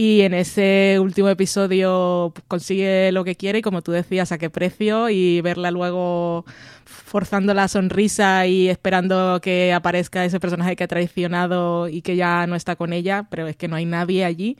y 0.00 0.22
en 0.22 0.32
ese 0.32 0.96
último 0.98 1.28
episodio 1.28 2.32
consigue 2.48 3.12
lo 3.12 3.22
que 3.22 3.34
quiere 3.34 3.58
y 3.58 3.62
como 3.62 3.82
tú 3.82 3.92
decías 3.92 4.32
a 4.32 4.38
qué 4.38 4.48
precio 4.48 5.10
y 5.10 5.42
verla 5.42 5.70
luego 5.70 6.46
forzando 6.86 7.52
la 7.52 7.68
sonrisa 7.68 8.46
y 8.46 8.70
esperando 8.70 9.40
que 9.42 9.74
aparezca 9.74 10.24
ese 10.24 10.40
personaje 10.40 10.74
que 10.74 10.84
ha 10.84 10.88
traicionado 10.88 11.86
y 11.86 12.00
que 12.00 12.16
ya 12.16 12.46
no 12.46 12.56
está 12.56 12.76
con 12.76 12.94
ella, 12.94 13.26
pero 13.30 13.46
es 13.46 13.56
que 13.56 13.68
no 13.68 13.76
hay 13.76 13.84
nadie 13.84 14.24
allí. 14.24 14.56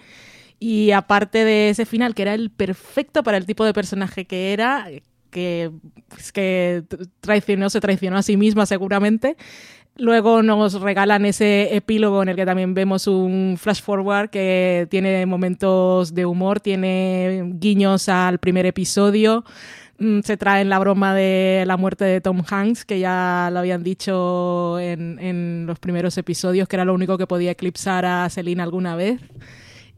Y 0.59 0.91
aparte 0.91 1.47
de 1.47 1.71
ese 1.71 1.87
final, 1.87 2.15
que 2.15 2.21
era 2.21 2.35
el 2.35 2.51
perfecto 2.51 3.23
para 3.23 3.39
el 3.39 3.47
tipo 3.47 3.65
de 3.65 3.73
personaje 3.73 4.27
que 4.27 4.53
era, 4.53 4.89
que, 5.31 5.71
pues, 6.09 6.33
que 6.33 6.85
traicionó, 7.21 7.71
se 7.71 7.81
traicionó 7.81 8.19
a 8.19 8.23
sí 8.23 8.37
misma 8.37 8.67
seguramente. 8.67 9.39
Luego 10.01 10.43
nos 10.43 10.81
regalan 10.81 11.27
ese 11.27 11.77
epílogo 11.77 12.23
en 12.23 12.31
el 12.31 12.37
que 12.37 12.47
también 12.47 12.73
vemos 12.73 13.07
un 13.07 13.57
flash 13.61 13.83
forward 13.83 14.31
que 14.31 14.89
tiene 14.91 15.27
momentos 15.27 16.15
de 16.15 16.25
humor, 16.25 16.59
tiene 16.61 17.43
guiños 17.57 18.09
al 18.09 18.39
primer 18.39 18.65
episodio. 18.65 19.45
Mm, 19.99 20.21
se 20.21 20.39
traen 20.39 20.71
la 20.71 20.79
broma 20.79 21.15
de 21.15 21.65
la 21.67 21.77
muerte 21.77 22.07
de 22.07 22.23
Tom 22.23 22.43
Hanks, 22.49 22.87
que 22.87 22.99
ya 22.99 23.51
lo 23.53 23.59
habían 23.59 23.83
dicho 23.83 24.79
en, 24.81 25.19
en 25.19 25.67
los 25.67 25.79
primeros 25.79 26.17
episodios, 26.17 26.67
que 26.67 26.77
era 26.77 26.87
lo 26.87 26.95
único 26.95 27.19
que 27.19 27.27
podía 27.27 27.51
eclipsar 27.51 28.07
a 28.07 28.31
Selina 28.31 28.63
alguna 28.63 28.97
vez. 28.97 29.21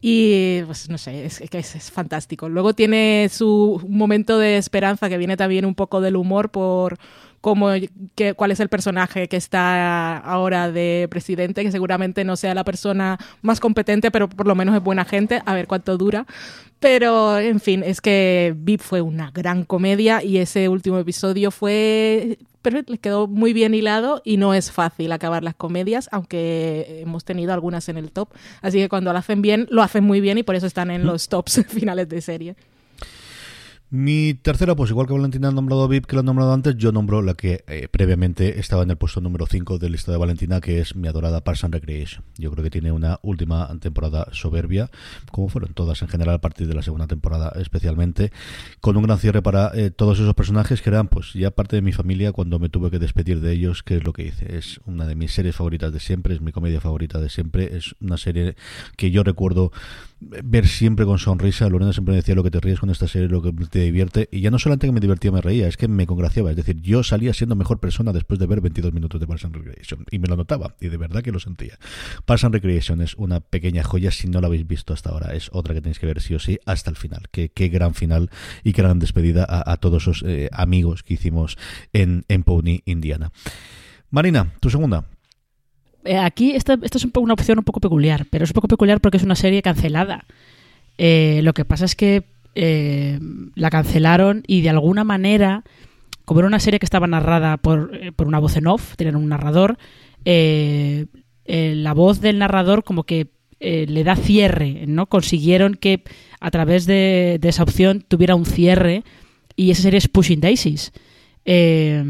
Y 0.01 0.63
pues 0.63 0.91
no 0.91 0.99
sé, 0.99 1.25
es, 1.25 1.41
es, 1.41 1.77
es 1.77 1.91
fantástico. 1.93 2.49
Luego 2.49 2.75
tiene 2.75 3.29
su 3.31 3.81
momento 3.89 4.37
de 4.37 4.57
esperanza 4.57 5.09
que 5.09 5.17
viene 5.17 5.37
también 5.37 5.65
un 5.65 5.77
poco 5.77 6.01
del 6.01 6.17
humor 6.17 6.51
por 6.51 6.99
cómo, 7.43 7.69
que, 8.15 8.33
cuál 8.33 8.53
es 8.53 8.61
el 8.61 8.71
personaje 8.71 9.29
que 9.29 9.37
está 9.37 10.17
ahora 10.17 10.73
de 10.73 11.09
presidente, 11.11 11.63
que 11.63 11.73
seguramente 11.73 12.25
no 12.25 12.37
sea 12.37 12.55
la 12.55 12.65
persona 12.65 13.19
más 13.43 13.61
competente, 13.61 14.11
pero 14.11 14.31
por 14.31 14.47
lo 14.47 14.55
menos 14.55 14.75
es 14.75 14.83
buena 14.83 15.05
gente, 15.05 15.43
a 15.45 15.53
ver 15.53 15.67
cuánto 15.67 15.99
dura. 15.99 16.25
Pero, 16.81 17.39
en 17.39 17.61
fin, 17.61 17.83
es 17.85 18.01
que 18.01 18.55
VIP 18.57 18.81
fue 18.81 19.03
una 19.03 19.31
gran 19.33 19.65
comedia 19.65 20.23
y 20.23 20.39
ese 20.39 20.69
último 20.69 20.99
episodio 20.99 21.51
fue 21.51 22.39
pero 22.63 22.81
les 22.87 23.01
quedó 23.01 23.27
muy 23.27 23.53
bien 23.53 23.75
hilado 23.75 24.23
y 24.25 24.37
no 24.37 24.55
es 24.55 24.71
fácil 24.71 25.11
acabar 25.11 25.43
las 25.43 25.57
comedias, 25.57 26.09
aunque 26.13 27.01
hemos 27.03 27.25
tenido 27.25 27.53
algunas 27.53 27.89
en 27.89 27.97
el 27.97 28.13
top. 28.13 28.29
Así 28.61 28.79
que 28.79 28.89
cuando 28.89 29.13
lo 29.13 29.19
hacen 29.19 29.43
bien, 29.43 29.67
lo 29.69 29.83
hacen 29.83 30.05
muy 30.05 30.21
bien 30.21 30.39
y 30.39 30.45
por 30.45 30.55
eso 30.55 30.67
están 30.67 30.93
en 30.93 31.05
los 31.05 31.29
tops 31.29 31.65
finales 31.69 32.09
de 32.09 32.21
serie. 32.21 32.57
Mi 33.95 34.33
tercera, 34.33 34.75
pues 34.75 34.89
igual 34.89 35.07
que 35.07 35.13
Valentina 35.13 35.49
ha 35.49 35.53
nombrado 35.53 35.83
a 35.85 35.87
VIP, 35.87 36.07
que 36.07 36.17
lo 36.17 36.21
ha 36.21 36.23
nombrado 36.23 36.55
antes, 36.55 36.79
yo 36.79 36.93
nombro 36.93 37.21
la 37.21 37.35
que 37.35 37.63
eh, 37.69 37.89
previamente 37.91 38.59
estaba 38.59 38.85
en 38.85 38.91
el 38.91 38.97
puesto 38.97 39.21
número 39.21 39.45
5 39.45 39.79
de 39.79 39.91
lista 39.91 40.11
de 40.11 40.17
Valentina, 40.17 40.63
que 40.63 40.81
es 40.81 40.97
mi 40.97 41.09
adorada 41.09 41.45
Parks 41.45 41.65
and 41.65 41.75
Recreation. 41.75 42.25
Yo 42.39 42.51
creo 42.51 42.65
que 42.65 42.71
tiene 42.71 42.91
una 42.91 43.21
última 43.21 43.69
temporada 43.81 44.29
soberbia, 44.33 44.91
como 45.31 45.51
fueron 45.51 45.75
todas 45.75 46.01
en 46.01 46.09
general 46.09 46.37
a 46.37 46.41
partir 46.41 46.69
de 46.69 46.75
la 46.75 46.81
segunda 46.81 47.07
temporada 47.07 47.53
especialmente, 47.61 48.33
con 48.81 48.97
un 48.97 49.03
gran 49.03 49.19
cierre 49.19 49.43
para 49.43 49.71
eh, 49.75 49.91
todos 49.91 50.19
esos 50.19 50.35
personajes 50.35 50.81
que 50.81 50.89
eran 50.89 51.09
pues 51.09 51.35
ya 51.35 51.51
parte 51.51 51.77
de 51.77 51.83
mi 51.83 51.93
familia 51.93 52.33
cuando 52.33 52.59
me 52.59 52.71
tuve 52.71 52.91
que 52.91 52.99
despedir 52.99 53.41
de 53.41 53.53
ellos, 53.53 53.83
que 53.83 53.97
es 53.97 54.05
lo 54.05 54.15
que 54.15 54.25
hice. 54.25 54.57
Es 54.57 54.81
una 54.87 55.05
de 55.05 55.17
mis 55.17 55.35
series 55.35 55.55
favoritas 55.55 55.93
de 55.93 56.01
siempre, 56.01 56.35
es 56.35 56.41
mi 56.41 56.53
comedia 56.53 56.81
favorita 56.81 57.21
de 57.21 57.29
siempre, 57.29 57.77
es 57.77 57.95
una 58.01 58.17
serie 58.17 58.57
que 58.97 59.11
yo 59.11 59.23
recuerdo 59.23 59.71
ver 60.45 60.67
siempre 60.67 61.05
con 61.05 61.19
sonrisa. 61.19 61.69
Lorena 61.69 61.93
siempre 61.93 62.15
decía 62.15 62.35
lo 62.35 62.43
que 62.43 62.51
te 62.51 62.61
ríes 62.61 62.81
con 62.81 62.91
esta 62.91 63.09
serie, 63.09 63.29
lo 63.29 63.43
que 63.43 63.53
te 63.53 63.81
divierte. 63.81 64.29
Y 64.31 64.41
ya 64.41 64.51
no 64.51 64.59
solamente 64.59 64.87
que 64.87 64.93
me 64.93 65.01
divertía, 65.01 65.33
me 65.33 65.41
reía, 65.41 65.69
es 65.69 65.77
que 65.77 65.89
me 65.89 66.07
congraciaba. 66.07 66.51
Es 66.51 66.57
decir, 66.57 66.81
yo 66.81 67.03
salía 67.03 67.35
siendo 67.35 67.57
mejor 67.57 67.81
persona 67.81 68.13
después 68.13 68.39
de 68.39 68.47
ver 68.47 68.61
22 68.61 68.93
minutos 68.93 69.21
de 69.21 69.27
Parks 69.27 69.45
and 69.45 69.57
Recreation. 69.57 70.05
Y 70.11 70.19
me 70.19 70.29
lo 70.29 70.37
notaba, 70.37 70.75
y 70.81 70.89
de 70.89 70.97
verdad 70.97 71.23
que 71.23 71.33
lo 71.33 71.41
sentía. 71.41 71.79
Parks 72.25 72.45
and 72.45 72.55
Recreation 72.55 73.01
es 73.01 73.15
una 73.15 73.41
pequeña 73.41 73.83
joya, 73.83 74.11
si 74.11 74.29
no 74.29 74.41
la 74.41 74.47
habéis 74.47 74.67
visto 74.67 74.93
hasta 74.93 75.11
ahora. 75.11 75.35
Es 75.35 75.51
otra 75.53 75.75
que 75.75 75.81
tenéis 75.81 75.99
que 75.99 76.07
ver 76.07 76.21
sí 76.21 76.35
o 76.35 76.39
sí 76.39 76.59
hasta 76.67 76.91
el 76.91 76.97
final. 76.97 77.23
Qué, 77.31 77.51
qué 77.51 77.69
gran 77.69 77.95
final 77.95 78.31
y 78.65 78.73
qué 78.73 78.83
gran 78.83 78.99
despedida 78.99 79.47
a, 79.49 79.77
todos 79.77 80.03
esos 80.03 80.25
eh, 80.27 80.49
amigos 80.53 81.03
que 81.03 81.15
hicimos 81.15 81.57
en, 81.93 82.25
en 82.29 82.45
Indiana. 82.85 83.33
Marina, 84.11 84.53
tu 84.61 84.71
segunda. 84.71 85.07
Eh, 86.05 86.19
aquí 86.19 86.53
esta, 86.53 86.79
es 86.83 87.05
una 87.15 87.35
opción 87.35 87.59
un 87.59 87.65
poco 87.65 87.81
peculiar, 87.81 88.27
pero 88.31 88.45
es 88.45 88.51
un 88.51 88.55
poco 88.55 88.69
peculiar 88.69 89.01
porque 89.01 89.17
es 89.17 89.23
una 89.23 89.37
serie 89.37 89.63
cancelada. 89.63 90.25
Eh, 90.99 91.41
lo 91.43 91.53
que 91.53 91.65
pasa 91.65 91.85
es 91.85 91.95
que 91.95 92.25
eh, 92.55 93.19
la 93.55 93.71
cancelaron 93.71 94.43
y 94.47 94.63
de 94.63 94.71
alguna 94.71 95.05
manera, 95.05 95.63
como 96.25 96.41
era 96.41 96.47
una 96.49 96.61
serie 96.61 96.79
que 96.79 96.87
estaba 96.87 97.07
narrada 97.07 97.57
por, 97.57 97.91
una 98.19 98.39
voz 98.39 98.57
en 98.57 98.67
off, 98.67 98.97
tenían 98.97 99.17
un 99.17 99.29
narrador, 99.29 99.79
la 100.25 101.95
voz 101.95 102.21
del 102.21 102.39
narrador 102.39 102.85
como 102.85 103.05
que 103.05 103.29
le 103.61 104.05
da 104.05 104.17
cierre, 104.17 104.85
¿no? 104.87 105.07
Consiguieron 105.07 105.75
que 105.77 106.03
a 106.41 106.51
través 106.51 106.87
de, 106.87 107.39
esa 107.43 107.63
opción 107.63 108.05
tuviera 108.07 108.35
un 108.35 108.45
cierre 108.45 109.05
y 109.55 109.71
esa 109.71 109.83
serie 109.83 109.99
es 109.99 110.09
Pushing 110.09 110.41
Daisies. 110.41 110.93
Eh, 111.45 112.05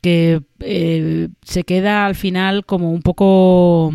que 0.00 0.42
eh, 0.60 1.28
se 1.42 1.64
queda 1.64 2.06
al 2.06 2.14
final 2.14 2.64
como 2.64 2.92
un 2.92 3.02
poco... 3.02 3.94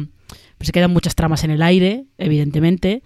Se 0.59 0.71
quedan 0.71 0.91
muchas 0.91 1.15
tramas 1.15 1.43
en 1.43 1.51
el 1.51 1.61
aire, 1.61 2.05
evidentemente, 2.17 3.03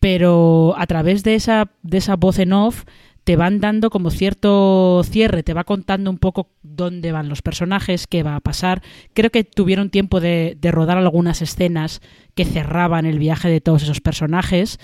pero 0.00 0.74
a 0.78 0.86
través 0.86 1.22
de 1.22 1.34
esa, 1.34 1.70
de 1.82 1.98
esa 1.98 2.16
voz 2.16 2.38
en 2.38 2.54
off 2.54 2.84
te 3.24 3.36
van 3.36 3.60
dando 3.60 3.90
como 3.90 4.10
cierto 4.10 5.02
cierre, 5.04 5.42
te 5.42 5.52
va 5.52 5.64
contando 5.64 6.10
un 6.10 6.16
poco 6.16 6.48
dónde 6.62 7.12
van 7.12 7.28
los 7.28 7.42
personajes, 7.42 8.06
qué 8.06 8.22
va 8.22 8.36
a 8.36 8.40
pasar. 8.40 8.82
Creo 9.12 9.30
que 9.30 9.44
tuvieron 9.44 9.90
tiempo 9.90 10.20
de, 10.20 10.56
rodar 10.62 10.96
algunas 10.96 11.42
escenas 11.42 12.00
que 12.34 12.46
cerraban 12.46 13.04
el 13.04 13.18
viaje 13.18 13.48
de 13.48 13.60
todos 13.60 13.82
esos 13.82 14.00
personajes. 14.00 14.78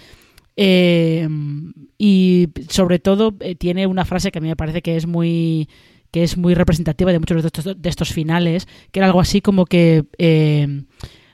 Eh, 0.56 1.26
y 1.96 2.48
sobre 2.68 2.98
todo 2.98 3.32
tiene 3.58 3.86
una 3.86 4.04
frase 4.04 4.30
que 4.30 4.38
a 4.38 4.42
mí 4.42 4.48
me 4.48 4.56
parece 4.56 4.82
que 4.82 4.96
es 4.96 5.06
muy 5.06 5.68
que 6.10 6.22
es 6.22 6.36
muy 6.36 6.54
representativa 6.54 7.12
de 7.12 7.18
muchos 7.18 7.42
de 7.42 7.88
estos, 7.88 8.12
finales, 8.12 8.66
que 8.92 9.00
era 9.00 9.06
algo 9.06 9.20
así 9.20 9.40
como 9.40 9.66
que 9.66 10.04
eh, 10.18 10.82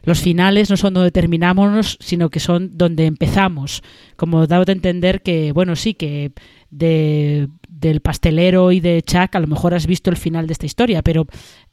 los 0.02 0.20
finales 0.20 0.70
no 0.70 0.76
son 0.76 0.94
donde 0.94 1.10
terminamos, 1.10 1.98
sino 2.00 2.30
que 2.30 2.40
son 2.40 2.78
donde 2.78 3.06
empezamos. 3.06 3.82
Como 4.16 4.46
dado 4.46 4.64
de 4.64 4.72
entender 4.72 5.22
que, 5.22 5.52
bueno, 5.52 5.74
sí, 5.74 5.94
que 5.94 6.32
de, 6.70 7.48
del 7.68 8.00
pastelero 8.00 8.70
y 8.72 8.80
de 8.80 9.02
Chuck 9.02 9.34
a 9.34 9.40
lo 9.40 9.48
mejor 9.48 9.74
has 9.74 9.86
visto 9.86 10.10
el 10.10 10.16
final 10.16 10.46
de 10.46 10.52
esta 10.52 10.66
historia, 10.66 11.02
pero 11.02 11.26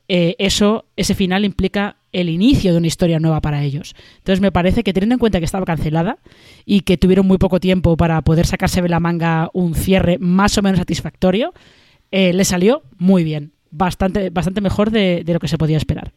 eh, 0.07 0.35
eso, 0.39 0.85
ese 0.95 1.15
final 1.15 1.45
implica 1.45 1.97
el 2.11 2.29
inicio 2.29 2.71
de 2.71 2.77
una 2.77 2.87
historia 2.87 3.19
nueva 3.19 3.39
para 3.39 3.63
ellos. 3.63 3.95
Entonces 4.17 4.41
me 4.41 4.51
parece 4.51 4.83
que 4.83 4.93
teniendo 4.93 5.13
en 5.13 5.19
cuenta 5.19 5.39
que 5.39 5.45
estaba 5.45 5.65
cancelada 5.65 6.17
y 6.65 6.81
que 6.81 6.97
tuvieron 6.97 7.27
muy 7.27 7.37
poco 7.37 7.59
tiempo 7.59 7.95
para 7.97 8.21
poder 8.21 8.45
sacarse 8.45 8.81
de 8.81 8.89
la 8.89 8.99
manga 8.99 9.49
un 9.53 9.75
cierre 9.75 10.17
más 10.19 10.57
o 10.57 10.61
menos 10.61 10.79
satisfactorio, 10.79 11.53
eh, 12.15 12.31
le 12.31 12.45
salió 12.45 12.83
muy 12.99 13.23
bien, 13.23 13.53
bastante, 13.71 14.29
bastante 14.29 14.61
mejor 14.61 14.91
de, 14.91 15.23
lo 15.25 15.39
que 15.39 15.47
se 15.47 15.57
podía 15.57 15.77
esperar. 15.77 16.13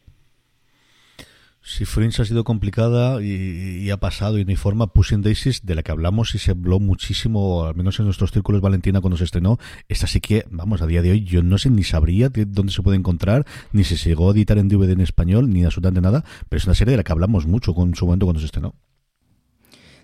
Si 1.63 1.87
Fringe 1.87 2.21
ha 2.21 2.27
sido 2.27 2.45
complicada 2.45 3.23
y, 3.23 3.89
ha 3.89 3.97
pasado 3.97 4.39
y 4.39 4.45
no 4.45 4.51
hay 4.51 4.57
forma, 4.57 4.89
Pushing 4.89 5.23
Daisies, 5.23 5.65
de 5.65 5.75
la 5.75 5.83
que 5.83 5.93
hablamos 5.93 6.35
y 6.35 6.39
se 6.39 6.51
habló 6.51 6.81
muchísimo, 6.81 7.65
al 7.65 7.77
menos 7.77 7.99
en 7.99 8.05
nuestros 8.05 8.31
círculos 8.31 8.61
Valentina 8.61 9.01
cuando 9.01 9.17
se 9.17 9.25
estrenó, 9.25 9.59
esta 9.89 10.07
sí 10.07 10.21
que, 10.21 10.45
vamos, 10.51 10.83
a 10.83 10.87
día 10.87 11.01
de 11.01 11.13
hoy 11.13 11.25
yo 11.25 11.43
no 11.43 11.57
sé 11.57 11.71
ni 11.71 11.83
sabría 11.83 12.29
dónde 12.29 12.75
se 12.75 12.83
puede 12.83 12.99
encontrar, 12.99 13.47
ni 13.73 13.83
si 13.83 13.97
se 13.97 14.11
llegó 14.11 14.29
a 14.29 14.35
editar 14.35 14.59
en 14.59 14.69
DVD 14.69 14.91
en 14.91 15.01
español, 15.01 15.49
ni 15.49 15.65
absolutamente 15.65 16.03
nada, 16.03 16.27
pero 16.51 16.59
es 16.59 16.67
una 16.67 16.75
serie 16.75 16.91
de 16.91 16.99
la 16.99 17.05
que 17.05 17.13
hablamos 17.13 17.47
mucho 17.47 17.75
con 17.75 17.95
su 17.95 18.05
momento 18.05 18.27
cuando 18.27 18.41
se 18.41 18.47
estrenó. 18.47 18.75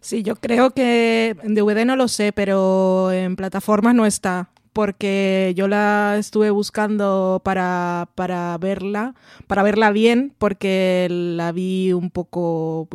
Sí, 0.01 0.22
yo 0.22 0.36
creo 0.36 0.70
que 0.70 1.36
en 1.43 1.55
DVD 1.55 1.84
no 1.84 1.97
lo 1.97 2.09
sé, 2.09 2.32
pero 2.32 3.12
en 3.12 3.36
plataformas 3.36 3.95
no 3.95 4.07
está 4.07 4.49
porque 4.73 5.53
yo 5.57 5.68
la 5.68 6.16
estuve 6.18 6.51
buscando 6.51 7.41
para, 7.45 8.09
para 8.14 8.57
verla, 8.59 9.14
para 9.47 9.62
verla 9.62 9.91
bien, 9.91 10.35
porque 10.39 11.09
la 11.11 11.53
vi 11.53 11.93
un 11.93 12.11
poco, 12.11 12.89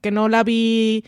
que 0.00 0.10
no 0.10 0.28
la 0.28 0.44
vi 0.44 1.04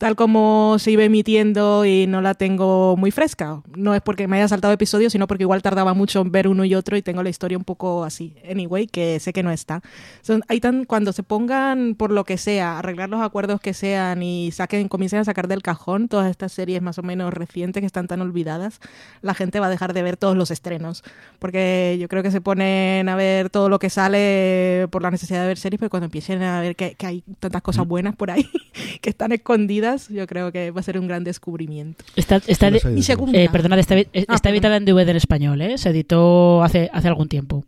tal 0.00 0.16
como 0.16 0.76
se 0.78 0.92
iba 0.92 1.04
emitiendo 1.04 1.84
y 1.84 2.06
no 2.06 2.22
la 2.22 2.32
tengo 2.32 2.96
muy 2.96 3.10
fresca. 3.10 3.60
No 3.76 3.94
es 3.94 4.00
porque 4.00 4.28
me 4.28 4.38
haya 4.38 4.48
saltado 4.48 4.72
episodios, 4.72 5.12
sino 5.12 5.26
porque 5.26 5.42
igual 5.42 5.60
tardaba 5.60 5.92
mucho 5.92 6.22
en 6.22 6.32
ver 6.32 6.48
uno 6.48 6.64
y 6.64 6.74
otro 6.74 6.96
y 6.96 7.02
tengo 7.02 7.22
la 7.22 7.28
historia 7.28 7.58
un 7.58 7.64
poco 7.64 8.02
así. 8.02 8.34
Anyway, 8.50 8.86
que 8.86 9.20
sé 9.20 9.34
que 9.34 9.42
no 9.42 9.50
está. 9.50 9.82
Son, 10.22 10.42
hay 10.48 10.58
tan, 10.58 10.86
cuando 10.86 11.12
se 11.12 11.22
pongan 11.22 11.96
por 11.96 12.12
lo 12.12 12.24
que 12.24 12.38
sea, 12.38 12.78
arreglar 12.78 13.10
los 13.10 13.20
acuerdos 13.20 13.60
que 13.60 13.74
sean 13.74 14.22
y 14.22 14.52
saquen, 14.52 14.88
comiencen 14.88 15.18
a 15.18 15.24
sacar 15.26 15.48
del 15.48 15.60
cajón 15.60 16.08
todas 16.08 16.30
estas 16.30 16.52
series 16.52 16.80
más 16.80 16.96
o 16.98 17.02
menos 17.02 17.34
recientes 17.34 17.82
que 17.82 17.86
están 17.86 18.06
tan 18.06 18.22
olvidadas, 18.22 18.80
la 19.20 19.34
gente 19.34 19.60
va 19.60 19.66
a 19.66 19.70
dejar 19.70 19.92
de 19.92 20.02
ver 20.02 20.16
todos 20.16 20.34
los 20.34 20.50
estrenos. 20.50 21.04
Porque 21.38 21.98
yo 22.00 22.08
creo 22.08 22.22
que 22.22 22.30
se 22.30 22.40
ponen 22.40 23.06
a 23.10 23.16
ver 23.16 23.50
todo 23.50 23.68
lo 23.68 23.78
que 23.78 23.90
sale 23.90 24.88
por 24.90 25.02
la 25.02 25.10
necesidad 25.10 25.42
de 25.42 25.48
ver 25.48 25.58
series, 25.58 25.78
pero 25.78 25.90
cuando 25.90 26.06
empiecen 26.06 26.42
a 26.42 26.62
ver 26.62 26.74
que, 26.74 26.94
que 26.94 27.04
hay 27.06 27.22
tantas 27.38 27.60
cosas 27.60 27.86
buenas 27.86 28.16
por 28.16 28.30
ahí 28.30 28.48
que 29.02 29.10
están 29.10 29.32
escondidas, 29.32 29.89
yo 30.08 30.26
creo 30.26 30.52
que 30.52 30.70
va 30.70 30.80
a 30.80 30.82
ser 30.82 30.98
un 30.98 31.06
gran 31.06 31.24
descubrimiento. 31.24 32.04
Está, 32.16 32.36
está 32.46 32.68
eh, 32.68 33.48
perdona, 33.50 33.78
está, 33.78 33.96
ah, 33.96 34.38
editada 34.44 34.76
en 34.76 34.84
DVD 34.84 35.08
en 35.08 35.16
español, 35.16 35.60
¿eh? 35.62 35.78
Se 35.78 35.90
editó 35.90 36.62
hace, 36.62 36.90
hace 36.92 37.08
algún 37.08 37.28
tiempo. 37.28 37.64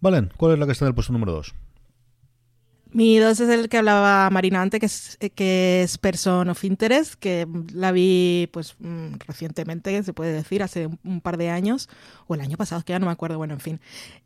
Valen, 0.00 0.30
¿cuál 0.36 0.54
es 0.54 0.58
la 0.58 0.66
que 0.66 0.72
está 0.72 0.84
en 0.84 0.88
el 0.88 0.94
puesto 0.94 1.12
número 1.12 1.32
2? 1.32 1.54
Mi 2.92 3.18
dos 3.18 3.38
es 3.38 3.48
el 3.48 3.68
que 3.68 3.78
hablaba 3.78 4.28
Marina 4.30 4.62
antes, 4.62 4.80
que 4.80 4.86
es, 4.86 5.18
que 5.36 5.82
es 5.82 5.96
Person 5.96 6.48
of 6.48 6.64
Interest, 6.64 7.14
que 7.14 7.46
la 7.72 7.92
vi 7.92 8.48
pues 8.52 8.74
mm, 8.80 9.14
recientemente, 9.28 10.02
se 10.02 10.12
puede 10.12 10.32
decir, 10.32 10.62
hace 10.62 10.88
un, 11.04 11.20
par 11.20 11.36
de 11.36 11.50
años, 11.50 11.88
o 12.26 12.34
el 12.34 12.40
año 12.40 12.56
pasado, 12.56 12.82
que 12.82 12.92
ya 12.92 12.98
no 12.98 13.06
me 13.06 13.12
acuerdo, 13.12 13.38
bueno, 13.38 13.54
en 13.54 13.60
fin. 13.60 13.80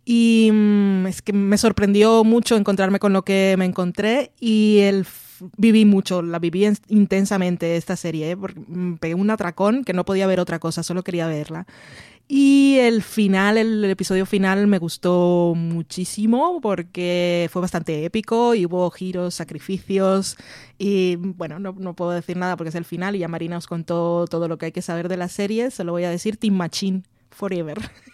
Y 0.07 0.51
mm, 0.51 1.07
es 1.09 1.21
que 1.21 1.35
me 1.35 1.59
sorprendió 1.59 2.25
mucho 2.25 2.57
encontrarme 2.57 3.01
con 3.01 3.13
lo 3.13 3.23
que 3.23 3.55
me 3.59 3.67
encontré 3.67 4.33
y 4.41 4.79
el 4.81 5.05
viví 5.57 5.85
mucho, 5.85 6.23
la 6.23 6.39
viví 6.39 6.67
intensamente 6.89 7.77
esta 7.77 7.97
serie, 7.97 8.33
¿eh? 8.33 8.37
porque 8.37 8.61
me 8.69 8.97
pegué 8.97 9.15
un 9.15 9.31
atracón 9.31 9.85
que 9.85 9.93
no 9.93 10.05
podía 10.05 10.27
ver 10.27 10.41
otra 10.41 10.59
cosa, 10.59 10.83
solo 10.83 11.03
quería 11.03 11.27
verla. 11.27 11.67
Y 12.27 12.79
el 12.79 13.03
final, 13.03 13.59
el, 13.59 13.85
episodio 13.85 14.25
final 14.25 14.67
me 14.67 14.79
gustó 14.79 15.53
muchísimo 15.55 16.59
porque 16.63 17.51
fue 17.53 17.61
bastante 17.61 18.07
épico 18.07 18.55
y 18.55 18.65
hubo 18.65 18.91
giros, 18.91 19.35
sacrificios 19.35 20.37
y 20.79 21.17
bueno, 21.17 21.59
no, 21.59 21.73
no, 21.79 21.95
puedo 21.95 22.13
decir 22.13 22.39
nada 22.39 22.57
porque 22.57 22.71
es 22.71 22.75
el 22.77 22.87
final 22.87 23.15
y 23.15 23.19
ya 23.19 23.29
Marina 23.29 23.59
os 23.59 23.67
contó 23.67 24.25
todo 24.27 24.49
lo 24.49 24.57
que 24.57 24.67
hay 24.67 24.73
que 24.73 24.81
saber 24.81 25.09
de 25.09 25.19
la 25.19 25.29
serie, 25.29 25.71
se 25.71 25.85
lo 25.85 25.93
voy 25.93 26.05
a 26.05 26.11
decir 26.11 26.39
Team 26.39 26.55
Machine 26.55 27.03
Forever. 27.31 27.79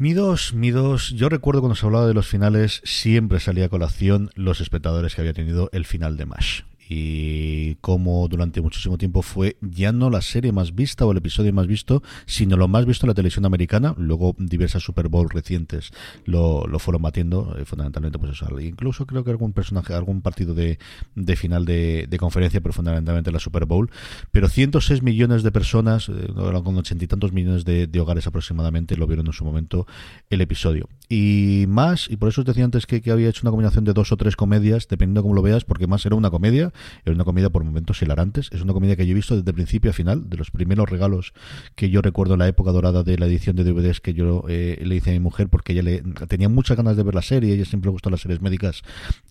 Mi 0.00 0.14
dos, 0.14 0.54
mi 0.54 0.70
dos, 0.70 1.10
yo 1.10 1.28
recuerdo 1.28 1.60
cuando 1.60 1.74
se 1.74 1.84
hablaba 1.84 2.06
de 2.06 2.14
los 2.14 2.26
finales, 2.26 2.80
siempre 2.84 3.38
salía 3.38 3.66
a 3.66 3.68
colación 3.68 4.30
los 4.34 4.62
espectadores 4.62 5.14
que 5.14 5.20
había 5.20 5.34
tenido 5.34 5.68
el 5.74 5.84
final 5.84 6.16
de 6.16 6.24
MASH 6.24 6.62
y 6.92 7.76
como 7.76 8.26
durante 8.26 8.60
muchísimo 8.60 8.98
tiempo 8.98 9.22
fue 9.22 9.56
ya 9.60 9.92
no 9.92 10.10
la 10.10 10.20
serie 10.22 10.50
más 10.50 10.74
vista 10.74 11.06
o 11.06 11.12
el 11.12 11.18
episodio 11.18 11.52
más 11.52 11.68
visto, 11.68 12.02
sino 12.26 12.56
lo 12.56 12.66
más 12.66 12.84
visto 12.84 13.06
en 13.06 13.10
la 13.10 13.14
televisión 13.14 13.46
americana. 13.46 13.94
Luego 13.96 14.34
diversas 14.38 14.82
Super 14.82 15.08
Bowl 15.08 15.30
recientes 15.30 15.92
lo, 16.24 16.66
lo 16.66 16.80
fueron 16.80 17.02
batiendo, 17.02 17.56
eh, 17.56 17.64
fundamentalmente 17.64 18.18
pues 18.18 18.32
eso, 18.32 18.58
incluso 18.58 19.06
creo 19.06 19.22
que 19.22 19.30
algún 19.30 19.52
personaje, 19.52 19.94
algún 19.94 20.20
partido 20.20 20.52
de, 20.52 20.80
de 21.14 21.36
final 21.36 21.64
de, 21.64 22.08
de, 22.10 22.18
conferencia, 22.18 22.60
pero 22.60 22.72
fundamentalmente 22.72 23.30
la 23.30 23.38
Super 23.38 23.66
Bowl. 23.66 23.88
Pero 24.32 24.48
106 24.48 25.04
millones 25.04 25.44
de 25.44 25.52
personas, 25.52 26.08
eh, 26.08 26.32
con 26.34 26.76
ochenta 26.76 27.04
y 27.04 27.06
tantos 27.06 27.32
millones 27.32 27.64
de, 27.64 28.00
hogares 28.00 28.26
aproximadamente, 28.26 28.96
lo 28.96 29.06
vieron 29.06 29.26
en 29.26 29.32
su 29.32 29.44
momento 29.44 29.86
el 30.28 30.40
episodio. 30.40 30.88
Y 31.08 31.66
más, 31.68 32.10
y 32.10 32.16
por 32.16 32.30
eso 32.30 32.40
os 32.40 32.46
decía 32.46 32.64
antes 32.64 32.86
que, 32.86 33.00
que 33.00 33.12
había 33.12 33.28
hecho 33.28 33.42
una 33.44 33.52
combinación 33.52 33.84
de 33.84 33.92
dos 33.92 34.10
o 34.10 34.16
tres 34.16 34.34
comedias, 34.34 34.88
dependiendo 34.88 35.20
de 35.20 35.22
cómo 35.22 35.34
lo 35.34 35.42
veas, 35.42 35.64
porque 35.64 35.86
más 35.86 36.04
era 36.04 36.16
una 36.16 36.30
comedia 36.30 36.72
es 37.04 37.14
una 37.14 37.24
comida 37.24 37.50
por 37.50 37.64
momentos 37.64 38.02
hilarantes. 38.02 38.48
Es 38.52 38.62
una 38.62 38.72
comida 38.72 38.96
que 38.96 39.06
yo 39.06 39.12
he 39.12 39.14
visto 39.14 39.36
desde 39.36 39.52
principio 39.52 39.90
a 39.90 39.94
final, 39.94 40.28
de 40.28 40.36
los 40.36 40.50
primeros 40.50 40.88
regalos 40.88 41.32
que 41.74 41.90
yo 41.90 42.02
recuerdo 42.02 42.34
en 42.34 42.40
la 42.40 42.48
época 42.48 42.72
dorada 42.72 43.02
de 43.02 43.18
la 43.18 43.26
edición 43.26 43.56
de 43.56 43.64
DVDs 43.64 44.00
que 44.00 44.14
yo 44.14 44.44
eh, 44.48 44.80
le 44.84 44.96
hice 44.96 45.10
a 45.10 45.12
mi 45.12 45.20
mujer, 45.20 45.48
porque 45.48 45.72
ella 45.72 45.82
le, 45.82 46.02
tenía 46.28 46.48
muchas 46.48 46.76
ganas 46.76 46.96
de 46.96 47.02
ver 47.02 47.14
la 47.14 47.22
serie, 47.22 47.54
ella 47.54 47.64
siempre 47.64 47.88
le 47.88 47.92
gustó 47.92 48.10
las 48.10 48.20
series 48.20 48.40
médicas 48.40 48.82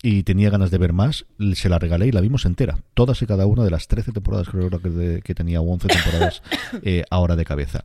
y 0.02 0.24
tenía 0.24 0.50
ganas 0.50 0.72
de 0.72 0.78
ver 0.78 0.94
más. 0.94 1.26
Se 1.54 1.70
la 1.70 1.80
regalé 1.80 2.08
y 2.08 2.12
la 2.12 2.22
vimos 2.22 2.46
entera, 2.46 2.80
todas 2.94 3.22
y 3.22 3.26
cada 3.26 3.46
una 3.46 3.64
de 3.64 3.72
las 3.72 3.88
13 3.88 4.12
temporadas 4.12 4.50
creo 4.50 4.70
que, 4.70 5.22
que 5.24 5.36
tenía, 5.36 5.62
o 5.62 5.72
11 5.72 5.88
temporadas 5.88 6.42
eh, 6.84 7.04
ahora 7.10 7.36
de 7.36 7.46
cabeza. 7.46 7.84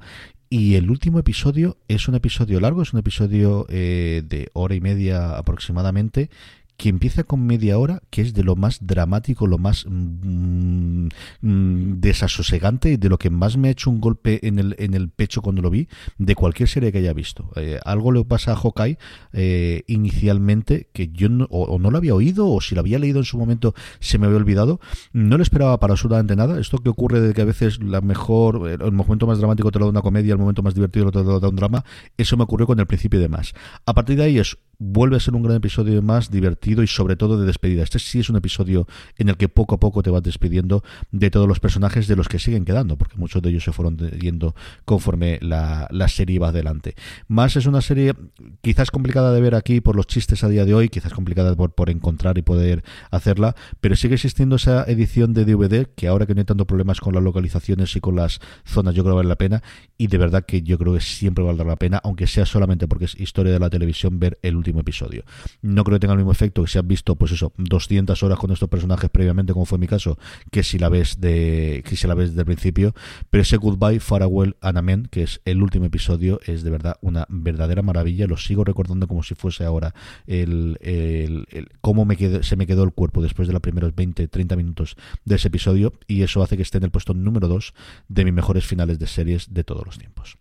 Y 0.50 0.76
el 0.76 0.90
último 0.90 1.18
episodio 1.18 1.78
es 1.88 2.06
un 2.06 2.14
episodio 2.14 2.60
largo, 2.60 2.82
es 2.82 2.92
un 2.92 3.00
episodio 3.00 3.66
eh, 3.68 4.22
de 4.24 4.50
hora 4.52 4.74
y 4.74 4.80
media 4.80 5.36
aproximadamente, 5.36 6.30
que 6.76 6.88
empieza 6.88 7.24
con 7.24 7.46
media 7.46 7.78
hora, 7.78 8.02
que 8.10 8.22
es 8.22 8.34
de 8.34 8.42
lo 8.42 8.56
más 8.56 8.78
dramático, 8.84 9.46
lo 9.46 9.58
más 9.58 9.86
mm, 9.88 11.08
mm, 11.40 12.00
desasosegante 12.00 12.92
y 12.92 12.96
de 12.96 13.08
lo 13.08 13.18
que 13.18 13.30
más 13.30 13.56
me 13.56 13.68
ha 13.68 13.70
hecho 13.70 13.90
un 13.90 14.00
golpe 14.00 14.46
en 14.46 14.58
el, 14.58 14.74
en 14.78 14.94
el 14.94 15.08
pecho 15.08 15.40
cuando 15.40 15.62
lo 15.62 15.70
vi, 15.70 15.88
de 16.18 16.34
cualquier 16.34 16.68
serie 16.68 16.90
que 16.90 16.98
haya 16.98 17.12
visto. 17.12 17.50
Eh, 17.56 17.78
algo 17.84 18.10
le 18.12 18.24
pasa 18.24 18.52
a 18.52 18.56
Hawkeye 18.56 18.98
eh, 19.32 19.82
inicialmente 19.86 20.88
que 20.92 21.08
yo 21.08 21.28
no, 21.28 21.46
o, 21.50 21.78
no 21.78 21.90
lo 21.90 21.98
había 21.98 22.14
oído 22.14 22.48
o 22.48 22.60
si 22.60 22.74
lo 22.74 22.80
había 22.80 22.98
leído 22.98 23.18
en 23.18 23.24
su 23.24 23.38
momento 23.38 23.74
se 24.00 24.18
me 24.18 24.26
había 24.26 24.38
olvidado. 24.38 24.80
No 25.12 25.36
lo 25.36 25.42
esperaba 25.42 25.78
para 25.78 25.92
absolutamente 25.92 26.34
nada. 26.34 26.58
Esto 26.58 26.78
que 26.78 26.88
ocurre 26.88 27.20
de 27.20 27.34
que 27.34 27.42
a 27.42 27.46
veces 27.46 27.80
la 27.82 28.00
mejor, 28.00 28.68
el 28.68 28.92
momento 28.92 29.26
más 29.26 29.38
dramático 29.38 29.70
te 29.70 29.78
lo 29.78 29.86
da 29.86 29.90
una 29.90 30.02
comedia, 30.02 30.32
el 30.32 30.38
momento 30.38 30.62
más 30.62 30.74
divertido 30.74 31.10
te 31.12 31.22
lo 31.22 31.38
da 31.38 31.48
un 31.48 31.56
drama, 31.56 31.84
eso 32.16 32.36
me 32.36 32.42
ocurrió 32.44 32.66
con 32.66 32.80
el 32.80 32.86
principio 32.86 33.20
de 33.20 33.28
más. 33.28 33.54
A 33.86 33.94
partir 33.94 34.16
de 34.16 34.24
ahí 34.24 34.38
es 34.38 34.58
vuelve 34.78 35.16
a 35.16 35.20
ser 35.20 35.34
un 35.34 35.42
gran 35.42 35.56
episodio 35.56 36.00
más 36.02 36.30
divertido 36.30 36.82
y 36.82 36.86
sobre 36.86 37.16
todo 37.16 37.38
de 37.38 37.46
despedida. 37.46 37.82
Este 37.82 37.98
sí 37.98 38.20
es 38.20 38.30
un 38.30 38.36
episodio 38.36 38.86
en 39.16 39.28
el 39.28 39.36
que 39.36 39.48
poco 39.48 39.74
a 39.74 39.80
poco 39.80 40.02
te 40.02 40.10
vas 40.10 40.22
despidiendo 40.22 40.82
de 41.10 41.30
todos 41.30 41.48
los 41.48 41.60
personajes 41.60 42.06
de 42.06 42.16
los 42.16 42.28
que 42.28 42.38
siguen 42.38 42.64
quedando, 42.64 42.96
porque 42.96 43.16
muchos 43.16 43.42
de 43.42 43.50
ellos 43.50 43.64
se 43.64 43.72
fueron 43.72 43.96
yendo 43.96 44.54
conforme 44.84 45.38
la, 45.40 45.88
serie 46.08 46.38
va 46.38 46.48
adelante. 46.48 46.94
Más 47.28 47.56
es 47.56 47.66
una 47.66 47.80
serie 47.80 48.14
quizás 48.60 48.90
complicada 48.90 49.32
de 49.32 49.40
ver 49.40 49.54
aquí 49.54 49.80
por 49.80 49.96
los 49.96 50.06
chistes 50.06 50.44
a 50.44 50.48
día 50.48 50.64
de 50.64 50.74
hoy, 50.74 50.88
quizás 50.88 51.12
complicada 51.12 51.56
por, 51.56 51.74
por 51.74 51.90
encontrar 51.90 52.38
y 52.38 52.42
poder 52.42 52.84
hacerla, 53.10 53.56
pero 53.80 53.96
sigue 53.96 54.14
existiendo 54.14 54.56
esa 54.56 54.84
edición 54.84 55.32
de 55.32 55.44
DVD 55.44 55.86
que 55.96 56.08
ahora 56.08 56.26
que 56.26 56.34
no 56.34 56.40
hay 56.40 56.44
tanto 56.44 56.66
problemas 56.66 57.00
con 57.00 57.14
las 57.14 57.22
localizaciones 57.22 57.96
y 57.96 58.00
con 58.00 58.16
las 58.16 58.40
zonas, 58.64 58.94
yo 58.94 59.02
creo 59.02 59.14
que 59.14 59.16
vale 59.16 59.28
la 59.28 59.38
pena 59.38 59.62
y 59.96 60.08
de 60.08 60.18
verdad 60.18 60.44
que 60.44 60.62
yo 60.62 60.78
creo 60.78 60.94
que 60.94 61.00
siempre 61.00 61.44
valdrá 61.44 61.64
la 61.64 61.76
pena, 61.76 62.00
aunque 62.04 62.26
sea 62.26 62.46
solamente 62.46 62.86
porque 62.86 63.06
es 63.06 63.18
historia 63.18 63.52
de 63.52 63.58
la 63.58 63.70
televisión, 63.70 64.18
ver 64.18 64.38
el 64.42 64.56
último 64.64 64.80
episodio. 64.80 65.24
No 65.60 65.84
creo 65.84 65.96
que 65.96 66.00
tenga 66.00 66.14
el 66.14 66.18
mismo 66.18 66.32
efecto 66.32 66.62
que 66.62 66.70
si 66.70 66.78
has 66.78 66.86
visto, 66.86 67.16
pues 67.16 67.32
eso, 67.32 67.52
200 67.58 68.22
horas 68.22 68.38
con 68.38 68.50
estos 68.50 68.68
personajes 68.68 69.10
previamente, 69.10 69.52
como 69.52 69.66
fue 69.66 69.78
mi 69.78 69.86
caso, 69.86 70.18
que 70.50 70.62
si 70.62 70.78
la 70.78 70.88
ves 70.88 71.20
de 71.20 71.82
que 71.86 71.96
si 71.96 72.06
la 72.06 72.14
ves 72.14 72.34
del 72.34 72.46
principio, 72.46 72.94
pero 73.30 73.42
ese 73.42 73.58
Goodbye, 73.58 74.00
Farewell, 74.00 74.56
Anamen, 74.60 75.08
que 75.10 75.22
es 75.22 75.40
el 75.44 75.62
último 75.62 75.84
episodio, 75.84 76.40
es 76.46 76.62
de 76.62 76.70
verdad 76.70 76.96
una 77.02 77.26
verdadera 77.28 77.82
maravilla. 77.82 78.26
Lo 78.26 78.36
sigo 78.36 78.64
recordando 78.64 79.06
como 79.06 79.22
si 79.22 79.34
fuese 79.34 79.64
ahora 79.64 79.94
el, 80.26 80.78
el, 80.80 81.46
cómo 81.80 82.04
me 82.04 82.16
quedó, 82.16 82.42
se 82.42 82.56
me 82.56 82.66
quedó 82.66 82.84
el 82.84 82.92
cuerpo 82.92 83.22
después 83.22 83.46
de 83.48 83.52
los 83.52 83.62
primeros 83.62 83.94
20, 83.94 84.26
30 84.28 84.56
minutos 84.56 84.96
de 85.24 85.36
ese 85.36 85.48
episodio, 85.48 85.92
y 86.06 86.22
eso 86.22 86.42
hace 86.42 86.56
que 86.56 86.62
esté 86.62 86.78
en 86.78 86.84
el 86.84 86.90
puesto 86.90 87.12
número 87.12 87.48
2 87.48 87.74
de 88.08 88.24
mis 88.24 88.32
mejores 88.32 88.64
finales 88.64 88.98
de 88.98 89.06
series 89.06 89.52
de 89.52 89.64
todos 89.64 89.84
los 89.84 89.98
tiempos. 89.98 90.38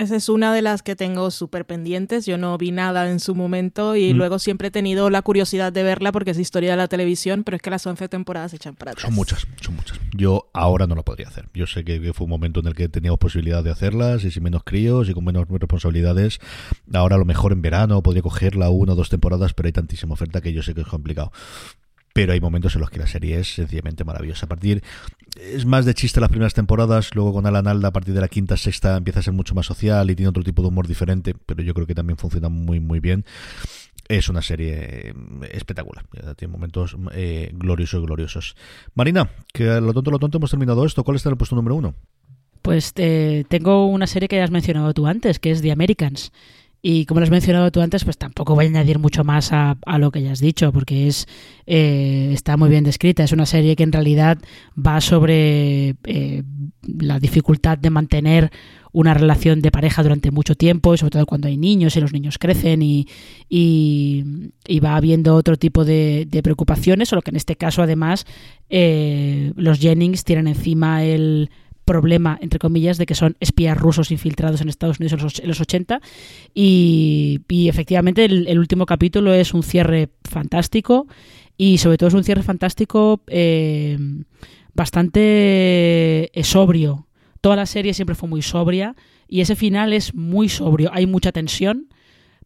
Esa 0.00 0.16
es 0.16 0.30
una 0.30 0.54
de 0.54 0.62
las 0.62 0.82
que 0.82 0.96
tengo 0.96 1.30
súper 1.30 1.66
pendientes. 1.66 2.24
Yo 2.24 2.38
no 2.38 2.56
vi 2.56 2.72
nada 2.72 3.10
en 3.10 3.20
su 3.20 3.34
momento 3.34 3.96
y 3.96 4.14
mm. 4.14 4.16
luego 4.16 4.38
siempre 4.38 4.68
he 4.68 4.70
tenido 4.70 5.10
la 5.10 5.20
curiosidad 5.20 5.74
de 5.74 5.82
verla 5.82 6.10
porque 6.10 6.30
es 6.30 6.38
historia 6.38 6.70
de 6.70 6.78
la 6.78 6.88
televisión, 6.88 7.44
pero 7.44 7.56
es 7.56 7.62
que 7.62 7.68
las 7.68 7.86
11 7.86 8.08
temporadas 8.08 8.52
se 8.52 8.56
echan 8.56 8.74
para 8.76 8.92
atrás. 8.92 9.04
Son 9.04 9.14
muchas, 9.14 9.46
son 9.60 9.76
muchas. 9.76 10.00
Yo 10.16 10.48
ahora 10.54 10.86
no 10.86 10.94
lo 10.94 11.04
podría 11.04 11.28
hacer. 11.28 11.50
Yo 11.52 11.66
sé 11.66 11.84
que 11.84 12.14
fue 12.14 12.24
un 12.24 12.30
momento 12.30 12.60
en 12.60 12.68
el 12.68 12.74
que 12.74 12.88
teníamos 12.88 13.18
posibilidad 13.18 13.62
de 13.62 13.72
hacerlas 13.72 14.24
y 14.24 14.30
sin 14.30 14.42
menos 14.42 14.62
críos 14.64 15.06
y 15.10 15.12
con 15.12 15.22
menos 15.22 15.46
responsabilidades. 15.50 16.38
Ahora 16.94 17.16
a 17.16 17.18
lo 17.18 17.26
mejor 17.26 17.52
en 17.52 17.60
verano 17.60 18.02
podría 18.02 18.22
cogerla 18.22 18.70
una 18.70 18.94
o 18.94 18.96
dos 18.96 19.10
temporadas, 19.10 19.52
pero 19.52 19.66
hay 19.66 19.72
tantísima 19.72 20.14
oferta 20.14 20.40
que 20.40 20.54
yo 20.54 20.62
sé 20.62 20.72
que 20.72 20.80
es 20.80 20.86
complicado 20.86 21.30
pero 22.12 22.32
hay 22.32 22.40
momentos 22.40 22.74
en 22.74 22.80
los 22.80 22.90
que 22.90 22.98
la 22.98 23.06
serie 23.06 23.38
es 23.38 23.54
sencillamente 23.54 24.04
maravillosa. 24.04 24.46
A 24.46 24.48
partir 24.48 24.82
es 25.40 25.64
más 25.64 25.84
de 25.84 25.94
chiste 25.94 26.20
las 26.20 26.28
primeras 26.28 26.54
temporadas, 26.54 27.14
luego 27.14 27.32
con 27.32 27.46
Alan 27.46 27.66
Alda 27.66 27.88
a 27.88 27.92
partir 27.92 28.14
de 28.14 28.20
la 28.20 28.28
quinta, 28.28 28.56
sexta 28.56 28.96
empieza 28.96 29.20
a 29.20 29.22
ser 29.22 29.32
mucho 29.32 29.54
más 29.54 29.66
social 29.66 30.10
y 30.10 30.16
tiene 30.16 30.28
otro 30.28 30.42
tipo 30.42 30.62
de 30.62 30.68
humor 30.68 30.88
diferente, 30.88 31.34
pero 31.46 31.62
yo 31.62 31.74
creo 31.74 31.86
que 31.86 31.94
también 31.94 32.16
funciona 32.16 32.48
muy 32.48 32.80
muy 32.80 33.00
bien. 33.00 33.24
Es 34.08 34.28
una 34.28 34.42
serie 34.42 35.14
espectacular, 35.52 36.04
tiene 36.36 36.50
momentos 36.50 36.96
eh, 37.12 37.50
gloriosos, 37.52 38.04
gloriosos. 38.04 38.56
Marina, 38.94 39.30
que 39.52 39.80
lo 39.80 39.92
tonto, 39.92 40.10
lo 40.10 40.18
tonto 40.18 40.38
hemos 40.38 40.50
terminado 40.50 40.84
esto. 40.84 41.04
¿Cuál 41.04 41.16
está 41.16 41.28
en 41.28 41.34
el 41.34 41.38
puesto 41.38 41.54
número 41.54 41.76
uno? 41.76 41.94
Pues 42.60 42.92
eh, 42.96 43.44
tengo 43.48 43.86
una 43.86 44.08
serie 44.08 44.28
que 44.28 44.42
has 44.42 44.50
mencionado 44.50 44.92
tú 44.94 45.06
antes, 45.06 45.38
que 45.38 45.52
es 45.52 45.62
The 45.62 45.70
Americans. 45.70 46.32
Y 46.82 47.04
como 47.04 47.20
lo 47.20 47.24
has 47.24 47.30
mencionado 47.30 47.70
tú 47.70 47.80
antes, 47.82 48.04
pues 48.04 48.16
tampoco 48.16 48.54
voy 48.54 48.64
a 48.64 48.68
añadir 48.68 48.98
mucho 48.98 49.22
más 49.22 49.52
a, 49.52 49.76
lo 49.98 50.10
que 50.10 50.22
ya 50.22 50.32
has 50.32 50.40
dicho, 50.40 50.72
porque 50.72 51.08
es 51.08 51.26
eh, 51.66 52.30
está 52.32 52.56
muy 52.56 52.70
bien 52.70 52.84
descrita. 52.84 53.22
Es 53.22 53.32
una 53.32 53.44
serie 53.46 53.76
que 53.76 53.82
en 53.82 53.92
realidad 53.92 54.38
va 54.74 55.00
sobre 55.02 55.96
eh, 56.04 56.42
la 56.82 57.18
dificultad 57.18 57.76
de 57.76 57.90
mantener 57.90 58.50
una 58.92 59.14
relación 59.14 59.60
de 59.60 59.70
pareja 59.70 60.02
durante 60.02 60.30
mucho 60.30 60.54
tiempo, 60.54 60.94
y 60.94 60.98
sobre 60.98 61.10
todo 61.10 61.26
cuando 61.26 61.48
hay 61.48 61.56
niños 61.56 61.96
y 61.96 62.00
los 62.00 62.12
niños 62.12 62.38
crecen 62.38 62.82
y, 62.82 63.06
y, 63.48 64.24
va 64.80 64.96
habiendo 64.96 65.36
otro 65.36 65.56
tipo 65.56 65.84
de, 65.84 66.26
preocupaciones, 66.42 67.10
solo 67.10 67.22
que 67.22 67.30
en 67.30 67.36
este 67.36 67.56
caso 67.56 67.82
además 67.82 68.26
eh, 68.68 69.52
los 69.56 69.78
Jennings 69.78 70.24
tienen 70.24 70.48
encima 70.48 71.04
el 71.04 71.50
problema, 71.90 72.38
entre 72.40 72.60
comillas, 72.60 72.98
de 72.98 73.06
que 73.06 73.16
son 73.16 73.36
espías 73.40 73.76
rusos 73.76 74.12
infiltrados 74.12 74.60
en 74.60 74.68
Estados 74.68 75.00
Unidos 75.00 75.40
en 75.40 75.48
los 75.48 75.60
80. 75.60 76.00
Y, 76.54 77.40
efectivamente 77.68 78.24
el, 78.24 78.58
último 78.60 78.86
capítulo 78.86 79.34
es 79.34 79.52
un 79.52 79.64
cierre 79.64 80.10
fantástico 80.22 81.08
y 81.56 81.78
sobre 81.78 81.98
todo 81.98 82.08
es 82.08 82.14
un 82.14 82.22
cierre 82.22 82.44
fantástico 82.44 83.22
eh, 83.26 83.98
bastante 84.72 86.30
eh, 86.32 86.44
sobrio. 86.44 87.08
Toda 87.40 87.56
la 87.56 87.66
serie 87.66 87.92
siempre 87.92 88.14
fue 88.14 88.28
muy 88.28 88.42
sobria 88.42 88.94
y 89.26 89.40
ese 89.40 89.56
final 89.56 89.92
es 89.92 90.14
muy 90.14 90.48
sobrio. 90.48 90.90
Hay 90.92 91.06
mucha 91.06 91.32
tensión, 91.32 91.88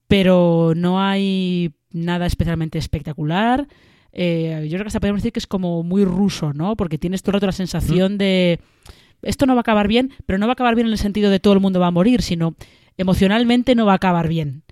pero 0.08 0.72
no 0.74 1.02
hay 1.02 1.74
nada 1.92 2.24
especialmente 2.24 2.78
espectacular. 2.78 3.68
Eh, 4.16 4.68
yo 4.70 4.76
creo 4.76 4.84
que 4.84 4.88
hasta 4.88 5.00
podemos 5.00 5.20
decir 5.20 5.32
que 5.32 5.40
es 5.40 5.46
como 5.46 5.82
muy 5.82 6.04
ruso, 6.04 6.54
¿no? 6.54 6.76
Porque 6.76 6.98
tienes 6.98 7.22
todo 7.22 7.32
el 7.32 7.34
rato 7.34 7.46
la 7.46 7.52
sensación 7.52 8.16
de 8.16 8.60
esto 9.24 9.46
no 9.46 9.54
va 9.54 9.60
a 9.60 9.62
acabar 9.62 9.88
bien, 9.88 10.12
pero 10.26 10.38
no 10.38 10.46
va 10.46 10.52
a 10.52 10.54
acabar 10.54 10.74
bien 10.74 10.86
en 10.86 10.92
el 10.92 10.98
sentido 10.98 11.30
de 11.30 11.40
todo 11.40 11.54
el 11.54 11.60
mundo 11.60 11.80
va 11.80 11.88
a 11.88 11.90
morir, 11.90 12.22
sino 12.22 12.54
emocionalmente 12.96 13.74
no 13.74 13.86
va 13.86 13.92
a 13.92 13.96
acabar 13.96 14.28
bien. 14.28 14.62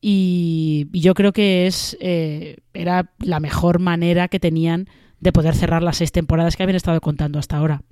Y, 0.00 0.88
yo 0.92 1.14
creo 1.14 1.32
que 1.32 1.66
es 1.66 1.96
eh, 2.00 2.56
era 2.74 3.12
la 3.20 3.40
mejor 3.40 3.78
manera 3.78 4.28
que 4.28 4.40
tenían 4.40 4.88
de 5.20 5.32
poder 5.32 5.54
cerrar 5.54 5.82
las 5.82 5.98
seis 5.98 6.10
temporadas 6.10 6.56
que 6.56 6.64
habían 6.64 6.76
estado 6.76 7.00
contando 7.00 7.38
hasta 7.38 7.56
ahora. 7.56 7.82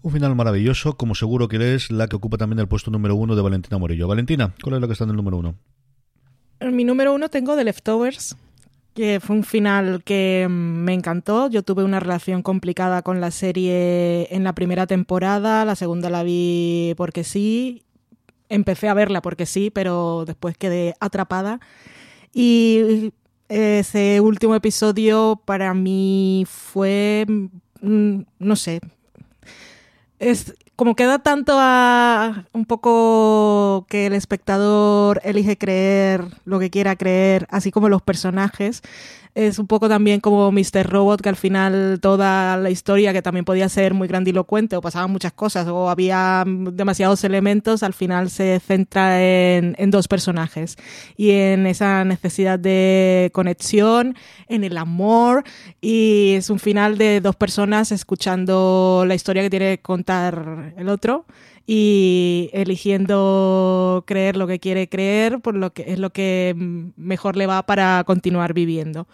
Un 0.00 0.10
final 0.10 0.34
maravilloso, 0.34 0.96
como 0.96 1.14
seguro 1.14 1.46
que 1.46 1.74
es 1.74 1.90
la 1.90 2.08
que 2.08 2.16
ocupa 2.16 2.38
también 2.38 2.58
el 2.58 2.66
puesto 2.66 2.90
número 2.90 3.14
uno 3.14 3.36
de 3.36 3.42
Valentina 3.42 3.78
Morillo. 3.78 4.08
Valentina, 4.08 4.54
¿cuál 4.62 4.76
es 4.76 4.80
la 4.80 4.86
que 4.88 4.94
está 4.94 5.04
en 5.04 5.10
el 5.10 5.16
número 5.16 5.36
uno? 5.36 5.54
En 6.58 6.74
mi 6.74 6.84
número 6.84 7.12
uno 7.12 7.28
tengo 7.28 7.54
The 7.54 7.64
Leftovers, 7.64 8.36
que 8.94 9.20
fue 9.20 9.36
un 9.36 9.44
final 9.44 10.02
que 10.04 10.46
mm, 10.48 10.52
me 10.52 10.94
encantó. 10.94 11.48
Yo 11.48 11.62
tuve 11.62 11.84
una 11.84 12.00
relación 12.00 12.42
complicada 12.42 13.02
con 13.02 13.20
la 13.20 13.30
serie 13.30 14.28
en 14.34 14.44
la 14.44 14.54
primera 14.54 14.86
temporada, 14.86 15.64
la 15.64 15.76
segunda 15.76 16.10
la 16.10 16.22
vi 16.22 16.94
porque 16.96 17.24
sí, 17.24 17.82
empecé 18.48 18.88
a 18.88 18.94
verla 18.94 19.22
porque 19.22 19.46
sí, 19.46 19.70
pero 19.70 20.24
después 20.26 20.56
quedé 20.56 20.94
atrapada. 21.00 21.60
Y 22.34 23.12
ese 23.48 24.20
último 24.20 24.54
episodio 24.54 25.40
para 25.44 25.74
mí 25.74 26.44
fue, 26.48 27.26
mm, 27.80 28.20
no 28.38 28.56
sé, 28.56 28.80
es 30.22 30.54
como 30.76 30.94
queda 30.94 31.18
tanto 31.18 31.54
a 31.58 32.46
un 32.52 32.64
poco 32.64 33.86
que 33.88 34.06
el 34.06 34.12
espectador 34.12 35.20
elige 35.24 35.58
creer 35.58 36.24
lo 36.44 36.60
que 36.60 36.70
quiera 36.70 36.96
creer, 36.96 37.46
así 37.50 37.70
como 37.70 37.88
los 37.88 38.02
personajes, 38.02 38.82
es 39.34 39.58
un 39.58 39.66
poco 39.66 39.88
también 39.88 40.20
como 40.20 40.52
Mr. 40.52 40.86
Robot, 40.86 41.22
que 41.22 41.28
al 41.30 41.36
final 41.36 41.98
toda 42.00 42.56
la 42.58 42.68
historia, 42.70 43.12
que 43.12 43.22
también 43.22 43.44
podía 43.44 43.68
ser 43.68 43.94
muy 43.94 44.06
grandilocuente 44.06 44.76
o 44.76 44.82
pasaban 44.82 45.10
muchas 45.10 45.32
cosas 45.32 45.66
o 45.68 45.88
había 45.88 46.44
demasiados 46.46 47.24
elementos, 47.24 47.82
al 47.82 47.94
final 47.94 48.28
se 48.28 48.60
centra 48.60 49.22
en, 49.22 49.90
dos 49.90 50.08
personajes 50.08 50.76
y 51.16 51.30
en 51.30 51.66
esa 51.66 52.04
necesidad 52.04 52.58
de 52.58 53.30
conexión, 53.32 54.16
en 54.48 54.64
el 54.64 54.76
amor 54.76 55.44
y 55.80 56.34
es 56.36 56.50
un 56.50 56.58
final 56.58 56.98
de 56.98 57.20
dos 57.20 57.36
personas 57.36 57.92
escuchando 57.92 59.04
la 59.06 59.14
historia 59.14 59.42
que 59.42 59.50
tiene 59.50 59.76
que 59.76 59.82
contar 59.82 60.74
el 60.76 60.88
otro 60.88 61.26
y 61.66 62.50
eligiendo 62.52 64.04
creer 64.06 64.36
lo 64.36 64.46
que 64.46 64.58
quiere 64.58 64.88
creer, 64.88 65.40
por 65.40 65.54
lo 65.54 65.72
que 65.72 65.84
es 65.88 65.98
lo 65.98 66.10
que 66.10 66.54
mejor 66.96 67.36
le 67.36 67.46
va 67.46 67.64
para 67.64 68.02
continuar 68.04 68.54
viviendo. 68.54 69.06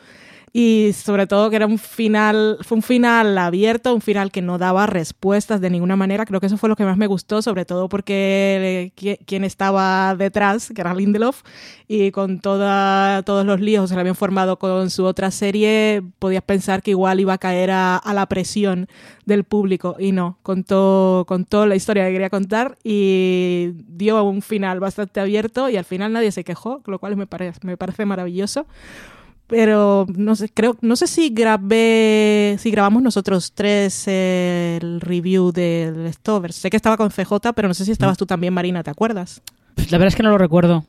Y 0.52 0.90
sobre 0.94 1.26
todo 1.26 1.50
que 1.50 1.56
era 1.56 1.66
un 1.66 1.78
final, 1.78 2.58
fue 2.62 2.76
un 2.76 2.82
final 2.82 3.36
abierto, 3.38 3.94
un 3.94 4.00
final 4.00 4.30
que 4.30 4.42
no 4.42 4.58
daba 4.58 4.86
respuestas 4.86 5.60
de 5.60 5.70
ninguna 5.70 5.96
manera. 5.96 6.24
Creo 6.26 6.40
que 6.40 6.46
eso 6.46 6.56
fue 6.56 6.68
lo 6.68 6.76
que 6.76 6.84
más 6.84 6.96
me 6.96 7.06
gustó, 7.06 7.42
sobre 7.42 7.64
todo 7.64 7.88
porque 7.88 8.92
quien 9.26 9.44
estaba 9.44 10.14
detrás, 10.16 10.70
que 10.74 10.80
era 10.80 10.94
Lindelof, 10.94 11.42
y 11.86 12.10
con 12.10 12.40
toda, 12.40 13.22
todos 13.22 13.44
los 13.46 13.60
líos 13.60 13.84
que 13.84 13.88
se 13.88 13.94
le 13.94 14.00
habían 14.00 14.14
formado 14.16 14.58
con 14.58 14.90
su 14.90 15.04
otra 15.04 15.30
serie, 15.30 16.02
podías 16.18 16.42
pensar 16.42 16.82
que 16.82 16.92
igual 16.92 17.20
iba 17.20 17.34
a 17.34 17.38
caer 17.38 17.70
a, 17.70 17.96
a 17.96 18.14
la 18.14 18.26
presión 18.26 18.88
del 19.26 19.44
público 19.44 19.96
y 19.98 20.12
no, 20.12 20.38
contó, 20.42 21.24
contó 21.28 21.66
la 21.66 21.76
historia 21.76 22.06
que 22.06 22.12
quería 22.12 22.30
contar 22.30 22.78
y 22.82 23.72
dio 23.88 24.22
un 24.24 24.42
final 24.42 24.80
bastante 24.80 25.20
abierto 25.20 25.68
y 25.68 25.76
al 25.76 25.84
final 25.84 26.12
nadie 26.12 26.32
se 26.32 26.44
quejó, 26.44 26.82
lo 26.86 26.98
cual 26.98 27.16
me 27.16 27.26
parece, 27.26 27.60
me 27.62 27.76
parece 27.76 28.06
maravilloso 28.06 28.66
pero 29.48 30.06
no 30.14 30.36
sé, 30.36 30.50
creo, 30.50 30.76
no 30.82 30.94
sé 30.94 31.06
si 31.06 31.30
grabé, 31.30 32.56
si 32.58 32.70
grabamos 32.70 33.02
nosotros 33.02 33.52
tres 33.54 34.06
el 34.06 35.00
review 35.00 35.52
del 35.52 36.04
Leftovers. 36.04 36.54
Sé 36.54 36.70
que 36.70 36.76
estaba 36.76 36.98
con 36.98 37.10
CJ, 37.10 37.54
pero 37.54 37.66
no 37.66 37.74
sé 37.74 37.84
si 37.84 37.92
estabas 37.92 38.16
mm. 38.16 38.18
tú 38.18 38.26
también, 38.26 38.52
Marina, 38.52 38.82
¿te 38.82 38.90
acuerdas? 38.90 39.42
La 39.90 39.98
verdad 39.98 40.08
es 40.08 40.16
que 40.16 40.22
no 40.22 40.30
lo 40.30 40.38
recuerdo. 40.38 40.84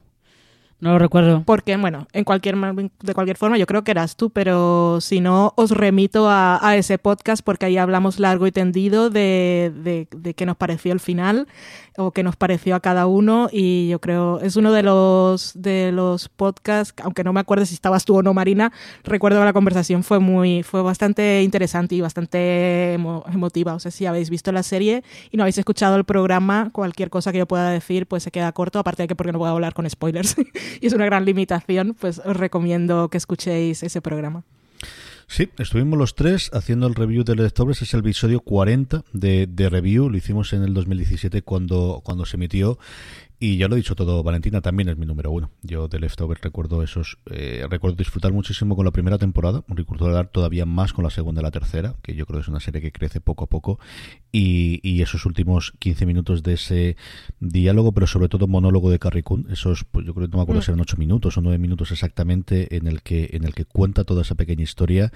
No 0.82 0.92
lo 0.92 1.00
recuerdo. 1.00 1.44
Porque, 1.46 1.76
bueno, 1.76 2.08
en 2.14 2.24
cualquier, 2.24 2.56
de 2.56 3.14
cualquier 3.14 3.36
forma, 3.36 3.58
yo 3.58 3.66
creo 3.66 3.84
que 3.84 3.92
eras 3.92 4.16
tú, 4.16 4.30
pero 4.30 5.00
si 5.02 5.20
no, 5.20 5.54
os 5.58 5.72
remito 5.72 6.28
a, 6.30 6.60
ese 6.78 6.98
podcast 6.98 7.44
porque 7.44 7.66
ahí 7.66 7.78
hablamos 7.78 8.20
largo 8.20 8.48
y 8.48 8.52
tendido 8.52 9.10
de, 9.10 9.74
de, 9.76 10.08
de 10.16 10.34
qué 10.34 10.46
nos 10.46 10.56
pareció 10.56 10.94
el 10.94 11.02
final 11.02 11.48
o 12.00 12.12
qué 12.12 12.24
nos 12.24 12.36
pareció 12.36 12.76
a 12.76 12.80
cada 12.80 13.08
uno 13.08 13.50
y 13.52 13.90
yo 13.90 14.00
creo 14.00 14.40
es 14.40 14.56
uno 14.56 14.72
de 14.72 14.84
los 14.84 15.52
de 15.54 15.92
los 15.92 16.30
podcasts 16.30 16.94
aunque 17.04 17.24
no 17.26 17.34
me 17.34 17.42
acuerdo 17.42 17.66
si 17.66 17.74
estabas 17.74 18.06
tú 18.06 18.18
o 18.18 18.24
no 18.24 18.34
Marina 18.34 18.72
recuerdo 19.04 19.40
que 19.40 19.46
la 19.46 19.54
conversación 19.54 20.04
fue 20.04 20.20
muy 20.20 20.64
fue 20.64 20.82
bastante 20.82 21.44
interesante 21.44 21.96
y 21.96 22.02
bastante 22.02 22.94
emotiva. 22.94 23.74
O 23.74 23.80
sea 23.80 23.92
si 23.92 24.06
habéis 24.06 24.30
visto 24.30 24.52
la 24.52 24.64
serie 24.64 25.04
y 25.30 25.38
no 25.38 25.44
habéis 25.44 25.58
escuchado 25.58 25.98
el 25.98 26.06
programa 26.06 26.70
cualquier 26.72 27.10
cosa 27.10 27.32
que 27.32 27.40
yo 27.40 27.48
pueda 27.48 27.70
decir 27.70 28.08
pues 28.08 28.24
se 28.24 28.32
queda 28.32 28.52
corto 28.54 28.80
aparte 28.80 29.04
de 29.04 29.08
que 29.08 29.16
porque 29.16 29.34
no 29.34 29.40
puedo 29.40 29.52
hablar 29.52 29.74
con 29.74 29.90
spoilers 29.90 30.38
y 30.82 30.88
es 30.88 30.94
una 30.94 31.06
gran 31.06 31.26
limitación 31.26 31.96
pues 32.00 32.20
os 32.20 32.38
recomiendo 32.38 33.10
que 33.10 33.18
escuchéis 33.18 33.84
ese 33.84 34.02
programa 34.02 34.44
Sí, 35.30 35.48
estuvimos 35.60 36.00
los 36.00 36.16
tres 36.16 36.50
haciendo 36.54 36.88
el 36.88 36.96
review 36.96 37.24
de 37.24 37.36
Leftovers, 37.36 37.84
es 37.84 37.94
el 37.94 38.00
episodio 38.00 38.40
40 38.40 39.04
de, 39.14 39.46
de 39.46 39.70
review, 39.70 40.10
lo 40.10 40.18
hicimos 40.18 40.54
en 40.54 40.64
el 40.64 40.74
2017 40.74 41.44
cuando, 41.44 42.02
cuando 42.04 42.26
se 42.26 42.38
emitió 42.38 42.80
y 43.40 43.58
ya 43.58 43.68
lo 43.70 43.76
he 43.76 43.78
dicho 43.78 43.96
todo, 43.96 44.22
Valentina 44.22 44.60
también 44.60 44.90
es 44.90 44.98
mi 44.98 45.06
número 45.06 45.32
uno. 45.32 45.50
Yo 45.62 45.88
de 45.88 46.00
Leftovers 46.00 46.42
recuerdo 46.42 46.84
esos, 46.84 47.18
eh, 47.32 47.66
recuerdo 47.70 47.96
disfrutar 47.96 48.34
muchísimo 48.34 48.76
con 48.76 48.84
la 48.84 48.92
primera 48.92 49.18
temporada, 49.18 49.64
recuerdo 49.68 50.12
dar 50.12 50.28
todavía 50.28 50.66
más 50.66 50.92
con 50.92 51.06
la 51.06 51.10
segunda 51.10 51.42
y 51.42 51.44
la 51.44 51.52
tercera, 51.52 51.96
que 52.02 52.16
yo 52.16 52.26
creo 52.26 52.40
que 52.40 52.44
es 52.44 52.48
una 52.50 52.60
serie 52.60 52.82
que 52.82 52.92
crece 52.92 53.22
poco 53.22 53.46
a 53.46 53.48
poco, 53.48 53.80
y, 54.32 54.80
y 54.84 55.02
esos 55.02 55.26
últimos 55.26 55.74
15 55.80 56.06
minutos 56.06 56.44
de 56.44 56.54
ese 56.54 56.98
diálogo, 57.40 57.94
pero 57.94 58.08
sobre 58.08 58.28
todo 58.28 58.48
monólogo 58.48 58.92
de 58.92 59.00
Carrie 59.00 59.24
Coon, 59.24 59.48
esos, 59.50 59.86
pues 59.86 60.06
yo 60.06 60.14
creo 60.14 60.28
que 60.28 60.32
no 60.32 60.40
me 60.40 60.44
acuerdo 60.44 60.60
mm. 60.60 60.64
si 60.64 60.72
eran 60.72 60.82
8 60.82 60.98
minutos 60.98 61.38
o 61.38 61.42
9 61.42 61.58
minutos 61.60 61.92
exactamente, 61.92 62.76
en 62.76 62.88
el 62.88 63.02
que, 63.02 63.30
en 63.34 63.46
el 63.46 63.54
que 63.54 63.64
cuenta 63.64 64.04
toda 64.04 64.24
esa 64.24 64.36
pequeña 64.36 64.64
historia 64.64 65.14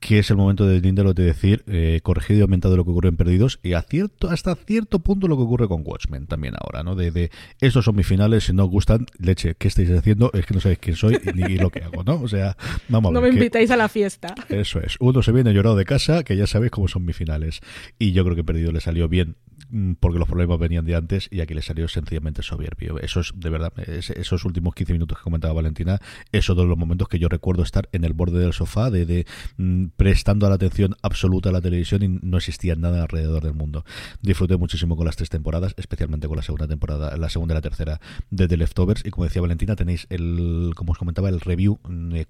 que 0.00 0.18
es 0.18 0.30
el 0.30 0.36
momento 0.36 0.66
de 0.66 0.80
Lindelof 0.80 1.14
de 1.14 1.24
decir 1.24 1.64
eh, 1.66 2.00
corregido 2.02 2.40
y 2.40 2.42
aumentado 2.42 2.76
lo 2.76 2.84
que 2.84 2.90
ocurre 2.90 3.08
en 3.08 3.16
Perdidos 3.16 3.58
y 3.62 3.72
a 3.72 3.82
cierto, 3.82 4.28
hasta 4.30 4.54
cierto 4.54 4.98
punto 4.98 5.28
lo 5.28 5.36
que 5.36 5.42
ocurre 5.42 5.68
con 5.68 5.82
Watchmen 5.84 6.26
también 6.26 6.54
ahora, 6.60 6.82
¿no? 6.82 6.94
De, 6.94 7.10
de 7.10 7.30
estos 7.60 7.84
son 7.84 7.96
mis 7.96 8.06
finales, 8.06 8.44
si 8.44 8.52
no 8.52 8.64
os 8.64 8.70
gustan, 8.70 9.06
leche, 9.18 9.54
¿qué 9.58 9.68
estáis 9.68 9.90
haciendo? 9.90 10.30
Es 10.34 10.46
que 10.46 10.54
no 10.54 10.60
sabéis 10.60 10.78
quién 10.78 10.96
soy 10.96 11.18
ni 11.34 11.56
lo 11.56 11.70
que 11.70 11.82
hago, 11.82 12.04
¿no? 12.04 12.20
O 12.20 12.28
sea, 12.28 12.56
vamos 12.88 13.10
a 13.10 13.12
ver. 13.12 13.22
No 13.22 13.28
me 13.28 13.34
invitáis 13.34 13.70
a 13.70 13.76
la 13.76 13.88
fiesta. 13.88 14.34
Eso 14.48 14.80
es. 14.80 14.96
Uno 15.00 15.22
se 15.22 15.32
viene 15.32 15.52
llorado 15.52 15.76
de 15.76 15.84
casa, 15.84 16.24
que 16.24 16.36
ya 16.36 16.46
sabéis 16.46 16.72
cómo 16.72 16.88
son 16.88 17.04
mis 17.04 17.16
finales. 17.16 17.60
Y 17.98 18.12
yo 18.12 18.24
creo 18.24 18.36
que 18.36 18.44
Perdido 18.44 18.72
le 18.72 18.80
salió 18.80 19.08
bien 19.08 19.36
Mm, 19.70 19.94
porque 19.94 20.18
los 20.18 20.28
problemas 20.28 20.58
venían 20.58 20.84
de 20.84 20.94
antes 20.94 21.28
y 21.30 21.40
aquí 21.40 21.54
le 21.54 21.62
salió 21.62 21.88
sencillamente 21.88 22.42
soberbio. 22.42 23.00
Eso 23.00 23.20
es, 23.20 23.32
de 23.34 23.50
verdad, 23.50 23.72
esos 23.78 24.44
últimos 24.44 24.74
15 24.74 24.92
minutos 24.92 25.18
que 25.18 25.24
comentaba 25.24 25.54
Valentina, 25.54 26.00
esos 26.30 26.56
son 26.56 26.68
los 26.68 26.78
momentos 26.78 27.08
que 27.08 27.18
yo 27.18 27.28
recuerdo 27.28 27.62
estar 27.62 27.88
en 27.92 28.04
el 28.04 28.12
borde 28.12 28.38
del 28.38 28.52
sofá, 28.52 28.90
de, 28.90 29.06
de 29.06 29.26
mm, 29.56 29.85
prestando 29.96 30.48
la 30.48 30.56
atención 30.56 30.96
absoluta 31.02 31.50
a 31.50 31.52
la 31.52 31.60
televisión 31.60 32.02
y 32.02 32.08
no 32.08 32.36
existía 32.36 32.74
nada 32.76 33.02
alrededor 33.02 33.42
del 33.42 33.54
mundo. 33.54 33.84
Disfruté 34.22 34.56
muchísimo 34.56 34.96
con 34.96 35.06
las 35.06 35.16
tres 35.16 35.30
temporadas, 35.30 35.74
especialmente 35.76 36.28
con 36.28 36.36
la 36.36 36.42
segunda 36.42 36.66
temporada, 36.66 37.16
la 37.16 37.28
segunda 37.28 37.54
y 37.54 37.56
la 37.56 37.62
tercera 37.62 38.00
de 38.30 38.48
The 38.48 38.56
Leftovers. 38.56 39.04
Y 39.04 39.10
como 39.10 39.24
decía 39.24 39.42
Valentina, 39.42 39.76
tenéis 39.76 40.06
el, 40.10 40.72
como 40.74 40.92
os 40.92 40.98
comentaba, 40.98 41.28
el 41.28 41.40
review 41.40 41.78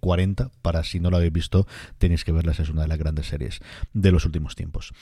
40, 0.00 0.44
mm, 0.44 0.50
para 0.62 0.84
si 0.84 1.00
no 1.00 1.10
lo 1.10 1.16
habéis 1.16 1.32
visto, 1.32 1.66
tenéis 1.98 2.24
que 2.24 2.32
verlas, 2.32 2.60
es 2.60 2.68
una 2.68 2.82
de 2.82 2.88
las 2.88 2.98
grandes 2.98 3.26
series 3.26 3.60
de 3.92 4.12
los 4.12 4.24
últimos 4.24 4.54
tiempos 4.54 4.92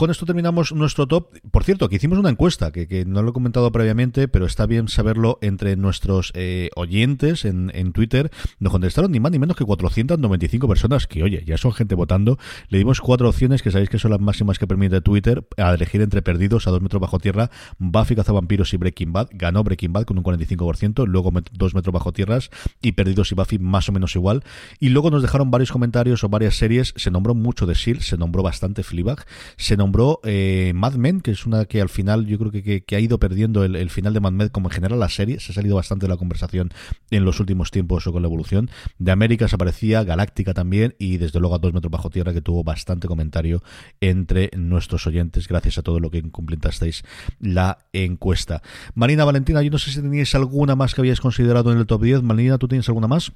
con 0.00 0.10
esto 0.10 0.24
terminamos 0.24 0.72
nuestro 0.72 1.06
top. 1.06 1.28
Por 1.50 1.62
cierto, 1.62 1.90
que 1.90 1.96
hicimos 1.96 2.18
una 2.18 2.30
encuesta, 2.30 2.72
que, 2.72 3.04
no 3.06 3.22
lo 3.22 3.28
he 3.28 3.32
comentado 3.34 3.70
previamente, 3.70 4.28
pero 4.28 4.46
está 4.46 4.64
bien 4.64 4.88
saberlo 4.88 5.38
entre 5.42 5.76
nuestros 5.76 6.32
eh, 6.34 6.70
oyentes 6.74 7.44
en, 7.44 7.92
Twitter. 7.92 8.30
Nos 8.60 8.72
contestaron 8.72 9.12
ni 9.12 9.20
más 9.20 9.30
ni 9.30 9.38
menos 9.38 9.58
que 9.58 9.64
495 9.66 10.66
personas, 10.68 11.06
que 11.06 11.22
oye, 11.22 11.44
ya 11.46 11.58
son 11.58 11.74
gente 11.74 11.94
votando. 11.94 12.38
Le 12.70 12.78
dimos 12.78 13.02
cuatro 13.02 13.28
opciones, 13.28 13.60
que 13.60 13.70
sabéis 13.70 13.90
que 13.90 13.98
son 13.98 14.10
las 14.10 14.20
máximas 14.20 14.58
que 14.58 14.66
permite 14.66 15.02
Twitter, 15.02 15.46
a 15.58 15.74
elegir 15.74 16.00
entre 16.00 16.22
Perdidos 16.22 16.66
a 16.66 16.70
dos 16.70 16.80
metros 16.80 17.02
bajo 17.02 17.18
tierra, 17.18 17.50
Buffy 17.76 18.16
Cazavampiros 18.16 18.72
y 18.72 18.78
Breaking 18.78 19.12
Bad. 19.12 19.28
Ganó 19.32 19.62
Breaking 19.64 19.92
Bad 19.92 20.04
con 20.04 20.16
un 20.16 20.24
45%, 20.24 21.06
luego 21.06 21.30
dos 21.52 21.74
metros 21.74 21.92
bajo 21.92 22.14
tierras 22.14 22.48
y 22.80 22.92
Perdidos 22.92 23.32
y 23.32 23.34
Buffy 23.34 23.58
más 23.58 23.90
o 23.90 23.92
menos 23.92 24.16
igual. 24.16 24.44
Y 24.78 24.88
luego 24.88 25.10
nos 25.10 25.20
dejaron 25.20 25.50
varios 25.50 25.70
comentarios 25.70 26.24
o 26.24 26.30
varias 26.30 26.56
series. 26.56 26.94
Se 26.96 27.10
nombró 27.10 27.34
mucho 27.34 27.66
de 27.66 27.74
S.H.I.E.L.D., 27.74 28.02
se 28.02 28.16
nombró 28.16 28.42
bastante 28.42 28.82
Fleabag, 28.82 29.26
se 29.58 29.76
nombró 29.76 29.89
nombró 29.90 30.20
eh, 30.22 30.70
Mad 30.72 30.94
Men, 30.94 31.20
que 31.20 31.32
es 31.32 31.46
una 31.46 31.64
que 31.64 31.80
al 31.80 31.88
final 31.88 32.24
yo 32.24 32.38
creo 32.38 32.52
que, 32.52 32.84
que, 32.84 32.96
ha 32.96 33.00
ido 33.00 33.18
perdiendo 33.18 33.64
el, 33.64 33.90
final 33.90 34.14
de 34.14 34.20
Mad 34.20 34.30
Men, 34.30 34.48
como 34.48 34.68
en 34.68 34.72
general 34.72 35.00
la 35.00 35.08
serie, 35.08 35.40
se 35.40 35.50
ha 35.50 35.54
salido 35.56 35.74
bastante 35.74 36.06
de 36.06 36.10
la 36.10 36.16
conversación 36.16 36.70
en 37.10 37.24
los 37.24 37.40
últimos 37.40 37.72
tiempos 37.72 38.06
o 38.06 38.12
con 38.12 38.22
la 38.22 38.28
evolución. 38.28 38.70
De 38.98 39.10
América 39.10 39.48
se 39.48 39.56
aparecía, 39.56 40.04
Galáctica 40.04 40.54
también, 40.54 40.94
y 41.00 41.16
desde 41.16 41.40
luego 41.40 41.56
a 41.56 41.58
dos 41.58 41.74
metros 41.74 41.90
bajo 41.90 42.08
tierra, 42.08 42.32
que 42.32 42.40
tuvo 42.40 42.62
bastante 42.62 43.08
comentario 43.08 43.64
entre 44.00 44.50
nuestros 44.56 45.08
oyentes, 45.08 45.48
gracias 45.48 45.78
a 45.78 45.82
todo 45.82 45.98
lo 45.98 46.12
que 46.12 46.22
completasteis 46.30 47.02
la 47.40 47.78
encuesta. 47.92 48.62
Marina, 48.94 49.24
Valentina, 49.24 49.60
yo 49.60 49.72
no 49.72 49.78
sé 49.78 49.90
si 49.90 50.00
teníais 50.00 50.32
alguna 50.36 50.76
más 50.76 50.94
que 50.94 51.00
habíais 51.00 51.20
considerado 51.20 51.72
en 51.72 51.78
el 51.78 51.86
top 51.86 52.04
10. 52.04 52.22
Marina, 52.22 52.58
¿tú 52.58 52.68
tienes 52.68 52.88
alguna 52.88 53.08
más? 53.08 53.32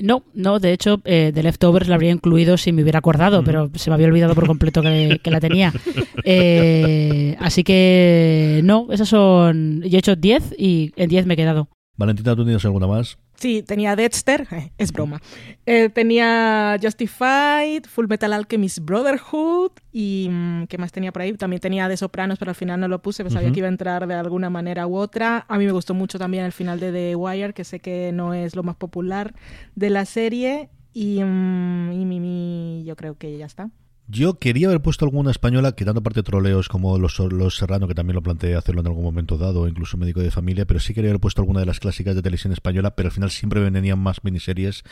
No, 0.00 0.24
no, 0.32 0.58
de 0.58 0.72
hecho, 0.72 1.02
eh, 1.04 1.32
The 1.34 1.42
Leftovers 1.42 1.88
la 1.88 1.96
habría 1.96 2.12
incluido 2.12 2.56
si 2.56 2.72
me 2.72 2.80
hubiera 2.80 3.00
acordado, 3.00 3.44
pero 3.44 3.70
se 3.74 3.90
me 3.90 3.94
había 3.94 4.06
olvidado 4.06 4.34
por 4.34 4.46
completo 4.46 4.80
que, 4.80 5.20
que 5.22 5.30
la 5.30 5.40
tenía. 5.40 5.70
Eh, 6.24 7.36
así 7.38 7.64
que 7.64 8.60
no, 8.64 8.88
esas 8.90 9.08
son. 9.08 9.82
Yo 9.82 9.96
he 9.96 10.00
hecho 10.00 10.16
10 10.16 10.54
y 10.58 10.92
en 10.96 11.08
10 11.08 11.26
me 11.26 11.34
he 11.34 11.36
quedado. 11.36 11.68
Valentina, 11.96 12.36
¿tú 12.36 12.44
tienes 12.44 12.64
alguna 12.64 12.86
más? 12.86 13.18
Sí, 13.34 13.62
tenía 13.62 13.94
Dexter, 13.94 14.46
es 14.78 14.92
broma. 14.92 15.20
Eh, 15.64 15.88
tenía 15.90 16.76
Justified, 16.82 17.84
Full 17.86 18.06
Metal 18.08 18.32
Alchemist 18.32 18.80
Brotherhood 18.80 19.72
y 19.92 20.28
mm, 20.30 20.66
¿qué 20.66 20.78
más 20.78 20.92
tenía 20.92 21.12
por 21.12 21.22
ahí? 21.22 21.32
También 21.34 21.60
tenía 21.60 21.88
The 21.88 21.96
Sopranos, 21.96 22.38
pero 22.38 22.50
al 22.50 22.56
final 22.56 22.80
no 22.80 22.88
lo 22.88 23.00
puse, 23.00 23.22
pues 23.22 23.34
sabía 23.34 23.52
que 23.52 23.60
iba 23.60 23.68
a 23.68 23.70
entrar 23.70 24.06
de 24.06 24.14
alguna 24.14 24.50
manera 24.50 24.86
u 24.86 24.96
otra. 24.96 25.44
A 25.48 25.58
mí 25.58 25.66
me 25.66 25.72
gustó 25.72 25.94
mucho 25.94 26.18
también 26.18 26.44
el 26.44 26.52
final 26.52 26.80
de 26.80 26.92
The 26.92 27.16
Wire, 27.16 27.52
que 27.52 27.64
sé 27.64 27.80
que 27.80 28.10
no 28.12 28.34
es 28.34 28.56
lo 28.56 28.64
más 28.64 28.76
popular 28.76 29.34
de 29.76 29.90
la 29.90 30.04
serie 30.04 30.70
y, 30.92 31.22
mm, 31.22 31.92
y 31.92 32.04
mi, 32.04 32.84
yo 32.84 32.96
creo 32.96 33.16
que 33.16 33.38
ya 33.38 33.46
está. 33.46 33.70
Yo 34.10 34.38
quería 34.38 34.68
haber 34.68 34.80
puesto 34.80 35.04
alguna 35.04 35.30
española, 35.30 35.72
quitando 35.72 36.02
parte 36.02 36.22
troleos 36.22 36.70
como 36.70 36.98
los, 36.98 37.18
los 37.18 37.56
Serrano, 37.58 37.86
que 37.86 37.94
también 37.94 38.14
lo 38.14 38.22
planteé 38.22 38.56
hacerlo 38.56 38.80
en 38.80 38.86
algún 38.86 39.04
momento 39.04 39.36
dado, 39.36 39.68
incluso 39.68 39.98
médico 39.98 40.20
de 40.20 40.30
familia, 40.30 40.64
pero 40.64 40.80
sí 40.80 40.94
quería 40.94 41.10
haber 41.10 41.20
puesto 41.20 41.42
alguna 41.42 41.60
de 41.60 41.66
las 41.66 41.78
clásicas 41.78 42.14
de 42.14 42.22
televisión 42.22 42.54
española, 42.54 42.96
pero 42.96 43.08
al 43.08 43.12
final 43.12 43.30
siempre 43.30 43.60
venían 43.60 43.98
más 43.98 44.24
miniseries 44.24 44.82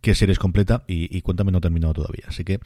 que 0.00 0.16
series 0.16 0.40
completa 0.40 0.82
y, 0.88 1.22
Cuéntame 1.22 1.52
no 1.52 1.58
ha 1.58 1.60
terminado 1.60 1.94
todavía. 1.94 2.24
Así 2.26 2.42
que 2.42 2.58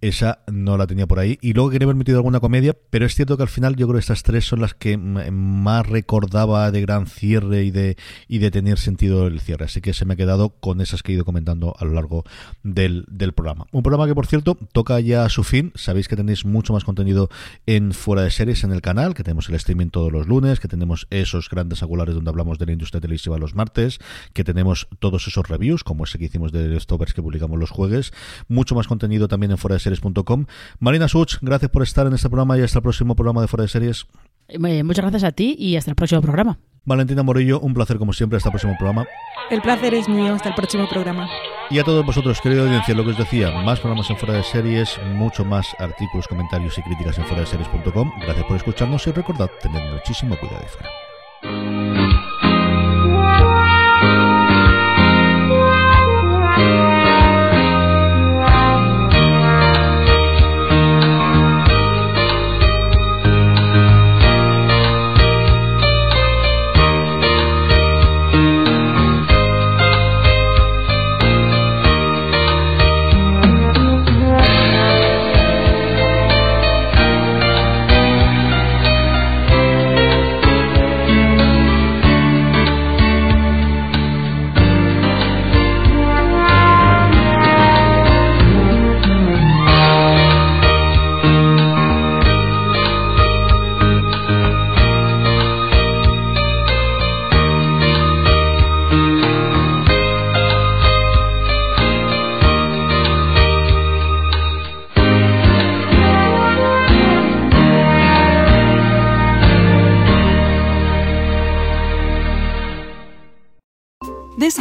esa 0.00 0.38
no 0.46 0.78
la 0.78 0.86
tenía 0.86 1.08
por 1.08 1.18
ahí. 1.18 1.36
Y 1.42 1.52
luego 1.52 1.70
quería 1.70 1.86
haber 1.86 1.96
metido 1.96 2.18
alguna 2.18 2.38
comedia, 2.38 2.76
pero 2.90 3.04
es 3.04 3.16
cierto 3.16 3.36
que 3.36 3.42
al 3.42 3.48
final 3.48 3.74
yo 3.74 3.88
creo 3.88 3.96
que 3.96 4.02
estas 4.02 4.22
tres 4.22 4.46
son 4.46 4.60
las 4.60 4.74
que 4.74 4.96
más 4.96 5.86
recordaba 5.88 6.70
de 6.70 6.80
gran 6.80 7.08
cierre 7.08 7.64
y 7.64 7.72
de, 7.72 7.96
y 8.28 8.38
de 8.38 8.52
tener 8.52 8.78
sentido 8.78 9.26
el 9.26 9.40
cierre. 9.40 9.64
Así 9.64 9.80
que 9.80 9.94
se 9.94 10.04
me 10.04 10.14
ha 10.14 10.16
quedado 10.16 10.50
con 10.50 10.80
esas 10.80 11.02
que 11.02 11.10
he 11.10 11.16
ido 11.16 11.24
comentando 11.24 11.74
a 11.76 11.84
lo 11.84 11.92
largo 11.92 12.22
del, 12.62 13.04
del 13.08 13.32
programa. 13.32 13.66
Un 13.72 13.82
programa 13.82 14.06
que, 14.06 14.14
por 14.14 14.28
cierto, 14.28 14.56
toca 14.72 15.00
ya 15.00 15.28
su 15.28 15.42
fin 15.42 15.55
Sabéis 15.74 16.08
que 16.08 16.16
tenéis 16.16 16.44
mucho 16.44 16.72
más 16.72 16.84
contenido 16.84 17.28
en 17.66 17.92
Fuera 17.92 18.22
de 18.22 18.30
Series 18.30 18.64
en 18.64 18.72
el 18.72 18.80
canal, 18.80 19.14
que 19.14 19.22
tenemos 19.22 19.48
el 19.48 19.54
streaming 19.56 19.88
todos 19.88 20.12
los 20.12 20.26
lunes, 20.26 20.60
que 20.60 20.68
tenemos 20.68 21.06
esos 21.10 21.48
grandes 21.48 21.82
angulares 21.82 22.14
donde 22.14 22.30
hablamos 22.30 22.58
de 22.58 22.66
la 22.66 22.72
industria 22.72 23.00
televisiva 23.00 23.38
los 23.38 23.54
martes, 23.54 23.98
que 24.32 24.44
tenemos 24.44 24.88
todos 24.98 25.26
esos 25.26 25.48
reviews, 25.48 25.84
como 25.84 26.04
ese 26.04 26.18
que 26.18 26.26
hicimos 26.26 26.52
de 26.52 26.78
Stoppers 26.80 27.14
que 27.14 27.22
publicamos 27.22 27.58
los 27.58 27.70
jueves. 27.70 28.12
Mucho 28.48 28.74
más 28.74 28.86
contenido 28.86 29.28
también 29.28 29.52
en 29.52 29.58
fuera 29.58 29.74
de 29.74 29.80
series.com. 29.80 30.46
Marina 30.78 31.08
Such, 31.08 31.36
gracias 31.40 31.70
por 31.70 31.82
estar 31.82 32.06
en 32.06 32.14
este 32.14 32.28
programa 32.28 32.58
y 32.58 32.62
hasta 32.62 32.78
el 32.78 32.82
próximo 32.82 33.16
programa 33.16 33.40
de 33.40 33.48
Fuera 33.48 33.62
de 33.62 33.68
Series. 33.68 34.06
Eh, 34.48 34.82
muchas 34.82 35.04
gracias 35.04 35.24
a 35.24 35.32
ti 35.32 35.56
y 35.58 35.76
hasta 35.76 35.90
el 35.90 35.96
próximo 35.96 36.22
programa. 36.22 36.58
Valentina 36.84 37.22
Morillo, 37.22 37.60
un 37.60 37.74
placer 37.74 37.98
como 37.98 38.12
siempre. 38.12 38.36
Hasta 38.36 38.48
el 38.48 38.52
próximo 38.52 38.74
programa. 38.78 39.06
El 39.50 39.60
placer 39.60 39.92
es 39.94 40.08
mío. 40.08 40.34
Hasta 40.34 40.50
el 40.50 40.54
próximo 40.54 40.88
programa. 40.88 41.28
Y 41.68 41.80
a 41.80 41.84
todos 41.84 42.06
vosotros, 42.06 42.40
querido 42.40 42.62
audiencia, 42.62 42.94
lo 42.94 43.02
que 43.04 43.10
os 43.10 43.18
decía, 43.18 43.50
más 43.50 43.80
programas 43.80 44.08
en 44.08 44.16
Fuera 44.16 44.34
de 44.34 44.44
Series, 44.44 45.00
mucho 45.14 45.44
más 45.44 45.74
artículos, 45.80 46.28
comentarios 46.28 46.78
y 46.78 46.82
críticas 46.82 47.18
en 47.18 47.24
fuera 47.24 47.40
de 47.40 47.46
series.com. 47.46 48.12
Gracias 48.20 48.46
por 48.46 48.56
escucharnos 48.56 49.04
y 49.08 49.10
recordad, 49.10 49.50
tened 49.60 49.92
muchísimo 49.92 50.36
cuidado 50.38 50.60
ahí 50.60 50.68
fuera. 50.68 52.25